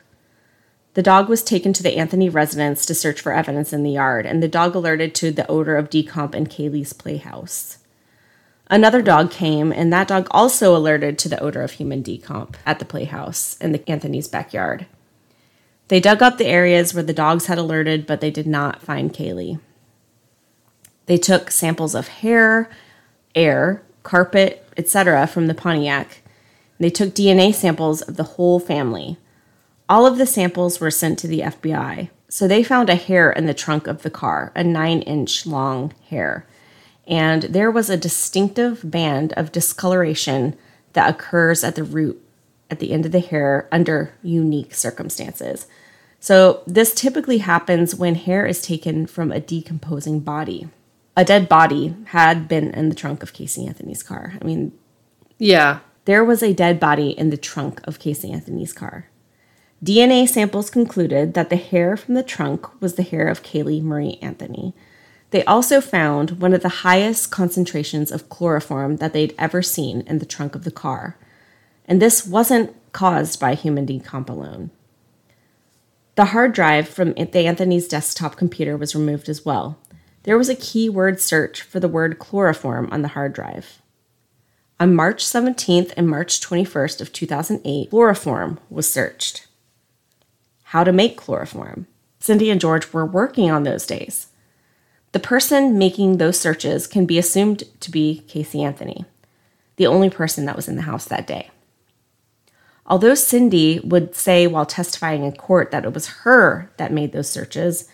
The 0.96 1.04
dog 1.04 1.30
was 1.30 1.44
taken 1.44 1.74
to 1.74 1.84
the 1.84 1.96
Anthony 1.96 2.28
residence 2.28 2.86
to 2.88 2.96
search 2.96 3.22
for 3.22 3.32
evidence 3.32 3.72
in 3.72 3.84
the 3.84 3.92
yard, 3.92 4.26
and 4.26 4.42
the 4.42 4.48
dog 4.48 4.76
alerted 4.76 5.14
to 5.16 5.32
the 5.32 5.48
odor 5.48 5.78
of 5.78 5.90
decomp 5.90 6.34
in 6.34 6.48
Caylee's 6.48 6.92
playhouse. 6.92 7.78
Another 8.70 9.02
dog 9.02 9.32
came, 9.32 9.72
and 9.72 9.94
that 9.94 10.10
dog 10.10 10.28
also 10.32 10.76
alerted 10.76 11.18
to 11.20 11.30
the 11.30 11.40
odor 11.40 11.62
of 11.62 11.72
human 11.72 12.04
decomp 12.04 12.56
at 12.66 12.80
the 12.80 12.86
playhouse 12.86 13.58
in 13.60 13.72
the 13.72 13.90
Anthony's 13.90 14.28
backyard. 14.28 14.88
They 15.88 16.02
dug 16.02 16.22
up 16.22 16.38
the 16.38 16.48
areas 16.48 16.94
where 16.94 17.04
the 17.04 17.14
dogs 17.14 17.46
had 17.46 17.58
alerted, 17.58 18.06
but 18.06 18.20
they 18.20 18.32
did 18.32 18.48
not 18.48 18.82
find 18.82 19.14
Caylee. 19.14 19.60
They 21.06 21.18
took 21.18 21.50
samples 21.50 21.96
of 21.96 22.10
hair, 22.10 22.70
air, 23.34 23.84
carpet, 24.08 24.66
etc. 24.78 25.28
from 25.28 25.48
the 25.48 25.54
Pontiac. 25.54 26.22
They 26.80 26.90
took 26.90 27.14
DNA 27.14 27.54
samples 27.54 28.02
of 28.02 28.16
the 28.16 28.24
whole 28.24 28.58
family. 28.58 29.18
All 29.90 30.06
of 30.06 30.18
the 30.18 30.26
samples 30.26 30.80
were 30.80 30.92
sent 30.92 31.20
to 31.20 31.28
the 31.28 31.42
FBI. 31.42 32.10
So 32.30 32.48
they 32.48 32.64
found 32.64 32.90
a 32.90 32.96
hair 32.96 33.30
in 33.30 33.48
the 33.48 33.54
trunk 33.54 33.86
of 33.86 34.04
the 34.04 34.10
car, 34.10 34.54
a 34.56 34.64
nine 34.64 35.02
inch 35.02 35.46
long 35.46 35.94
hair. 36.10 36.46
And 37.06 37.44
there 37.44 37.70
was 37.70 37.90
a 37.90 37.98
distinctive 37.98 38.90
band 38.90 39.34
of 39.34 39.52
discoloration 39.52 40.56
that 40.94 41.10
occurs 41.10 41.66
at 41.66 41.76
the 41.76 41.84
root, 41.84 42.22
at 42.72 42.80
the 42.80 42.94
end 42.94 43.06
of 43.06 43.12
the 43.12 43.20
hair, 43.20 43.68
under 43.74 44.14
unique 44.24 44.74
circumstances. 44.74 45.68
So 46.22 46.64
this 46.66 46.94
typically 46.94 47.40
happens 47.40 47.94
when 47.94 48.16
hair 48.16 48.46
is 48.46 48.62
taken 48.62 49.06
from 49.06 49.34
a 49.34 49.42
decomposing 49.42 50.22
body. 50.22 50.70
A 51.18 51.26
dead 51.26 51.50
body 51.50 51.96
had 52.06 52.48
been 52.48 52.70
in 52.76 52.90
the 52.90 52.96
trunk 52.96 53.24
of 53.24 53.34
Casey 53.34 53.66
Anthony's 53.66 54.04
car. 54.04 54.34
I 54.40 54.46
mean, 54.46 54.72
Yeah. 55.40 55.80
there 56.06 56.24
was 56.24 56.42
a 56.44 56.54
dead 56.54 56.80
body 56.80 57.10
in 57.10 57.32
the 57.32 57.38
trunk 57.38 57.82
of 57.86 58.00
Casey 58.00 58.32
Anthony's 58.32 58.72
car. 58.72 59.08
DNA 59.84 60.28
samples 60.28 60.70
concluded 60.70 61.34
that 61.34 61.50
the 61.50 61.56
hair 61.56 61.98
from 61.98 62.14
the 62.14 62.24
trunk 62.24 62.68
was 62.82 62.96
the 62.96 63.04
hair 63.04 63.28
of 63.28 63.44
Caylee 63.44 63.82
Marie 63.82 64.20
Anthony. 64.22 64.74
They 65.32 65.44
also 65.46 65.82
found 65.82 66.40
one 66.40 66.54
of 66.54 66.62
the 66.62 66.86
highest 66.86 67.32
concentrations 67.32 68.12
of 68.12 68.30
chloroform 68.30 68.98
that 68.98 69.14
they'd 69.14 69.36
ever 69.38 69.62
seen 69.62 70.02
in 70.02 70.20
the 70.20 70.26
trunk 70.26 70.56
of 70.56 70.64
the 70.64 70.72
car. 70.72 71.18
And 71.88 72.02
this 72.02 72.26
wasn't 72.26 72.76
caused 72.94 73.40
by 73.40 73.56
human 73.56 73.86
decomp 73.86 74.30
alone. 74.30 74.70
The 76.16 76.26
hard 76.26 76.54
drive 76.54 76.88
from 76.88 77.14
the 77.14 77.46
Anthony's 77.46 77.88
desktop 77.88 78.38
computer 78.38 78.78
was 78.78 78.96
removed 78.96 79.30
as 79.30 79.46
well. 79.46 79.78
There 80.28 80.38
was 80.38 80.50
a 80.50 80.56
keyword 80.56 81.22
search 81.22 81.62
for 81.62 81.80
the 81.80 81.88
word 81.88 82.20
chloroform 82.20 82.90
on 82.92 83.02
the 83.02 83.08
hard 83.08 83.32
drive. 83.32 83.82
On 84.78 84.94
March 84.94 85.24
17th 85.24 85.94
and 85.96 86.06
March 86.06 86.42
21st 86.42 87.00
of 87.00 87.14
2008, 87.14 87.90
chloroform 87.90 88.60
was 88.70 88.92
searched. 88.92 89.48
How 90.64 90.84
to 90.84 90.92
make 90.92 91.16
chloroform. 91.16 91.88
Cindy 92.20 92.50
and 92.50 92.60
George 92.60 92.92
were 92.92 93.06
working 93.06 93.50
on 93.50 93.64
those 93.64 93.86
days. 93.86 94.28
The 95.14 95.20
person 95.22 95.78
making 95.78 96.18
those 96.18 96.38
searches 96.38 96.88
can 96.88 97.06
be 97.06 97.18
assumed 97.18 97.64
to 97.80 97.90
be 97.90 98.26
Casey 98.28 98.62
Anthony, 98.62 99.06
the 99.78 99.88
only 99.88 100.10
person 100.10 100.44
that 100.44 100.58
was 100.58 100.68
in 100.68 100.76
the 100.76 100.82
house 100.82 101.06
that 101.06 101.26
day. 101.26 101.52
Although 102.86 103.16
Cindy 103.16 103.80
would 103.80 104.14
say 104.14 104.46
while 104.46 104.66
testifying 104.66 105.24
in 105.24 105.32
court 105.38 105.72
that 105.72 105.86
it 105.86 105.94
was 105.94 106.08
her 106.08 106.70
that 106.76 106.92
made 106.92 107.14
those 107.14 107.30
searches, 107.30 107.88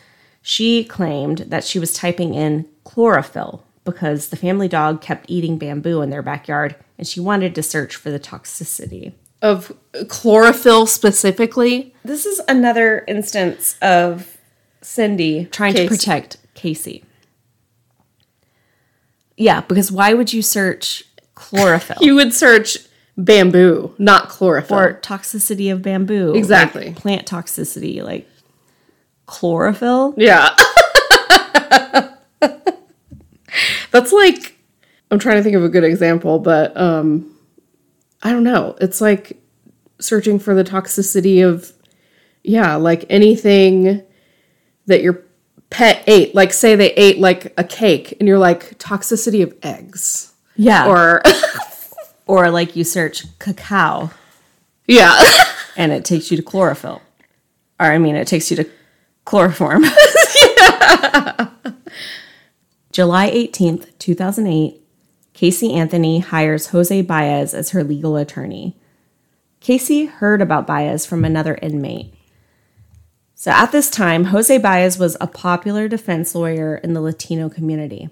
she 0.45 0.83
claimed 0.83 1.39
that 1.39 1.63
she 1.63 1.79
was 1.79 1.93
typing 1.93 2.33
in 2.35 2.65
chlorophyll 2.83 3.63
because 3.85 4.27
the 4.27 4.35
family 4.35 4.67
dog 4.67 5.01
kept 5.01 5.25
eating 5.29 5.57
bamboo 5.57 6.01
in 6.01 6.09
their 6.09 6.21
backyard 6.21 6.75
and 6.97 7.07
she 7.07 7.19
wanted 7.19 7.55
to 7.55 7.63
search 7.63 7.95
for 7.95 8.11
the 8.11 8.19
toxicity. 8.19 9.13
Of 9.41 9.71
chlorophyll 10.09 10.85
specifically. 10.85 11.95
This 12.03 12.25
is 12.25 12.39
another 12.47 13.03
instance 13.07 13.77
of 13.81 14.37
Cindy 14.81 15.45
trying 15.45 15.73
Casey. 15.73 15.87
to 15.87 15.89
protect 15.89 16.37
Casey. 16.53 17.03
Yeah, 19.37 19.61
because 19.61 19.91
why 19.91 20.13
would 20.13 20.31
you 20.33 20.41
search 20.41 21.03
chlorophyll 21.35 21.97
You 22.01 22.15
would 22.15 22.33
search 22.33 22.77
bamboo, 23.17 23.95
not 23.97 24.29
chlorophyll. 24.29 24.77
or 24.77 24.93
toxicity 25.01 25.71
of 25.71 25.81
bamboo? 25.81 26.33
Exactly. 26.35 26.87
like 26.87 26.95
plant 26.95 27.25
toxicity, 27.27 28.03
like 28.03 28.27
chlorophyll. 29.25 30.13
yeah. 30.17 30.55
That's 33.91 34.11
like 34.11 34.57
I'm 35.11 35.19
trying 35.19 35.37
to 35.37 35.43
think 35.43 35.55
of 35.55 35.63
a 35.63 35.69
good 35.69 35.83
example, 35.83 36.39
but 36.39 36.75
um 36.75 37.35
I 38.21 38.31
don't 38.31 38.43
know. 38.43 38.75
It's 38.81 39.01
like 39.01 39.41
searching 39.99 40.39
for 40.39 40.55
the 40.55 40.63
toxicity 40.63 41.47
of 41.47 41.71
yeah, 42.43 42.75
like 42.75 43.05
anything 43.09 44.03
that 44.87 45.01
your 45.01 45.23
pet 45.69 46.03
ate. 46.07 46.33
Like 46.35 46.51
say 46.53 46.75
they 46.75 46.93
ate 46.93 47.19
like 47.19 47.53
a 47.57 47.63
cake 47.63 48.17
and 48.19 48.27
you're 48.27 48.39
like 48.39 48.77
toxicity 48.79 49.43
of 49.43 49.55
eggs. 49.63 50.33
Yeah, 50.55 50.87
or 50.87 51.21
Or 52.25 52.49
like 52.49 52.77
you 52.77 52.85
search 52.85 53.25
cacao 53.37 54.11
yeah. 54.87 55.17
and 55.77 55.91
it 55.91 56.05
takes 56.05 56.31
you 56.31 56.37
to 56.37 56.43
chlorophyll, 56.43 57.01
or 57.79 57.85
I 57.85 57.97
mean, 57.97 58.15
it 58.15 58.27
takes 58.27 58.51
you 58.51 58.57
to 58.57 58.69
chloroform. 59.25 59.83
July 62.91 63.29
18th, 63.31 63.97
2008, 63.97 64.79
Casey 65.33 65.73
Anthony 65.73 66.19
hires 66.19 66.67
Jose 66.67 67.01
Baez 67.01 67.53
as 67.53 67.71
her 67.71 67.83
legal 67.83 68.15
attorney. 68.15 68.77
Casey 69.59 70.05
heard 70.05 70.41
about 70.41 70.67
Baez 70.67 71.05
from 71.05 71.25
another 71.25 71.57
inmate. 71.61 72.13
So 73.33 73.51
at 73.51 73.71
this 73.71 73.89
time, 73.89 74.25
Jose 74.25 74.57
Baez 74.57 74.99
was 74.99 75.17
a 75.19 75.27
popular 75.27 75.87
defense 75.87 76.35
lawyer 76.35 76.75
in 76.75 76.93
the 76.93 77.01
Latino 77.01 77.49
community. 77.49 78.09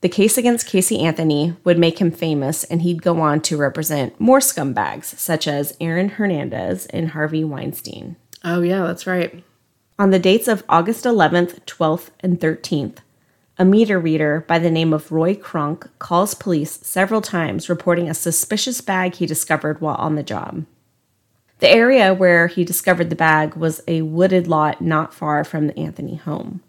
The 0.00 0.08
case 0.08 0.38
against 0.38 0.66
Casey 0.66 1.00
Anthony 1.00 1.56
would 1.62 1.78
make 1.78 1.98
him 1.98 2.10
famous, 2.10 2.64
and 2.64 2.82
he'd 2.82 3.02
go 3.02 3.20
on 3.20 3.42
to 3.42 3.56
represent 3.56 4.18
more 4.18 4.38
scumbags, 4.38 5.04
such 5.18 5.46
as 5.46 5.76
Aaron 5.80 6.08
Hernandez 6.08 6.86
and 6.86 7.10
Harvey 7.10 7.44
Weinstein. 7.44 8.16
oh 8.42 8.62
yeah, 8.62 8.86
that's 8.86 9.06
right. 9.06 9.44
On 10.00 10.08
the 10.08 10.18
dates 10.18 10.48
of 10.48 10.64
August 10.66 11.04
11th, 11.04 11.60
12th, 11.66 12.08
and 12.20 12.40
13th, 12.40 13.00
a 13.58 13.66
meter 13.66 13.98
reader 13.98 14.46
by 14.48 14.58
the 14.58 14.70
name 14.70 14.94
of 14.94 15.12
Roy 15.12 15.34
Kronk 15.34 15.90
calls 15.98 16.32
police 16.32 16.80
several 16.82 17.20
times 17.20 17.68
reporting 17.68 18.08
a 18.08 18.14
suspicious 18.14 18.80
bag 18.80 19.16
he 19.16 19.26
discovered 19.26 19.82
while 19.82 19.96
on 19.96 20.14
the 20.14 20.22
job. 20.22 20.64
The 21.58 21.68
area 21.68 22.14
where 22.14 22.46
he 22.46 22.64
discovered 22.64 23.10
the 23.10 23.14
bag 23.14 23.56
was 23.56 23.82
a 23.86 24.00
wooded 24.00 24.48
lot 24.48 24.80
not 24.80 25.12
far 25.12 25.44
from 25.44 25.66
the 25.66 25.78
Anthony 25.78 26.16
home. 26.16 26.62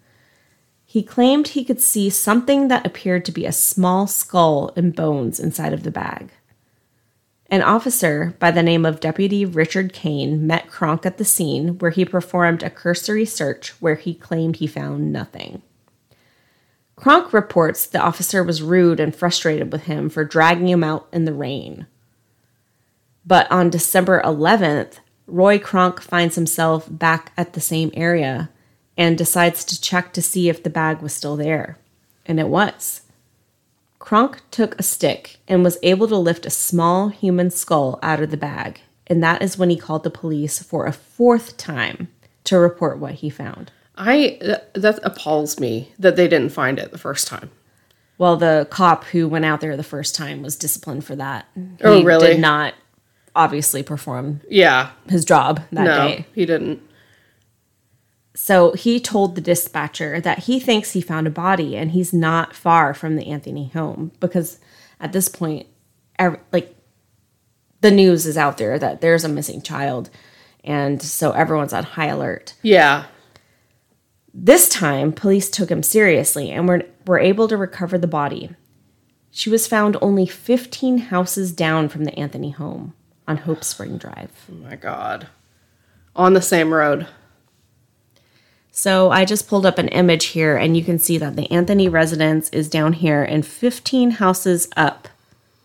He 0.84 1.02
claimed 1.02 1.48
he 1.48 1.64
could 1.64 1.80
see 1.80 2.10
something 2.10 2.68
that 2.68 2.86
appeared 2.86 3.24
to 3.24 3.32
be 3.32 3.46
a 3.46 3.54
small 3.54 4.08
skull 4.08 4.74
and 4.76 4.94
bones 4.94 5.40
inside 5.40 5.72
of 5.72 5.84
the 5.84 5.92
bag. 5.92 6.32
An 7.52 7.62
officer 7.62 8.34
by 8.40 8.50
the 8.50 8.64
name 8.64 8.86
of 8.86 9.02
Deputy 9.02 9.44
Richard 9.44 9.92
Cain 9.92 10.48
met 10.48 10.70
Kronk 10.70 11.06
at 11.06 11.18
the 11.18 11.26
scene 11.26 11.78
where 11.80 11.92
he 11.92 12.06
performed 12.06 12.64
a 12.64 12.70
cursory 12.70 13.26
search 13.26 13.72
where 13.82 13.96
he 13.96 14.14
claimed 14.14 14.56
he 14.56 14.68
found 14.68 15.12
nothing. 15.12 15.62
Kronk 16.96 17.34
reports 17.34 17.86
the 17.86 18.00
officer 18.00 18.42
was 18.42 18.62
rude 18.62 19.02
and 19.02 19.14
frustrated 19.14 19.70
with 19.74 19.84
him 19.84 20.10
for 20.10 20.24
dragging 20.24 20.70
him 20.70 20.82
out 20.82 21.10
in 21.12 21.26
the 21.26 21.34
rain. 21.34 21.88
But 23.26 23.52
on 23.52 23.70
December 23.70 24.22
11th, 24.24 25.00
Roy 25.28 25.60
Kronk 25.60 26.00
finds 26.00 26.36
himself 26.36 26.88
back 26.90 27.34
at 27.36 27.52
the 27.52 27.60
same 27.60 27.92
area 27.94 28.50
and 28.96 29.18
decides 29.18 29.66
to 29.66 29.82
check 29.82 30.14
to 30.14 30.22
see 30.22 30.48
if 30.48 30.64
the 30.64 30.70
bag 30.70 31.02
was 31.02 31.14
still 31.14 31.36
there. 31.36 31.78
And 32.26 32.40
it 32.40 32.48
was. 32.48 33.01
Kronk 34.02 34.42
took 34.50 34.78
a 34.80 34.84
stick 34.84 35.38
and 35.48 35.64
was 35.64 35.78
able 35.84 36.08
to 36.08 36.18
lift 36.18 36.46
a 36.48 36.50
small 36.50 37.10
human 37.10 37.52
skull 37.52 38.00
out 38.02 38.20
of 38.22 38.32
the 38.32 38.36
bag, 38.36 38.82
and 39.06 39.24
that 39.24 39.42
is 39.44 39.58
when 39.60 39.70
he 39.70 39.78
called 39.78 40.04
the 40.04 40.10
police 40.10 40.62
for 40.62 40.86
a 40.88 40.92
fourth 40.92 41.56
time 41.56 42.08
to 42.46 42.58
report 42.58 42.98
what 42.98 43.14
he 43.14 43.30
found. 43.30 43.72
I 43.96 44.38
th- 44.42 44.58
that 44.74 45.00
appalls 45.04 45.60
me 45.60 45.92
that 46.00 46.16
they 46.16 46.28
didn't 46.28 46.52
find 46.52 46.80
it 46.80 46.92
the 46.92 46.98
first 46.98 47.28
time. 47.28 47.52
Well, 48.18 48.38
the 48.38 48.68
cop 48.72 49.04
who 49.06 49.28
went 49.28 49.46
out 49.46 49.62
there 49.62 49.78
the 49.78 49.84
first 49.84 50.16
time 50.16 50.42
was 50.42 50.56
disciplined 50.56 51.06
for 51.06 51.16
that. 51.18 51.46
Oh, 51.84 51.98
He 52.00 52.04
really? 52.04 52.28
Did 52.30 52.40
not 52.40 52.74
obviously 53.36 53.84
perform 53.84 54.42
Yeah. 54.50 54.90
his 55.10 55.24
job 55.26 55.62
that 55.72 55.84
no, 55.84 56.08
day. 56.08 56.26
he 56.34 56.46
didn't. 56.48 56.82
So 58.34 58.72
he 58.74 59.00
told 59.00 59.36
the 59.36 59.42
dispatcher 59.42 60.22
that 60.22 60.40
he 60.40 60.60
thinks 60.60 60.92
he 60.92 61.02
found 61.02 61.28
a 61.28 61.32
body 61.32 61.76
and 61.76 61.92
he's 61.92 62.14
not 62.14 62.56
far 62.56 62.94
from 62.94 63.16
the 63.16 63.28
Anthony 63.28 63.68
home 63.70 64.12
because 64.20 64.60
at 65.00 65.12
this 65.12 65.28
point, 65.28 65.68
ev 66.18 66.38
like 66.54 66.76
the 67.82 67.92
news 67.92 68.26
is 68.26 68.38
out 68.38 68.58
there 68.58 68.80
that 68.80 69.02
there's 69.02 69.24
a 69.24 69.30
missing 69.30 69.62
child, 69.62 70.10
and 70.64 71.02
so 71.02 71.32
everyone's 71.32 71.74
on 71.74 71.84
high 71.84 72.06
alert. 72.06 72.54
Yeah. 72.62 73.06
This 74.34 74.70
time, 74.70 75.12
police 75.12 75.50
took 75.50 75.70
him 75.70 75.84
seriously 75.84 76.52
and 76.52 76.68
were, 76.68 76.84
were 77.06 77.20
able 77.20 77.48
to 77.50 77.58
recover 77.58 77.98
the 77.98 78.08
body. 78.08 78.52
She 79.32 79.50
was 79.50 79.68
found 79.68 79.98
only 80.02 80.26
15 80.26 81.00
houses 81.00 81.52
down 81.52 81.90
from 81.90 82.06
the 82.06 82.18
Anthony 82.18 82.52
home 82.52 82.94
on 83.28 83.38
Hope 83.38 83.64
Spring 83.64 83.98
Drive. 83.98 84.32
Oh 84.50 84.56
my 84.56 84.76
God. 84.76 85.28
On 86.16 86.34
the 86.34 86.42
same 86.42 86.74
road. 86.74 87.08
So 88.72 89.12
I 89.12 89.26
just 89.26 89.50
pulled 89.50 89.66
up 89.66 89.78
an 89.78 89.90
image 89.90 90.28
here, 90.28 90.56
and 90.56 90.78
you 90.78 90.84
can 90.84 90.98
see 90.98 91.18
that 91.18 91.36
the 91.36 91.52
Anthony 91.52 91.90
residence 91.90 92.50
is 92.52 92.70
down 92.70 92.94
here, 92.94 93.22
and 93.22 93.46
15 93.46 94.12
houses 94.12 94.70
up. 94.78 95.10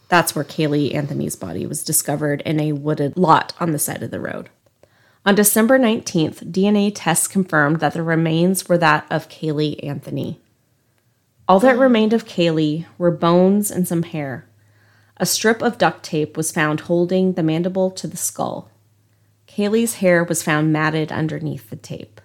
That's 0.08 0.34
where 0.34 0.44
Caylee 0.44 0.92
Anthony's 0.92 1.36
body 1.36 1.66
was 1.66 1.84
discovered 1.84 2.40
in 2.42 2.58
a 2.58 2.72
wooded 2.72 3.16
lot 3.16 3.52
on 3.60 3.70
the 3.70 3.78
side 3.78 4.02
of 4.02 4.10
the 4.10 4.20
road. 4.20 4.50
On 5.24 5.36
December 5.36 5.78
19th, 5.78 6.52
DNA 6.52 6.92
tests 6.94 7.28
confirmed 7.28 7.78
that 7.80 7.94
the 7.94 8.02
remains 8.02 8.68
were 8.68 8.78
that 8.78 9.06
of 9.10 9.28
Caylee 9.28 9.82
Anthony. 9.84 10.40
All 11.48 11.60
that 11.60 11.78
remained 11.78 12.12
of 12.12 12.26
Caylee 12.26 12.86
were 12.98 13.12
bones 13.12 13.70
and 13.70 13.86
some 13.86 14.02
hair. 14.02 14.46
A 15.16 15.26
strip 15.26 15.62
of 15.62 15.78
duct 15.78 16.02
tape 16.04 16.36
was 16.36 16.52
found 16.52 16.80
holding 16.80 17.32
the 17.32 17.42
mandible 17.42 17.90
to 17.92 18.06
the 18.08 18.16
skull. 18.16 18.68
Caylee's 19.46 19.96
hair 19.96 20.24
was 20.24 20.42
found 20.42 20.72
matted 20.72 21.10
underneath 21.12 21.70
the 21.70 21.76
tape. 21.76 22.15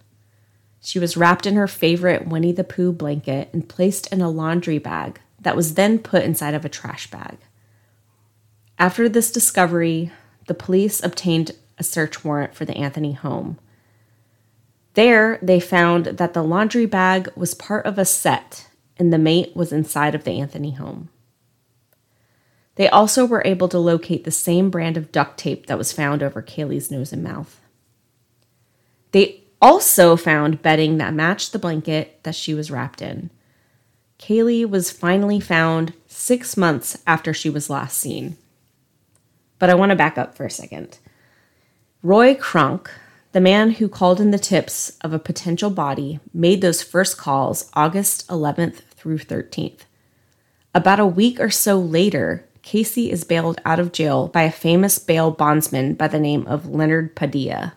She 0.81 0.99
was 0.99 1.15
wrapped 1.15 1.45
in 1.45 1.55
her 1.55 1.67
favorite 1.67 2.27
Winnie 2.27 2.51
the 2.51 2.63
Pooh 2.63 2.91
blanket 2.91 3.49
and 3.53 3.69
placed 3.69 4.07
in 4.07 4.19
a 4.19 4.29
laundry 4.29 4.79
bag 4.79 5.21
that 5.39 5.55
was 5.55 5.75
then 5.75 5.99
put 5.99 6.23
inside 6.23 6.55
of 6.55 6.65
a 6.65 6.69
trash 6.69 7.09
bag. 7.09 7.37
After 8.79 9.07
this 9.07 9.31
discovery, 9.31 10.11
the 10.47 10.55
police 10.55 11.03
obtained 11.03 11.51
a 11.77 11.83
search 11.83 12.25
warrant 12.25 12.55
for 12.55 12.65
the 12.65 12.75
Anthony 12.75 13.13
home. 13.13 13.59
There, 14.95 15.37
they 15.41 15.59
found 15.59 16.05
that 16.05 16.33
the 16.33 16.43
laundry 16.43 16.87
bag 16.87 17.29
was 17.35 17.53
part 17.53 17.85
of 17.85 17.97
a 17.97 18.05
set 18.05 18.67
and 18.97 19.13
the 19.13 19.19
mate 19.19 19.55
was 19.55 19.71
inside 19.71 20.15
of 20.15 20.23
the 20.23 20.39
Anthony 20.39 20.71
home. 20.71 21.09
They 22.75 22.89
also 22.89 23.25
were 23.25 23.43
able 23.45 23.67
to 23.69 23.77
locate 23.77 24.23
the 24.23 24.31
same 24.31 24.69
brand 24.69 24.97
of 24.97 25.11
duct 25.11 25.37
tape 25.37 25.67
that 25.67 25.77
was 25.77 25.93
found 25.93 26.23
over 26.23 26.41
Caylee's 26.41 26.89
nose 26.89 27.13
and 27.13 27.23
mouth. 27.23 27.59
They 29.11 29.40
also 29.61 30.15
found 30.15 30.61
bedding 30.61 30.97
that 30.97 31.13
matched 31.13 31.51
the 31.51 31.59
blanket 31.59 32.19
that 32.23 32.35
she 32.35 32.53
was 32.53 32.71
wrapped 32.71 33.01
in. 33.01 33.29
Caylee 34.17 34.69
was 34.69 34.91
finally 34.91 35.39
found 35.39 35.93
six 36.07 36.55
months 36.57 37.01
after 37.07 37.33
she 37.33 37.49
was 37.49 37.69
last 37.69 37.97
seen. 37.97 38.37
But 39.59 39.69
I 39.69 39.75
want 39.75 39.91
to 39.91 39.95
back 39.95 40.17
up 40.17 40.35
for 40.35 40.45
a 40.45 40.51
second. 40.51 40.99
Roy 42.03 42.35
Kronk, 42.35 42.89
the 43.31 43.41
man 43.41 43.71
who 43.71 43.87
called 43.87 44.19
in 44.19 44.31
the 44.31 44.39
tips 44.39 44.97
of 45.01 45.13
a 45.13 45.19
potential 45.19 45.69
body, 45.69 46.19
made 46.33 46.61
those 46.61 46.83
first 46.83 47.17
calls 47.17 47.69
August 47.73 48.27
11th 48.27 48.81
through 48.95 49.19
13th. 49.19 49.81
About 50.73 50.99
a 50.99 51.05
week 51.05 51.39
or 51.39 51.49
so 51.49 51.79
later, 51.79 52.45
Casey 52.61 53.11
is 53.11 53.23
bailed 53.23 53.59
out 53.65 53.79
of 53.79 53.91
jail 53.91 54.27
by 54.27 54.43
a 54.43 54.51
famous 54.51 54.97
bail 54.99 55.31
bondsman 55.31 55.95
by 55.95 56.07
the 56.07 56.19
name 56.19 56.45
of 56.47 56.69
Leonard 56.69 57.15
Padilla. 57.15 57.73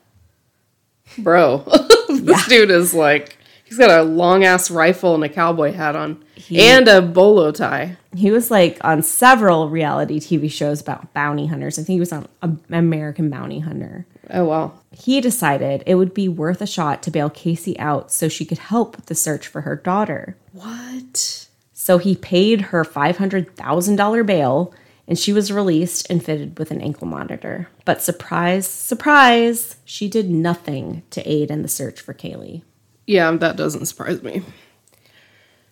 Bro, 1.19 1.59
this 2.09 2.47
dude 2.49 2.71
is 2.71 2.95
like, 2.95 3.37
he's 3.65 3.79
got 3.79 3.91
a 3.91 4.03
long 4.03 4.45
ass 4.45 4.71
rifle 4.71 5.15
and 5.15 5.25
a 5.25 5.29
cowboy 5.29 5.73
hat 5.73 5.97
on 5.97 6.25
and 6.55 6.89
a 6.89 7.01
bolo 7.03 7.53
tie. 7.53 7.97
He 8.17 8.31
was 8.31 8.51
like 8.51 8.79
on 8.83 9.03
several 9.03 9.69
reality 9.69 10.21
TV 10.21 10.51
shows 10.51 10.81
about 10.81 11.13
bounty 11.15 11.47
hunters. 11.47 11.79
I 11.79 11.83
think 11.83 11.97
he 11.97 12.01
was 12.01 12.13
on 12.13 12.29
a- 12.43 12.57
American 12.71 13.31
Bounty 13.31 13.61
Hunter. 13.61 14.07
Oh, 14.31 14.45
wow. 14.45 14.73
He 14.91 15.21
decided 15.21 15.83
it 15.87 15.97
would 15.97 16.15
be 16.15 16.29
worth 16.29 16.63
a 16.63 16.67
shot 16.67 17.03
to 17.03 17.11
bail 17.11 17.29
Casey 17.29 17.79
out 17.79 18.11
so 18.11 18.29
she 18.29 18.45
could 18.45 18.59
help 18.59 18.97
with 18.97 19.07
the 19.07 19.15
search 19.15 19.47
for 19.47 19.63
her 19.63 19.77
daughter. 19.77 20.37
What? 20.53 21.49
So 21.73 21.99
he 21.99 22.15
paid 22.17 22.61
her 22.63 22.85
$500,000 22.85 24.27
bail 24.27 24.73
and 25.07 25.19
she 25.19 25.33
was 25.33 25.53
released 25.53 26.11
and 26.11 26.25
fitted 26.25 26.59
with 26.59 26.71
an 26.71 26.81
ankle 26.81 27.07
monitor. 27.07 27.69
But 27.85 28.03
surprise, 28.03 28.67
surprise, 28.67 29.77
she 29.85 30.09
did 30.09 30.31
nothing 30.31 31.03
to 31.11 31.23
aid 31.31 31.51
in 31.51 31.63
the 31.63 31.69
search 31.69 32.01
for 32.01 32.15
Caylee. 32.15 32.63
Yeah, 33.07 33.31
that 33.33 33.57
doesn't 33.57 33.87
surprise 33.87 34.23
me. 34.23 34.43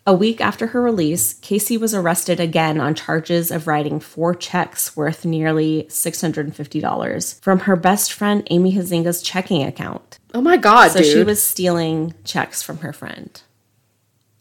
A 0.05 0.13
week 0.15 0.41
after 0.41 0.67
her 0.69 0.83
release, 0.83 1.35
Casey 1.35 1.79
was 1.79 1.95
arrested 1.95 2.41
again 2.41 2.81
on 2.81 2.95
charges 2.97 3.53
of 3.53 3.69
writing 3.69 4.01
four 4.01 4.35
checks 4.35 4.97
worth 4.97 5.25
nearly 5.25 5.87
$650 5.89 7.41
from 7.41 7.61
her 7.61 7.77
best 7.77 8.13
friend 8.13 8.47
Amy 8.51 8.73
Huizenga's 8.75 9.23
checking 9.23 9.63
account. 9.63 10.19
Oh 10.35 10.41
my 10.41 10.57
God, 10.57 10.91
So 10.91 10.99
dude. 11.01 11.13
she 11.13 11.23
was 11.23 11.41
stealing 11.43 12.15
checks 12.25 12.63
from 12.65 12.79
her 12.79 12.93
friend. 12.93 13.41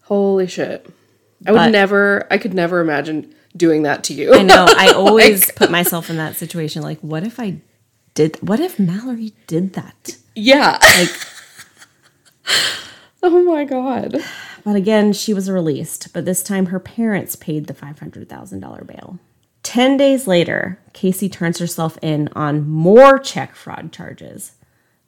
Holy 0.03 0.47
shit. 0.47 0.89
I 1.45 1.51
would 1.51 1.72
never, 1.72 2.27
I 2.31 2.38
could 2.39 2.53
never 2.53 2.81
imagine 2.81 3.34
doing 3.56 3.84
that 3.84 4.03
to 4.06 4.14
you. 4.14 4.34
I 4.34 4.41
know. 4.44 4.65
I 4.68 4.91
always 4.95 5.52
put 5.52 5.69
myself 5.72 6.10
in 6.10 6.18
that 6.18 6.36
situation. 6.38 6.82
Like, 6.82 6.99
what 7.02 7.23
if 7.23 7.40
I 7.40 7.57
did? 8.14 8.38
What 8.48 8.60
if 8.60 8.80
Mallory 8.80 9.34
did 9.48 9.73
that? 9.73 10.18
yeah. 10.36 10.78
Like, 10.82 11.10
Oh 13.23 13.44
my 13.44 13.65
God. 13.65 14.18
but 14.64 14.76
again, 14.76 15.14
she 15.14 15.34
was 15.34 15.49
released. 15.49 16.11
But 16.14 16.26
this 16.26 16.41
time, 16.41 16.68
her 16.68 16.80
parents 16.80 17.36
paid 17.36 17.68
the 17.68 17.73
five 17.73 17.99
hundred 17.99 18.28
thousand 18.30 18.61
dollar 18.61 18.84
bail. 18.84 19.19
Ten 19.64 19.95
days 19.95 20.26
later, 20.26 20.80
Casey 20.94 21.30
turns 21.30 21.60
herself 21.60 21.99
in 22.02 22.30
on 22.36 22.68
more 22.68 23.19
check 23.19 23.56
fraud 23.56 23.91
charges. 23.91 24.53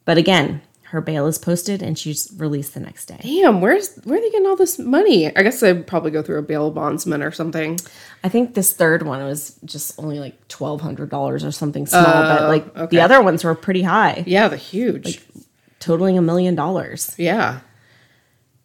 But 0.06 0.18
again, 0.20 0.62
her 0.94 1.02
bail 1.02 1.28
is 1.28 1.38
posted 1.38 1.82
and 1.82 1.98
she's 2.00 2.32
released 2.38 2.74
the 2.76 2.80
next 2.80 3.08
day. 3.08 3.18
Damn, 3.22 3.62
where's, 3.62 3.96
where 4.04 4.18
are 4.18 4.22
they 4.22 4.30
getting 4.30 4.48
all 4.48 4.56
this 4.56 4.78
money? 4.80 5.36
I 5.36 5.42
guess 5.44 5.60
they 5.60 5.74
probably 5.74 6.12
go 6.12 6.22
through 6.22 6.38
a 6.40 6.44
bail 6.44 6.70
bondsman 6.72 7.22
or 7.24 7.32
something. 7.32 7.80
I 8.24 8.30
think 8.30 8.54
this 8.54 8.74
third 8.74 9.04
one 9.04 9.24
was 9.24 9.60
just 9.66 10.00
only 10.00 10.20
like 10.20 10.48
twelve 10.48 10.82
hundred 10.82 11.10
dollars 11.10 11.44
or 11.44 11.52
something 11.52 11.86
small, 11.88 12.04
but 12.04 12.44
oh, 12.44 12.48
like 12.48 12.66
Oh, 12.76 12.84
okay. 12.84 12.96
the 12.98 13.02
other 13.02 13.22
ones 13.22 13.44
were 13.44 13.56
pretty 13.56 13.82
high, 13.82 14.24
Yeah, 14.28 14.48
the 14.48 14.56
huge. 14.58 15.06
like, 15.06 15.22
totaling 15.80 16.18
a 16.18 16.22
million 16.22 16.56
dollars. 16.56 17.14
yeah. 17.18 17.60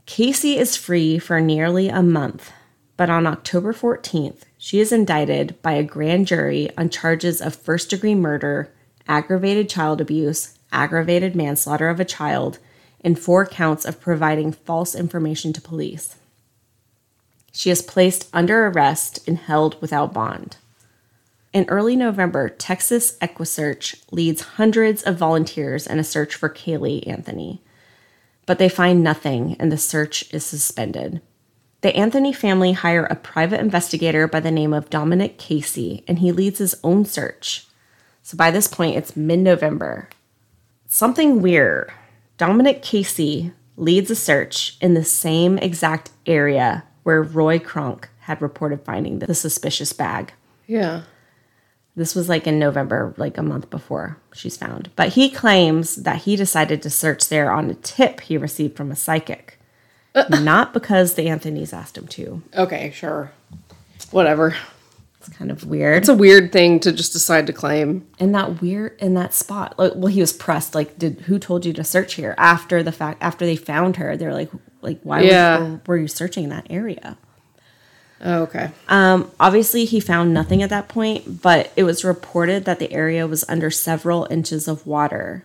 Casey 0.06 0.56
is 0.56 0.76
free 0.76 1.18
for 1.18 1.40
nearly 1.40 1.88
a 1.88 2.02
month, 2.02 2.50
but 2.96 3.10
on 3.10 3.26
October 3.26 3.72
14th, 3.72 4.42
she 4.56 4.80
is 4.80 4.92
indicted 4.92 5.60
by 5.62 5.72
a 5.72 5.82
grand 5.82 6.26
jury 6.26 6.70
on 6.78 6.88
charges 6.90 7.40
of 7.40 7.54
first 7.54 7.90
degree 7.90 8.14
murder, 8.14 8.72
aggravated 9.06 9.68
child 9.68 10.00
abuse, 10.00 10.57
aggravated 10.72 11.34
manslaughter 11.34 11.88
of 11.88 12.00
a 12.00 12.04
child, 12.04 12.58
and 13.00 13.18
four 13.18 13.46
counts 13.46 13.84
of 13.84 14.00
providing 14.00 14.52
false 14.52 14.94
information 14.94 15.52
to 15.52 15.60
police. 15.60 16.16
She 17.52 17.70
is 17.70 17.82
placed 17.82 18.28
under 18.32 18.66
arrest 18.66 19.26
and 19.26 19.38
held 19.38 19.80
without 19.80 20.12
bond. 20.12 20.56
In 21.52 21.64
early 21.68 21.96
November, 21.96 22.48
Texas 22.48 23.16
EquiSearch 23.18 24.02
leads 24.10 24.42
hundreds 24.42 25.02
of 25.02 25.16
volunteers 25.16 25.86
in 25.86 25.98
a 25.98 26.04
search 26.04 26.34
for 26.34 26.48
Caylee 26.48 27.06
Anthony 27.06 27.62
but 28.48 28.58
they 28.58 28.70
find 28.70 29.04
nothing 29.04 29.54
and 29.60 29.70
the 29.70 29.76
search 29.76 30.24
is 30.32 30.42
suspended. 30.42 31.20
The 31.82 31.94
Anthony 31.94 32.32
family 32.32 32.72
hire 32.72 33.04
a 33.04 33.14
private 33.14 33.60
investigator 33.60 34.26
by 34.26 34.40
the 34.40 34.50
name 34.50 34.72
of 34.72 34.88
Dominic 34.88 35.36
Casey, 35.36 36.02
and 36.08 36.20
he 36.20 36.32
leads 36.32 36.58
his 36.58 36.74
own 36.82 37.04
search. 37.04 37.66
So 38.22 38.38
by 38.38 38.50
this 38.50 38.66
point, 38.66 38.96
it's 38.96 39.14
mid 39.14 39.40
November. 39.40 40.08
Something 40.90 41.42
weird. 41.42 41.92
Dominic 42.38 42.80
Casey 42.80 43.52
leads 43.76 44.10
a 44.10 44.16
search 44.16 44.78
in 44.80 44.94
the 44.94 45.04
same 45.04 45.58
exact 45.58 46.10
area 46.24 46.82
where 47.02 47.22
Roy 47.22 47.58
Kronk 47.58 48.08
had 48.20 48.40
reported 48.40 48.86
finding 48.86 49.18
the 49.18 49.34
suspicious 49.34 49.92
bag. 49.92 50.32
Yeah. 50.66 51.02
This 51.94 52.14
was 52.14 52.30
like 52.30 52.46
in 52.46 52.58
November, 52.58 53.12
like 53.18 53.36
a 53.36 53.42
month 53.42 53.68
before 53.68 54.16
she's 54.32 54.56
found. 54.56 54.90
But 54.96 55.10
he 55.10 55.28
claims 55.28 55.96
that 55.96 56.22
he 56.22 56.36
decided 56.36 56.80
to 56.82 56.90
search 56.90 57.28
there 57.28 57.52
on 57.52 57.68
a 57.68 57.74
tip 57.74 58.20
he 58.20 58.38
received 58.38 58.74
from 58.74 58.90
a 58.90 58.96
psychic, 58.96 59.58
uh, 60.14 60.24
uh. 60.32 60.40
not 60.40 60.72
because 60.72 61.14
the 61.14 61.26
Anthonys 61.26 61.74
asked 61.74 61.98
him 61.98 62.06
to. 62.08 62.42
Okay, 62.56 62.92
sure. 62.92 63.30
Whatever. 64.10 64.56
It's 65.28 65.36
kind 65.36 65.50
of 65.50 65.64
weird. 65.66 65.98
It's 65.98 66.08
a 66.08 66.14
weird 66.14 66.52
thing 66.52 66.80
to 66.80 66.90
just 66.92 67.12
decide 67.12 67.46
to 67.48 67.52
claim. 67.52 68.06
in 68.18 68.32
that 68.32 68.62
weird 68.62 68.96
in 68.98 69.14
that 69.14 69.34
spot. 69.34 69.78
Like, 69.78 69.92
well, 69.94 70.06
he 70.08 70.20
was 70.20 70.32
pressed. 70.32 70.74
Like, 70.74 70.98
did 70.98 71.20
who 71.22 71.38
told 71.38 71.66
you 71.66 71.72
to 71.74 71.84
search 71.84 72.14
here? 72.14 72.34
After 72.38 72.82
the 72.82 72.92
fact, 72.92 73.18
after 73.22 73.44
they 73.44 73.56
found 73.56 73.96
her, 73.96 74.16
they're 74.16 74.32
like, 74.32 74.50
like, 74.80 75.00
why 75.02 75.20
Yeah. 75.22 75.58
was, 75.60 75.80
were 75.86 75.98
you 75.98 76.08
searching 76.08 76.48
that 76.48 76.66
area? 76.70 77.18
Oh, 78.24 78.42
okay. 78.44 78.70
Um, 78.88 79.30
obviously, 79.38 79.84
he 79.84 80.00
found 80.00 80.32
nothing 80.34 80.62
at 80.62 80.70
that 80.70 80.88
point, 80.88 81.40
but 81.42 81.72
it 81.76 81.84
was 81.84 82.04
reported 82.04 82.64
that 82.64 82.78
the 82.80 82.90
area 82.92 83.26
was 83.26 83.44
under 83.48 83.70
several 83.70 84.26
inches 84.30 84.66
of 84.66 84.86
water. 84.86 85.44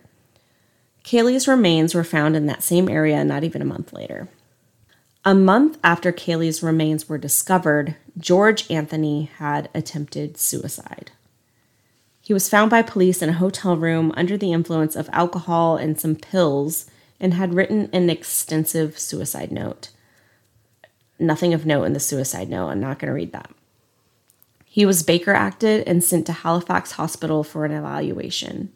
Caylee's 1.04 1.46
remains 1.46 1.94
were 1.94 2.02
found 2.04 2.34
in 2.34 2.46
that 2.46 2.62
same 2.64 2.88
area 2.88 3.22
not 3.24 3.44
even 3.44 3.60
a 3.62 3.66
month 3.66 3.92
later. 3.92 4.28
A 5.26 5.34
month 5.34 5.78
after 5.82 6.12
Caylee's 6.12 6.62
remains 6.62 7.08
were 7.08 7.16
discovered, 7.16 7.96
George 8.18 8.70
Anthony 8.70 9.30
had 9.38 9.70
attempted 9.74 10.36
suicide. 10.36 11.12
He 12.20 12.34
was 12.34 12.50
found 12.50 12.70
by 12.70 12.82
police 12.82 13.22
in 13.22 13.30
a 13.30 13.34
hotel 13.34 13.74
room 13.74 14.12
under 14.18 14.36
the 14.36 14.52
influence 14.52 14.94
of 14.94 15.08
alcohol 15.12 15.78
and 15.78 15.98
some 15.98 16.14
pills 16.14 16.90
and 17.18 17.32
had 17.32 17.54
written 17.54 17.88
an 17.94 18.10
extensive 18.10 18.98
suicide 18.98 19.50
note. 19.50 19.88
Nothing 21.18 21.54
of 21.54 21.64
note 21.64 21.84
in 21.84 21.94
the 21.94 22.00
suicide 22.00 22.50
note. 22.50 22.68
I'm 22.68 22.80
not 22.80 22.98
going 22.98 23.08
to 23.08 23.14
read 23.14 23.32
that. 23.32 23.50
He 24.66 24.84
was 24.84 25.02
Baker 25.02 25.32
acted 25.32 25.88
and 25.88 26.04
sent 26.04 26.26
to 26.26 26.32
Halifax 26.32 26.92
Hospital 26.92 27.44
for 27.44 27.64
an 27.64 27.72
evaluation. 27.72 28.72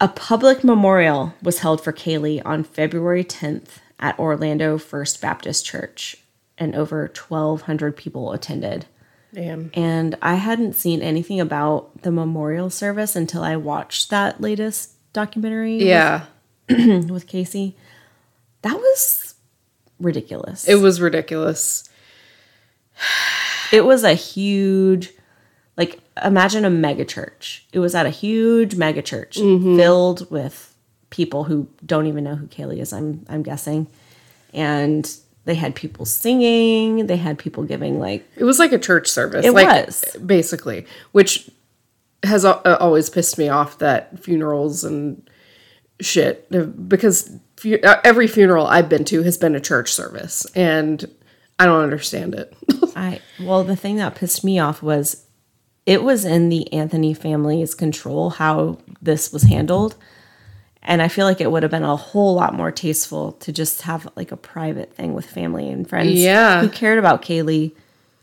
A 0.00 0.08
public 0.08 0.64
memorial 0.64 1.34
was 1.42 1.58
held 1.58 1.82
for 1.82 1.92
Caylee 1.92 2.40
on 2.46 2.64
February 2.64 3.24
10th 3.24 3.80
at 3.98 4.18
Orlando 4.18 4.78
First 4.78 5.20
Baptist 5.20 5.64
Church, 5.64 6.16
and 6.58 6.74
over 6.74 7.02
1,200 7.02 7.96
people 7.96 8.32
attended. 8.32 8.86
Damn. 9.34 9.70
And 9.74 10.16
I 10.22 10.34
hadn't 10.34 10.74
seen 10.74 11.02
anything 11.02 11.40
about 11.40 12.02
the 12.02 12.10
memorial 12.10 12.70
service 12.70 13.14
until 13.16 13.42
I 13.42 13.56
watched 13.56 14.10
that 14.10 14.40
latest 14.40 14.92
documentary 15.12 15.76
Yeah. 15.78 16.24
with, 16.68 17.10
with 17.10 17.26
Casey. 17.26 17.76
That 18.62 18.76
was 18.76 19.34
ridiculous. 20.00 20.66
It 20.66 20.76
was 20.76 21.00
ridiculous. 21.00 21.88
it 23.72 23.84
was 23.84 24.04
a 24.04 24.14
huge 24.14 25.12
like 25.76 26.00
imagine 26.24 26.64
a 26.64 26.70
mega 26.70 27.04
church 27.04 27.66
it 27.72 27.78
was 27.78 27.94
at 27.94 28.06
a 28.06 28.10
huge 28.10 28.74
mega 28.76 29.02
church 29.02 29.36
mm-hmm. 29.36 29.76
filled 29.76 30.30
with 30.30 30.74
people 31.16 31.44
who 31.44 31.66
don't 31.84 32.06
even 32.06 32.22
know 32.24 32.34
who 32.34 32.46
caylee 32.46 32.78
is 32.78 32.92
i'm 32.92 33.24
i'm 33.28 33.42
guessing 33.42 33.86
and 34.52 35.16
they 35.46 35.54
had 35.54 35.74
people 35.74 36.04
singing 36.04 37.06
they 37.06 37.16
had 37.16 37.38
people 37.38 37.64
giving 37.64 37.98
like 37.98 38.28
It 38.36 38.44
was 38.44 38.58
like 38.58 38.72
a 38.72 38.78
church 38.78 39.08
service. 39.08 39.46
It 39.46 39.52
like, 39.52 39.86
was. 39.86 40.04
basically, 40.26 40.86
which 41.12 41.48
has 42.24 42.44
uh, 42.44 42.76
always 42.80 43.08
pissed 43.08 43.38
me 43.38 43.48
off 43.48 43.78
that 43.78 44.18
funerals 44.22 44.82
and 44.84 45.28
shit 46.00 46.46
uh, 46.52 46.64
because 46.64 47.30
fu- 47.56 47.78
uh, 47.84 48.00
every 48.02 48.26
funeral 48.26 48.66
I've 48.66 48.88
been 48.88 49.04
to 49.04 49.22
has 49.22 49.38
been 49.38 49.54
a 49.54 49.60
church 49.60 49.92
service, 49.92 50.46
and 50.56 51.04
I 51.60 51.66
don't 51.66 51.82
understand 51.82 52.34
it. 52.34 52.52
i 52.96 53.20
well 53.40 53.62
the 53.62 53.76
thing 53.76 53.96
that 53.96 54.14
pissed 54.16 54.42
me 54.42 54.58
off 54.58 54.82
was 54.82 55.26
it 55.84 56.02
was 56.02 56.24
in 56.24 56.48
the 56.48 56.72
anthony 56.72 57.14
family's 57.14 57.74
control 57.74 58.30
how 58.30 58.78
this 59.00 59.32
was 59.32 59.42
handled 59.44 59.94
and 60.86 61.02
i 61.02 61.08
feel 61.08 61.26
like 61.26 61.40
it 61.40 61.50
would 61.50 61.62
have 61.62 61.70
been 61.70 61.82
a 61.82 61.96
whole 61.96 62.34
lot 62.34 62.54
more 62.54 62.70
tasteful 62.72 63.32
to 63.32 63.52
just 63.52 63.82
have 63.82 64.08
like 64.16 64.32
a 64.32 64.36
private 64.36 64.94
thing 64.94 65.12
with 65.14 65.26
family 65.26 65.68
and 65.68 65.88
friends 65.88 66.12
Yeah. 66.12 66.60
who 66.62 66.68
cared 66.68 66.98
about 66.98 67.20
caylee 67.22 67.72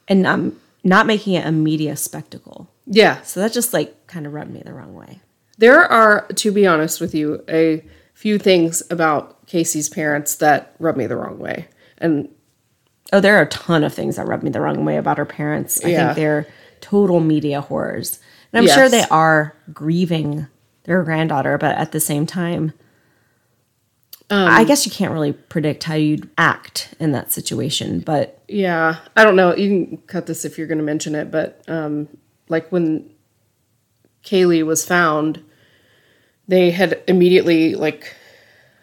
and 0.07 0.21
not, 0.21 0.39
not 0.83 1.05
making 1.05 1.33
it 1.35 1.45
a 1.45 1.51
media 1.51 1.95
spectacle. 1.95 2.69
Yeah, 2.85 3.21
so 3.21 3.39
that 3.39 3.53
just 3.53 3.71
like 3.73 4.07
kind 4.07 4.25
of 4.25 4.33
rubbed 4.33 4.51
me 4.51 4.61
the 4.65 4.73
wrong 4.73 4.93
way. 4.95 5.21
There 5.57 5.81
are, 5.81 6.25
to 6.27 6.51
be 6.51 6.67
honest 6.67 6.99
with 6.99 7.15
you, 7.15 7.41
a 7.47 7.83
few 8.13 8.37
things 8.37 8.83
about 8.89 9.45
Casey's 9.47 9.87
parents 9.87 10.35
that 10.37 10.75
rub 10.79 10.97
me 10.97 11.05
the 11.07 11.15
wrong 11.15 11.39
way, 11.39 11.67
and 11.99 12.27
oh 13.13 13.21
there 13.21 13.37
are 13.37 13.43
a 13.43 13.47
ton 13.47 13.83
of 13.85 13.93
things 13.93 14.17
that 14.17 14.27
rubbed 14.27 14.43
me 14.43 14.49
the 14.49 14.59
wrong 14.59 14.83
way 14.83 14.97
about 14.97 15.17
her 15.17 15.25
parents. 15.25 15.79
I 15.85 15.89
Yeah. 15.89 16.05
think 16.07 16.15
they're 16.17 16.47
total 16.81 17.21
media 17.21 17.61
horrors 17.61 18.19
and 18.51 18.59
i'm 18.59 18.67
sure 18.75 18.89
they 18.89 19.05
are 19.09 19.55
grieving 19.71 20.47
their 20.83 21.03
granddaughter 21.03 21.57
but 21.57 21.75
at 21.77 21.91
the 21.91 21.99
same 21.99 22.25
time 22.25 22.73
Um, 24.29 24.47
i 24.49 24.63
guess 24.63 24.85
you 24.85 24.91
can't 24.91 25.11
really 25.13 25.33
predict 25.33 25.83
how 25.85 25.95
you'd 25.95 26.29
act 26.37 26.93
in 26.99 27.11
that 27.11 27.31
situation 27.31 27.99
but 27.99 28.39
Yeah, 28.47 28.97
I 29.15 29.23
don't 29.23 29.35
know. 29.35 29.55
You 29.55 29.69
can 29.69 29.97
cut 30.07 30.25
this 30.27 30.45
if 30.45 30.57
you're 30.57 30.67
going 30.67 30.77
to 30.77 30.83
mention 30.83 31.15
it, 31.15 31.31
but 31.31 31.61
um, 31.67 32.07
like 32.49 32.69
when 32.71 33.09
Caylee 34.23 34.63
was 34.63 34.85
found, 34.85 35.43
they 36.47 36.69
had 36.71 37.01
immediately 37.07 37.73
like 37.75 38.15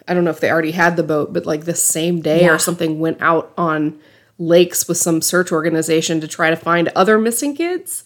I 0.09 0.15
don't 0.15 0.25
know 0.25 0.31
if 0.33 0.41
they 0.41 0.51
already 0.51 0.73
had 0.73 0.97
the 0.97 1.05
boat, 1.05 1.33
but 1.33 1.47
like 1.47 1.65
the 1.67 1.75
same 1.75 2.21
day 2.21 2.43
Yeah. 2.43 2.55
or 2.55 2.59
something 2.59 2.99
went 2.99 3.23
out 3.23 3.53
on 3.57 4.01
lakes 4.39 4.89
with 4.89 4.97
some 4.99 5.23
search 5.23 5.53
organization 5.53 6.21
to 6.21 6.27
try 6.27 6.51
to 6.51 6.57
find 6.57 6.89
other 6.97 7.17
missing 7.19 7.55
kids. 7.55 8.03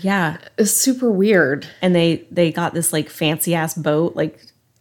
Yeah 0.00 0.38
It's 0.58 0.72
super 0.72 1.10
weird. 1.10 1.66
and 1.82 1.94
they 1.94 2.26
they 2.30 2.52
got 2.52 2.74
this 2.74 2.92
like 2.92 3.08
fancy 3.10 3.54
ass 3.54 3.74
boat 3.74 4.16
like 4.16 4.38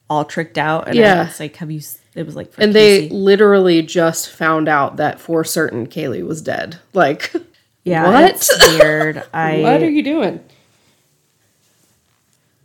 all 0.09 0.25
tricked 0.25 0.57
out 0.57 0.87
and 0.87 0.95
Yeah. 0.95 1.27
it's 1.27 1.39
like 1.39 1.55
have 1.57 1.71
you 1.71 1.81
it 2.15 2.25
was 2.25 2.35
like 2.35 2.53
for 2.53 2.61
And 2.61 2.73
they 2.73 3.09
literally 3.09 3.81
just 3.81 4.29
found 4.29 4.67
out 4.69 4.97
that 4.97 5.19
for 5.19 5.43
certain 5.43 5.87
Caylee 5.87 6.25
was 6.25 6.41
dead. 6.41 6.79
Like, 6.93 7.33
yeah 7.83 8.07
what? 8.09 8.49
weird 8.79 9.23
i 9.33 9.59
what 9.61 9.83
are 9.83 9.89
you 9.89 10.03
doing? 10.03 10.39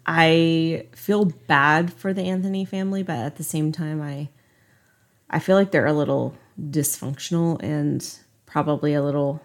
I 0.07 0.87
feel 0.93 1.25
bad 1.27 1.93
for 1.93 2.13
the 2.13 2.23
Anthony 2.23 2.65
family, 2.65 3.03
but 3.03 3.17
at 3.19 3.37
the 3.37 3.45
same 3.45 3.71
time, 3.73 4.01
I 4.01 4.29
I 5.29 5.39
feel 5.39 5.57
like 5.57 5.71
they're 5.71 5.87
a 5.87 5.93
little 5.93 6.35
dysfunctional 6.61 7.63
and 7.63 8.05
probably 8.47 8.95
a 8.95 9.03
little. 9.03 9.41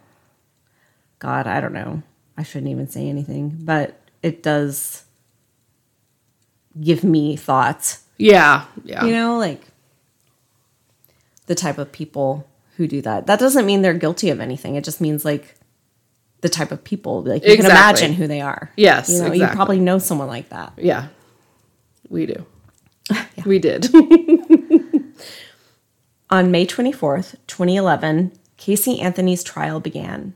God, 1.19 1.45
I 1.47 1.61
don't 1.61 1.73
know. 1.73 2.01
I 2.37 2.43
shouldn't 2.43 2.71
even 2.71 2.87
say 2.87 3.07
anything, 3.07 3.57
but 3.61 3.99
it 4.21 4.43
does 4.43 5.03
give 6.79 7.03
me 7.03 7.35
thoughts. 7.35 8.03
Yeah, 8.17 8.65
yeah. 8.83 9.05
You 9.05 9.11
know, 9.13 9.37
like 9.37 9.61
the 11.47 11.55
type 11.55 11.77
of 11.77 11.91
people 11.91 12.47
who 12.77 12.87
do 12.87 13.01
that. 13.01 13.27
That 13.27 13.39
doesn't 13.39 13.65
mean 13.65 13.81
they're 13.81 13.93
guilty 13.93 14.29
of 14.29 14.39
anything. 14.39 14.75
It 14.75 14.83
just 14.83 14.99
means 14.99 15.23
like 15.23 15.55
the 16.41 16.49
type 16.49 16.71
of 16.71 16.83
people. 16.83 17.23
Like 17.23 17.45
you 17.45 17.55
can 17.55 17.65
imagine 17.65 18.13
who 18.13 18.27
they 18.27 18.41
are. 18.41 18.71
Yes, 18.75 19.09
you 19.09 19.21
know, 19.21 19.31
you 19.31 19.47
probably 19.47 19.79
know 19.79 19.99
someone 19.99 20.27
like 20.27 20.49
that. 20.49 20.73
Yeah, 20.77 21.07
we 22.09 22.25
do. 22.25 22.45
We 23.45 23.59
did. 23.59 23.93
On 26.31 26.49
May 26.49 26.65
24th, 26.65 27.35
2011, 27.45 28.31
Casey 28.57 28.99
Anthony's 28.99 29.43
trial 29.43 29.79
began. 29.79 30.33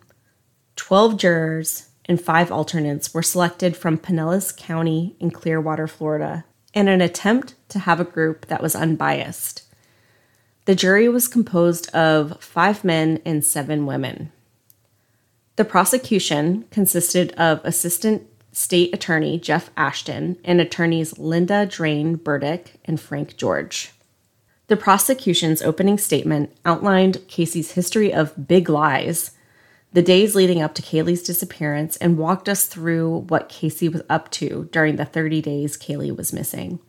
12 0.75 1.17
jurors 1.17 1.88
and 2.09 2.19
five 2.19 2.51
alternates 2.51 3.13
were 3.13 3.21
selected 3.21 3.77
from 3.77 3.99
Pinellas 3.99 4.55
County 4.57 5.15
in 5.19 5.29
Clearwater, 5.29 5.87
Florida, 5.87 6.43
in 6.73 6.87
an 6.87 7.01
attempt 7.01 7.53
to 7.69 7.79
have 7.79 7.99
a 7.99 8.03
group 8.03 8.47
that 8.47 8.63
was 8.63 8.75
unbiased. 8.75 9.63
The 10.65 10.75
jury 10.75 11.07
was 11.07 11.27
composed 11.27 11.87
of 11.95 12.41
five 12.43 12.83
men 12.83 13.21
and 13.25 13.45
seven 13.45 13.85
women. 13.85 14.31
The 15.55 15.65
prosecution 15.65 16.65
consisted 16.71 17.31
of 17.33 17.61
Assistant 17.63 18.23
State 18.51 18.93
Attorney 18.93 19.37
Jeff 19.37 19.69
Ashton 19.77 20.37
and 20.43 20.59
attorneys 20.59 21.19
Linda 21.19 21.67
Drane 21.67 22.15
Burdick 22.15 22.79
and 22.85 22.99
Frank 22.99 23.37
George. 23.37 23.91
The 24.67 24.77
prosecution's 24.77 25.61
opening 25.61 25.99
statement 25.99 26.55
outlined 26.65 27.27
Casey's 27.27 27.73
history 27.73 28.11
of 28.11 28.47
big 28.47 28.67
lies, 28.67 29.31
the 29.91 30.01
days 30.01 30.35
leading 30.35 30.61
up 30.61 30.75
to 30.75 30.81
Caylee's 30.81 31.23
disappearance, 31.23 31.97
and 31.97 32.17
walked 32.17 32.47
us 32.47 32.65
through 32.65 33.25
what 33.27 33.49
Casey 33.49 33.89
was 33.89 34.03
up 34.09 34.29
to 34.31 34.69
during 34.71 34.97
the 34.97 35.05
30 35.05 35.41
days 35.41 35.77
Caylee 35.77 36.15
was 36.15 36.33
missing. 36.33 36.79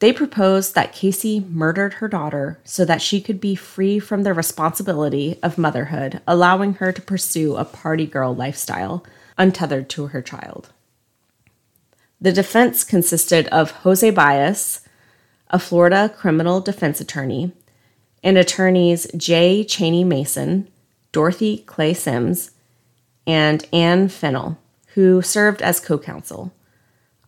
They 0.00 0.12
proposed 0.12 0.74
that 0.74 0.92
Casey 0.92 1.40
murdered 1.48 1.94
her 1.94 2.08
daughter 2.08 2.60
so 2.64 2.84
that 2.84 3.00
she 3.00 3.20
could 3.20 3.40
be 3.40 3.54
free 3.54 3.98
from 3.98 4.24
the 4.24 4.34
responsibility 4.34 5.38
of 5.42 5.56
motherhood, 5.56 6.20
allowing 6.26 6.74
her 6.74 6.92
to 6.92 7.00
pursue 7.00 7.56
a 7.56 7.64
party 7.64 8.06
girl 8.06 8.34
lifestyle 8.34 9.06
untethered 9.38 9.88
to 9.90 10.08
her 10.08 10.20
child. 10.20 10.72
The 12.20 12.32
defense 12.32 12.84
consisted 12.84 13.46
of 13.48 13.70
Jose 13.70 14.10
Baez, 14.10 14.80
a 15.50 15.58
Florida 15.58 16.12
criminal 16.14 16.60
defense 16.60 17.00
attorney, 17.00 17.52
and 18.22 18.36
attorneys 18.36 19.06
J. 19.16 19.62
Cheney 19.62 20.04
Mason, 20.04 20.68
Dorothy 21.14 21.58
Clay 21.58 21.94
Sims, 21.94 22.50
and 23.26 23.66
Ann 23.72 24.08
Finnell, 24.08 24.58
who 24.94 25.22
served 25.22 25.62
as 25.62 25.80
co 25.80 25.96
counsel. 25.96 26.52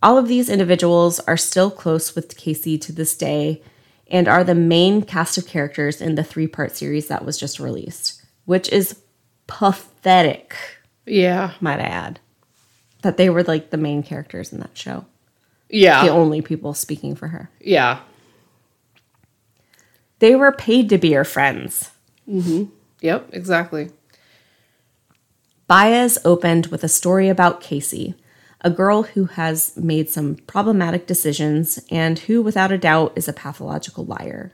All 0.02 0.18
of 0.18 0.28
these 0.28 0.50
individuals 0.50 1.20
are 1.20 1.38
still 1.38 1.70
close 1.70 2.14
with 2.14 2.36
Casey 2.36 2.76
to 2.78 2.92
this 2.92 3.16
day 3.16 3.62
and 4.08 4.28
are 4.28 4.44
the 4.44 4.54
main 4.54 5.02
cast 5.02 5.38
of 5.38 5.46
characters 5.46 6.00
in 6.02 6.16
the 6.16 6.22
three 6.22 6.46
part 6.46 6.76
series 6.76 7.08
that 7.08 7.24
was 7.24 7.38
just 7.38 7.58
released, 7.58 8.22
which 8.44 8.68
is 8.68 9.00
pathetic, 9.46 10.54
yeah, 11.06 11.52
might 11.60 11.80
I 11.80 11.84
add. 11.84 12.20
That 13.02 13.16
they 13.16 13.30
were 13.30 13.44
like 13.44 13.70
the 13.70 13.76
main 13.76 14.02
characters 14.02 14.52
in 14.52 14.60
that 14.60 14.76
show, 14.76 15.06
yeah, 15.70 16.04
the 16.04 16.10
only 16.10 16.42
people 16.42 16.74
speaking 16.74 17.14
for 17.14 17.28
her. 17.28 17.50
yeah. 17.60 18.00
They 20.18 20.34
were 20.34 20.50
paid 20.52 20.88
to 20.88 20.98
be 20.98 21.12
her 21.12 21.24
friends. 21.24 21.90
Mm-hmm. 22.26 22.70
Yep, 23.00 23.30
exactly. 23.32 23.90
Baez 25.66 26.18
opened 26.24 26.66
with 26.66 26.84
a 26.84 26.88
story 26.88 27.28
about 27.28 27.60
Casey, 27.60 28.14
a 28.60 28.70
girl 28.70 29.02
who 29.02 29.26
has 29.26 29.76
made 29.76 30.08
some 30.08 30.36
problematic 30.36 31.06
decisions 31.06 31.78
and 31.90 32.20
who, 32.20 32.42
without 32.42 32.72
a 32.72 32.78
doubt, 32.78 33.12
is 33.16 33.28
a 33.28 33.32
pathological 33.32 34.04
liar. 34.04 34.52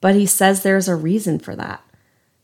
But 0.00 0.14
he 0.14 0.26
says 0.26 0.62
there's 0.62 0.88
a 0.88 0.96
reason 0.96 1.38
for 1.38 1.54
that. 1.56 1.82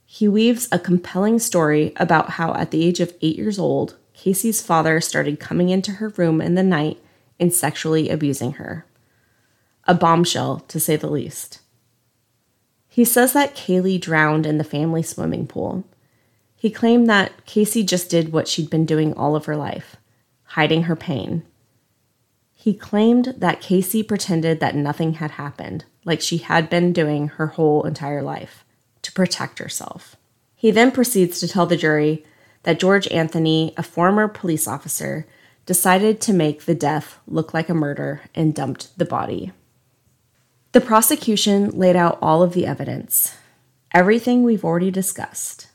He 0.05 0.29
weaves 0.29 0.69
a 0.71 0.79
compelling 0.79 1.39
story 1.39 1.93
about 1.97 2.31
how, 2.31 2.55
at 2.55 2.71
the 2.71 2.85
age 2.85 3.01
of 3.01 3.15
eight 3.23 3.37
years 3.37 3.59
old, 3.59 3.97
Casey's 4.13 4.61
father 4.61 5.01
started 5.01 5.41
coming 5.41 5.71
into 5.71 5.93
her 5.93 6.11
room 6.11 6.41
in 6.41 6.55
the 6.55 6.63
night 6.63 7.03
and 7.41 7.53
sexually 7.53 8.11
abusing 8.11 8.53
her. 8.53 8.87
A 9.85 9.95
bombshell, 9.95 10.61
to 10.69 10.79
say 10.79 10.97
the 10.97 11.11
least. 11.11 11.62
He 12.93 13.07
says 13.07 13.33
that 13.33 13.57
Caylee 13.57 13.99
drowned 13.99 14.45
in 14.45 14.59
the 14.59 14.65
family 14.65 15.03
swimming 15.03 15.47
pool. 15.47 15.83
He 16.55 16.71
claimed 16.71 17.09
that 17.09 17.47
Casey 17.47 17.83
just 17.83 18.11
did 18.11 18.33
what 18.35 18.47
she'd 18.47 18.69
been 18.69 18.85
doing 18.85 19.15
all 19.15 19.35
of 19.35 19.47
her 19.47 19.57
life 19.57 19.97
hiding 20.45 20.83
her 20.83 20.95
pain. 20.95 21.43
He 22.53 22.75
claimed 22.75 23.37
that 23.39 23.63
Casey 23.63 24.03
pretended 24.03 24.61
that 24.61 24.77
nothing 24.77 25.15
had 25.15 25.31
happened, 25.33 25.87
like 26.05 26.21
she 26.21 26.37
had 26.37 26.69
been 26.69 26.93
doing 26.93 27.29
her 27.29 27.47
whole 27.47 27.85
entire 27.85 28.23
life, 28.23 28.63
to 29.01 29.13
protect 29.13 29.59
herself. 29.59 30.15
He 30.55 30.71
then 30.71 30.91
proceeds 30.91 31.41
to 31.41 31.49
tell 31.49 31.65
the 31.65 31.79
jury 31.79 32.27
that 32.65 32.79
George 32.79 33.09
Anthony, 33.09 33.73
a 33.79 33.83
former 33.83 34.29
police 34.29 34.69
officer, 34.69 35.27
decided 35.65 36.21
to 36.21 36.35
make 36.35 36.67
the 36.67 36.75
death 36.75 37.19
look 37.27 37.55
like 37.55 37.71
a 37.71 37.75
murder 37.75 38.21
and 38.35 38.55
dumped 38.55 38.99
the 38.99 39.07
body. 39.07 39.53
The 40.73 40.81
prosecution 40.81 41.69
laid 41.73 41.97
out 41.97 42.19
all 42.23 42.43
of 42.43 42.55
the 42.55 42.67
evidence, 42.67 43.37
everything 43.93 44.43
we've 44.43 44.65
already 44.65 44.91
discussed. 44.91 45.69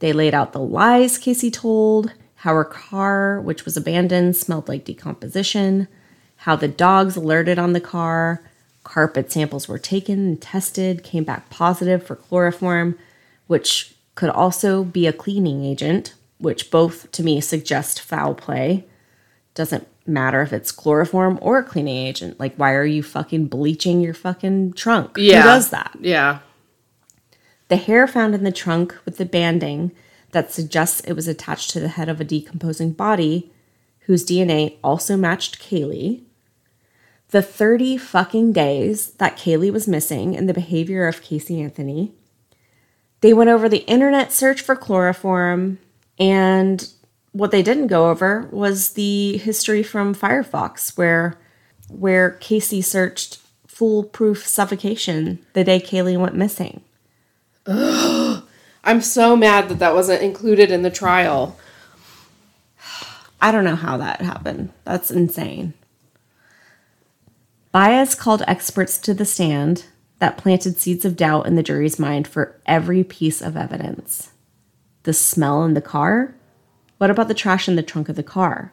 They 0.00 0.12
laid 0.12 0.34
out 0.34 0.52
the 0.52 0.58
lies 0.58 1.16
Casey 1.16 1.48
told, 1.48 2.12
how 2.34 2.54
her 2.54 2.64
car, 2.64 3.40
which 3.40 3.64
was 3.64 3.76
abandoned, 3.76 4.34
smelled 4.34 4.68
like 4.68 4.84
decomposition, 4.84 5.86
how 6.38 6.56
the 6.56 6.66
dogs 6.66 7.14
alerted 7.14 7.56
on 7.60 7.72
the 7.72 7.80
car, 7.80 8.42
carpet 8.82 9.30
samples 9.30 9.68
were 9.68 9.78
taken 9.78 10.18
and 10.18 10.42
tested, 10.42 11.04
came 11.04 11.22
back 11.22 11.48
positive 11.48 12.04
for 12.04 12.16
chloroform, 12.16 12.98
which 13.46 13.94
could 14.16 14.30
also 14.30 14.82
be 14.82 15.06
a 15.06 15.12
cleaning 15.12 15.64
agent, 15.64 16.14
which 16.38 16.72
both 16.72 17.12
to 17.12 17.22
me 17.22 17.40
suggest 17.40 18.00
foul 18.00 18.34
play. 18.34 18.86
Doesn't 19.54 19.86
matter 20.08 20.42
if 20.42 20.52
it's 20.52 20.72
chloroform 20.72 21.38
or 21.42 21.58
a 21.58 21.64
cleaning 21.64 21.96
agent. 21.96 22.38
Like, 22.38 22.54
why 22.56 22.72
are 22.72 22.84
you 22.84 23.02
fucking 23.02 23.46
bleaching 23.46 24.00
your 24.00 24.14
fucking 24.14 24.74
trunk? 24.74 25.16
Yeah. 25.16 25.42
Who 25.42 25.48
does 25.48 25.70
that? 25.70 25.96
Yeah. 26.00 26.40
The 27.68 27.76
hair 27.76 28.06
found 28.06 28.34
in 28.34 28.44
the 28.44 28.52
trunk 28.52 28.96
with 29.04 29.16
the 29.16 29.24
banding 29.24 29.92
that 30.32 30.52
suggests 30.52 31.00
it 31.00 31.14
was 31.14 31.28
attached 31.28 31.70
to 31.70 31.80
the 31.80 31.88
head 31.88 32.08
of 32.08 32.20
a 32.20 32.24
decomposing 32.24 32.92
body, 32.92 33.50
whose 34.00 34.24
DNA 34.24 34.76
also 34.84 35.16
matched 35.16 35.60
Caylee. 35.60 36.22
The 37.30 37.42
30 37.42 37.96
fucking 37.96 38.52
days 38.52 39.12
that 39.12 39.36
Caylee 39.36 39.72
was 39.72 39.88
missing 39.88 40.36
and 40.36 40.48
the 40.48 40.54
behavior 40.54 41.06
of 41.06 41.22
Casey 41.22 41.60
Anthony. 41.60 42.12
They 43.20 43.32
went 43.32 43.50
over 43.50 43.68
the 43.68 43.84
internet 43.86 44.32
search 44.32 44.60
for 44.60 44.76
chloroform, 44.76 45.78
and 46.18 46.88
what 47.36 47.50
they 47.50 47.62
didn't 47.62 47.88
go 47.88 48.10
over 48.10 48.48
was 48.50 48.94
the 48.94 49.36
history 49.36 49.82
from 49.82 50.14
Firefox, 50.14 50.96
where 50.96 51.38
where 51.88 52.30
Casey 52.32 52.82
searched 52.82 53.38
foolproof 53.66 54.46
suffocation 54.46 55.44
the 55.52 55.62
day 55.62 55.78
Caylee 55.78 56.18
went 56.18 56.34
missing. 56.34 56.80
I'm 57.66 59.00
so 59.02 59.36
mad 59.36 59.68
that 59.68 59.80
that 59.80 59.94
wasn't 59.94 60.22
included 60.22 60.70
in 60.70 60.82
the 60.82 60.90
trial. 60.90 61.58
I 63.40 63.52
don't 63.52 63.64
know 63.64 63.76
how 63.76 63.98
that 63.98 64.22
happened. 64.22 64.72
That's 64.84 65.10
insane. 65.10 65.74
Baez 67.70 68.14
called 68.14 68.42
experts 68.46 68.96
to 68.98 69.12
the 69.12 69.26
stand 69.26 69.84
that 70.20 70.38
planted 70.38 70.78
seeds 70.78 71.04
of 71.04 71.16
doubt 71.16 71.46
in 71.46 71.56
the 71.56 71.62
jury's 71.62 71.98
mind 71.98 72.26
for 72.26 72.58
every 72.64 73.04
piece 73.04 73.42
of 73.42 73.56
evidence. 73.56 74.30
The 75.02 75.12
smell 75.12 75.62
in 75.64 75.74
the 75.74 75.82
car? 75.82 76.34
What 76.98 77.10
about 77.10 77.28
the 77.28 77.34
trash 77.34 77.68
in 77.68 77.76
the 77.76 77.82
trunk 77.82 78.08
of 78.08 78.16
the 78.16 78.22
car? 78.22 78.72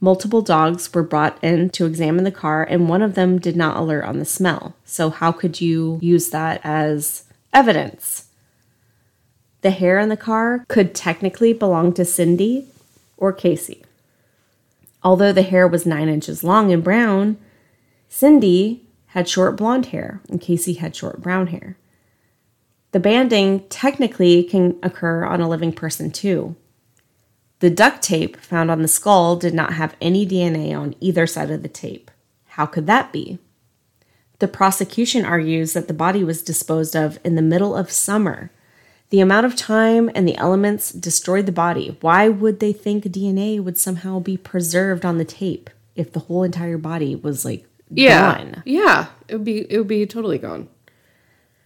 Multiple 0.00 0.42
dogs 0.42 0.92
were 0.92 1.02
brought 1.02 1.42
in 1.42 1.70
to 1.70 1.86
examine 1.86 2.24
the 2.24 2.30
car, 2.30 2.62
and 2.62 2.88
one 2.88 3.02
of 3.02 3.14
them 3.14 3.38
did 3.38 3.56
not 3.56 3.76
alert 3.76 4.04
on 4.04 4.18
the 4.18 4.24
smell. 4.24 4.76
So, 4.84 5.10
how 5.10 5.32
could 5.32 5.60
you 5.60 5.98
use 6.00 6.30
that 6.30 6.60
as 6.62 7.24
evidence? 7.52 8.28
The 9.62 9.70
hair 9.70 9.98
in 9.98 10.08
the 10.08 10.16
car 10.16 10.64
could 10.68 10.94
technically 10.94 11.52
belong 11.52 11.92
to 11.94 12.04
Cindy 12.04 12.68
or 13.16 13.32
Casey. 13.32 13.82
Although 15.02 15.32
the 15.32 15.42
hair 15.42 15.66
was 15.66 15.84
nine 15.86 16.08
inches 16.08 16.44
long 16.44 16.72
and 16.72 16.84
brown, 16.84 17.38
Cindy 18.08 18.82
had 19.08 19.28
short 19.28 19.56
blonde 19.56 19.86
hair 19.86 20.20
and 20.28 20.40
Casey 20.40 20.74
had 20.74 20.94
short 20.94 21.20
brown 21.20 21.48
hair. 21.48 21.76
The 22.92 23.00
banding 23.00 23.66
technically 23.68 24.44
can 24.44 24.78
occur 24.82 25.24
on 25.24 25.40
a 25.40 25.48
living 25.48 25.72
person 25.72 26.10
too. 26.10 26.54
The 27.60 27.70
duct 27.70 28.02
tape 28.02 28.36
found 28.36 28.70
on 28.70 28.82
the 28.82 28.88
skull 28.88 29.36
did 29.36 29.52
not 29.54 29.74
have 29.74 29.96
any 30.00 30.26
DNA 30.26 30.78
on 30.78 30.94
either 31.00 31.26
side 31.26 31.50
of 31.50 31.62
the 31.62 31.68
tape. 31.68 32.10
How 32.46 32.66
could 32.66 32.86
that 32.86 33.12
be? 33.12 33.38
The 34.38 34.48
prosecution 34.48 35.24
argues 35.24 35.72
that 35.72 35.88
the 35.88 35.94
body 35.94 36.22
was 36.22 36.42
disposed 36.42 36.94
of 36.94 37.18
in 37.24 37.34
the 37.34 37.42
middle 37.42 37.74
of 37.74 37.90
summer. 37.90 38.50
The 39.10 39.20
amount 39.20 39.46
of 39.46 39.56
time 39.56 40.10
and 40.14 40.28
the 40.28 40.36
elements 40.36 40.92
destroyed 40.92 41.46
the 41.46 41.52
body. 41.52 41.96
Why 42.00 42.28
would 42.28 42.60
they 42.60 42.72
think 42.72 43.04
DNA 43.04 43.58
would 43.62 43.78
somehow 43.78 44.20
be 44.20 44.36
preserved 44.36 45.04
on 45.04 45.18
the 45.18 45.24
tape 45.24 45.70
if 45.96 46.12
the 46.12 46.20
whole 46.20 46.44
entire 46.44 46.78
body 46.78 47.16
was 47.16 47.44
like 47.44 47.66
Yeah. 47.90 48.36
gone? 48.38 48.62
Yeah. 48.64 49.06
It 49.26 49.34
would 49.36 49.44
be 49.44 49.60
it 49.72 49.78
would 49.78 49.88
be 49.88 50.06
totally 50.06 50.38
gone. 50.38 50.68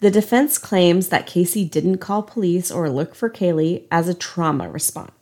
The 0.01 0.11
defense 0.11 0.57
claims 0.57 1.09
that 1.09 1.27
Casey 1.27 1.65
didn't 1.65 1.99
call 1.99 2.23
police 2.23 2.71
or 2.71 2.89
look 2.89 3.15
for 3.15 3.29
Caylee 3.29 3.85
as 3.91 4.09
a 4.09 4.15
trauma 4.15 4.69
response. 4.69 5.22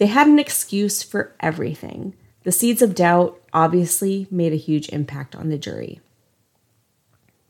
They 0.00 0.06
had 0.06 0.28
an 0.28 0.38
excuse 0.38 1.02
for 1.02 1.34
everything. 1.40 2.14
The 2.44 2.52
seeds 2.52 2.80
of 2.80 2.94
doubt 2.94 3.38
obviously 3.52 4.26
made 4.30 4.54
a 4.54 4.56
huge 4.56 4.88
impact 4.88 5.36
on 5.36 5.50
the 5.50 5.58
jury. 5.58 6.00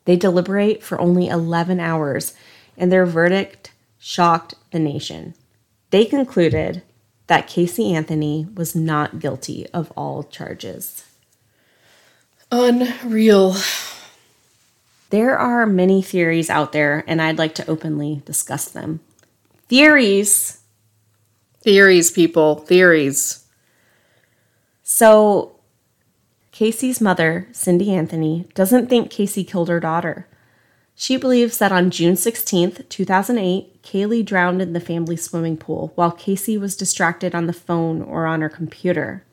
They 0.04 0.16
deliberate 0.16 0.82
for 0.82 1.00
only 1.00 1.28
11 1.28 1.78
hours, 1.78 2.34
and 2.76 2.90
their 2.90 3.06
verdict 3.06 3.70
shocked 4.00 4.54
the 4.72 4.80
nation. 4.80 5.34
They 5.90 6.04
concluded 6.04 6.82
that 7.28 7.46
Casey 7.46 7.94
Anthony 7.94 8.48
was 8.52 8.74
not 8.74 9.20
guilty 9.20 9.68
of 9.68 9.92
all 9.92 10.24
charges. 10.24 11.04
Unreal. 12.50 13.54
There 15.10 15.38
are 15.38 15.66
many 15.66 16.02
theories 16.02 16.50
out 16.50 16.72
there, 16.72 17.04
and 17.06 17.22
I'd 17.22 17.38
like 17.38 17.54
to 17.54 17.70
openly 17.70 18.22
discuss 18.24 18.64
them. 18.64 18.98
Theories 19.68 20.59
Theories, 21.62 22.10
people. 22.10 22.56
Theories. 22.56 23.44
So, 24.82 25.56
Casey's 26.52 27.00
mother, 27.00 27.48
Cindy 27.52 27.92
Anthony, 27.92 28.48
doesn't 28.54 28.88
think 28.88 29.10
Casey 29.10 29.44
killed 29.44 29.68
her 29.68 29.80
daughter. 29.80 30.26
She 30.94 31.16
believes 31.16 31.58
that 31.58 31.72
on 31.72 31.90
June 31.90 32.14
16th, 32.14 32.88
2008, 32.88 33.82
Caylee 33.82 34.24
drowned 34.24 34.60
in 34.60 34.72
the 34.72 34.80
family 34.80 35.16
swimming 35.16 35.56
pool 35.56 35.92
while 35.94 36.10
Casey 36.10 36.58
was 36.58 36.76
distracted 36.76 37.34
on 37.34 37.46
the 37.46 37.52
phone 37.52 38.02
or 38.02 38.26
on 38.26 38.40
her 38.40 38.50
computer. 38.50 39.24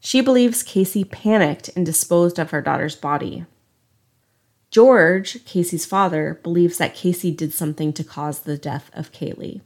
She 0.00 0.20
believes 0.20 0.62
Casey 0.62 1.04
panicked 1.04 1.70
and 1.76 1.84
disposed 1.84 2.38
of 2.38 2.50
her 2.50 2.62
daughter's 2.62 2.96
body. 2.96 3.46
George, 4.70 5.44
Casey's 5.44 5.86
father, 5.86 6.40
believes 6.42 6.78
that 6.78 6.94
Casey 6.94 7.30
did 7.30 7.52
something 7.52 7.92
to 7.92 8.04
cause 8.04 8.40
the 8.40 8.58
death 8.58 8.90
of 8.94 9.12
Caylee. 9.12 9.60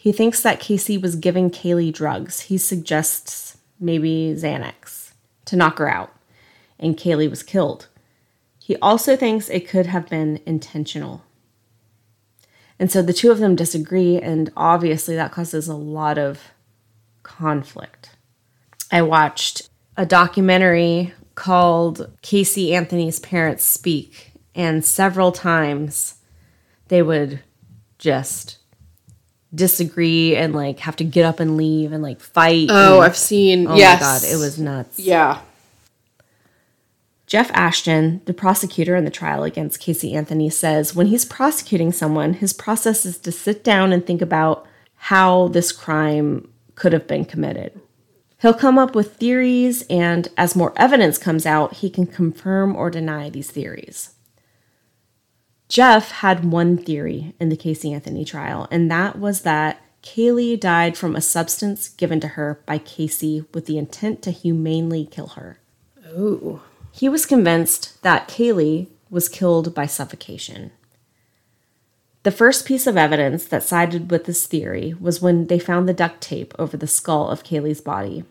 He 0.00 0.12
thinks 0.12 0.40
that 0.42 0.60
Casey 0.60 0.96
was 0.96 1.16
giving 1.16 1.50
Caylee 1.50 1.92
drugs. 1.92 2.42
He 2.42 2.56
suggests 2.56 3.58
maybe 3.80 4.32
Xanax 4.32 5.10
to 5.46 5.56
knock 5.56 5.78
her 5.78 5.90
out, 5.90 6.14
and 6.78 6.96
Caylee 6.96 7.28
was 7.28 7.42
killed. 7.42 7.88
He 8.60 8.76
also 8.76 9.16
thinks 9.16 9.48
it 9.48 9.68
could 9.68 9.86
have 9.86 10.08
been 10.08 10.40
intentional. 10.46 11.24
And 12.78 12.92
so 12.92 13.02
the 13.02 13.12
two 13.12 13.32
of 13.32 13.40
them 13.40 13.56
disagree, 13.56 14.20
and 14.20 14.52
obviously 14.56 15.16
that 15.16 15.32
causes 15.32 15.66
a 15.66 15.74
lot 15.74 16.16
of 16.16 16.52
conflict. 17.24 18.10
I 18.92 19.02
watched 19.02 19.68
a 19.96 20.06
documentary 20.06 21.12
called 21.34 22.08
Casey 22.22 22.72
Anthony's 22.72 23.18
Parents 23.18 23.64
Speak, 23.64 24.30
and 24.54 24.84
several 24.84 25.32
times 25.32 26.20
they 26.86 27.02
would 27.02 27.40
just 27.98 28.57
disagree 29.54 30.36
and 30.36 30.54
like 30.54 30.80
have 30.80 30.96
to 30.96 31.04
get 31.04 31.24
up 31.24 31.40
and 31.40 31.56
leave 31.56 31.92
and 31.92 32.02
like 32.02 32.20
fight. 32.20 32.68
Oh, 32.70 32.96
and- 32.96 33.04
I've 33.04 33.16
seen. 33.16 33.66
oh 33.66 33.76
yes. 33.76 34.00
my 34.00 34.06
god, 34.06 34.24
it 34.24 34.36
was 34.36 34.58
nuts. 34.58 34.98
Yeah. 34.98 35.40
Jeff 37.26 37.50
Ashton, 37.52 38.22
the 38.24 38.32
prosecutor 38.32 38.96
in 38.96 39.04
the 39.04 39.10
trial 39.10 39.44
against 39.44 39.80
Casey 39.80 40.14
Anthony, 40.14 40.48
says 40.48 40.94
when 40.94 41.08
he's 41.08 41.26
prosecuting 41.26 41.92
someone, 41.92 42.32
his 42.32 42.54
process 42.54 43.04
is 43.04 43.18
to 43.18 43.30
sit 43.30 43.62
down 43.62 43.92
and 43.92 44.06
think 44.06 44.22
about 44.22 44.66
how 44.94 45.48
this 45.48 45.70
crime 45.70 46.48
could 46.74 46.94
have 46.94 47.06
been 47.06 47.26
committed. 47.26 47.78
He'll 48.40 48.54
come 48.54 48.78
up 48.78 48.94
with 48.94 49.16
theories, 49.16 49.84
and 49.90 50.28
as 50.38 50.56
more 50.56 50.72
evidence 50.76 51.18
comes 51.18 51.44
out, 51.44 51.74
he 51.74 51.90
can 51.90 52.06
confirm 52.06 52.74
or 52.74 52.88
deny 52.88 53.28
these 53.28 53.50
theories. 53.50 54.14
Jeff 55.68 56.10
had 56.10 56.50
one 56.50 56.78
theory 56.78 57.34
in 57.38 57.50
the 57.50 57.56
Casey 57.56 57.92
Anthony 57.92 58.24
trial, 58.24 58.66
and 58.70 58.90
that 58.90 59.18
was 59.18 59.42
that 59.42 59.82
Caylee 60.02 60.58
died 60.58 60.96
from 60.96 61.14
a 61.14 61.20
substance 61.20 61.88
given 61.88 62.20
to 62.20 62.28
her 62.28 62.60
by 62.64 62.78
Casey 62.78 63.44
with 63.52 63.66
the 63.66 63.76
intent 63.76 64.22
to 64.22 64.30
humanely 64.30 65.04
kill 65.04 65.28
her. 65.28 65.58
Ooh. 66.06 66.62
He 66.92 67.08
was 67.08 67.26
convinced 67.26 68.02
that 68.02 68.28
Caylee 68.28 68.88
was 69.10 69.28
killed 69.28 69.74
by 69.74 69.86
suffocation. 69.86 70.70
The 72.22 72.30
first 72.30 72.64
piece 72.66 72.86
of 72.86 72.96
evidence 72.96 73.44
that 73.46 73.62
sided 73.62 74.10
with 74.10 74.24
this 74.24 74.46
theory 74.46 74.94
was 74.98 75.22
when 75.22 75.46
they 75.46 75.58
found 75.58 75.88
the 75.88 75.94
duct 75.94 76.20
tape 76.20 76.54
over 76.58 76.76
the 76.76 76.86
skull 76.86 77.28
of 77.28 77.44
Caylee's 77.44 77.80
body. 77.80 78.24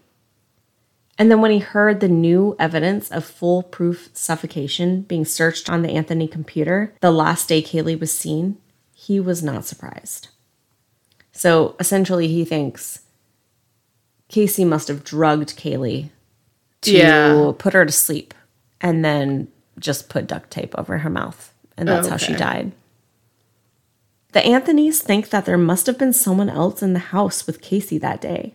And 1.20 1.32
then 1.32 1.42
when 1.42 1.52
he 1.52 1.60
heard 1.60 2.00
the 2.00 2.08
new 2.08 2.56
evidence 2.60 3.10
of 3.10 3.26
foolproof 3.26 4.10
suffocation 4.14 5.02
being 5.02 5.26
searched 5.26 5.70
on 5.70 5.82
the 5.82 5.90
Anthony 5.90 6.28
computer 6.28 6.94
the 7.02 7.12
last 7.12 7.50
day 7.50 7.62
Caylee 7.62 8.00
was 8.00 8.12
seen, 8.12 8.58
he 8.94 9.20
was 9.20 9.42
not 9.42 9.66
surprised. 9.66 10.28
So 11.32 11.76
essentially, 11.80 12.28
he 12.28 12.46
thinks 12.46 13.02
Casey 14.28 14.66
must 14.66 14.88
have 14.90 15.04
drugged 15.04 15.58
Caylee 15.58 16.10
to 16.82 16.92
Yeah. 16.92 17.52
put 17.58 17.74
her 17.74 17.86
to 17.86 17.92
sleep 17.92 18.34
and 18.82 19.04
then 19.04 19.48
just 19.80 20.10
put 20.10 20.28
duct 20.28 20.52
tape 20.52 20.74
over 20.78 21.00
her 21.00 21.10
mouth. 21.10 21.54
And 21.78 21.88
that's 21.88 22.08
how 22.08 22.18
she 22.18 22.34
died. 22.34 22.72
The 24.34 24.40
Anthonys 24.42 25.00
think 25.00 25.30
that 25.30 25.46
there 25.46 25.58
must 25.58 25.86
have 25.88 25.98
been 25.98 26.14
someone 26.14 26.50
else 26.50 26.84
in 26.84 26.94
the 26.94 27.00
house 27.00 27.48
with 27.48 27.62
Casey 27.62 27.98
that 28.00 28.20
day. 28.22 28.54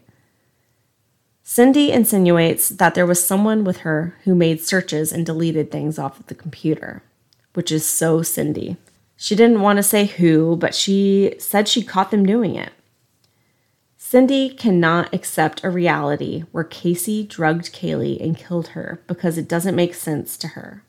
Cindy 1.55 1.93
insinuates 1.93 2.71
that 2.71 2.95
there 2.95 3.05
was 3.05 3.23
someone 3.23 3.63
with 3.63 3.81
her 3.81 4.17
who 4.25 4.35
made 4.35 4.63
searches 4.63 5.13
and 5.13 5.27
deleted 5.27 5.71
things 5.71 5.99
off 5.99 6.19
of 6.19 6.27
the 6.29 6.35
computer, 6.35 7.03
which 7.53 7.71
is 7.71 7.85
so 7.85 8.23
Cindy. 8.23 8.79
She 9.19 9.37
didn't 9.37 9.61
want 9.61 9.77
to 9.77 9.83
say 9.83 10.07
who, 10.07 10.57
but 10.57 10.75
she 10.75 11.35
said 11.39 11.69
she 11.69 11.83
caught 11.85 12.11
them 12.11 12.25
doing 12.25 12.55
it. 12.55 12.73
Cindy 13.99 14.49
cannot 14.49 15.13
accept 15.13 15.63
a 15.63 15.69
reality 15.69 16.45
where 16.53 16.65
Casey 16.65 17.23
drugged 17.23 17.75
Caylee 17.75 18.19
and 18.19 18.35
killed 18.35 18.69
her 18.69 19.03
because 19.07 19.37
it 19.37 19.47
doesn't 19.47 19.77
make 19.77 19.93
sense 19.93 20.39
to 20.39 20.49
her. 20.49 20.83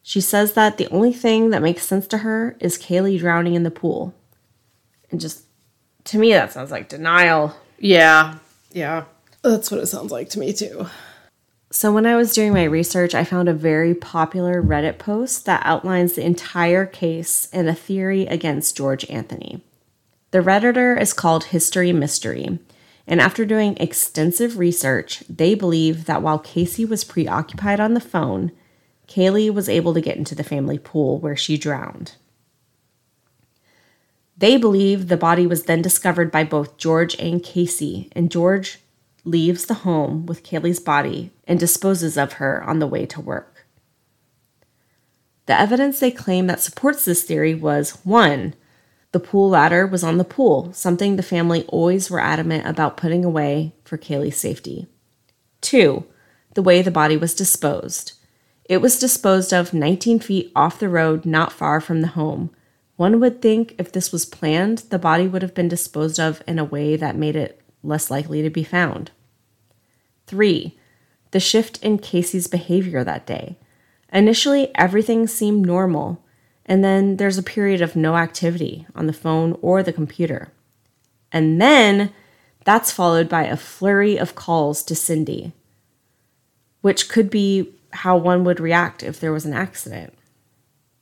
She 0.00 0.20
says 0.20 0.52
that 0.52 0.76
the 0.76 0.86
only 0.90 1.12
thing 1.12 1.50
that 1.50 1.60
makes 1.60 1.82
sense 1.82 2.06
to 2.06 2.18
her 2.18 2.56
is 2.60 2.78
Caylee 2.78 3.18
drowning 3.18 3.54
in 3.54 3.64
the 3.64 3.70
pool. 3.72 4.14
And 5.10 5.20
just, 5.20 5.42
to 6.04 6.18
me, 6.18 6.30
that 6.34 6.52
sounds 6.52 6.70
like 6.70 6.88
denial. 6.88 7.56
Yeah. 7.80 8.36
Yeah. 8.70 9.06
That's 9.42 9.70
what 9.70 9.80
it 9.80 9.86
sounds 9.86 10.12
like 10.12 10.28
to 10.30 10.38
me 10.38 10.52
too. 10.52 10.86
So, 11.70 11.90
when 11.90 12.06
I 12.06 12.16
was 12.16 12.34
doing 12.34 12.52
my 12.52 12.64
research, 12.64 13.14
I 13.14 13.24
found 13.24 13.48
a 13.48 13.54
very 13.54 13.94
popular 13.94 14.62
Reddit 14.62 14.98
post 14.98 15.46
that 15.46 15.62
outlines 15.64 16.12
the 16.12 16.24
entire 16.24 16.84
case 16.84 17.48
and 17.52 17.68
a 17.68 17.74
theory 17.74 18.26
against 18.26 18.76
George 18.76 19.08
Anthony. 19.10 19.64
The 20.32 20.40
Redditor 20.40 21.00
is 21.00 21.14
called 21.14 21.44
History 21.44 21.92
Mystery, 21.92 22.58
and 23.06 23.20
after 23.20 23.46
doing 23.46 23.76
extensive 23.78 24.58
research, 24.58 25.24
they 25.30 25.54
believe 25.54 26.04
that 26.04 26.22
while 26.22 26.38
Casey 26.38 26.84
was 26.84 27.04
preoccupied 27.04 27.80
on 27.80 27.94
the 27.94 28.00
phone, 28.00 28.52
Caylee 29.08 29.52
was 29.52 29.68
able 29.68 29.94
to 29.94 30.00
get 30.00 30.18
into 30.18 30.34
the 30.34 30.44
family 30.44 30.78
pool 30.78 31.18
where 31.18 31.36
she 31.36 31.56
drowned. 31.56 32.16
They 34.36 34.58
believe 34.58 35.08
the 35.08 35.16
body 35.16 35.46
was 35.46 35.64
then 35.64 35.80
discovered 35.80 36.30
by 36.30 36.44
both 36.44 36.76
George 36.76 37.16
and 37.18 37.42
Casey, 37.42 38.10
and 38.12 38.30
George 38.30 38.78
leaves 39.24 39.66
the 39.66 39.74
home 39.74 40.26
with 40.26 40.42
Caylee's 40.42 40.80
body 40.80 41.30
and 41.46 41.58
disposes 41.58 42.16
of 42.16 42.34
her 42.34 42.62
on 42.64 42.78
the 42.78 42.86
way 42.86 43.06
to 43.06 43.20
work. 43.20 43.66
The 45.46 45.58
evidence 45.58 46.00
they 46.00 46.10
claim 46.10 46.46
that 46.46 46.60
supports 46.60 47.04
this 47.04 47.24
theory 47.24 47.54
was 47.54 47.98
one, 48.04 48.54
the 49.12 49.20
pool 49.20 49.50
ladder 49.50 49.86
was 49.86 50.02
on 50.02 50.16
the 50.16 50.24
pool, 50.24 50.72
something 50.72 51.16
the 51.16 51.22
family 51.22 51.64
always 51.68 52.10
were 52.10 52.20
adamant 52.20 52.66
about 52.66 52.96
putting 52.96 53.24
away 53.24 53.74
for 53.84 53.98
Caylee's 53.98 54.38
safety. 54.38 54.86
Two, 55.60 56.06
the 56.54 56.62
way 56.62 56.80
the 56.80 56.90
body 56.90 57.16
was 57.16 57.34
disposed. 57.34 58.12
It 58.64 58.78
was 58.78 58.98
disposed 58.98 59.52
of 59.52 59.74
19 59.74 60.20
feet 60.20 60.50
off 60.56 60.78
the 60.78 60.88
road, 60.88 61.26
not 61.26 61.52
far 61.52 61.80
from 61.80 62.00
the 62.00 62.08
home. 62.08 62.50
One 62.96 63.20
would 63.20 63.42
think 63.42 63.74
if 63.78 63.92
this 63.92 64.12
was 64.12 64.24
planned, 64.24 64.78
the 64.90 64.98
body 64.98 65.26
would 65.26 65.42
have 65.42 65.54
been 65.54 65.68
disposed 65.68 66.18
of 66.18 66.42
in 66.46 66.58
a 66.58 66.64
way 66.64 66.96
that 66.96 67.16
made 67.16 67.36
it 67.36 67.60
less 67.82 68.10
likely 68.10 68.42
to 68.42 68.50
be 68.50 68.64
found. 68.64 69.10
Three, 70.26 70.78
the 71.32 71.40
shift 71.40 71.82
in 71.82 71.98
Casey's 71.98 72.46
behavior 72.46 73.04
that 73.04 73.26
day. 73.26 73.56
Initially, 74.12 74.70
everything 74.74 75.26
seemed 75.26 75.66
normal, 75.66 76.22
and 76.66 76.84
then 76.84 77.16
there's 77.16 77.38
a 77.38 77.42
period 77.42 77.80
of 77.80 77.96
no 77.96 78.16
activity 78.16 78.86
on 78.94 79.06
the 79.06 79.12
phone 79.12 79.56
or 79.62 79.82
the 79.82 79.92
computer. 79.92 80.52
And 81.32 81.60
then 81.60 82.12
that's 82.64 82.92
followed 82.92 83.28
by 83.28 83.44
a 83.44 83.56
flurry 83.56 84.18
of 84.18 84.34
calls 84.34 84.82
to 84.84 84.94
Cindy, 84.94 85.52
which 86.82 87.08
could 87.08 87.30
be 87.30 87.72
how 87.92 88.16
one 88.16 88.44
would 88.44 88.60
react 88.60 89.02
if 89.02 89.18
there 89.18 89.32
was 89.32 89.44
an 89.44 89.52
accident. 89.52 90.14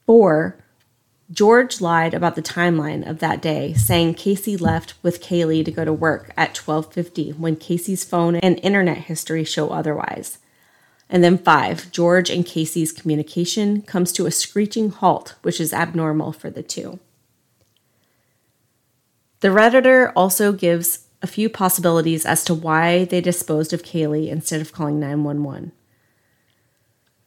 Four, 0.06 0.64
George 1.32 1.80
lied 1.80 2.12
about 2.12 2.34
the 2.34 2.42
timeline 2.42 3.08
of 3.08 3.20
that 3.20 3.40
day, 3.40 3.72
saying 3.74 4.14
Casey 4.14 4.56
left 4.56 4.94
with 5.02 5.22
Caylee 5.22 5.64
to 5.64 5.70
go 5.70 5.84
to 5.84 5.92
work 5.92 6.32
at 6.36 6.54
12:50 6.54 7.32
when 7.38 7.54
Casey's 7.54 8.04
phone 8.04 8.36
and 8.36 8.58
internet 8.62 8.98
history 8.98 9.44
show 9.44 9.68
otherwise. 9.68 10.38
And 11.08 11.22
then 11.22 11.38
5, 11.38 11.90
George 11.90 12.30
and 12.30 12.46
Casey's 12.46 12.92
communication 12.92 13.82
comes 13.82 14.12
to 14.12 14.26
a 14.26 14.30
screeching 14.30 14.90
halt, 14.90 15.34
which 15.42 15.60
is 15.60 15.72
abnormal 15.72 16.32
for 16.32 16.50
the 16.50 16.62
two. 16.62 16.98
The 19.40 19.48
Redditor 19.48 20.12
also 20.14 20.52
gives 20.52 21.06
a 21.22 21.26
few 21.26 21.48
possibilities 21.48 22.26
as 22.26 22.44
to 22.44 22.54
why 22.54 23.04
they 23.04 23.20
disposed 23.20 23.72
of 23.72 23.82
Caylee 23.82 24.28
instead 24.28 24.60
of 24.60 24.72
calling 24.72 24.98
911. 24.98 25.72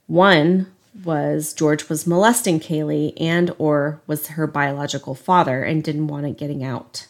One 0.08 0.73
was 1.03 1.53
George 1.53 1.90
was 1.90 2.06
molesting 2.06 2.60
Caylee 2.60 3.14
and 3.20 3.53
or 3.57 4.02
was 4.06 4.28
her 4.28 4.48
biological 4.48 5.15
father 5.15 5.64
and 5.64 5.84
didn't 5.84 6.07
want 6.07 6.26
it 6.26 6.38
getting 6.38 6.64
out. 6.64 7.07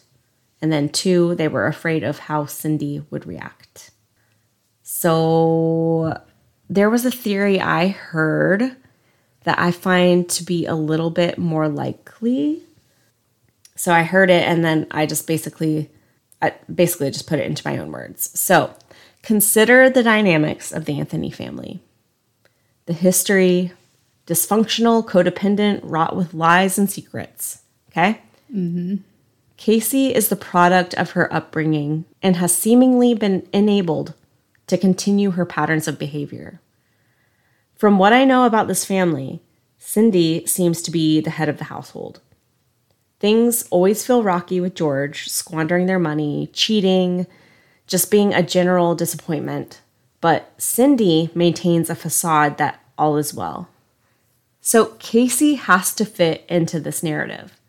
And 0.62 0.72
then 0.72 0.88
two, 0.88 1.34
they 1.34 1.48
were 1.48 1.66
afraid 1.66 2.02
of 2.02 2.20
how 2.20 2.46
Cindy 2.46 3.04
would 3.10 3.26
react. 3.26 3.90
So 4.82 6.20
there 6.70 6.88
was 6.88 7.04
a 7.04 7.10
theory 7.10 7.60
I 7.60 7.88
heard 7.88 8.76
that 9.44 9.58
I 9.58 9.70
find 9.70 10.28
to 10.30 10.44
be 10.44 10.64
a 10.64 10.74
little 10.74 11.10
bit 11.10 11.36
more 11.36 11.68
likely. 11.68 12.62
So 13.76 13.92
I 13.92 14.04
heard 14.04 14.30
it 14.30 14.42
and 14.48 14.64
then 14.64 14.86
I 14.90 15.04
just 15.04 15.26
basically 15.26 15.90
I 16.40 16.54
basically 16.72 17.10
just 17.10 17.26
put 17.26 17.38
it 17.38 17.46
into 17.46 17.66
my 17.66 17.78
own 17.78 17.90
words. 17.90 18.38
So, 18.38 18.74
consider 19.22 19.88
the 19.88 20.02
dynamics 20.02 20.72
of 20.72 20.84
the 20.84 20.98
Anthony 20.98 21.30
family. 21.30 21.80
The 22.86 22.92
history, 22.92 23.72
dysfunctional, 24.26 25.06
codependent, 25.06 25.80
wrought 25.82 26.16
with 26.16 26.34
lies 26.34 26.78
and 26.78 26.90
secrets. 26.90 27.62
Okay? 27.90 28.20
Mm-hmm. 28.52 28.96
Casey 29.56 30.14
is 30.14 30.28
the 30.28 30.36
product 30.36 30.94
of 30.94 31.12
her 31.12 31.32
upbringing 31.32 32.04
and 32.22 32.36
has 32.36 32.54
seemingly 32.54 33.14
been 33.14 33.48
enabled 33.52 34.14
to 34.66 34.78
continue 34.78 35.32
her 35.32 35.46
patterns 35.46 35.86
of 35.86 35.98
behavior. 35.98 36.60
From 37.76 37.98
what 37.98 38.12
I 38.12 38.24
know 38.24 38.44
about 38.44 38.68
this 38.68 38.84
family, 38.84 39.40
Cindy 39.78 40.46
seems 40.46 40.82
to 40.82 40.90
be 40.90 41.20
the 41.20 41.30
head 41.30 41.48
of 41.48 41.58
the 41.58 41.64
household. 41.64 42.20
Things 43.20 43.66
always 43.70 44.04
feel 44.04 44.22
rocky 44.22 44.60
with 44.60 44.74
George, 44.74 45.28
squandering 45.28 45.86
their 45.86 45.98
money, 45.98 46.50
cheating, 46.52 47.26
just 47.86 48.10
being 48.10 48.34
a 48.34 48.42
general 48.42 48.94
disappointment. 48.94 49.80
But 50.24 50.54
Cindy 50.56 51.28
maintains 51.34 51.90
a 51.90 51.94
facade 51.94 52.56
that 52.56 52.80
all 52.96 53.18
is 53.18 53.34
well. 53.34 53.68
So 54.62 54.96
Casey 54.98 55.56
has 55.56 55.94
to 55.96 56.06
fit 56.06 56.46
into 56.48 56.80
this 56.80 57.02
narrative. 57.02 57.60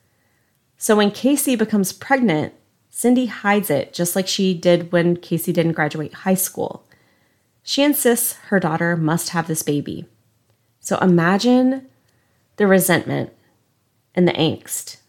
So 0.77 0.95
when 0.95 1.11
Casey 1.11 1.57
becomes 1.57 1.91
pregnant, 1.91 2.53
Cindy 2.89 3.25
hides 3.25 3.69
it 3.69 3.91
just 3.91 4.15
like 4.15 4.29
she 4.29 4.53
did 4.53 4.93
when 4.93 5.17
Casey 5.17 5.51
didn't 5.51 5.73
graduate 5.73 6.13
high 6.13 6.35
school. 6.35 6.87
She 7.61 7.83
insists 7.83 8.35
her 8.47 8.61
daughter 8.61 8.95
must 8.95 9.31
have 9.31 9.47
this 9.47 9.61
baby. 9.61 10.05
So 10.79 10.97
imagine 10.99 11.87
the 12.55 12.67
resentment 12.67 13.33
and 14.15 14.25
the 14.25 14.31
angst 14.31 14.99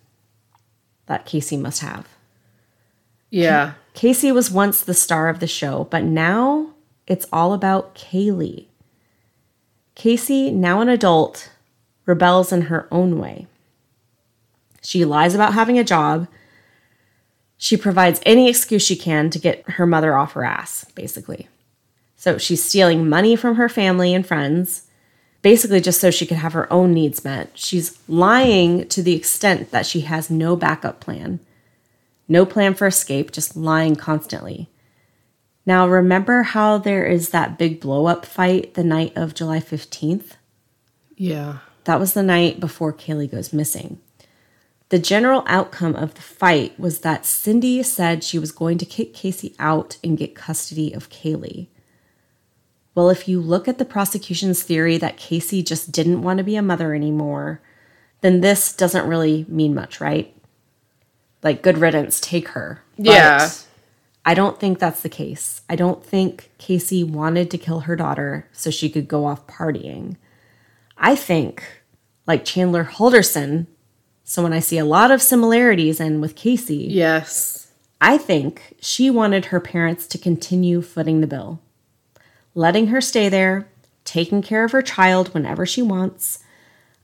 that 1.06 1.26
Casey 1.26 1.56
must 1.56 1.80
have. 1.80 2.08
Yeah. 3.30 3.74
Casey 3.94 4.32
was 4.32 4.50
once 4.50 4.80
the 4.80 4.94
star 4.94 5.28
of 5.28 5.38
the 5.38 5.46
show, 5.46 5.86
but 5.92 6.02
now 6.02 6.72
it's 7.06 7.26
all 7.32 7.52
about 7.52 7.94
Caylee. 7.94 8.66
Casey, 9.94 10.50
now 10.50 10.80
an 10.80 10.88
adult, 10.88 11.50
rebels 12.04 12.52
in 12.52 12.62
her 12.62 12.86
own 12.90 13.18
way. 13.18 13.46
She 14.82 15.04
lies 15.04 15.34
about 15.34 15.54
having 15.54 15.78
a 15.78 15.84
job, 15.84 16.28
She 17.56 17.76
provides 17.76 18.20
any 18.26 18.48
excuse 18.48 18.84
she 18.84 18.96
can 18.96 19.30
to 19.30 19.38
get 19.38 19.68
her 19.70 19.86
mother 19.86 20.16
off 20.16 20.32
her 20.32 20.44
ass, 20.44 20.84
basically. 20.94 21.48
So 22.16 22.38
she's 22.38 22.62
stealing 22.62 23.08
money 23.08 23.36
from 23.36 23.56
her 23.56 23.68
family 23.68 24.14
and 24.14 24.26
friends, 24.26 24.86
basically 25.42 25.80
just 25.80 26.00
so 26.00 26.10
she 26.10 26.26
could 26.26 26.36
have 26.36 26.52
her 26.52 26.70
own 26.72 26.92
needs 26.92 27.24
met. 27.24 27.50
She's 27.54 27.98
lying 28.08 28.88
to 28.88 29.02
the 29.02 29.14
extent 29.14 29.70
that 29.70 29.86
she 29.86 30.00
has 30.02 30.30
no 30.30 30.56
backup 30.56 31.00
plan, 31.00 31.40
no 32.28 32.44
plan 32.44 32.74
for 32.74 32.86
escape, 32.86 33.32
just 33.32 33.56
lying 33.56 33.96
constantly. 33.96 34.68
Now, 35.66 35.88
remember 35.88 36.44
how 36.44 36.78
there 36.78 37.04
is 37.04 37.30
that 37.30 37.58
big 37.58 37.80
blow 37.80 38.06
up 38.06 38.24
fight 38.24 38.74
the 38.74 38.84
night 38.84 39.12
of 39.16 39.34
July 39.34 39.58
15th? 39.58 40.36
Yeah. 41.16 41.58
That 41.84 41.98
was 41.98 42.14
the 42.14 42.22
night 42.22 42.60
before 42.60 42.92
Caylee 42.92 43.30
goes 43.30 43.52
missing. 43.52 44.00
The 44.90 44.98
general 45.00 45.42
outcome 45.46 45.96
of 45.96 46.14
the 46.14 46.22
fight 46.22 46.78
was 46.78 47.00
that 47.00 47.26
Cindy 47.26 47.82
said 47.82 48.22
she 48.22 48.38
was 48.38 48.52
going 48.52 48.78
to 48.78 48.84
kick 48.86 49.12
Casey 49.12 49.56
out 49.58 49.96
and 50.04 50.16
get 50.16 50.36
custody 50.36 50.92
of 50.92 51.10
Caylee. 51.10 51.66
Well, 52.94 53.10
if 53.10 53.26
you 53.26 53.40
look 53.40 53.66
at 53.66 53.78
the 53.78 53.84
prosecution's 53.84 54.62
theory 54.62 54.96
that 54.98 55.16
Casey 55.16 55.62
just 55.62 55.90
didn't 55.90 56.22
want 56.22 56.38
to 56.38 56.44
be 56.44 56.54
a 56.54 56.62
mother 56.62 56.94
anymore, 56.94 57.60
then 58.20 58.40
this 58.40 58.72
doesn't 58.72 59.08
really 59.08 59.44
mean 59.48 59.74
much, 59.74 60.00
right? 60.00 60.32
Like, 61.42 61.62
good 61.62 61.78
riddance, 61.78 62.20
take 62.20 62.48
her. 62.48 62.82
But 62.96 63.06
Yeah. 63.06 63.50
I 64.28 64.34
don't 64.34 64.58
think 64.58 64.80
that's 64.80 65.02
the 65.02 65.08
case. 65.08 65.62
I 65.70 65.76
don't 65.76 66.04
think 66.04 66.50
Casey 66.58 67.04
wanted 67.04 67.48
to 67.52 67.58
kill 67.58 67.80
her 67.80 67.94
daughter 67.94 68.48
so 68.52 68.70
she 68.70 68.90
could 68.90 69.06
go 69.06 69.24
off 69.24 69.46
partying. 69.46 70.16
I 70.98 71.14
think, 71.14 71.62
like 72.26 72.44
Chandler 72.44 72.84
Halderson, 72.84 73.68
someone 74.24 74.52
I 74.52 74.58
see 74.58 74.78
a 74.78 74.84
lot 74.84 75.12
of 75.12 75.22
similarities 75.22 76.00
in 76.00 76.20
with 76.20 76.34
Casey, 76.34 76.88
Yes. 76.90 77.70
I 78.00 78.18
think 78.18 78.74
she 78.80 79.10
wanted 79.10 79.46
her 79.46 79.60
parents 79.60 80.06
to 80.08 80.18
continue 80.18 80.82
footing 80.82 81.20
the 81.20 81.26
bill, 81.28 81.60
letting 82.54 82.88
her 82.88 83.00
stay 83.00 83.28
there, 83.28 83.68
taking 84.04 84.42
care 84.42 84.64
of 84.64 84.72
her 84.72 84.82
child 84.82 85.32
whenever 85.32 85.64
she 85.64 85.82
wants. 85.82 86.40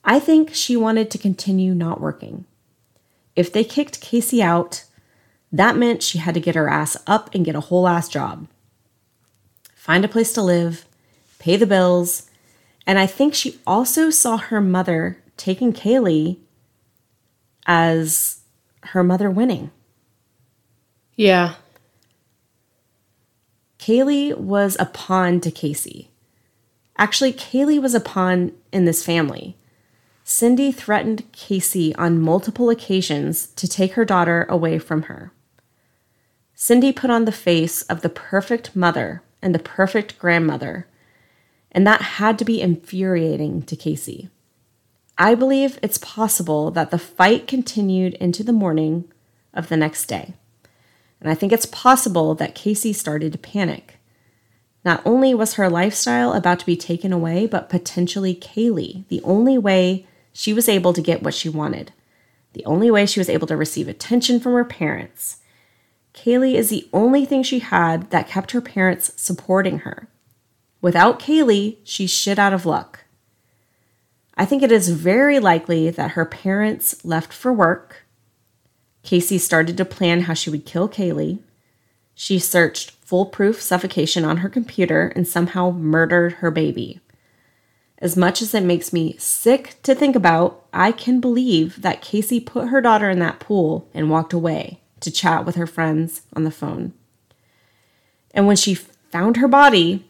I 0.05 0.19
think 0.19 0.53
she 0.53 0.77
wanted 0.77 1.11
to 1.12 1.19
continue 1.19 1.73
not 1.73 2.01
working. 2.01 2.47
If 3.36 3.53
they 3.53 3.65
kicked 3.65 4.01
Casey 4.01 4.43
out, 4.43 4.85
that 5.53 5.77
meant 5.77 6.03
she 6.03 6.19
had 6.19 6.35
to 6.35 6.41
get 6.41 6.55
her 6.55 6.69
ass 6.69 6.97
up 7.07 7.35
and 7.35 7.45
get 7.45 7.55
a 7.55 7.61
whole 7.61 7.87
ass 7.87 8.09
job. 8.09 8.49
Find 9.74 10.05
a 10.05 10.09
place 10.09 10.33
to 10.33 10.43
live, 10.43 10.87
pay 11.39 11.57
the 11.57 11.66
bills, 11.66 12.31
and 12.87 12.99
I 12.99 13.07
think 13.07 13.35
she 13.35 13.59
also 13.66 14.11
saw 14.11 14.39
her 14.39 14.61
mother 14.61 15.19
taking 15.37 15.73
Caylee 15.73 16.39
as 17.66 18.41
her 18.85 19.05
mother 19.05 19.31
winning. 19.31 19.70
Yeah. 21.16 21.55
Caylee 23.79 24.37
was 24.37 24.77
a 24.79 24.87
pawn 24.87 25.41
to 25.41 25.51
Casey. 25.51 26.09
Actually, 26.97 27.33
Caylee 27.33 27.83
was 27.83 27.95
a 27.95 28.01
pawn 28.01 28.53
in 28.73 28.85
this 28.85 29.05
family. 29.05 29.57
Cindy 30.24 30.73
threatened 30.73 31.31
Casey 31.33 31.95
on 31.97 32.20
multiple 32.20 32.70
occasions 32.70 33.49
to 33.49 33.69
take 33.69 33.95
her 33.95 34.05
daughter 34.05 34.47
away 34.49 34.79
from 34.79 35.03
her. 35.03 35.33
Cindy 36.63 36.93
put 36.93 37.11
on 37.11 37.25
the 37.25 37.33
face 37.33 37.83
of 37.83 38.03
the 38.03 38.09
perfect 38.09 38.77
mother 38.77 39.21
and 39.43 39.53
the 39.53 39.59
perfect 39.59 40.17
grandmother, 40.17 40.87
and 41.73 41.85
that 41.85 42.03
had 42.23 42.39
to 42.39 42.45
be 42.45 42.61
infuriating 42.61 43.63
to 43.63 43.75
Casey. 43.75 44.29
I 45.19 45.35
believe 45.35 45.81
it's 45.83 45.99
possible 45.99 46.71
that 46.71 46.93
the 46.93 47.01
fight 47.01 47.49
continued 47.49 48.15
into 48.15 48.45
the 48.45 48.53
morning 48.53 49.11
of 49.53 49.69
the 49.69 49.77
next 49.77 50.07
day. 50.07 50.35
And 51.21 51.29
I 51.29 51.35
think 51.35 51.53
it's 51.53 51.67
possible 51.67 52.37
that 52.37 52.55
Casey 52.55 52.93
started 52.93 53.33
to 53.33 53.39
panic. 53.39 53.97
Not 54.85 55.03
only 55.05 55.35
was 55.35 55.55
her 55.55 55.69
lifestyle 55.69 56.33
about 56.33 56.61
to 56.61 56.67
be 56.67 56.77
taken 56.77 57.13
away, 57.13 57.49
but 57.49 57.71
potentially 57.71 58.37
Caylee, 58.37 59.03
the 59.09 59.21
only 59.25 59.59
way 59.59 60.07
she 60.33 60.53
was 60.53 60.69
able 60.69 60.93
to 60.93 61.03
get 61.03 61.25
what 61.25 61.35
she 61.35 61.49
wanted, 61.49 61.91
the 62.53 62.65
only 62.67 62.89
way 62.89 63.05
she 63.05 63.19
was 63.19 63.29
able 63.29 63.49
to 63.49 63.57
receive 63.57 63.89
attention 63.89 64.39
from 64.39 64.53
her 64.53 64.65
parents. 64.65 65.39
Caylee 66.15 66.55
is 66.55 66.69
the 66.69 66.89
only 66.93 67.25
thing 67.25 67.43
she 67.43 67.61
had 67.61 68.11
that 68.11 68.29
kept 68.29 68.53
her 68.53 68.61
parents 68.61 69.13
supporting 69.17 69.81
her. 69.81 70.09
Without 70.81 71.19
Caylee, 71.19 71.79
she's 71.85 72.11
shit 72.11 72.39
out 72.39 72.53
of 72.53 72.67
luck. 72.67 73.05
I 74.35 74.45
think 74.45 74.63
it 74.63 74.73
is 74.73 74.89
very 74.89 75.39
likely 75.39 75.91
that 75.91 76.13
her 76.13 76.25
parents 76.25 77.05
left 77.05 77.33
for 77.33 77.53
work. 77.53 78.05
Casey 79.03 79.39
started 79.39 79.77
to 79.77 79.85
plan 79.85 80.23
how 80.23 80.35
she 80.35 80.51
would 80.51 80.67
kill 80.67 80.89
Caylee. 80.89 81.41
She 82.15 82.39
searched 82.39 82.91
foolproof 82.91 83.61
suffocation 83.61 84.25
on 84.25 84.39
her 84.39 84.49
computer 84.49 85.13
and 85.17 85.27
somehow 85.27 85.71
murdered 85.71 86.35
her 86.35 86.51
baby. 86.51 87.01
As 87.99 88.17
much 88.17 88.43
as 88.43 88.55
it 88.55 88.65
makes 88.65 88.93
me 88.93 89.17
sick 89.19 89.77
to 89.85 89.95
think 89.95 90.17
about, 90.17 90.65
I 90.73 90.93
can 90.93 91.21
believe 91.21 91.83
that 91.83 92.03
Casey 92.03 92.41
put 92.41 92.69
her 92.69 92.81
daughter 92.81 93.09
in 93.09 93.19
that 93.21 93.41
pool 93.41 93.89
and 93.95 94.11
walked 94.11 94.33
away 94.33 94.82
to 95.03 95.11
chat 95.11 95.45
with 95.45 95.57
her 95.57 95.66
friends 95.66 96.23
on 96.35 96.45
the 96.45 96.51
phone. 96.51 96.93
And 98.33 98.47
when 98.47 98.57
she 98.57 98.74
found 98.74 99.37
her 99.37 99.49
body, 99.49 100.05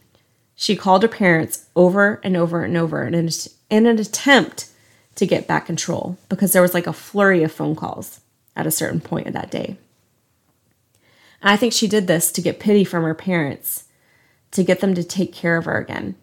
she 0.54 0.76
called 0.76 1.02
her 1.02 1.08
parents 1.08 1.66
over 1.74 2.20
and 2.22 2.36
over 2.36 2.62
and 2.62 2.76
over 2.76 3.04
in 3.04 3.14
an, 3.14 3.28
in 3.68 3.86
an 3.86 3.98
attempt 3.98 4.68
to 5.16 5.26
get 5.26 5.46
back 5.46 5.66
control 5.66 6.16
because 6.28 6.52
there 6.52 6.62
was 6.62 6.74
like 6.74 6.86
a 6.86 6.92
flurry 6.92 7.42
of 7.42 7.52
phone 7.52 7.74
calls 7.74 8.20
at 8.54 8.66
a 8.66 8.70
certain 8.70 9.00
point 9.00 9.26
of 9.26 9.32
that 9.32 9.50
day. 9.50 9.76
And 11.40 11.50
I 11.50 11.56
think 11.56 11.72
she 11.72 11.88
did 11.88 12.06
this 12.06 12.30
to 12.32 12.40
get 12.40 12.60
pity 12.60 12.84
from 12.84 13.02
her 13.02 13.14
parents, 13.14 13.84
to 14.52 14.62
get 14.62 14.80
them 14.80 14.94
to 14.94 15.02
take 15.02 15.32
care 15.32 15.56
of 15.56 15.64
her 15.64 15.78
again. 15.78 16.14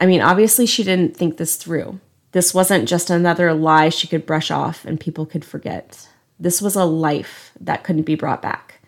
I 0.00 0.06
mean, 0.06 0.20
obviously, 0.20 0.66
she 0.66 0.84
didn't 0.84 1.16
think 1.16 1.36
this 1.36 1.56
through. 1.56 1.98
This 2.32 2.54
wasn't 2.54 2.88
just 2.88 3.10
another 3.10 3.52
lie 3.54 3.88
she 3.88 4.06
could 4.06 4.26
brush 4.26 4.50
off 4.50 4.84
and 4.84 5.00
people 5.00 5.26
could 5.26 5.44
forget. 5.44 6.07
This 6.38 6.62
was 6.62 6.76
a 6.76 6.84
life 6.84 7.52
that 7.60 7.84
couldn't 7.84 8.02
be 8.02 8.14
brought 8.14 8.42
back. 8.42 8.80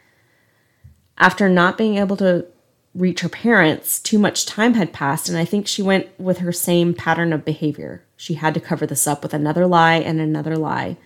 After 1.19 1.49
not 1.49 1.77
being 1.77 1.97
able 1.97 2.17
to 2.19 2.47
reach 2.95 3.21
her 3.21 3.29
parents, 3.29 4.01
too 4.01 4.19
much 4.19 4.47
time 4.47 4.75
had 4.75 4.93
passed, 4.93 5.29
and 5.29 5.37
I 5.37 5.45
think 5.45 5.67
she 5.67 5.83
went 5.83 6.09
with 6.19 6.39
her 6.39 6.53
same 6.53 6.95
pattern 6.95 7.33
of 7.33 7.45
behavior. 7.45 8.03
She 8.17 8.35
had 8.35 8.55
to 8.55 8.61
cover 8.61 8.87
this 8.87 9.07
up 9.07 9.23
with 9.23 9.35
another 9.35 9.67
lie 9.67 9.97
and 9.97 10.21
another 10.21 10.57
lie. 10.57 10.97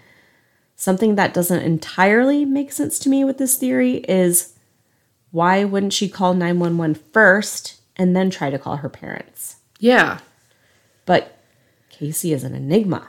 Something 0.76 1.14
that 1.14 1.34
doesn't 1.34 1.62
entirely 1.62 2.44
make 2.44 2.72
sense 2.72 2.98
to 3.00 3.08
me 3.08 3.24
with 3.24 3.38
this 3.38 3.56
theory 3.56 3.96
is 4.08 4.54
why 5.30 5.64
wouldn't 5.64 5.92
she 5.92 6.08
call 6.08 6.34
911 6.34 6.94
first 7.12 7.80
and 7.96 8.14
then 8.16 8.30
try 8.30 8.50
to 8.50 8.58
call 8.58 8.76
her 8.78 8.88
parents? 8.88 9.56
Yeah. 9.78 10.18
But 11.06 11.38
Casey 11.90 12.32
is 12.32 12.44
an 12.44 12.54
enigma. 12.54 13.08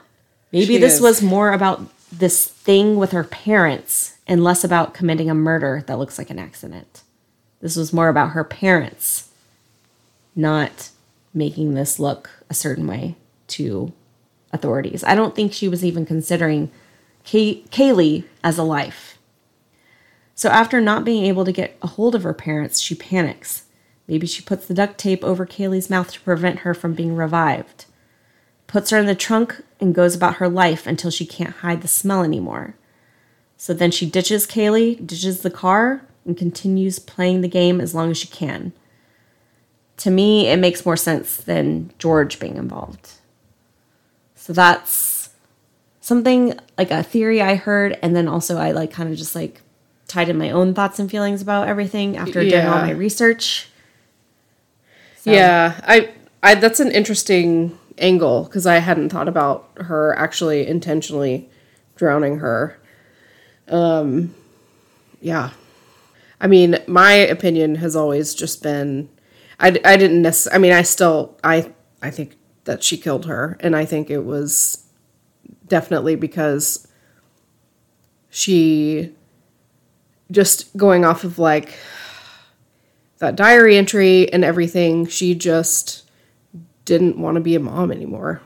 Maybe 0.52 0.66
She 0.66 0.78
this 0.78 0.94
is. 0.96 1.00
was 1.00 1.22
more 1.22 1.52
about 1.52 1.80
this 2.12 2.46
thing 2.46 2.96
with 2.96 3.12
her 3.12 3.24
parents 3.24 4.18
and 4.26 4.42
less 4.42 4.64
about 4.64 4.94
committing 4.94 5.30
a 5.30 5.34
murder 5.34 5.84
that 5.86 5.98
looks 5.98 6.18
like 6.18 6.30
an 6.30 6.38
accident. 6.38 7.02
This 7.60 7.76
was 7.76 7.92
more 7.92 8.08
about 8.08 8.30
her 8.30 8.44
parents 8.44 9.30
not 10.34 10.90
making 11.32 11.74
this 11.74 11.98
look 11.98 12.30
a 12.50 12.54
certain 12.54 12.86
way 12.86 13.16
to 13.48 13.92
authorities. 14.52 15.02
I 15.04 15.14
don't 15.14 15.34
think 15.34 15.52
she 15.52 15.68
was 15.68 15.84
even 15.84 16.06
considering 16.06 16.70
Kay- 17.24 17.62
Caylee 17.70 18.24
as 18.44 18.58
a 18.58 18.62
life. 18.62 19.18
So 20.34 20.50
after 20.50 20.80
not 20.80 21.04
being 21.04 21.24
able 21.24 21.44
to 21.44 21.52
get 21.52 21.78
a 21.82 21.86
hold 21.86 22.14
of 22.14 22.22
her 22.22 22.34
parents, 22.34 22.80
she 22.80 22.94
panics. 22.94 23.64
Maybe 24.06 24.26
she 24.26 24.42
puts 24.42 24.66
the 24.66 24.74
duct 24.74 24.98
tape 24.98 25.24
over 25.24 25.46
Caylee's 25.46 25.90
mouth 25.90 26.12
to 26.12 26.20
prevent 26.20 26.60
her 26.60 26.74
from 26.74 26.94
being 26.94 27.16
revived. 27.16 27.86
Puts 28.66 28.90
her 28.90 28.98
in 28.98 29.06
the 29.06 29.14
trunk 29.14 29.62
and 29.80 29.94
goes 29.94 30.14
about 30.14 30.36
her 30.36 30.48
life 30.48 30.86
until 30.86 31.10
she 31.10 31.26
can't 31.26 31.56
hide 31.56 31.82
the 31.82 31.88
smell 31.88 32.22
anymore. 32.22 32.74
So 33.56 33.72
then 33.72 33.90
she 33.90 34.08
ditches 34.08 34.46
Caylee, 34.46 35.06
ditches 35.06 35.40
the 35.40 35.50
car, 35.50 36.02
and 36.24 36.36
continues 36.36 36.98
playing 36.98 37.40
the 37.40 37.48
game 37.48 37.80
as 37.80 37.94
long 37.94 38.10
as 38.10 38.18
she 38.18 38.28
can. 38.28 38.72
To 39.98 40.10
me, 40.10 40.48
it 40.48 40.58
makes 40.58 40.84
more 40.84 40.96
sense 40.96 41.36
than 41.36 41.90
George 41.98 42.38
being 42.38 42.56
involved. 42.56 43.12
So 44.34 44.52
that's 44.52 45.30
something 46.00 46.58
like 46.76 46.90
a 46.90 47.02
theory 47.02 47.40
I 47.40 47.54
heard, 47.54 47.98
and 48.02 48.14
then 48.14 48.28
also 48.28 48.58
I 48.58 48.72
like 48.72 48.92
kind 48.92 49.10
of 49.10 49.16
just 49.16 49.34
like 49.34 49.62
tied 50.06 50.28
in 50.28 50.38
my 50.38 50.50
own 50.50 50.74
thoughts 50.74 50.98
and 50.98 51.10
feelings 51.10 51.42
about 51.42 51.68
everything 51.68 52.16
after 52.16 52.42
doing 52.42 52.66
all 52.66 52.78
my 52.78 52.90
research. 52.90 53.68
Yeah, 55.24 55.80
I, 55.82 56.14
I 56.42 56.54
that's 56.54 56.78
an 56.78 56.92
interesting 56.92 57.76
angle 57.98 58.44
because 58.44 58.66
I 58.66 58.78
hadn't 58.78 59.10
thought 59.10 59.28
about 59.28 59.70
her 59.76 60.16
actually 60.18 60.66
intentionally 60.66 61.48
drowning 61.96 62.38
her. 62.38 62.78
Um, 63.68 64.34
yeah, 65.20 65.50
I 66.40 66.46
mean, 66.46 66.78
my 66.86 67.12
opinion 67.12 67.76
has 67.76 67.96
always 67.96 68.34
just 68.34 68.62
been, 68.62 69.08
I, 69.58 69.68
I 69.84 69.96
didn't 69.96 70.22
necessarily. 70.22 70.56
I 70.56 70.60
mean, 70.60 70.72
I 70.72 70.82
still, 70.82 71.36
I, 71.42 71.72
I 72.02 72.10
think 72.10 72.36
that 72.64 72.82
she 72.82 72.96
killed 72.96 73.26
her, 73.26 73.56
and 73.60 73.74
I 73.74 73.84
think 73.84 74.10
it 74.10 74.24
was 74.24 74.84
definitely 75.66 76.16
because 76.16 76.86
she 78.30 79.12
just 80.30 80.76
going 80.76 81.04
off 81.04 81.24
of 81.24 81.38
like 81.38 81.74
that 83.18 83.36
diary 83.36 83.76
entry 83.76 84.30
and 84.32 84.44
everything, 84.44 85.06
she 85.06 85.34
just 85.34 86.05
didn't 86.86 87.18
want 87.18 87.34
to 87.34 87.40
be 87.42 87.54
a 87.54 87.60
mom 87.60 87.92
anymore. 87.92 88.40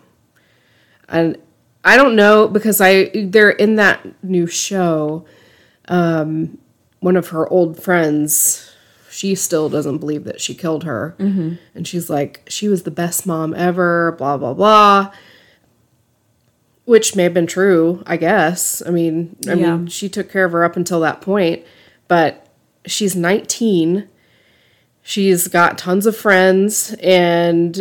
And 1.08 1.38
I 1.84 1.96
don't 1.96 2.16
know 2.16 2.48
because 2.48 2.80
I 2.80 3.10
they're 3.14 3.50
in 3.50 3.76
that 3.76 4.04
new 4.24 4.48
show. 4.48 5.24
Um, 5.86 6.58
one 6.98 7.16
of 7.16 7.28
her 7.28 7.48
old 7.48 7.82
friends, 7.82 8.72
she 9.10 9.34
still 9.34 9.68
doesn't 9.68 9.98
believe 9.98 10.24
that 10.24 10.40
she 10.40 10.54
killed 10.54 10.84
her, 10.84 11.14
mm-hmm. 11.18 11.54
and 11.74 11.86
she's 11.88 12.10
like, 12.10 12.42
she 12.48 12.68
was 12.68 12.82
the 12.82 12.90
best 12.90 13.26
mom 13.26 13.54
ever. 13.54 14.12
Blah 14.12 14.36
blah 14.38 14.54
blah. 14.54 15.12
Which 16.84 17.14
may 17.14 17.22
have 17.24 17.34
been 17.34 17.46
true, 17.46 18.02
I 18.04 18.16
guess. 18.16 18.82
I 18.84 18.90
mean, 18.90 19.36
I 19.48 19.52
Yeah. 19.52 19.76
mean, 19.76 19.86
she 19.86 20.08
took 20.08 20.30
care 20.30 20.44
of 20.44 20.52
her 20.52 20.64
up 20.64 20.76
until 20.76 21.00
that 21.00 21.20
point, 21.20 21.62
but 22.08 22.46
she's 22.84 23.14
19. 23.14 24.08
She's 25.02 25.46
got 25.48 25.78
tons 25.78 26.04
of 26.06 26.16
friends, 26.16 26.94
and 27.02 27.80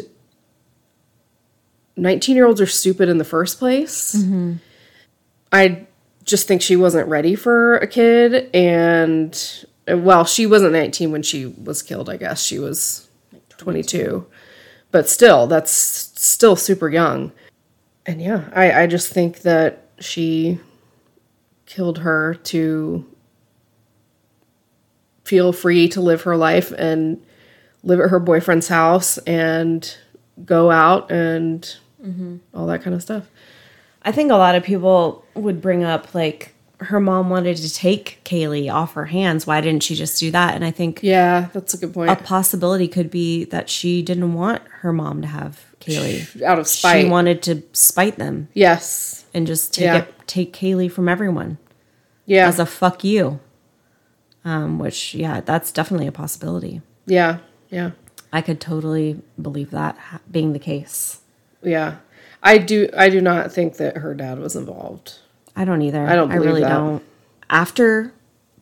19 2.01 2.35
year 2.35 2.45
olds 2.45 2.61
are 2.61 2.65
stupid 2.67 3.09
in 3.09 3.17
the 3.17 3.23
first 3.23 3.59
place. 3.59 4.15
I 5.51 5.85
just 6.23 6.47
think 6.47 6.61
she 6.61 6.75
wasn't 6.75 7.07
ready 7.07 7.35
for 7.35 7.77
a 7.77 7.87
kid. 7.87 8.49
And, 8.53 9.65
well, 9.87 10.25
she 10.25 10.45
wasn't 10.45 10.73
19 10.73 11.11
when 11.11 11.23
she 11.23 11.47
was 11.47 11.81
killed, 11.81 12.09
I 12.09 12.17
guess. 12.17 12.43
She 12.43 12.59
was 12.59 13.09
22. 13.57 14.25
But 14.91 15.09
still, 15.09 15.47
that's 15.47 15.71
still 15.71 16.55
super 16.55 16.89
young. 16.89 17.31
And 18.05 18.21
yeah, 18.21 18.49
I, 18.55 18.83
I 18.83 18.87
just 18.87 19.13
think 19.13 19.39
that 19.41 19.83
she 19.99 20.59
killed 21.65 21.99
her 21.99 22.33
to 22.33 23.05
feel 25.23 25.53
free 25.53 25.87
to 25.89 26.01
live 26.01 26.23
her 26.23 26.35
life 26.35 26.71
and 26.71 27.23
live 27.83 27.99
at 27.99 28.09
her 28.09 28.19
boyfriend's 28.19 28.67
house 28.67 29.19
and 29.19 29.95
go 30.43 30.71
out 30.71 31.11
and 31.11 31.77
all 32.53 32.65
that 32.67 32.81
kind 32.81 32.95
of 32.95 33.01
stuff. 33.01 33.27
I 34.03 34.11
think 34.11 34.31
a 34.31 34.35
lot 34.35 34.55
of 34.55 34.63
people 34.63 35.25
would 35.33 35.61
bring 35.61 35.83
up 35.83 36.13
like 36.15 36.53
her 36.81 37.01
mom 37.01 37.29
wanted 37.29 37.57
to 37.57 37.73
take 37.73 38.21
Caylee 38.23 38.73
off 38.73 38.93
her 38.93 39.07
hands. 39.07 39.45
Why 39.45 39.59
didn't 39.59 39.83
she 39.83 39.95
just 39.95 40.17
do 40.19 40.31
that? 40.31 40.55
And 40.55 40.63
I 40.63 40.71
think 40.71 40.99
Yeah, 41.03 41.49
that's 41.51 41.73
a 41.73 41.77
good 41.77 41.93
point. 41.93 42.09
a 42.09 42.15
possibility 42.15 42.87
could 42.87 43.11
be 43.11 43.43
that 43.45 43.69
she 43.69 44.01
didn't 44.01 44.33
want 44.33 44.61
her 44.79 44.93
mom 44.93 45.21
to 45.21 45.27
have 45.27 45.65
Caylee. 45.81 46.41
Out 46.41 46.57
of 46.57 46.67
spite. 46.67 47.01
She 47.03 47.09
wanted 47.09 47.41
to 47.43 47.63
spite 47.73 48.17
them 48.17 48.47
yes. 48.53 49.25
and 49.33 49.45
just 49.45 49.73
take 49.73 49.83
Yeah. 49.83 49.97
it, 49.97 50.13
take 50.25 50.53
Caylee 50.53 50.89
from 50.89 51.09
everyone 51.09 51.57
Yeah. 52.25 52.47
as 52.47 52.59
a 52.59 52.65
fuck 52.65 53.03
you. 53.03 53.41
Um, 54.45 54.79
which 54.79 55.13
yeah, 55.13 55.41
that's 55.41 55.71
definitely 55.73 56.07
a 56.07 56.11
possibility. 56.13 56.81
yeah. 57.05 57.39
Yeah. 57.69 57.91
I 58.31 58.41
could 58.41 58.59
totally 58.61 59.21
believe 59.41 59.71
that 59.71 59.97
being 60.31 60.53
the 60.53 60.59
case. 60.59 61.19
Yeah. 61.61 61.97
I 62.41 62.57
do 62.57 62.89
I 62.95 63.09
do 63.09 63.21
not 63.21 63.51
think 63.51 63.77
that 63.77 63.97
her 63.97 64.13
dad 64.13 64.39
was 64.39 64.55
involved. 64.55 65.19
I 65.55 65.65
don't 65.65 65.81
either. 65.81 66.05
I 66.05 66.15
don't 66.15 66.31
I 66.31 66.35
really 66.35 66.61
that. 66.61 66.69
don't. 66.69 67.03
After 67.49 68.13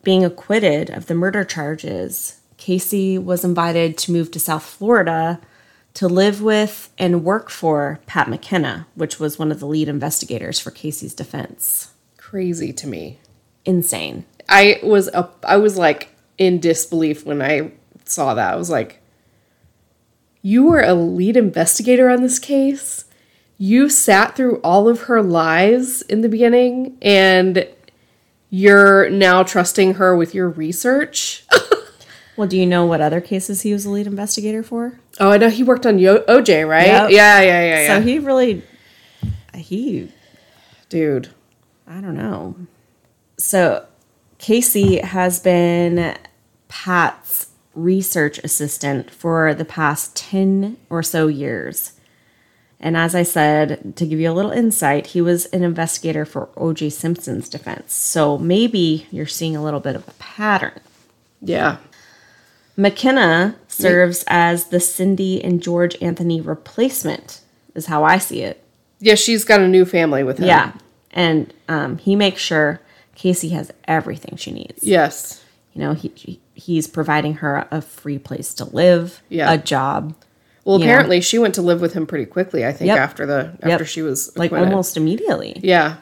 being 0.02 0.24
acquitted 0.24 0.90
of 0.90 1.06
the 1.06 1.14
murder 1.14 1.44
charges, 1.44 2.40
Casey 2.56 3.18
was 3.18 3.44
invited 3.44 3.96
to 3.98 4.12
move 4.12 4.30
to 4.32 4.40
South 4.40 4.64
Florida 4.64 5.40
to 5.94 6.08
live 6.08 6.42
with 6.42 6.92
and 6.98 7.24
work 7.24 7.50
for 7.50 8.00
Pat 8.06 8.28
McKenna, 8.28 8.86
which 8.94 9.18
was 9.18 9.38
one 9.38 9.50
of 9.50 9.60
the 9.60 9.66
lead 9.66 9.88
investigators 9.88 10.58
for 10.58 10.70
Casey's 10.70 11.14
defense. 11.14 11.92
Crazy 12.16 12.72
to 12.72 12.86
me. 12.86 13.18
Insane. 13.64 14.24
I 14.48 14.80
was 14.82 15.08
up 15.08 15.44
I 15.46 15.56
was 15.56 15.76
like 15.76 16.08
in 16.36 16.58
disbelief 16.58 17.24
when 17.24 17.42
I 17.42 17.72
saw 18.04 18.34
that. 18.34 18.54
I 18.54 18.56
was 18.56 18.70
like 18.70 19.00
you 20.42 20.64
were 20.64 20.80
a 20.80 20.94
lead 20.94 21.36
investigator 21.36 22.08
on 22.08 22.22
this 22.22 22.38
case. 22.38 23.04
You 23.56 23.88
sat 23.88 24.36
through 24.36 24.60
all 24.62 24.88
of 24.88 25.02
her 25.02 25.22
lies 25.22 26.02
in 26.02 26.20
the 26.20 26.28
beginning 26.28 26.96
and 27.02 27.66
you're 28.50 29.10
now 29.10 29.42
trusting 29.42 29.94
her 29.94 30.16
with 30.16 30.34
your 30.34 30.48
research. 30.48 31.44
Well, 32.38 32.46
do 32.46 32.56
you 32.56 32.66
know 32.66 32.86
what 32.86 33.00
other 33.00 33.20
cases 33.20 33.62
he 33.62 33.72
was 33.72 33.84
a 33.84 33.90
lead 33.90 34.06
investigator 34.06 34.62
for? 34.62 35.00
oh, 35.18 35.32
I 35.32 35.38
know 35.38 35.50
he 35.50 35.64
worked 35.64 35.84
on 35.84 35.98
Yo- 35.98 36.20
OJ, 36.20 36.68
right? 36.68 36.86
Yep. 36.86 37.10
Yeah, 37.10 37.40
yeah, 37.40 37.42
yeah, 37.42 37.80
yeah. 37.80 37.86
So 37.88 38.00
he 38.00 38.20
really, 38.20 38.62
he 39.56 40.08
Dude. 40.88 41.30
I 41.84 42.00
don't 42.00 42.14
know. 42.14 42.54
So 43.38 43.84
Casey 44.38 45.00
has 45.00 45.40
been 45.40 46.16
Pat's 46.68 47.17
research 47.78 48.38
assistant 48.44 49.10
for 49.10 49.54
the 49.54 49.64
past 49.64 50.16
10 50.16 50.76
or 50.90 51.02
so 51.02 51.26
years. 51.28 51.92
And 52.80 52.96
as 52.96 53.14
I 53.14 53.22
said, 53.24 53.96
to 53.96 54.06
give 54.06 54.20
you 54.20 54.30
a 54.30 54.32
little 54.34 54.52
insight, 54.52 55.08
he 55.08 55.20
was 55.20 55.46
an 55.46 55.62
investigator 55.64 56.24
for 56.24 56.48
O.J. 56.56 56.90
Simpson's 56.90 57.48
defense. 57.48 57.92
So 57.94 58.38
maybe 58.38 59.06
you're 59.10 59.26
seeing 59.26 59.56
a 59.56 59.62
little 59.62 59.80
bit 59.80 59.96
of 59.96 60.06
a 60.06 60.12
pattern. 60.12 60.78
Yeah. 61.40 61.78
McKenna 62.76 63.56
serves 63.66 64.24
as 64.28 64.66
the 64.66 64.78
Cindy 64.78 65.42
and 65.42 65.60
George 65.60 65.96
Anthony 66.00 66.40
replacement, 66.40 67.40
is 67.74 67.86
how 67.86 68.04
I 68.04 68.18
see 68.18 68.42
it. 68.42 68.62
Yeah, 69.00 69.16
she's 69.16 69.44
got 69.44 69.60
a 69.60 69.68
new 69.68 69.84
family 69.84 70.22
with 70.22 70.38
him. 70.38 70.46
Yeah. 70.46 70.72
And 71.10 71.52
um, 71.68 71.98
he 71.98 72.14
makes 72.14 72.40
sure 72.40 72.80
Casey 73.16 73.48
has 73.50 73.72
everything 73.88 74.36
she 74.36 74.52
needs. 74.52 74.84
Yes. 74.84 75.42
You 75.74 75.80
know, 75.80 75.94
he, 75.94 76.12
he- 76.14 76.40
he's 76.58 76.86
providing 76.86 77.34
her 77.34 77.66
a 77.70 77.80
free 77.80 78.18
place 78.18 78.52
to 78.54 78.64
live, 78.66 79.22
Yeah. 79.28 79.52
a 79.52 79.56
job, 79.58 80.14
Well, 80.64 80.76
apparently 80.76 81.20
she 81.22 81.38
went 81.38 81.54
to 81.54 81.62
live 81.62 81.80
with 81.80 81.94
him 81.94 82.06
pretty 82.06 82.26
quickly. 82.26 82.66
I 82.66 82.72
think 82.72 82.88
Yep. 82.88 82.98
after 82.98 83.24
the 83.26 83.52
after 83.62 83.68
Yep. 83.84 83.86
she 83.86 84.02
was 84.02 84.36
like 84.36 84.52
almost 84.52 84.96
immediately. 84.96 85.58
Yeah. 85.62 85.96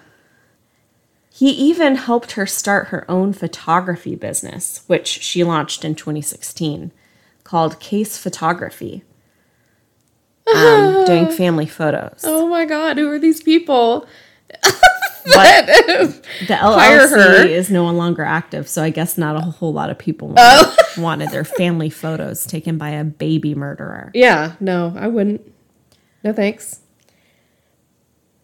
He 1.30 1.50
even 1.50 1.96
helped 1.96 2.32
her 2.32 2.46
start 2.46 2.88
her 2.88 3.08
own 3.10 3.32
photography 3.34 4.16
business, 4.16 4.80
which 4.86 5.06
she 5.06 5.44
launched 5.44 5.84
in 5.84 5.94
2016, 5.94 6.90
called 7.44 7.78
Case 7.78 8.16
Photography, 8.16 9.04
um, 10.54 11.04
doing 11.04 11.28
family 11.30 11.66
photos. 11.66 12.22
Oh 12.24 12.46
my 12.48 12.64
God, 12.64 12.96
who 12.96 13.10
are 13.10 13.18
these 13.18 13.42
people? 13.42 14.06
But 15.32 15.66
the. 15.66 16.54
LLC 16.54 17.46
is 17.48 17.70
no 17.70 17.90
longer 17.90 18.22
active, 18.22 18.68
so 18.68 18.82
I 18.82 18.90
guess 18.90 19.18
not 19.18 19.36
a 19.36 19.40
whole 19.40 19.72
lot 19.72 19.90
of 19.90 19.98
people 19.98 20.34
Oh. 20.36 20.76
wanted 20.98 21.30
their 21.30 21.44
family 21.44 21.90
photos 21.90 22.46
taken 22.46 22.78
by 22.78 22.90
a 22.90 23.04
baby 23.04 23.54
murderer. 23.54 24.10
Yeah, 24.14 24.54
no, 24.60 24.94
I 24.96 25.08
wouldn't. 25.08 25.40
No 26.22 26.32
thanks. 26.32 26.80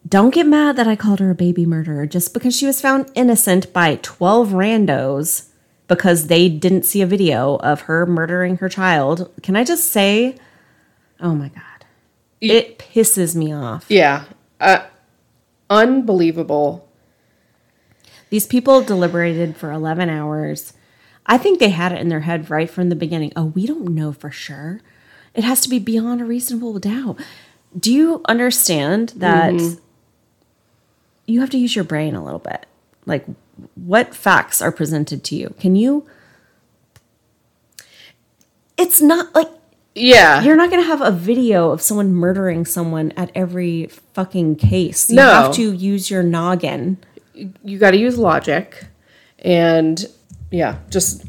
Don't 0.07 0.33
get 0.33 0.45
mad 0.45 0.75
that 0.75 0.87
I 0.87 0.95
called 0.95 1.19
her 1.19 1.31
a 1.31 1.35
baby 1.35 1.65
murderer 1.65 2.05
just 2.05 2.33
because 2.33 2.55
she 2.55 2.65
was 2.65 2.81
found 2.81 3.09
innocent 3.15 3.71
by 3.73 3.97
12 4.01 4.49
randos 4.49 5.47
because 5.87 6.27
they 6.27 6.49
didn't 6.49 6.83
see 6.83 7.01
a 7.01 7.05
video 7.07 7.55
of 7.57 7.81
her 7.81 8.05
murdering 8.05 8.57
her 8.57 8.67
child. 8.69 9.31
Can 9.41 9.55
I 9.55 9.63
just 9.63 9.89
say, 9.91 10.35
oh 11.21 11.33
my 11.33 11.47
God, 11.49 11.85
it 12.41 12.77
pisses 12.79 13.35
me 13.35 13.53
off. 13.53 13.85
Yeah. 13.89 14.25
Uh, 14.59 14.85
unbelievable. 15.73 16.87
These 18.29 18.47
people 18.47 18.81
deliberated 18.81 19.57
for 19.57 19.71
11 19.71 20.09
hours. 20.09 20.73
I 21.25 21.37
think 21.37 21.59
they 21.59 21.69
had 21.69 21.91
it 21.91 21.99
in 21.99 22.09
their 22.09 22.21
head 22.21 22.49
right 22.49 22.69
from 22.69 22.89
the 22.89 22.95
beginning. 22.95 23.33
Oh, 23.35 23.45
we 23.45 23.65
don't 23.65 23.89
know 23.89 24.11
for 24.11 24.31
sure. 24.31 24.81
It 25.33 25.43
has 25.43 25.61
to 25.61 25.69
be 25.69 25.79
beyond 25.79 26.21
a 26.21 26.25
reasonable 26.25 26.77
doubt. 26.79 27.19
Do 27.77 27.91
you 27.91 28.21
understand 28.25 29.09
that 29.15 29.53
mm-hmm. 29.53 29.79
you 31.25 31.39
have 31.39 31.49
to 31.51 31.57
use 31.57 31.75
your 31.75 31.85
brain 31.85 32.15
a 32.15 32.23
little 32.23 32.39
bit? 32.39 32.67
Like, 33.05 33.25
what 33.75 34.15
facts 34.15 34.61
are 34.61 34.71
presented 34.71 35.23
to 35.25 35.35
you? 35.35 35.55
Can 35.59 35.75
you? 35.75 36.05
It's 38.77 39.01
not 39.01 39.33
like 39.33 39.49
Yeah. 39.95 40.41
you're 40.43 40.55
not 40.55 40.69
going 40.69 40.81
to 40.81 40.87
have 40.87 41.01
a 41.01 41.11
video 41.11 41.69
of 41.71 41.81
someone 41.81 42.13
murdering 42.13 42.65
someone 42.65 43.11
at 43.15 43.31
every 43.35 43.87
fucking 44.13 44.55
case. 44.55 45.09
You 45.09 45.17
No. 45.17 45.29
have 45.29 45.53
to 45.55 45.71
use 45.73 46.09
your 46.09 46.23
noggin. 46.23 46.97
you 47.63 47.77
got 47.77 47.91
to 47.91 47.97
use 47.97 48.17
logic 48.17 48.85
and 49.39 50.03
yeah, 50.51 50.77
just 50.89 51.25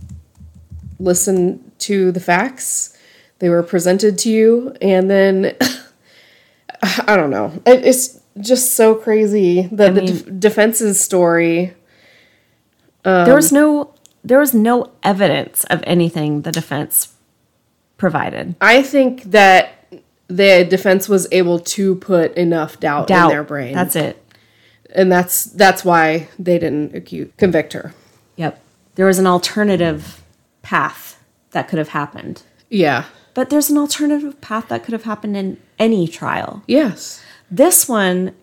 listen 0.99 1.73
to 1.79 2.13
the 2.13 2.21
facts. 2.21 2.97
They 3.39 3.49
were 3.49 3.63
presented 3.63 4.19
to 4.19 4.31
you 4.31 4.75
and 4.81 5.11
then 5.11 5.57
I 7.07 7.17
don't 7.17 7.31
know. 7.31 7.53
It, 7.67 7.85
it's 7.87 8.21
just 8.41 8.73
so 8.75 8.95
crazy. 8.95 9.63
The, 9.63 9.91
the 9.91 10.01
def- 10.03 10.41
defense's 10.41 11.01
story. 11.01 11.73
there 13.03 13.35
was 13.35 13.53
um, 13.53 13.59
no 13.59 13.95
there 14.23 14.39
was 14.39 14.55
no 14.55 14.91
evidence 15.03 15.65
of 15.65 15.83
anything 15.87 16.43
the 16.43 16.53
defense 16.53 17.14
provided. 18.05 18.55
I 18.61 18.83
think 18.83 19.23
that 19.31 19.87
the 20.29 20.67
defense 20.69 21.09
was 21.09 21.27
able 21.33 21.59
to 21.59 21.95
put 21.95 22.35
enough 22.35 22.79
doubt, 22.79 23.07
Doubt. 23.07 23.31
in 23.31 23.35
their 23.35 23.43
brain. 23.43 23.73
That's 23.75 23.97
it. 23.97 24.23
and 24.95 25.11
that's 25.11 25.45
that's 25.47 25.87
why 25.87 26.29
they 26.39 26.59
didn't 26.59 26.95
accuse, 26.95 27.31
convict 27.39 27.73
her. 27.73 27.95
Yep. 28.37 28.61
there 28.97 29.07
was 29.07 29.19
an 29.19 29.27
alternative 29.27 30.23
path 30.61 31.19
that 31.53 31.67
could 31.69 31.79
have 31.79 31.89
happened. 32.01 32.43
Yeah. 32.69 33.05
But 33.33 33.49
there's 33.49 33.71
an 33.71 33.79
alternative 33.79 34.39
path 34.43 34.69
that 34.69 34.85
could 34.85 34.93
have 34.93 35.05
happened 35.05 35.35
in 35.35 35.57
any 35.79 36.07
trial. 36.07 36.63
Yes. 36.67 37.23
This 37.51 37.89
one, 37.89 38.35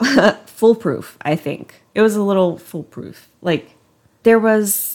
foolproof, 0.46 1.18
I 1.22 1.34
think. 1.34 1.82
It 1.96 2.02
was 2.02 2.14
a 2.14 2.22
little 2.22 2.56
foolproof. 2.56 3.30
Like, 3.40 3.74
there 4.22 4.38
was 4.38 4.91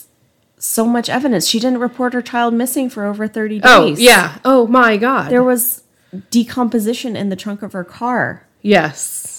so 0.67 0.85
much 0.85 1.09
evidence. 1.09 1.47
She 1.47 1.59
didn't 1.59 1.79
report 1.79 2.13
her 2.13 2.21
child 2.21 2.53
missing 2.53 2.89
for 2.89 3.05
over 3.05 3.27
30 3.27 3.59
days. 3.59 3.63
Oh, 3.71 3.95
yeah. 3.97 4.37
Oh 4.43 4.67
my 4.67 4.97
god. 4.97 5.31
There 5.31 5.43
was 5.43 5.83
decomposition 6.29 7.15
in 7.15 7.29
the 7.29 7.35
trunk 7.35 7.61
of 7.63 7.73
her 7.73 7.83
car. 7.83 8.47
yes. 8.61 9.33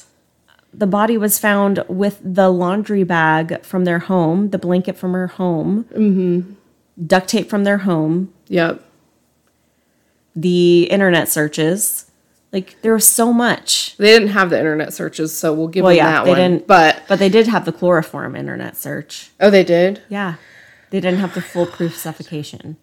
The 0.75 0.87
body 0.87 1.17
was 1.17 1.39
found 1.39 1.83
with 1.89 2.21
the 2.23 2.51
laundry 2.51 3.03
bag 3.03 3.65
from 3.65 3.85
their 3.87 4.01
home, 4.01 4.51
the 4.51 4.59
blanket 4.59 4.97
from 4.99 5.15
her 5.15 5.27
home, 5.27 5.85
Mm-hmm. 5.97 6.53
duct 7.07 7.27
tape 7.29 7.49
from 7.49 7.65
their 7.65 7.79
home, 7.79 8.33
Yep. 8.49 8.85
the 10.37 10.85
internet 10.91 11.29
searches. 11.29 12.11
Like, 12.53 12.77
there 12.83 12.93
was 12.95 13.07
so 13.09 13.33
much. 13.33 13.97
They 13.97 14.07
didn't 14.07 14.29
have 14.29 14.51
the 14.51 14.59
internet 14.59 14.93
searches, 14.95 15.37
so 15.37 15.53
we'll 15.53 15.69
give 15.69 15.85
Well, 15.85 15.91
them 15.95 15.97
yeah, 16.05 16.13
that 16.13 16.25
they 16.25 16.31
one. 16.31 16.39
didn't. 16.39 16.67
But 16.67 17.03
but 17.09 17.19
they 17.19 17.29
did 17.29 17.47
have 17.47 17.65
the 17.65 17.73
chloroform 17.73 18.37
internet 18.37 18.77
search. 18.77 19.31
oh, 19.41 19.51
they 19.51 19.65
did. 19.65 20.03
Yeah, 20.09 20.35
they 20.91 21.01
didn't 21.01 21.21
have 21.21 21.35
the 21.35 21.43
foolproof 21.43 21.97
suffocation. 21.97 22.77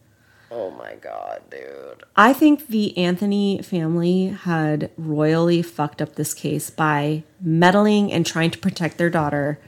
Oh 0.52 0.72
my 0.72 0.96
god, 0.96 1.42
dude. 1.50 2.04
I 2.16 2.32
think 2.32 2.68
the 2.68 2.98
Anthony 2.98 3.62
family 3.62 4.28
had 4.28 4.90
royally 4.98 5.62
fucked 5.62 6.02
up 6.02 6.16
this 6.16 6.34
case 6.34 6.70
by 6.70 7.24
meddling 7.42 8.12
and 8.14 8.26
trying 8.26 8.52
to 8.52 8.58
protect 8.60 8.98
their 8.98 9.10
daughter, 9.10 9.60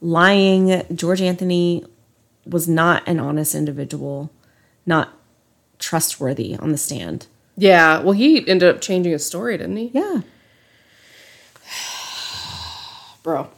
lying. 0.00 0.82
George 0.94 1.20
Anthony 1.20 1.84
was 2.46 2.66
not 2.66 3.06
an 3.06 3.20
honest 3.20 3.54
individual, 3.54 4.30
not 4.86 5.12
trustworthy 5.78 6.56
on 6.56 6.72
the 6.72 6.78
stand. 6.78 7.26
Yeah. 7.56 8.00
Well, 8.00 8.12
he 8.12 8.38
ended 8.48 8.74
up 8.74 8.80
changing 8.80 9.12
his 9.12 9.24
story, 9.24 9.56
didn't 9.58 9.76
he? 9.76 9.90
Yeah. 9.94 10.22
Bro. 13.22 13.50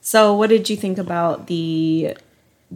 So, 0.00 0.34
what 0.34 0.50
did 0.50 0.68
you 0.68 0.76
think 0.76 0.98
about 0.98 1.46
the 1.46 2.16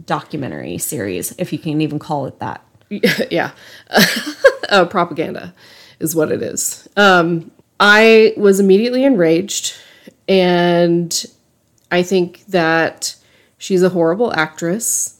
documentary 0.05 0.77
series, 0.77 1.33
if 1.37 1.53
you 1.53 1.59
can 1.59 1.81
even 1.81 1.99
call 1.99 2.25
it 2.25 2.39
that? 2.39 2.63
yeah. 3.31 3.51
uh, 4.69 4.85
propaganda 4.89 5.53
is 5.99 6.15
what 6.15 6.31
it 6.31 6.41
is. 6.41 6.87
Um, 6.97 7.51
I 7.79 8.33
was 8.37 8.59
immediately 8.59 9.03
enraged, 9.03 9.75
and 10.27 11.25
I 11.91 12.03
think 12.03 12.45
that 12.47 13.15
she's 13.57 13.83
a 13.83 13.89
horrible 13.89 14.33
actress. 14.33 15.19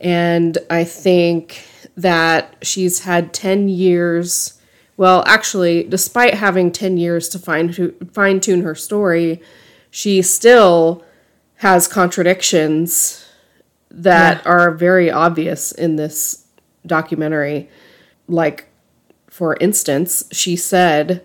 And 0.00 0.56
I 0.70 0.84
think 0.84 1.66
that 1.96 2.56
she's 2.62 3.00
had 3.00 3.34
10 3.34 3.68
years. 3.68 4.58
Well, 4.96 5.22
actually, 5.26 5.84
despite 5.84 6.34
having 6.34 6.72
10 6.72 6.96
years 6.96 7.28
to 7.30 7.38
fine, 7.38 7.72
fine 8.12 8.40
tune 8.40 8.62
her 8.62 8.74
story, 8.74 9.42
she 9.90 10.22
still 10.22 11.04
has 11.56 11.86
contradictions 11.86 13.19
that 13.90 14.46
are 14.46 14.70
very 14.70 15.10
obvious 15.10 15.72
in 15.72 15.96
this 15.96 16.46
documentary. 16.86 17.68
Like, 18.28 18.68
for 19.28 19.56
instance, 19.60 20.24
she 20.32 20.56
said 20.56 21.24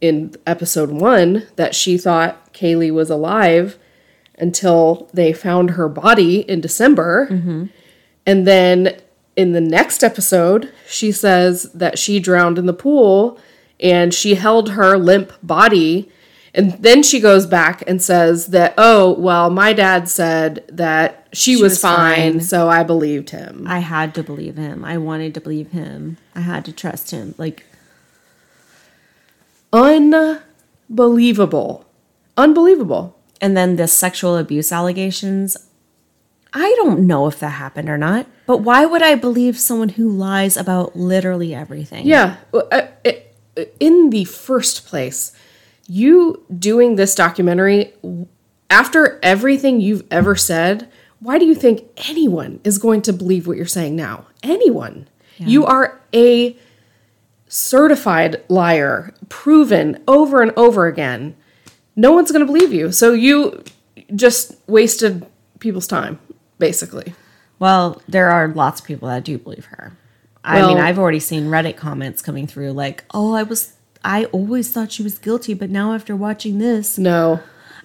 in 0.00 0.34
episode 0.46 0.90
one 0.90 1.46
that 1.56 1.74
she 1.74 1.98
thought 1.98 2.52
Caylee 2.52 2.92
was 2.92 3.10
alive 3.10 3.78
until 4.38 5.10
they 5.12 5.32
found 5.32 5.70
her 5.70 5.88
body 5.88 6.40
in 6.48 6.60
December. 6.60 7.26
Mm-hmm. 7.30 7.66
And 8.26 8.46
then 8.46 9.00
in 9.36 9.52
the 9.52 9.60
next 9.60 10.04
episode, 10.04 10.72
she 10.86 11.10
says 11.12 11.64
that 11.72 11.98
she 11.98 12.20
drowned 12.20 12.58
in 12.58 12.66
the 12.66 12.72
pool 12.72 13.38
and 13.80 14.12
she 14.12 14.34
held 14.34 14.70
her 14.70 14.96
limp 14.96 15.32
body. 15.42 16.10
And 16.58 16.72
then 16.72 17.04
she 17.04 17.20
goes 17.20 17.46
back 17.46 17.84
and 17.86 18.02
says 18.02 18.48
that, 18.48 18.74
oh, 18.76 19.12
well, 19.12 19.48
my 19.48 19.72
dad 19.72 20.08
said 20.08 20.64
that 20.68 21.28
she, 21.32 21.54
was, 21.54 21.62
was 21.62 21.80
fine, 21.80 22.32
fine. 22.32 22.40
so 22.40 22.68
I 22.68 22.82
believed 22.82 23.30
him. 23.30 23.64
I 23.68 23.78
had 23.78 24.12
to 24.16 24.24
believe 24.24 24.56
him. 24.56 24.84
I 24.84 24.98
wanted 24.98 25.34
to 25.34 25.40
believe 25.40 25.70
him. 25.70 26.16
I 26.34 26.40
had 26.40 26.64
to 26.64 26.72
trust 26.72 27.12
him. 27.12 27.36
Like, 27.38 27.64
Unbelievable. 29.72 31.86
Unbelievable. 32.36 33.16
and 33.40 33.56
then 33.56 33.76
the 33.76 33.86
sexual 33.86 34.36
abuse 34.36 34.72
allegations. 34.72 35.56
I 36.52 36.72
don't 36.76 37.06
know 37.06 37.28
if 37.28 37.38
that 37.40 37.50
happened 37.50 37.88
or 37.88 37.98
not, 37.98 38.26
but 38.46 38.58
why 38.58 38.84
would 38.86 39.02
I 39.02 39.14
believe 39.14 39.58
someone 39.58 39.90
who 39.90 40.10
lies 40.10 40.56
about 40.56 40.96
literally 40.96 41.54
everything? 41.54 42.06
Yeah. 42.06 42.36
In 43.78 44.10
the 44.10 44.24
first 44.24 44.86
place, 44.86 45.32
you 45.88 46.44
doing 46.56 46.94
this 46.94 47.14
documentary 47.14 47.92
after 48.70 49.18
everything 49.22 49.80
you've 49.80 50.04
ever 50.10 50.36
said, 50.36 50.88
why 51.20 51.38
do 51.38 51.46
you 51.46 51.54
think 51.54 51.84
anyone 52.08 52.60
is 52.62 52.78
going 52.78 53.02
to 53.02 53.12
believe 53.12 53.46
what 53.46 53.56
you're 53.56 53.66
saying 53.66 53.96
now? 53.96 54.26
Anyone. 54.42 55.08
You 55.38 55.64
are 55.66 56.00
a 56.12 56.56
certified 57.46 58.42
liar, 58.48 59.14
proven 59.28 60.02
over 60.06 60.42
and 60.42 60.52
over 60.56 60.86
again. 60.86 61.36
No 61.96 62.12
one's 62.12 62.30
going 62.30 62.46
to 62.46 62.52
believe 62.52 62.72
you. 62.72 62.92
So 62.92 63.12
you 63.12 63.62
just 64.14 64.56
wasted 64.66 65.26
people's 65.60 65.86
time, 65.86 66.18
basically. 66.58 67.14
Well, 67.58 68.02
there 68.08 68.30
are 68.30 68.48
lots 68.48 68.80
of 68.80 68.86
people 68.86 69.08
that 69.08 69.24
do 69.24 69.38
believe 69.38 69.66
her. 69.66 69.96
I 70.44 70.62
mean, 70.66 70.78
I've 70.78 70.98
already 70.98 71.20
seen 71.20 71.44
Reddit 71.44 71.76
comments 71.76 72.22
coming 72.22 72.46
through 72.46 72.72
like, 72.72 73.04
"Oh, 73.12 73.34
I 73.34 73.42
was 73.42 73.74
I 74.04 74.24
always 74.26 74.70
thought 74.70 74.92
she 74.92 75.02
was 75.02 75.18
guilty, 75.18 75.54
but 75.54 75.70
now 75.70 75.92
after 75.94 76.14
watching 76.16 76.58
this, 76.58 76.98
No. 76.98 77.40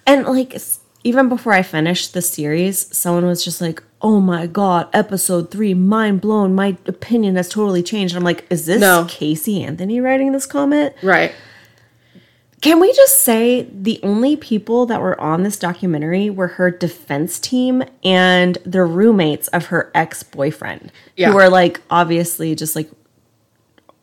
And 0.06 0.26
like 0.26 0.56
even 1.02 1.28
before 1.28 1.52
I 1.52 1.62
finished 1.62 2.14
the 2.14 2.22
series, 2.22 2.94
someone 2.96 3.26
was 3.26 3.44
just 3.44 3.60
like, 3.60 3.82
"Oh 4.00 4.20
my 4.20 4.46
god, 4.46 4.88
episode 4.94 5.50
3, 5.50 5.74
mind 5.74 6.20
blown. 6.22 6.54
My 6.54 6.76
opinion 6.86 7.36
has 7.36 7.48
totally 7.48 7.82
changed." 7.82 8.14
And 8.14 8.20
I'm 8.20 8.24
like, 8.24 8.44
"Is 8.50 8.66
this 8.66 8.80
No. 8.80 9.04
Casey 9.08 9.62
Anthony 9.62 10.00
writing 10.00 10.32
this 10.32 10.46
comment?" 10.46 10.94
Right. 11.02 11.32
Can 12.62 12.80
we 12.80 12.90
just 12.94 13.20
say 13.20 13.68
the 13.70 14.00
only 14.02 14.36
people 14.36 14.86
that 14.86 15.02
were 15.02 15.20
on 15.20 15.42
this 15.42 15.58
documentary 15.58 16.30
were 16.30 16.46
her 16.48 16.70
defense 16.70 17.38
team 17.38 17.82
and 18.02 18.56
the 18.64 18.84
roommates 18.84 19.48
of 19.48 19.66
her 19.66 19.90
ex-boyfriend 19.94 20.90
Yeah. 21.16 21.28
who 21.28 21.34
were 21.34 21.50
like 21.50 21.82
obviously 21.90 22.54
just 22.54 22.74
like 22.74 22.90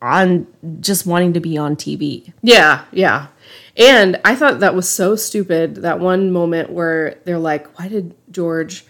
on 0.02 0.46
just 0.80 1.06
wanting 1.06 1.32
to 1.32 1.40
be 1.40 1.56
on 1.56 1.76
TV. 1.76 2.32
Yeah, 2.42 2.84
yeah. 2.90 3.28
And 3.76 4.20
I 4.24 4.34
thought 4.34 4.60
that 4.60 4.74
was 4.74 4.88
so 4.88 5.16
stupid 5.16 5.76
that 5.76 6.00
one 6.00 6.32
moment 6.32 6.70
where 6.70 7.18
they're 7.24 7.38
like, 7.38 7.78
why 7.78 7.88
did 7.88 8.14
George 8.30 8.84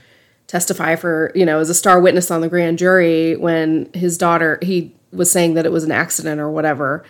testify 0.46 0.96
for, 0.96 1.30
you 1.34 1.46
know, 1.46 1.60
as 1.60 1.70
a 1.70 1.74
star 1.74 2.00
witness 2.00 2.30
on 2.30 2.40
the 2.40 2.48
grand 2.48 2.78
jury 2.78 3.36
when 3.36 3.90
his 3.94 4.18
daughter, 4.18 4.58
he 4.62 4.94
was 5.12 5.30
saying 5.30 5.54
that 5.54 5.66
it 5.66 5.72
was 5.72 5.84
an 5.84 5.92
accident 5.92 6.40
or 6.40 6.50
whatever. 6.50 7.04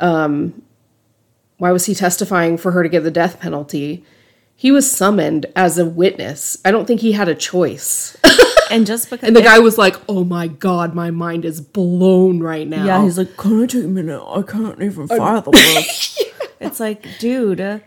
Um, 0.00 0.62
why 1.58 1.70
was 1.70 1.86
he 1.86 1.94
testifying 1.94 2.56
for 2.56 2.72
her 2.72 2.82
to 2.82 2.88
get 2.88 3.04
the 3.04 3.10
death 3.10 3.40
penalty? 3.40 4.04
He 4.56 4.70
was 4.70 4.90
summoned 4.90 5.46
as 5.54 5.78
a 5.78 5.86
witness. 5.86 6.58
I 6.64 6.70
don't 6.70 6.86
think 6.86 7.00
he 7.00 7.12
had 7.12 7.28
a 7.28 7.34
choice. 7.34 8.16
And 8.74 8.86
just 8.86 9.08
because 9.10 9.26
And 9.26 9.36
the 9.36 9.42
guy 9.42 9.58
was 9.60 9.78
like, 9.78 9.96
oh 10.08 10.24
my 10.24 10.48
God, 10.48 10.94
my 10.94 11.10
mind 11.10 11.44
is 11.44 11.60
blown 11.60 12.40
right 12.40 12.66
now. 12.66 12.84
Yeah, 12.84 13.02
he's 13.04 13.16
like, 13.18 13.36
can 13.36 13.62
I 13.62 13.66
take 13.66 13.84
a 13.84 13.88
minute? 13.88 14.22
I 14.22 14.42
can't 14.42 14.80
even 14.82 15.06
fathom 15.08 15.52
this. 15.52 16.22
It's 16.60 16.80
like, 16.80 17.06
dude, 17.18 17.82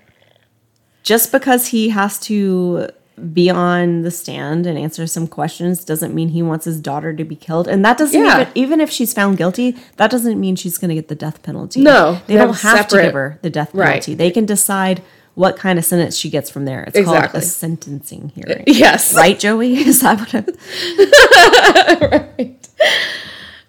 just 1.03 1.31
because 1.31 1.67
he 1.67 1.89
has 1.89 2.19
to 2.21 2.89
be 3.33 3.49
on 3.49 4.03
the 4.03 4.11
stand 4.11 4.67
and 4.67 4.77
answer 4.77 5.07
some 5.07 5.25
questions 5.27 5.83
doesn't 5.83 6.13
mean 6.13 6.29
he 6.29 6.43
wants 6.43 6.65
his 6.65 6.79
daughter 6.79 7.11
to 7.13 7.23
be 7.23 7.35
killed. 7.35 7.67
And 7.67 7.83
that 7.83 7.97
doesn't 7.97 8.23
Yeah. 8.23 8.41
even, 8.41 8.51
even 8.55 8.81
if 8.81 8.91
she's 8.91 9.11
found 9.13 9.37
guilty, 9.37 9.75
that 9.97 10.11
doesn't 10.11 10.39
mean 10.39 10.55
she's 10.55 10.77
going 10.77 10.89
to 10.89 10.95
get 10.95 11.07
the 11.07 11.15
death 11.15 11.41
penalty. 11.41 11.81
No, 11.81 12.21
they 12.27 12.35
don't 12.35 12.55
have 12.59 12.87
to 12.89 13.01
give 13.01 13.13
her 13.13 13.39
the 13.41 13.49
death 13.49 13.73
Right. 13.73 13.87
penalty. 13.87 14.13
They 14.13 14.29
can 14.31 14.45
decide 14.45 15.01
what 15.37 15.55
kind 15.55 15.77
of 15.77 15.85
sentence 15.85 16.17
she 16.17 16.31
gets 16.31 16.49
from 16.49 16.65
there. 16.65 16.83
It's 16.85 16.97
Exactly. 16.97 17.27
called 17.29 17.43
a 17.43 17.45
sentencing 17.45 18.29
hearing. 18.29 18.63
Yes. 18.65 19.13
Right, 19.13 19.37
Joey? 19.37 19.75
Is 19.77 20.01
that 20.01 20.19
what 20.19 20.33
I 20.33 22.27
right? 22.39 22.67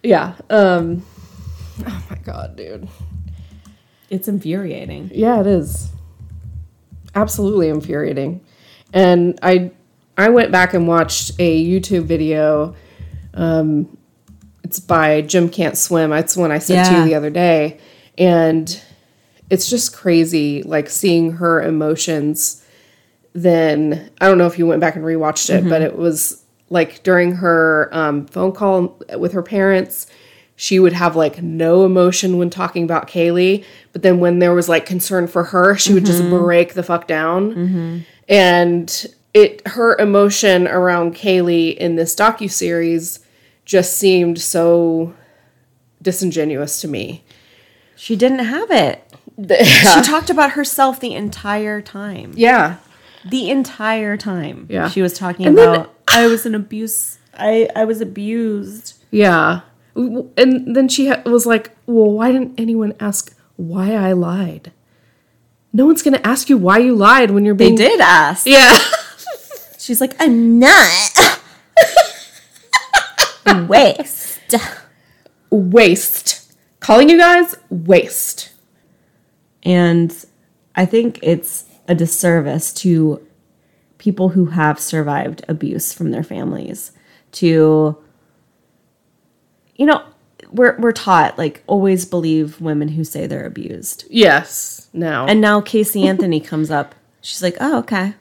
Yeah. 0.02 0.32
Um, 0.48 1.04
oh 1.86 2.02
my 2.08 2.16
God, 2.24 2.56
dude. 2.56 2.88
It's 4.08 4.28
infuriating. 4.28 5.10
Yeah, 5.12 5.40
it 5.40 5.46
is. 5.46 5.90
Absolutely 7.14 7.68
infuriating. 7.68 8.40
And 8.94 9.38
I 9.42 9.70
I 10.16 10.30
went 10.30 10.50
back 10.50 10.72
and 10.72 10.88
watched 10.88 11.32
a 11.38 11.62
YouTube 11.66 12.04
video. 12.04 12.74
Um, 13.34 13.94
it's 14.64 14.80
by 14.80 15.20
Jim 15.20 15.50
Can't 15.50 15.76
Swim. 15.76 16.14
It's 16.14 16.34
one 16.34 16.50
I 16.50 16.60
sent 16.60 16.88
to 16.88 16.94
you 16.94 17.04
the 17.04 17.14
other 17.14 17.28
day. 17.28 17.78
And 18.16 18.82
it's 19.50 19.68
just 19.68 19.94
crazy, 19.94 20.62
like 20.62 20.90
seeing 20.90 21.32
her 21.32 21.62
emotions. 21.62 22.64
Then 23.32 24.10
I 24.20 24.28
don't 24.28 24.38
know 24.38 24.46
if 24.46 24.58
you 24.58 24.66
went 24.66 24.80
back 24.80 24.96
and 24.96 25.04
rewatched 25.04 25.50
it, 25.50 25.62
but 25.68 25.82
mm-hmm. 25.82 25.94
it 25.94 25.96
was 25.96 26.44
like 26.70 27.02
during 27.02 27.36
her 27.36 27.88
um, 27.92 28.26
phone 28.26 28.52
call 28.52 29.00
with 29.16 29.32
her 29.32 29.42
parents, 29.42 30.06
she 30.56 30.78
would 30.78 30.92
have 30.92 31.14
like 31.14 31.40
no 31.40 31.84
emotion 31.84 32.36
when 32.36 32.50
talking 32.50 32.82
about 32.82 33.08
Caylee, 33.08 33.64
but 33.92 34.02
then 34.02 34.18
when 34.18 34.40
there 34.40 34.54
was 34.54 34.68
like 34.68 34.86
concern 34.86 35.28
for 35.28 35.44
her, 35.44 35.76
she 35.76 35.94
would 35.94 36.04
just 36.04 36.22
mm-hmm. 36.22 36.36
break 36.36 36.74
the 36.74 36.82
fuck 36.82 37.06
down. 37.06 37.54
Mm-hmm. 37.54 37.98
And 38.28 39.06
it 39.34 39.66
her 39.68 39.96
emotion 39.98 40.66
around 40.66 41.14
Caylee 41.14 41.76
in 41.76 41.96
this 41.96 42.14
docu 42.14 42.50
series 42.50 43.20
just 43.64 43.96
seemed 43.96 44.40
so 44.40 45.14
disingenuous 46.02 46.80
to 46.80 46.88
me. 46.88 47.24
She 47.94 48.16
didn't 48.16 48.40
have 48.40 48.70
it. 48.70 49.04
She 49.64 50.00
talked 50.02 50.30
about 50.30 50.52
herself 50.52 50.98
the 51.00 51.14
entire 51.14 51.80
time. 51.80 52.32
yeah. 52.36 52.76
The 53.28 53.50
entire 53.50 54.16
time. 54.16 54.66
Yeah. 54.70 54.88
She 54.88 55.02
was 55.02 55.12
talking 55.14 55.46
And 55.46 55.56
then- 55.58 55.68
about 55.68 55.94
I 56.08 56.26
was 56.26 56.46
an 56.46 56.54
abuse 56.54 57.18
I 57.34 57.68
I 57.76 57.84
was 57.84 58.00
abused. 58.00 58.94
Yeah. 59.10 59.60
And 59.94 60.74
then 60.76 60.88
she 60.88 61.12
was 61.26 61.44
like, 61.46 61.70
well, 61.86 62.10
why 62.12 62.30
didn't 62.32 62.58
anyone 62.58 62.94
ask 63.00 63.34
why 63.56 63.92
I 63.94 64.12
lied? 64.12 64.72
No 65.72 65.86
one's 65.86 66.02
going 66.02 66.14
to 66.14 66.26
ask 66.26 66.48
you 66.48 66.56
why 66.56 66.78
you 66.78 66.94
lied 66.94 67.30
when 67.30 67.44
you're 67.44 67.54
being 67.54 67.74
They 67.74 67.88
did 67.88 68.00
ask. 68.00 68.46
Yeah. 68.46 68.78
She's 69.78 70.00
like, 70.00 70.14
I'm 70.20 70.58
not. 70.58 71.40
Waste. 73.68 74.54
waste. 75.50 76.52
Calling 76.80 77.08
you 77.08 77.18
guys 77.18 77.56
waste. 77.70 78.47
And 79.62 80.14
I 80.74 80.86
think 80.86 81.18
it's 81.22 81.64
a 81.86 81.94
disservice 81.94 82.72
to 82.74 83.26
people 83.98 84.30
who 84.30 84.46
have 84.46 84.78
survived 84.78 85.44
abuse 85.48 85.92
from 85.92 86.10
their 86.10 86.22
families 86.22 86.92
to 87.32 87.98
you 89.78 89.86
know, 89.86 90.02
we're 90.50 90.76
we're 90.78 90.92
taught 90.92 91.38
like 91.38 91.62
always 91.66 92.04
believe 92.04 92.60
women 92.60 92.88
who 92.88 93.04
say 93.04 93.26
they're 93.26 93.46
abused. 93.46 94.04
Yes. 94.10 94.88
Now. 94.92 95.26
And 95.26 95.40
now 95.40 95.60
Casey 95.60 96.06
Anthony 96.06 96.40
comes 96.40 96.70
up. 96.70 96.94
She's 97.20 97.42
like, 97.42 97.56
"Oh, 97.60 97.78
okay. 97.78 98.14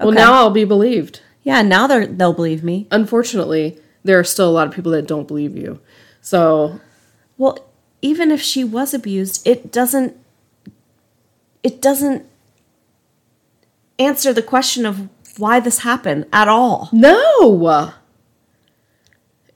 well, 0.00 0.12
now 0.12 0.34
I'll 0.34 0.50
be 0.50 0.64
believed. 0.64 1.20
Yeah, 1.42 1.62
now 1.62 1.86
they're 1.86 2.06
they'll 2.06 2.32
believe 2.32 2.64
me." 2.64 2.86
Unfortunately, 2.90 3.78
there 4.04 4.18
are 4.18 4.24
still 4.24 4.48
a 4.48 4.52
lot 4.52 4.66
of 4.66 4.74
people 4.74 4.92
that 4.92 5.06
don't 5.06 5.28
believe 5.28 5.56
you. 5.56 5.80
So, 6.20 6.80
Well, 7.38 7.58
even 8.02 8.30
if 8.30 8.40
she 8.40 8.64
was 8.64 8.92
abused, 8.92 9.46
it 9.46 9.70
doesn't 9.70 10.16
it 11.66 11.82
doesn't 11.82 12.24
answer 13.98 14.32
the 14.32 14.42
question 14.42 14.86
of 14.86 15.08
why 15.38 15.60
this 15.60 15.78
happened 15.80 16.26
at 16.32 16.48
all. 16.48 16.88
no. 16.92 17.92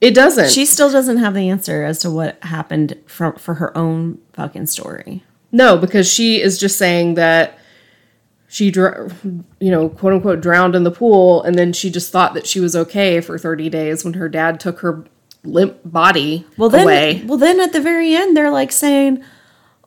It 0.00 0.14
doesn't. 0.14 0.50
She 0.50 0.64
still 0.64 0.90
doesn't 0.90 1.18
have 1.18 1.34
the 1.34 1.50
answer 1.50 1.84
as 1.84 1.98
to 2.00 2.10
what 2.10 2.42
happened 2.42 2.96
for 3.06 3.34
for 3.34 3.54
her 3.54 3.76
own 3.76 4.18
fucking 4.32 4.64
story. 4.66 5.22
No, 5.52 5.76
because 5.76 6.10
she 6.10 6.40
is 6.40 6.58
just 6.58 6.78
saying 6.78 7.14
that 7.14 7.58
she, 8.48 8.70
dr- 8.70 9.12
you 9.60 9.70
know, 9.70 9.90
quote 9.90 10.14
unquote, 10.14 10.40
drowned 10.40 10.74
in 10.74 10.84
the 10.84 10.90
pool, 10.90 11.42
and 11.42 11.54
then 11.54 11.74
she 11.74 11.90
just 11.90 12.10
thought 12.12 12.32
that 12.32 12.46
she 12.46 12.60
was 12.60 12.74
okay 12.74 13.20
for 13.20 13.36
30 13.38 13.68
days 13.68 14.02
when 14.02 14.14
her 14.14 14.28
dad 14.30 14.58
took 14.58 14.78
her 14.80 15.04
limp 15.44 15.76
body 15.84 16.46
Well 16.56 16.70
then 16.70 16.84
away. 16.84 17.22
well 17.26 17.38
then 17.38 17.60
at 17.60 17.72
the 17.74 17.80
very 17.82 18.14
end 18.14 18.34
they're 18.34 18.50
like 18.50 18.72
saying, 18.72 19.22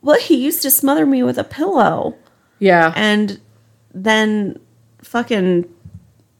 "Well, 0.03 0.19
he 0.19 0.35
used 0.35 0.61
to 0.61 0.69
smother 0.69 1.05
me 1.07 1.23
with 1.23 1.39
a 1.39 1.43
pillow." 1.43 2.15
Yeah. 2.59 2.93
And 2.95 3.39
then 3.93 4.59
fucking 5.01 5.65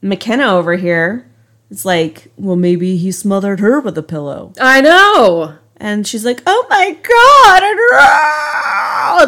McKenna 0.02 0.54
over 0.54 0.76
here 0.76 1.26
is 1.70 1.84
like, 1.84 2.30
"Well, 2.36 2.56
maybe 2.56 2.96
he 2.96 3.10
smothered 3.10 3.58
her 3.60 3.80
with 3.80 3.98
a 3.98 4.02
pillow." 4.02 4.52
I 4.60 4.80
know. 4.80 5.54
And 5.76 6.06
she's 6.06 6.24
like, 6.24 6.40
"Oh 6.46 6.66
my 6.70 6.96
god!" 7.02 7.62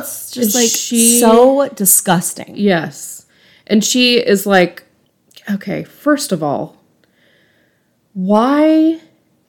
It's 0.00 0.30
just 0.30 0.54
like 0.54 0.70
She- 0.70 1.18
so 1.20 1.68
disgusting. 1.74 2.54
Yes. 2.56 3.26
And 3.66 3.84
she 3.84 4.18
is 4.18 4.46
like, 4.46 4.84
okay, 5.50 5.82
first 5.84 6.30
of 6.32 6.42
all, 6.42 6.76
why 8.12 9.00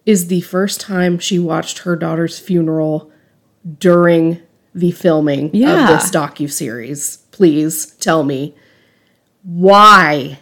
is 0.06 0.28
the 0.28 0.42
first 0.42 0.80
time 0.82 1.20
she 1.20 1.38
watched 1.40 1.80
her 1.80 1.96
daughter's 1.96 2.40
funeral 2.40 3.12
during 3.80 4.42
the 4.78 4.91
filming 4.91 5.49
Yeah. 5.54 5.84
of 5.94 5.99
this 6.02 6.10
docu 6.12 6.49
series? 6.49 7.18
Please 7.32 7.88
tell 7.99 8.24
me 8.24 8.54
why. 9.44 10.40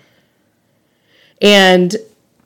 And 1.41 1.95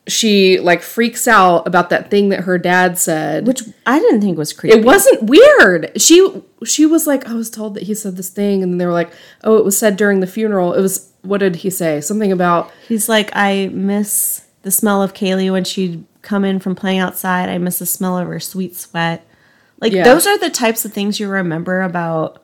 she 0.07 0.59
like 0.59 0.81
freaks 0.81 1.27
out 1.27 1.67
about 1.67 1.89
that 1.91 2.09
thing 2.09 2.29
that 2.29 2.41
her 2.41 2.57
dad 2.57 2.97
said. 2.97 3.45
Which 3.45 3.61
I 3.85 3.99
didn't 3.99 4.21
think 4.21 4.37
was 4.37 4.53
creepy. 4.53 4.77
It 4.77 4.85
wasn't 4.85 5.23
weird. 5.23 5.91
She 6.01 6.27
she 6.65 6.85
was 6.85 7.05
like, 7.07 7.27
I 7.27 7.33
was 7.33 7.49
told 7.49 7.75
that 7.75 7.83
he 7.83 7.93
said 7.93 8.17
this 8.17 8.29
thing, 8.29 8.63
and 8.63 8.71
then 8.73 8.77
they 8.79 8.85
were 8.85 8.91
like, 8.93 9.11
oh, 9.43 9.57
it 9.57 9.65
was 9.65 9.77
said 9.77 9.97
during 9.97 10.19
the 10.19 10.27
funeral. 10.27 10.73
It 10.73 10.81
was 10.81 11.11
what 11.21 11.39
did 11.39 11.57
he 11.57 11.69
say? 11.69 12.01
Something 12.01 12.31
about 12.31 12.71
He's 12.87 13.07
like, 13.09 13.29
I 13.33 13.69
miss 13.71 14.45
the 14.63 14.71
smell 14.71 15.03
of 15.03 15.13
Caylee 15.13 15.51
when 15.51 15.63
she'd 15.63 16.03
come 16.21 16.43
in 16.43 16.59
from 16.59 16.75
playing 16.75 16.99
outside. 16.99 17.49
I 17.49 17.57
miss 17.59 17.79
the 17.79 17.85
smell 17.85 18.17
of 18.17 18.27
her 18.27 18.39
sweet 18.39 18.75
sweat. 18.75 19.25
Like 19.81 19.93
Yeah. 19.93 20.03
those 20.03 20.27
are 20.27 20.37
the 20.37 20.49
types 20.49 20.83
of 20.85 20.93
things 20.93 21.19
you 21.19 21.27
remember 21.29 21.81
about 21.81 22.41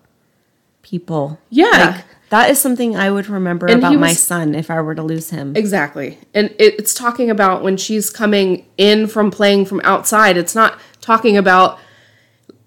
people. 0.81 1.39
Yeah. 1.49 1.93
Like 1.95 2.05
that 2.29 2.49
is 2.49 2.59
something 2.59 2.95
I 2.95 3.11
would 3.11 3.27
remember 3.27 3.67
And 3.67 3.77
about 3.79 3.99
my 3.99 4.13
son 4.13 4.55
if 4.55 4.69
I 4.71 4.81
were 4.81 4.95
to 4.95 5.03
lose 5.03 5.29
him. 5.29 5.53
exactly, 5.55 6.17
and 6.33 6.49
it, 6.59 6.75
it's 6.79 6.93
talking 6.93 7.29
about 7.29 7.63
when 7.63 7.77
she's 7.77 8.09
coming 8.09 8.65
in 8.77 9.07
from 9.07 9.29
playing 9.31 9.65
from 9.65 9.79
outside. 9.83 10.35
It's 10.37 10.55
not 10.55 10.79
talking 11.01 11.37
about 11.37 11.79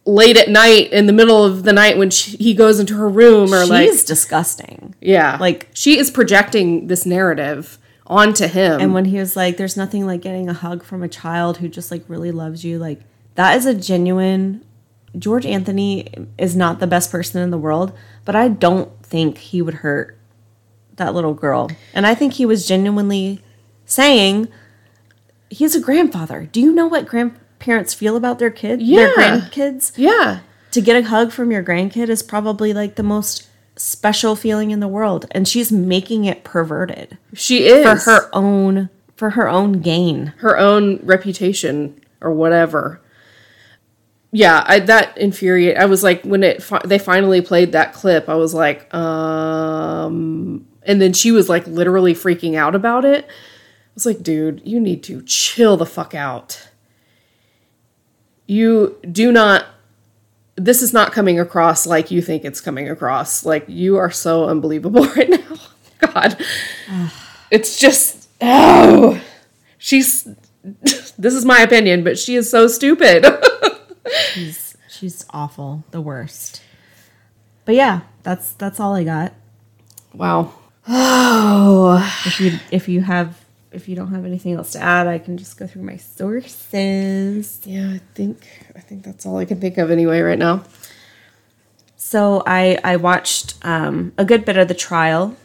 late 0.06 0.36
at 0.38 0.48
night 0.48 0.90
in 0.92 1.06
the 1.06 1.12
middle 1.12 1.44
of 1.44 1.64
the 1.64 1.72
night 1.72 1.98
when 1.98 2.08
she, 2.08 2.36
he 2.38 2.54
goes 2.54 2.78
into 2.80 2.94
her 2.96 3.08
room 3.08 3.52
or 3.52 3.62
She's 3.62 3.70
like 3.70 4.06
disgusting. 4.06 4.94
yeah, 5.00 5.36
like- 5.40 5.68
she 5.74 5.98
is 5.98 6.10
projecting 6.10 6.86
this 6.86 7.04
narrative 7.04 7.78
onto 8.06 8.46
him. 8.46 8.80
And 8.80 8.94
when 8.94 9.04
he 9.06 9.18
was 9.18 9.36
like, 9.36 9.56
"There's 9.58 9.76
nothing 9.76 10.06
like 10.06 10.22
getting 10.22 10.48
a 10.48 10.54
hug 10.54 10.82
from 10.82 11.02
a 11.02 11.08
child 11.08 11.58
who 11.58 11.68
just 11.68 11.90
like 11.90 12.04
really 12.08 12.30
loves 12.30 12.64
you," 12.64 12.78
like 12.78 13.00
that 13.39 13.56
is 13.56 13.66
a 13.66 13.74
genuine. 13.74 14.65
George 15.16 15.47
Anthony 15.47 16.09
is 16.36 16.56
not 16.56 16.81
the 16.81 16.86
best 16.89 17.10
person 17.12 17.40
in 17.40 17.51
the 17.51 17.56
world, 17.59 17.97
but 18.24 18.35
I 18.35 18.48
don't 18.48 18.90
think 19.02 19.39
he 19.39 19.62
would 19.62 19.74
hurt 19.74 20.19
that 20.97 21.15
little 21.15 21.35
girl. 21.35 21.70
And 21.94 22.05
I 22.05 22.15
think 22.16 22.32
he 22.35 22.44
was 22.44 22.66
genuinely 22.66 23.40
saying 23.86 24.48
he's 25.51 25.77
a 25.77 25.81
grandfather. 25.81 26.48
Do 26.51 26.60
you 26.60 26.73
know 26.74 26.89
what 26.89 27.06
grandparents 27.06 27.94
feel 27.94 28.16
about 28.16 28.40
their 28.40 28.51
kid? 28.51 28.81
Their 28.81 29.15
grandkids? 29.15 29.93
yeah, 29.97 30.40
To 30.73 30.81
get 30.81 31.02
a 31.02 31.09
hug 31.09 31.31
from 31.31 31.52
your 31.52 31.62
grandkid 31.62 32.09
is 32.09 32.23
probably 32.23 32.73
like 32.74 32.97
the 32.97 33.02
most 33.05 33.48
special 33.77 34.35
feeling 34.35 34.73
in 34.73 34.81
the 34.81 34.89
world. 34.89 35.27
And 35.31 35.47
she's 35.47 35.70
making 35.70 36.24
it 36.24 36.43
perverted 36.43 37.16
she 37.32 37.66
is 37.66 37.85
for 37.85 38.10
her 38.10 38.28
own 38.32 38.90
for 39.16 39.31
her 39.31 39.48
own 39.48 39.81
gain. 39.81 40.32
her 40.39 40.59
own 40.59 40.98
reputation 41.05 42.01
or 42.20 42.32
whatever. 42.32 43.01
Yeah, 44.30 44.62
I 44.66 44.80
that 44.80 45.16
infuriate. 45.16 45.78
I 45.78 45.86
was 45.86 46.02
like 46.02 46.22
when 46.22 46.42
it 46.42 46.62
fi- 46.62 46.82
they 46.84 46.98
finally 46.98 47.40
played 47.40 47.72
that 47.72 47.94
clip, 47.94 48.28
I 48.28 48.34
was 48.34 48.52
like, 48.52 48.92
um, 48.94 50.66
and 50.82 51.00
then 51.00 51.12
she 51.12 51.32
was 51.32 51.48
like 51.48 51.66
literally 51.66 52.14
freaking 52.14 52.55
out 52.55 52.74
about 52.74 53.05
it. 53.05 53.24
I 53.24 53.94
was 53.94 54.05
like, 54.06 54.22
dude, 54.22 54.62
you 54.64 54.80
need 54.80 55.02
to 55.05 55.22
chill 55.22 55.76
the 55.76 55.86
fuck 55.86 56.14
out. 56.14 56.68
You 58.46 58.98
do 59.10 59.32
not. 59.32 59.66
This 60.56 60.82
is 60.82 60.92
not 60.92 61.12
coming 61.12 61.38
across 61.38 61.86
like 61.86 62.10
you 62.10 62.20
think 62.20 62.44
it's 62.44 62.60
coming 62.60 62.88
across. 62.90 63.46
Like 63.46 63.64
you 63.68 63.96
are 63.96 64.10
so 64.10 64.46
unbelievable 64.46 65.05
right 65.16 65.30
now. 65.30 65.56
God, 66.00 66.44
it's 67.50 67.78
just 67.78 68.28
oh 68.40 69.20
she's 69.78 70.28
this 70.82 71.34
is 71.34 71.44
my 71.44 71.60
opinion 71.60 72.05
but 72.05 72.18
she 72.18 72.36
is 72.36 72.50
so 72.50 72.66
stupid 72.66 73.24
She's 74.32 74.76
she's 74.89 75.24
awful, 75.30 75.85
the 75.90 76.01
worst. 76.01 76.62
But 77.64 77.74
yeah, 77.74 78.01
that's 78.22 78.52
that's 78.52 78.80
all 78.80 78.94
I 78.94 79.05
got. 79.05 79.32
wow 80.14 80.52
If 82.26 82.40
you 82.40 82.59
if 82.70 82.89
you 82.89 83.02
have 83.02 83.44
if 83.70 83.89
you 83.89 83.94
don't 83.97 84.12
have 84.14 84.24
anything 84.24 84.55
else 84.55 84.72
to 84.72 84.80
add, 84.80 85.06
I 85.06 85.18
can 85.18 85.36
just 85.36 85.59
go 85.59 85.66
through 85.66 85.82
my 85.82 85.98
sources. 85.98 87.60
yeah 87.64 87.90
i 87.93 88.01
think 88.14 88.39
i 88.74 88.80
think 88.80 89.02
that's 89.05 89.26
all 89.26 89.36
i 89.36 89.44
can 89.44 89.60
think 89.60 89.76
of 89.78 89.90
anyway 89.90 90.20
right 90.20 90.39
now 90.39 90.64
So 91.97 92.43
I 92.47 92.78
I 92.85 92.97
watched 92.97 93.55
um, 93.62 94.12
a 94.16 94.24
good 94.24 94.44
bit 94.44 94.56
of 94.56 94.68
the 94.68 94.74
trial. 94.89 95.36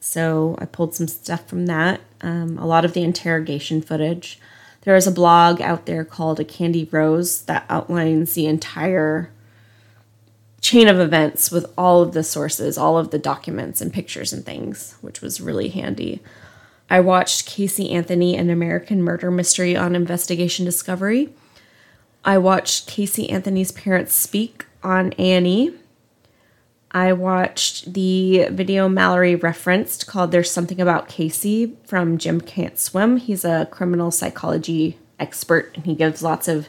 So 0.00 0.56
I 0.58 0.64
pulled 0.64 0.94
some 0.94 1.06
stuff 1.08 1.46
from 1.46 1.66
that. 1.66 2.00
Um, 2.22 2.58
a 2.58 2.66
lot 2.66 2.84
of 2.84 2.92
the 2.94 3.02
interrogation 3.04 3.80
footage. 3.82 4.40
There 4.82 4.96
is 4.96 5.06
a 5.06 5.12
blog 5.12 5.60
out 5.60 5.86
there 5.86 6.04
called 6.04 6.40
A 6.40 6.44
Candy 6.44 6.88
Rose 6.90 7.42
that 7.42 7.66
outlines 7.68 8.32
the 8.32 8.46
entire 8.46 9.30
chain 10.60 10.88
of 10.88 10.98
events 10.98 11.50
with 11.50 11.66
all 11.76 12.02
of 12.02 12.12
the 12.12 12.22
sources, 12.22 12.78
all 12.78 12.98
of 12.98 13.10
the 13.10 13.18
documents 13.18 13.80
and 13.80 13.92
pictures 13.92 14.32
and 14.32 14.44
things, 14.44 14.96
which 15.00 15.20
was 15.20 15.40
really 15.40 15.68
handy. 15.68 16.20
I 16.88 17.00
watched 17.00 17.46
Casey 17.46 17.90
Anthony, 17.90 18.36
an 18.36 18.50
American 18.50 19.02
murder 19.02 19.30
mystery 19.30 19.76
on 19.76 19.94
Investigation 19.94 20.64
Discovery. 20.64 21.32
I 22.24 22.38
watched 22.38 22.88
Casey 22.88 23.30
Anthony's 23.30 23.72
parents 23.72 24.14
speak 24.14 24.66
on 24.82 25.12
Annie. 25.12 25.74
I 26.92 27.12
watched 27.12 27.92
the 27.92 28.48
video 28.50 28.88
Mallory 28.88 29.36
referenced 29.36 30.06
called 30.06 30.32
There's 30.32 30.50
Something 30.50 30.80
About 30.80 31.08
Casey 31.08 31.76
from 31.84 32.18
Jim 32.18 32.40
Can't 32.40 32.78
Swim. 32.78 33.16
He's 33.18 33.44
a 33.44 33.68
criminal 33.70 34.10
psychology 34.10 34.98
expert 35.18 35.72
and 35.74 35.86
he 35.86 35.94
gives 35.94 36.22
lots 36.22 36.48
of 36.48 36.68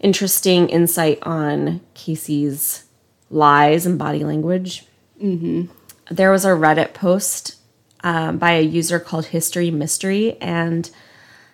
interesting 0.00 0.68
insight 0.68 1.18
on 1.22 1.80
Casey's 1.94 2.84
lies 3.30 3.86
and 3.86 3.98
body 3.98 4.24
language. 4.24 4.86
Mm-hmm. 5.22 5.66
There 6.10 6.30
was 6.30 6.44
a 6.44 6.48
Reddit 6.48 6.92
post 6.92 7.56
um, 8.02 8.38
by 8.38 8.52
a 8.52 8.60
user 8.60 9.00
called 9.00 9.26
History 9.26 9.70
Mystery, 9.70 10.36
and 10.40 10.90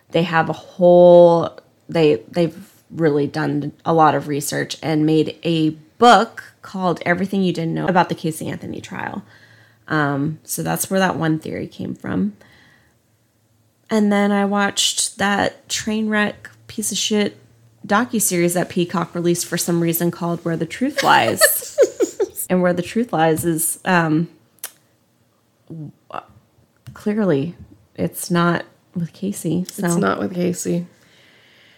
they 0.09 0.23
have 0.23 0.49
a 0.49 0.53
whole 0.53 1.57
they 1.87 2.15
they've 2.29 2.69
really 2.89 3.27
done 3.27 3.71
a 3.85 3.93
lot 3.93 4.15
of 4.15 4.27
research 4.27 4.77
and 4.83 5.05
made 5.05 5.37
a 5.43 5.69
book 5.97 6.50
called 6.61 7.01
Everything 7.05 7.41
You 7.41 7.53
Didn't 7.53 7.73
Know 7.73 7.87
about 7.87 8.09
the 8.09 8.15
Casey 8.15 8.47
Anthony 8.47 8.81
trial. 8.81 9.23
Um, 9.87 10.39
so 10.43 10.63
that's 10.63 10.89
where 10.89 10.99
that 10.99 11.17
one 11.17 11.39
theory 11.39 11.67
came 11.67 11.95
from. 11.95 12.35
And 13.89 14.11
then 14.11 14.31
I 14.31 14.45
watched 14.45 15.17
that 15.17 15.67
train 15.67 16.07
wreck 16.07 16.49
piece 16.67 16.91
of 16.91 16.97
shit 16.97 17.37
docu 17.85 18.21
series 18.21 18.53
that 18.53 18.69
Peacock 18.69 19.13
released 19.13 19.45
for 19.45 19.57
some 19.57 19.81
reason 19.81 20.11
called 20.11 20.43
Where 20.45 20.55
the 20.55 20.65
Truth 20.65 21.03
Lies. 21.03 21.77
and 22.49 22.61
Where 22.61 22.73
the 22.73 22.81
Truth 22.81 23.11
Lies 23.11 23.43
is 23.43 23.79
um, 23.85 24.29
clearly 26.93 27.55
it's 27.95 28.31
not 28.31 28.65
with 28.95 29.13
Casey. 29.13 29.65
So. 29.65 29.85
It's 29.85 29.95
not 29.95 30.19
with 30.19 30.33
Casey. 30.33 30.87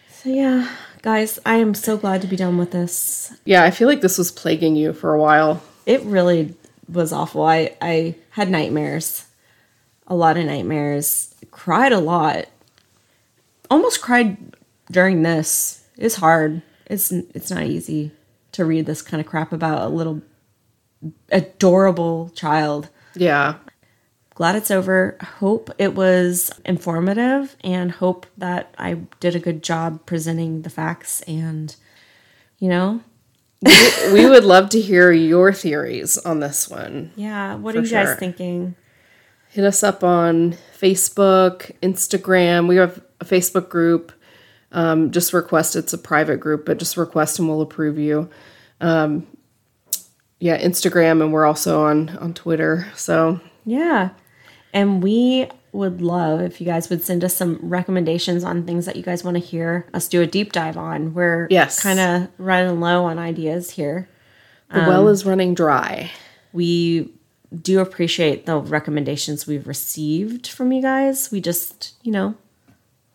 So 0.09 0.29
yeah, 0.29 0.69
guys, 1.03 1.37
I 1.45 1.57
am 1.57 1.75
so 1.75 1.97
glad 1.97 2.21
to 2.21 2.27
be 2.27 2.35
done 2.35 2.57
with 2.57 2.71
this. 2.71 3.31
Yeah, 3.45 3.63
I 3.63 3.69
feel 3.69 3.87
like 3.87 4.01
this 4.01 4.17
was 4.17 4.31
plaguing 4.31 4.75
you 4.75 4.93
for 4.93 5.13
a 5.13 5.19
while. 5.21 5.61
It 5.85 6.01
really 6.01 6.55
was 6.89 7.13
awful. 7.13 7.43
I 7.43 7.75
I 7.79 8.15
had 8.31 8.49
nightmares. 8.49 9.27
A 10.07 10.15
lot 10.15 10.37
of 10.37 10.45
nightmares. 10.45 11.35
Cried 11.51 11.91
a 11.91 11.99
lot. 11.99 12.45
Almost 13.69 14.01
cried 14.01 14.55
during 14.91 15.21
this. 15.21 15.85
It's 15.97 16.15
hard. 16.15 16.63
It's 16.87 17.11
it's 17.11 17.51
not 17.51 17.63
easy 17.63 18.11
to 18.53 18.65
read 18.65 18.85
this 18.85 19.01
kind 19.01 19.21
of 19.21 19.27
crap 19.27 19.51
about 19.51 19.83
a 19.85 19.93
little 19.93 20.21
adorable 21.31 22.31
child. 22.33 22.89
Yeah. 23.15 23.55
Glad 24.35 24.55
it's 24.55 24.71
over. 24.71 25.17
Hope 25.21 25.69
it 25.77 25.93
was 25.93 26.51
informative 26.65 27.55
and 27.61 27.91
hope 27.91 28.25
that 28.37 28.73
I 28.77 28.95
did 29.19 29.35
a 29.35 29.39
good 29.39 29.61
job 29.61 30.05
presenting 30.05 30.63
the 30.63 30.69
facts 30.69 31.21
and 31.23 31.75
you 32.59 32.69
know, 32.69 33.01
we 34.13 34.25
would 34.25 34.45
love 34.45 34.69
to 34.69 34.79
hear 34.81 35.11
your 35.11 35.51
theories 35.51 36.17
on 36.17 36.39
this 36.39 36.69
one. 36.69 37.11
yeah, 37.15 37.55
what 37.55 37.75
are 37.75 37.81
you 37.81 37.89
guys 37.89 38.15
thinking? 38.17 38.75
Hit 39.49 39.65
us 39.65 39.83
up 39.83 40.03
on 40.03 40.55
Facebook, 40.77 41.71
Instagram. 41.81 42.67
We 42.67 42.77
have 42.77 43.01
a 43.19 43.25
Facebook 43.25 43.69
group. 43.69 44.11
Um, 44.71 45.11
just 45.11 45.33
request. 45.33 45.75
It's 45.75 45.93
a 45.93 45.97
private 45.97 46.37
group, 46.37 46.65
but 46.65 46.79
just 46.79 46.97
request 46.97 47.37
and 47.37 47.47
we'll 47.47 47.61
approve 47.61 47.99
you. 47.99 48.29
Um, 48.81 49.27
yeah, 50.39 50.59
Instagram, 50.59 51.21
and 51.21 51.31
we're 51.31 51.45
also 51.45 51.83
on 51.83 52.17
on 52.17 52.33
Twitter. 52.33 52.87
So 52.95 53.39
Yeah. 53.65 54.09
And 54.73 55.01
we 55.03 55.47
would 55.71 56.01
love 56.01 56.41
if 56.41 56.59
you 56.59 56.65
guys 56.67 56.89
would 56.89 57.03
send 57.03 57.23
us 57.23 57.35
some 57.35 57.59
recommendations 57.61 58.43
on 58.43 58.63
things 58.65 58.85
that 58.85 58.95
you 58.95 59.03
guys 59.03 59.23
want 59.23 59.35
to 59.35 59.39
hear 59.43 59.87
us 59.93 60.07
do 60.07 60.21
a 60.21 60.27
deep 60.27 60.51
dive 60.51 60.77
on. 60.77 61.13
We're 61.13 61.47
Yes. 61.49 61.81
kind 61.81 61.99
of 61.99 62.27
running 62.37 62.79
low 62.79 63.05
on 63.05 63.17
ideas 63.19 63.71
here. 63.71 64.07
the 64.71 64.79
well 64.81 65.07
um, 65.07 65.13
is 65.13 65.25
running 65.25 65.53
dry. 65.53 66.11
We 66.51 67.11
do 67.61 67.79
appreciate 67.79 68.45
the 68.47 68.57
recommendations 68.57 69.45
we've 69.45 69.67
received 69.67 70.47
from 70.47 70.71
you 70.71 70.81
guys. 70.81 71.31
We 71.31 71.39
just, 71.41 71.93
you 72.03 72.11
know, 72.11 72.35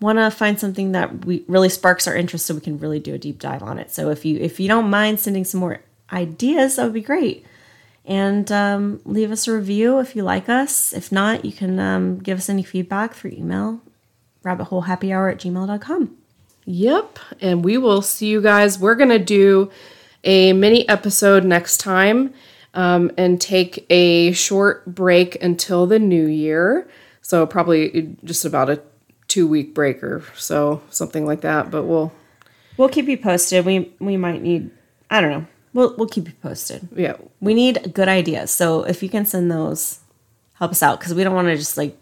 want 0.01 0.19
to 0.19 0.31
find 0.31 0.61
something 0.61 0.93
that 0.93 1.25
we 1.25 1.45
really 1.49 1.69
sparks 1.69 2.07
our 2.07 2.15
interest 2.17 2.47
so 2.47 2.55
we 2.55 2.61
can 2.61 2.79
really 2.79 3.01
do 3.01 3.15
a 3.15 3.19
deep 3.19 3.41
dive 3.41 3.63
on 3.65 3.79
it. 3.81 3.91
So 3.91 4.11
if 4.11 4.25
you 4.25 4.39
if 4.39 4.61
you 4.61 4.69
don't 4.69 4.89
mind 4.91 5.19
sending 5.19 5.45
some 5.45 5.59
more 5.61 5.81
ideas, 6.13 6.77
that 6.77 6.85
would 6.85 6.93
be 6.93 7.01
great. 7.01 7.45
And 8.09 8.51
um, 8.51 9.01
leave 9.05 9.31
us 9.31 9.47
a 9.47 9.53
review 9.53 10.01
if 10.01 10.17
you 10.17 10.23
like 10.23 10.49
us. 10.49 10.93
If 10.93 11.13
not, 11.13 11.45
you 11.45 11.53
can 11.53 11.79
um, 11.79 12.19
give 12.19 12.39
us 12.39 12.49
any 12.49 12.63
feedback 12.63 13.15
through 13.15 13.33
email, 13.33 13.81
rabbitholehappyhour 14.45 15.31
at 15.33 15.39
gmail.com. 15.39 16.17
Yep. 16.65 17.19
And 17.41 17.65
we 17.65 17.77
will 17.77 18.03
see 18.03 18.29
you 18.29 18.41
guys. 18.41 18.79
We're 18.79 18.95
going 18.95 19.11
to 19.11 19.19
do 19.19 19.71
a 20.25 20.55
mini 20.55 20.89
episode 20.89 21.45
next 21.45 21.79
time 21.79 22.33
um, 22.73 23.13
and 23.17 23.41
take 23.41 23.87
a 23.91 24.33
short 24.33 24.87
break 24.87 25.41
until 25.43 25.87
the 25.87 25.99
new 25.99 26.27
year. 26.27 26.89
So, 27.21 27.47
probably 27.47 28.17
just 28.25 28.47
about 28.47 28.71
a 28.71 28.81
two 29.29 29.47
week 29.47 29.75
break 29.75 30.03
or 30.03 30.25
so, 30.35 30.81
something 30.89 31.27
like 31.27 31.43
that. 31.43 31.71
But 31.71 31.85
we'll, 31.85 32.13
We'll 32.79 32.89
keep 32.89 33.09
you 33.09 33.19
posted. 33.19 33.67
We 33.67 33.93
we 33.99 34.17
might 34.17 34.41
need 34.41 34.71
I 35.11 35.21
don't 35.21 35.31
know. 35.31 35.47
We'll 35.75 35.95
we'll 35.97 36.09
keep 36.09 36.27
you 36.27 36.33
posted. 36.43 36.89
yeah. 36.95 37.15
We 37.41 37.55
need 37.55 37.93
good 37.95 38.09
ideas. 38.09 38.51
So 38.51 38.83
if 38.85 39.03
you 39.03 39.09
can 39.09 39.25
send 39.27 39.51
those, 39.51 40.01
help 40.55 40.73
us 40.73 40.83
out 40.83 40.99
because 40.99 41.15
we 41.15 41.23
don't 41.25 41.35
want 41.35 41.49
to 41.49 41.57
just 41.57 41.77
like 41.77 41.97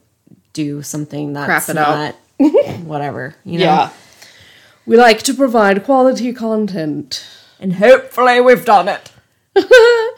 do 0.52 0.82
something 0.82 1.32
that's 1.34 1.47
Crap 1.47 1.68
it 1.68 1.76
out. 1.76 2.14
not 2.38 2.80
whatever, 2.84 3.34
you 3.44 3.59
know. 3.59 3.64
Yeah. 3.64 3.90
We 4.86 4.97
like 4.97 5.22
to 5.24 5.34
provide 5.34 5.84
quality 5.84 6.32
content. 6.32 7.26
And 7.59 7.74
hopefully 7.74 8.40
we've 8.40 8.64
done 8.64 8.88
it. 8.88 9.10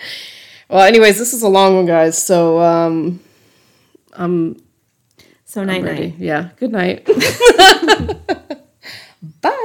Well, 0.71 0.83
anyways, 0.83 1.19
this 1.19 1.33
is 1.33 1.41
a 1.43 1.49
long 1.49 1.77
one, 1.77 1.87
guys. 1.87 2.23
So, 2.23 2.61
um, 2.61 3.21
um, 4.13 4.61
So 5.47 5.65
night 5.65 5.83
night. 5.83 6.17
Yeah. 6.19 6.51
Good 6.57 6.73
night. 6.73 7.07
Bye. 9.41 9.58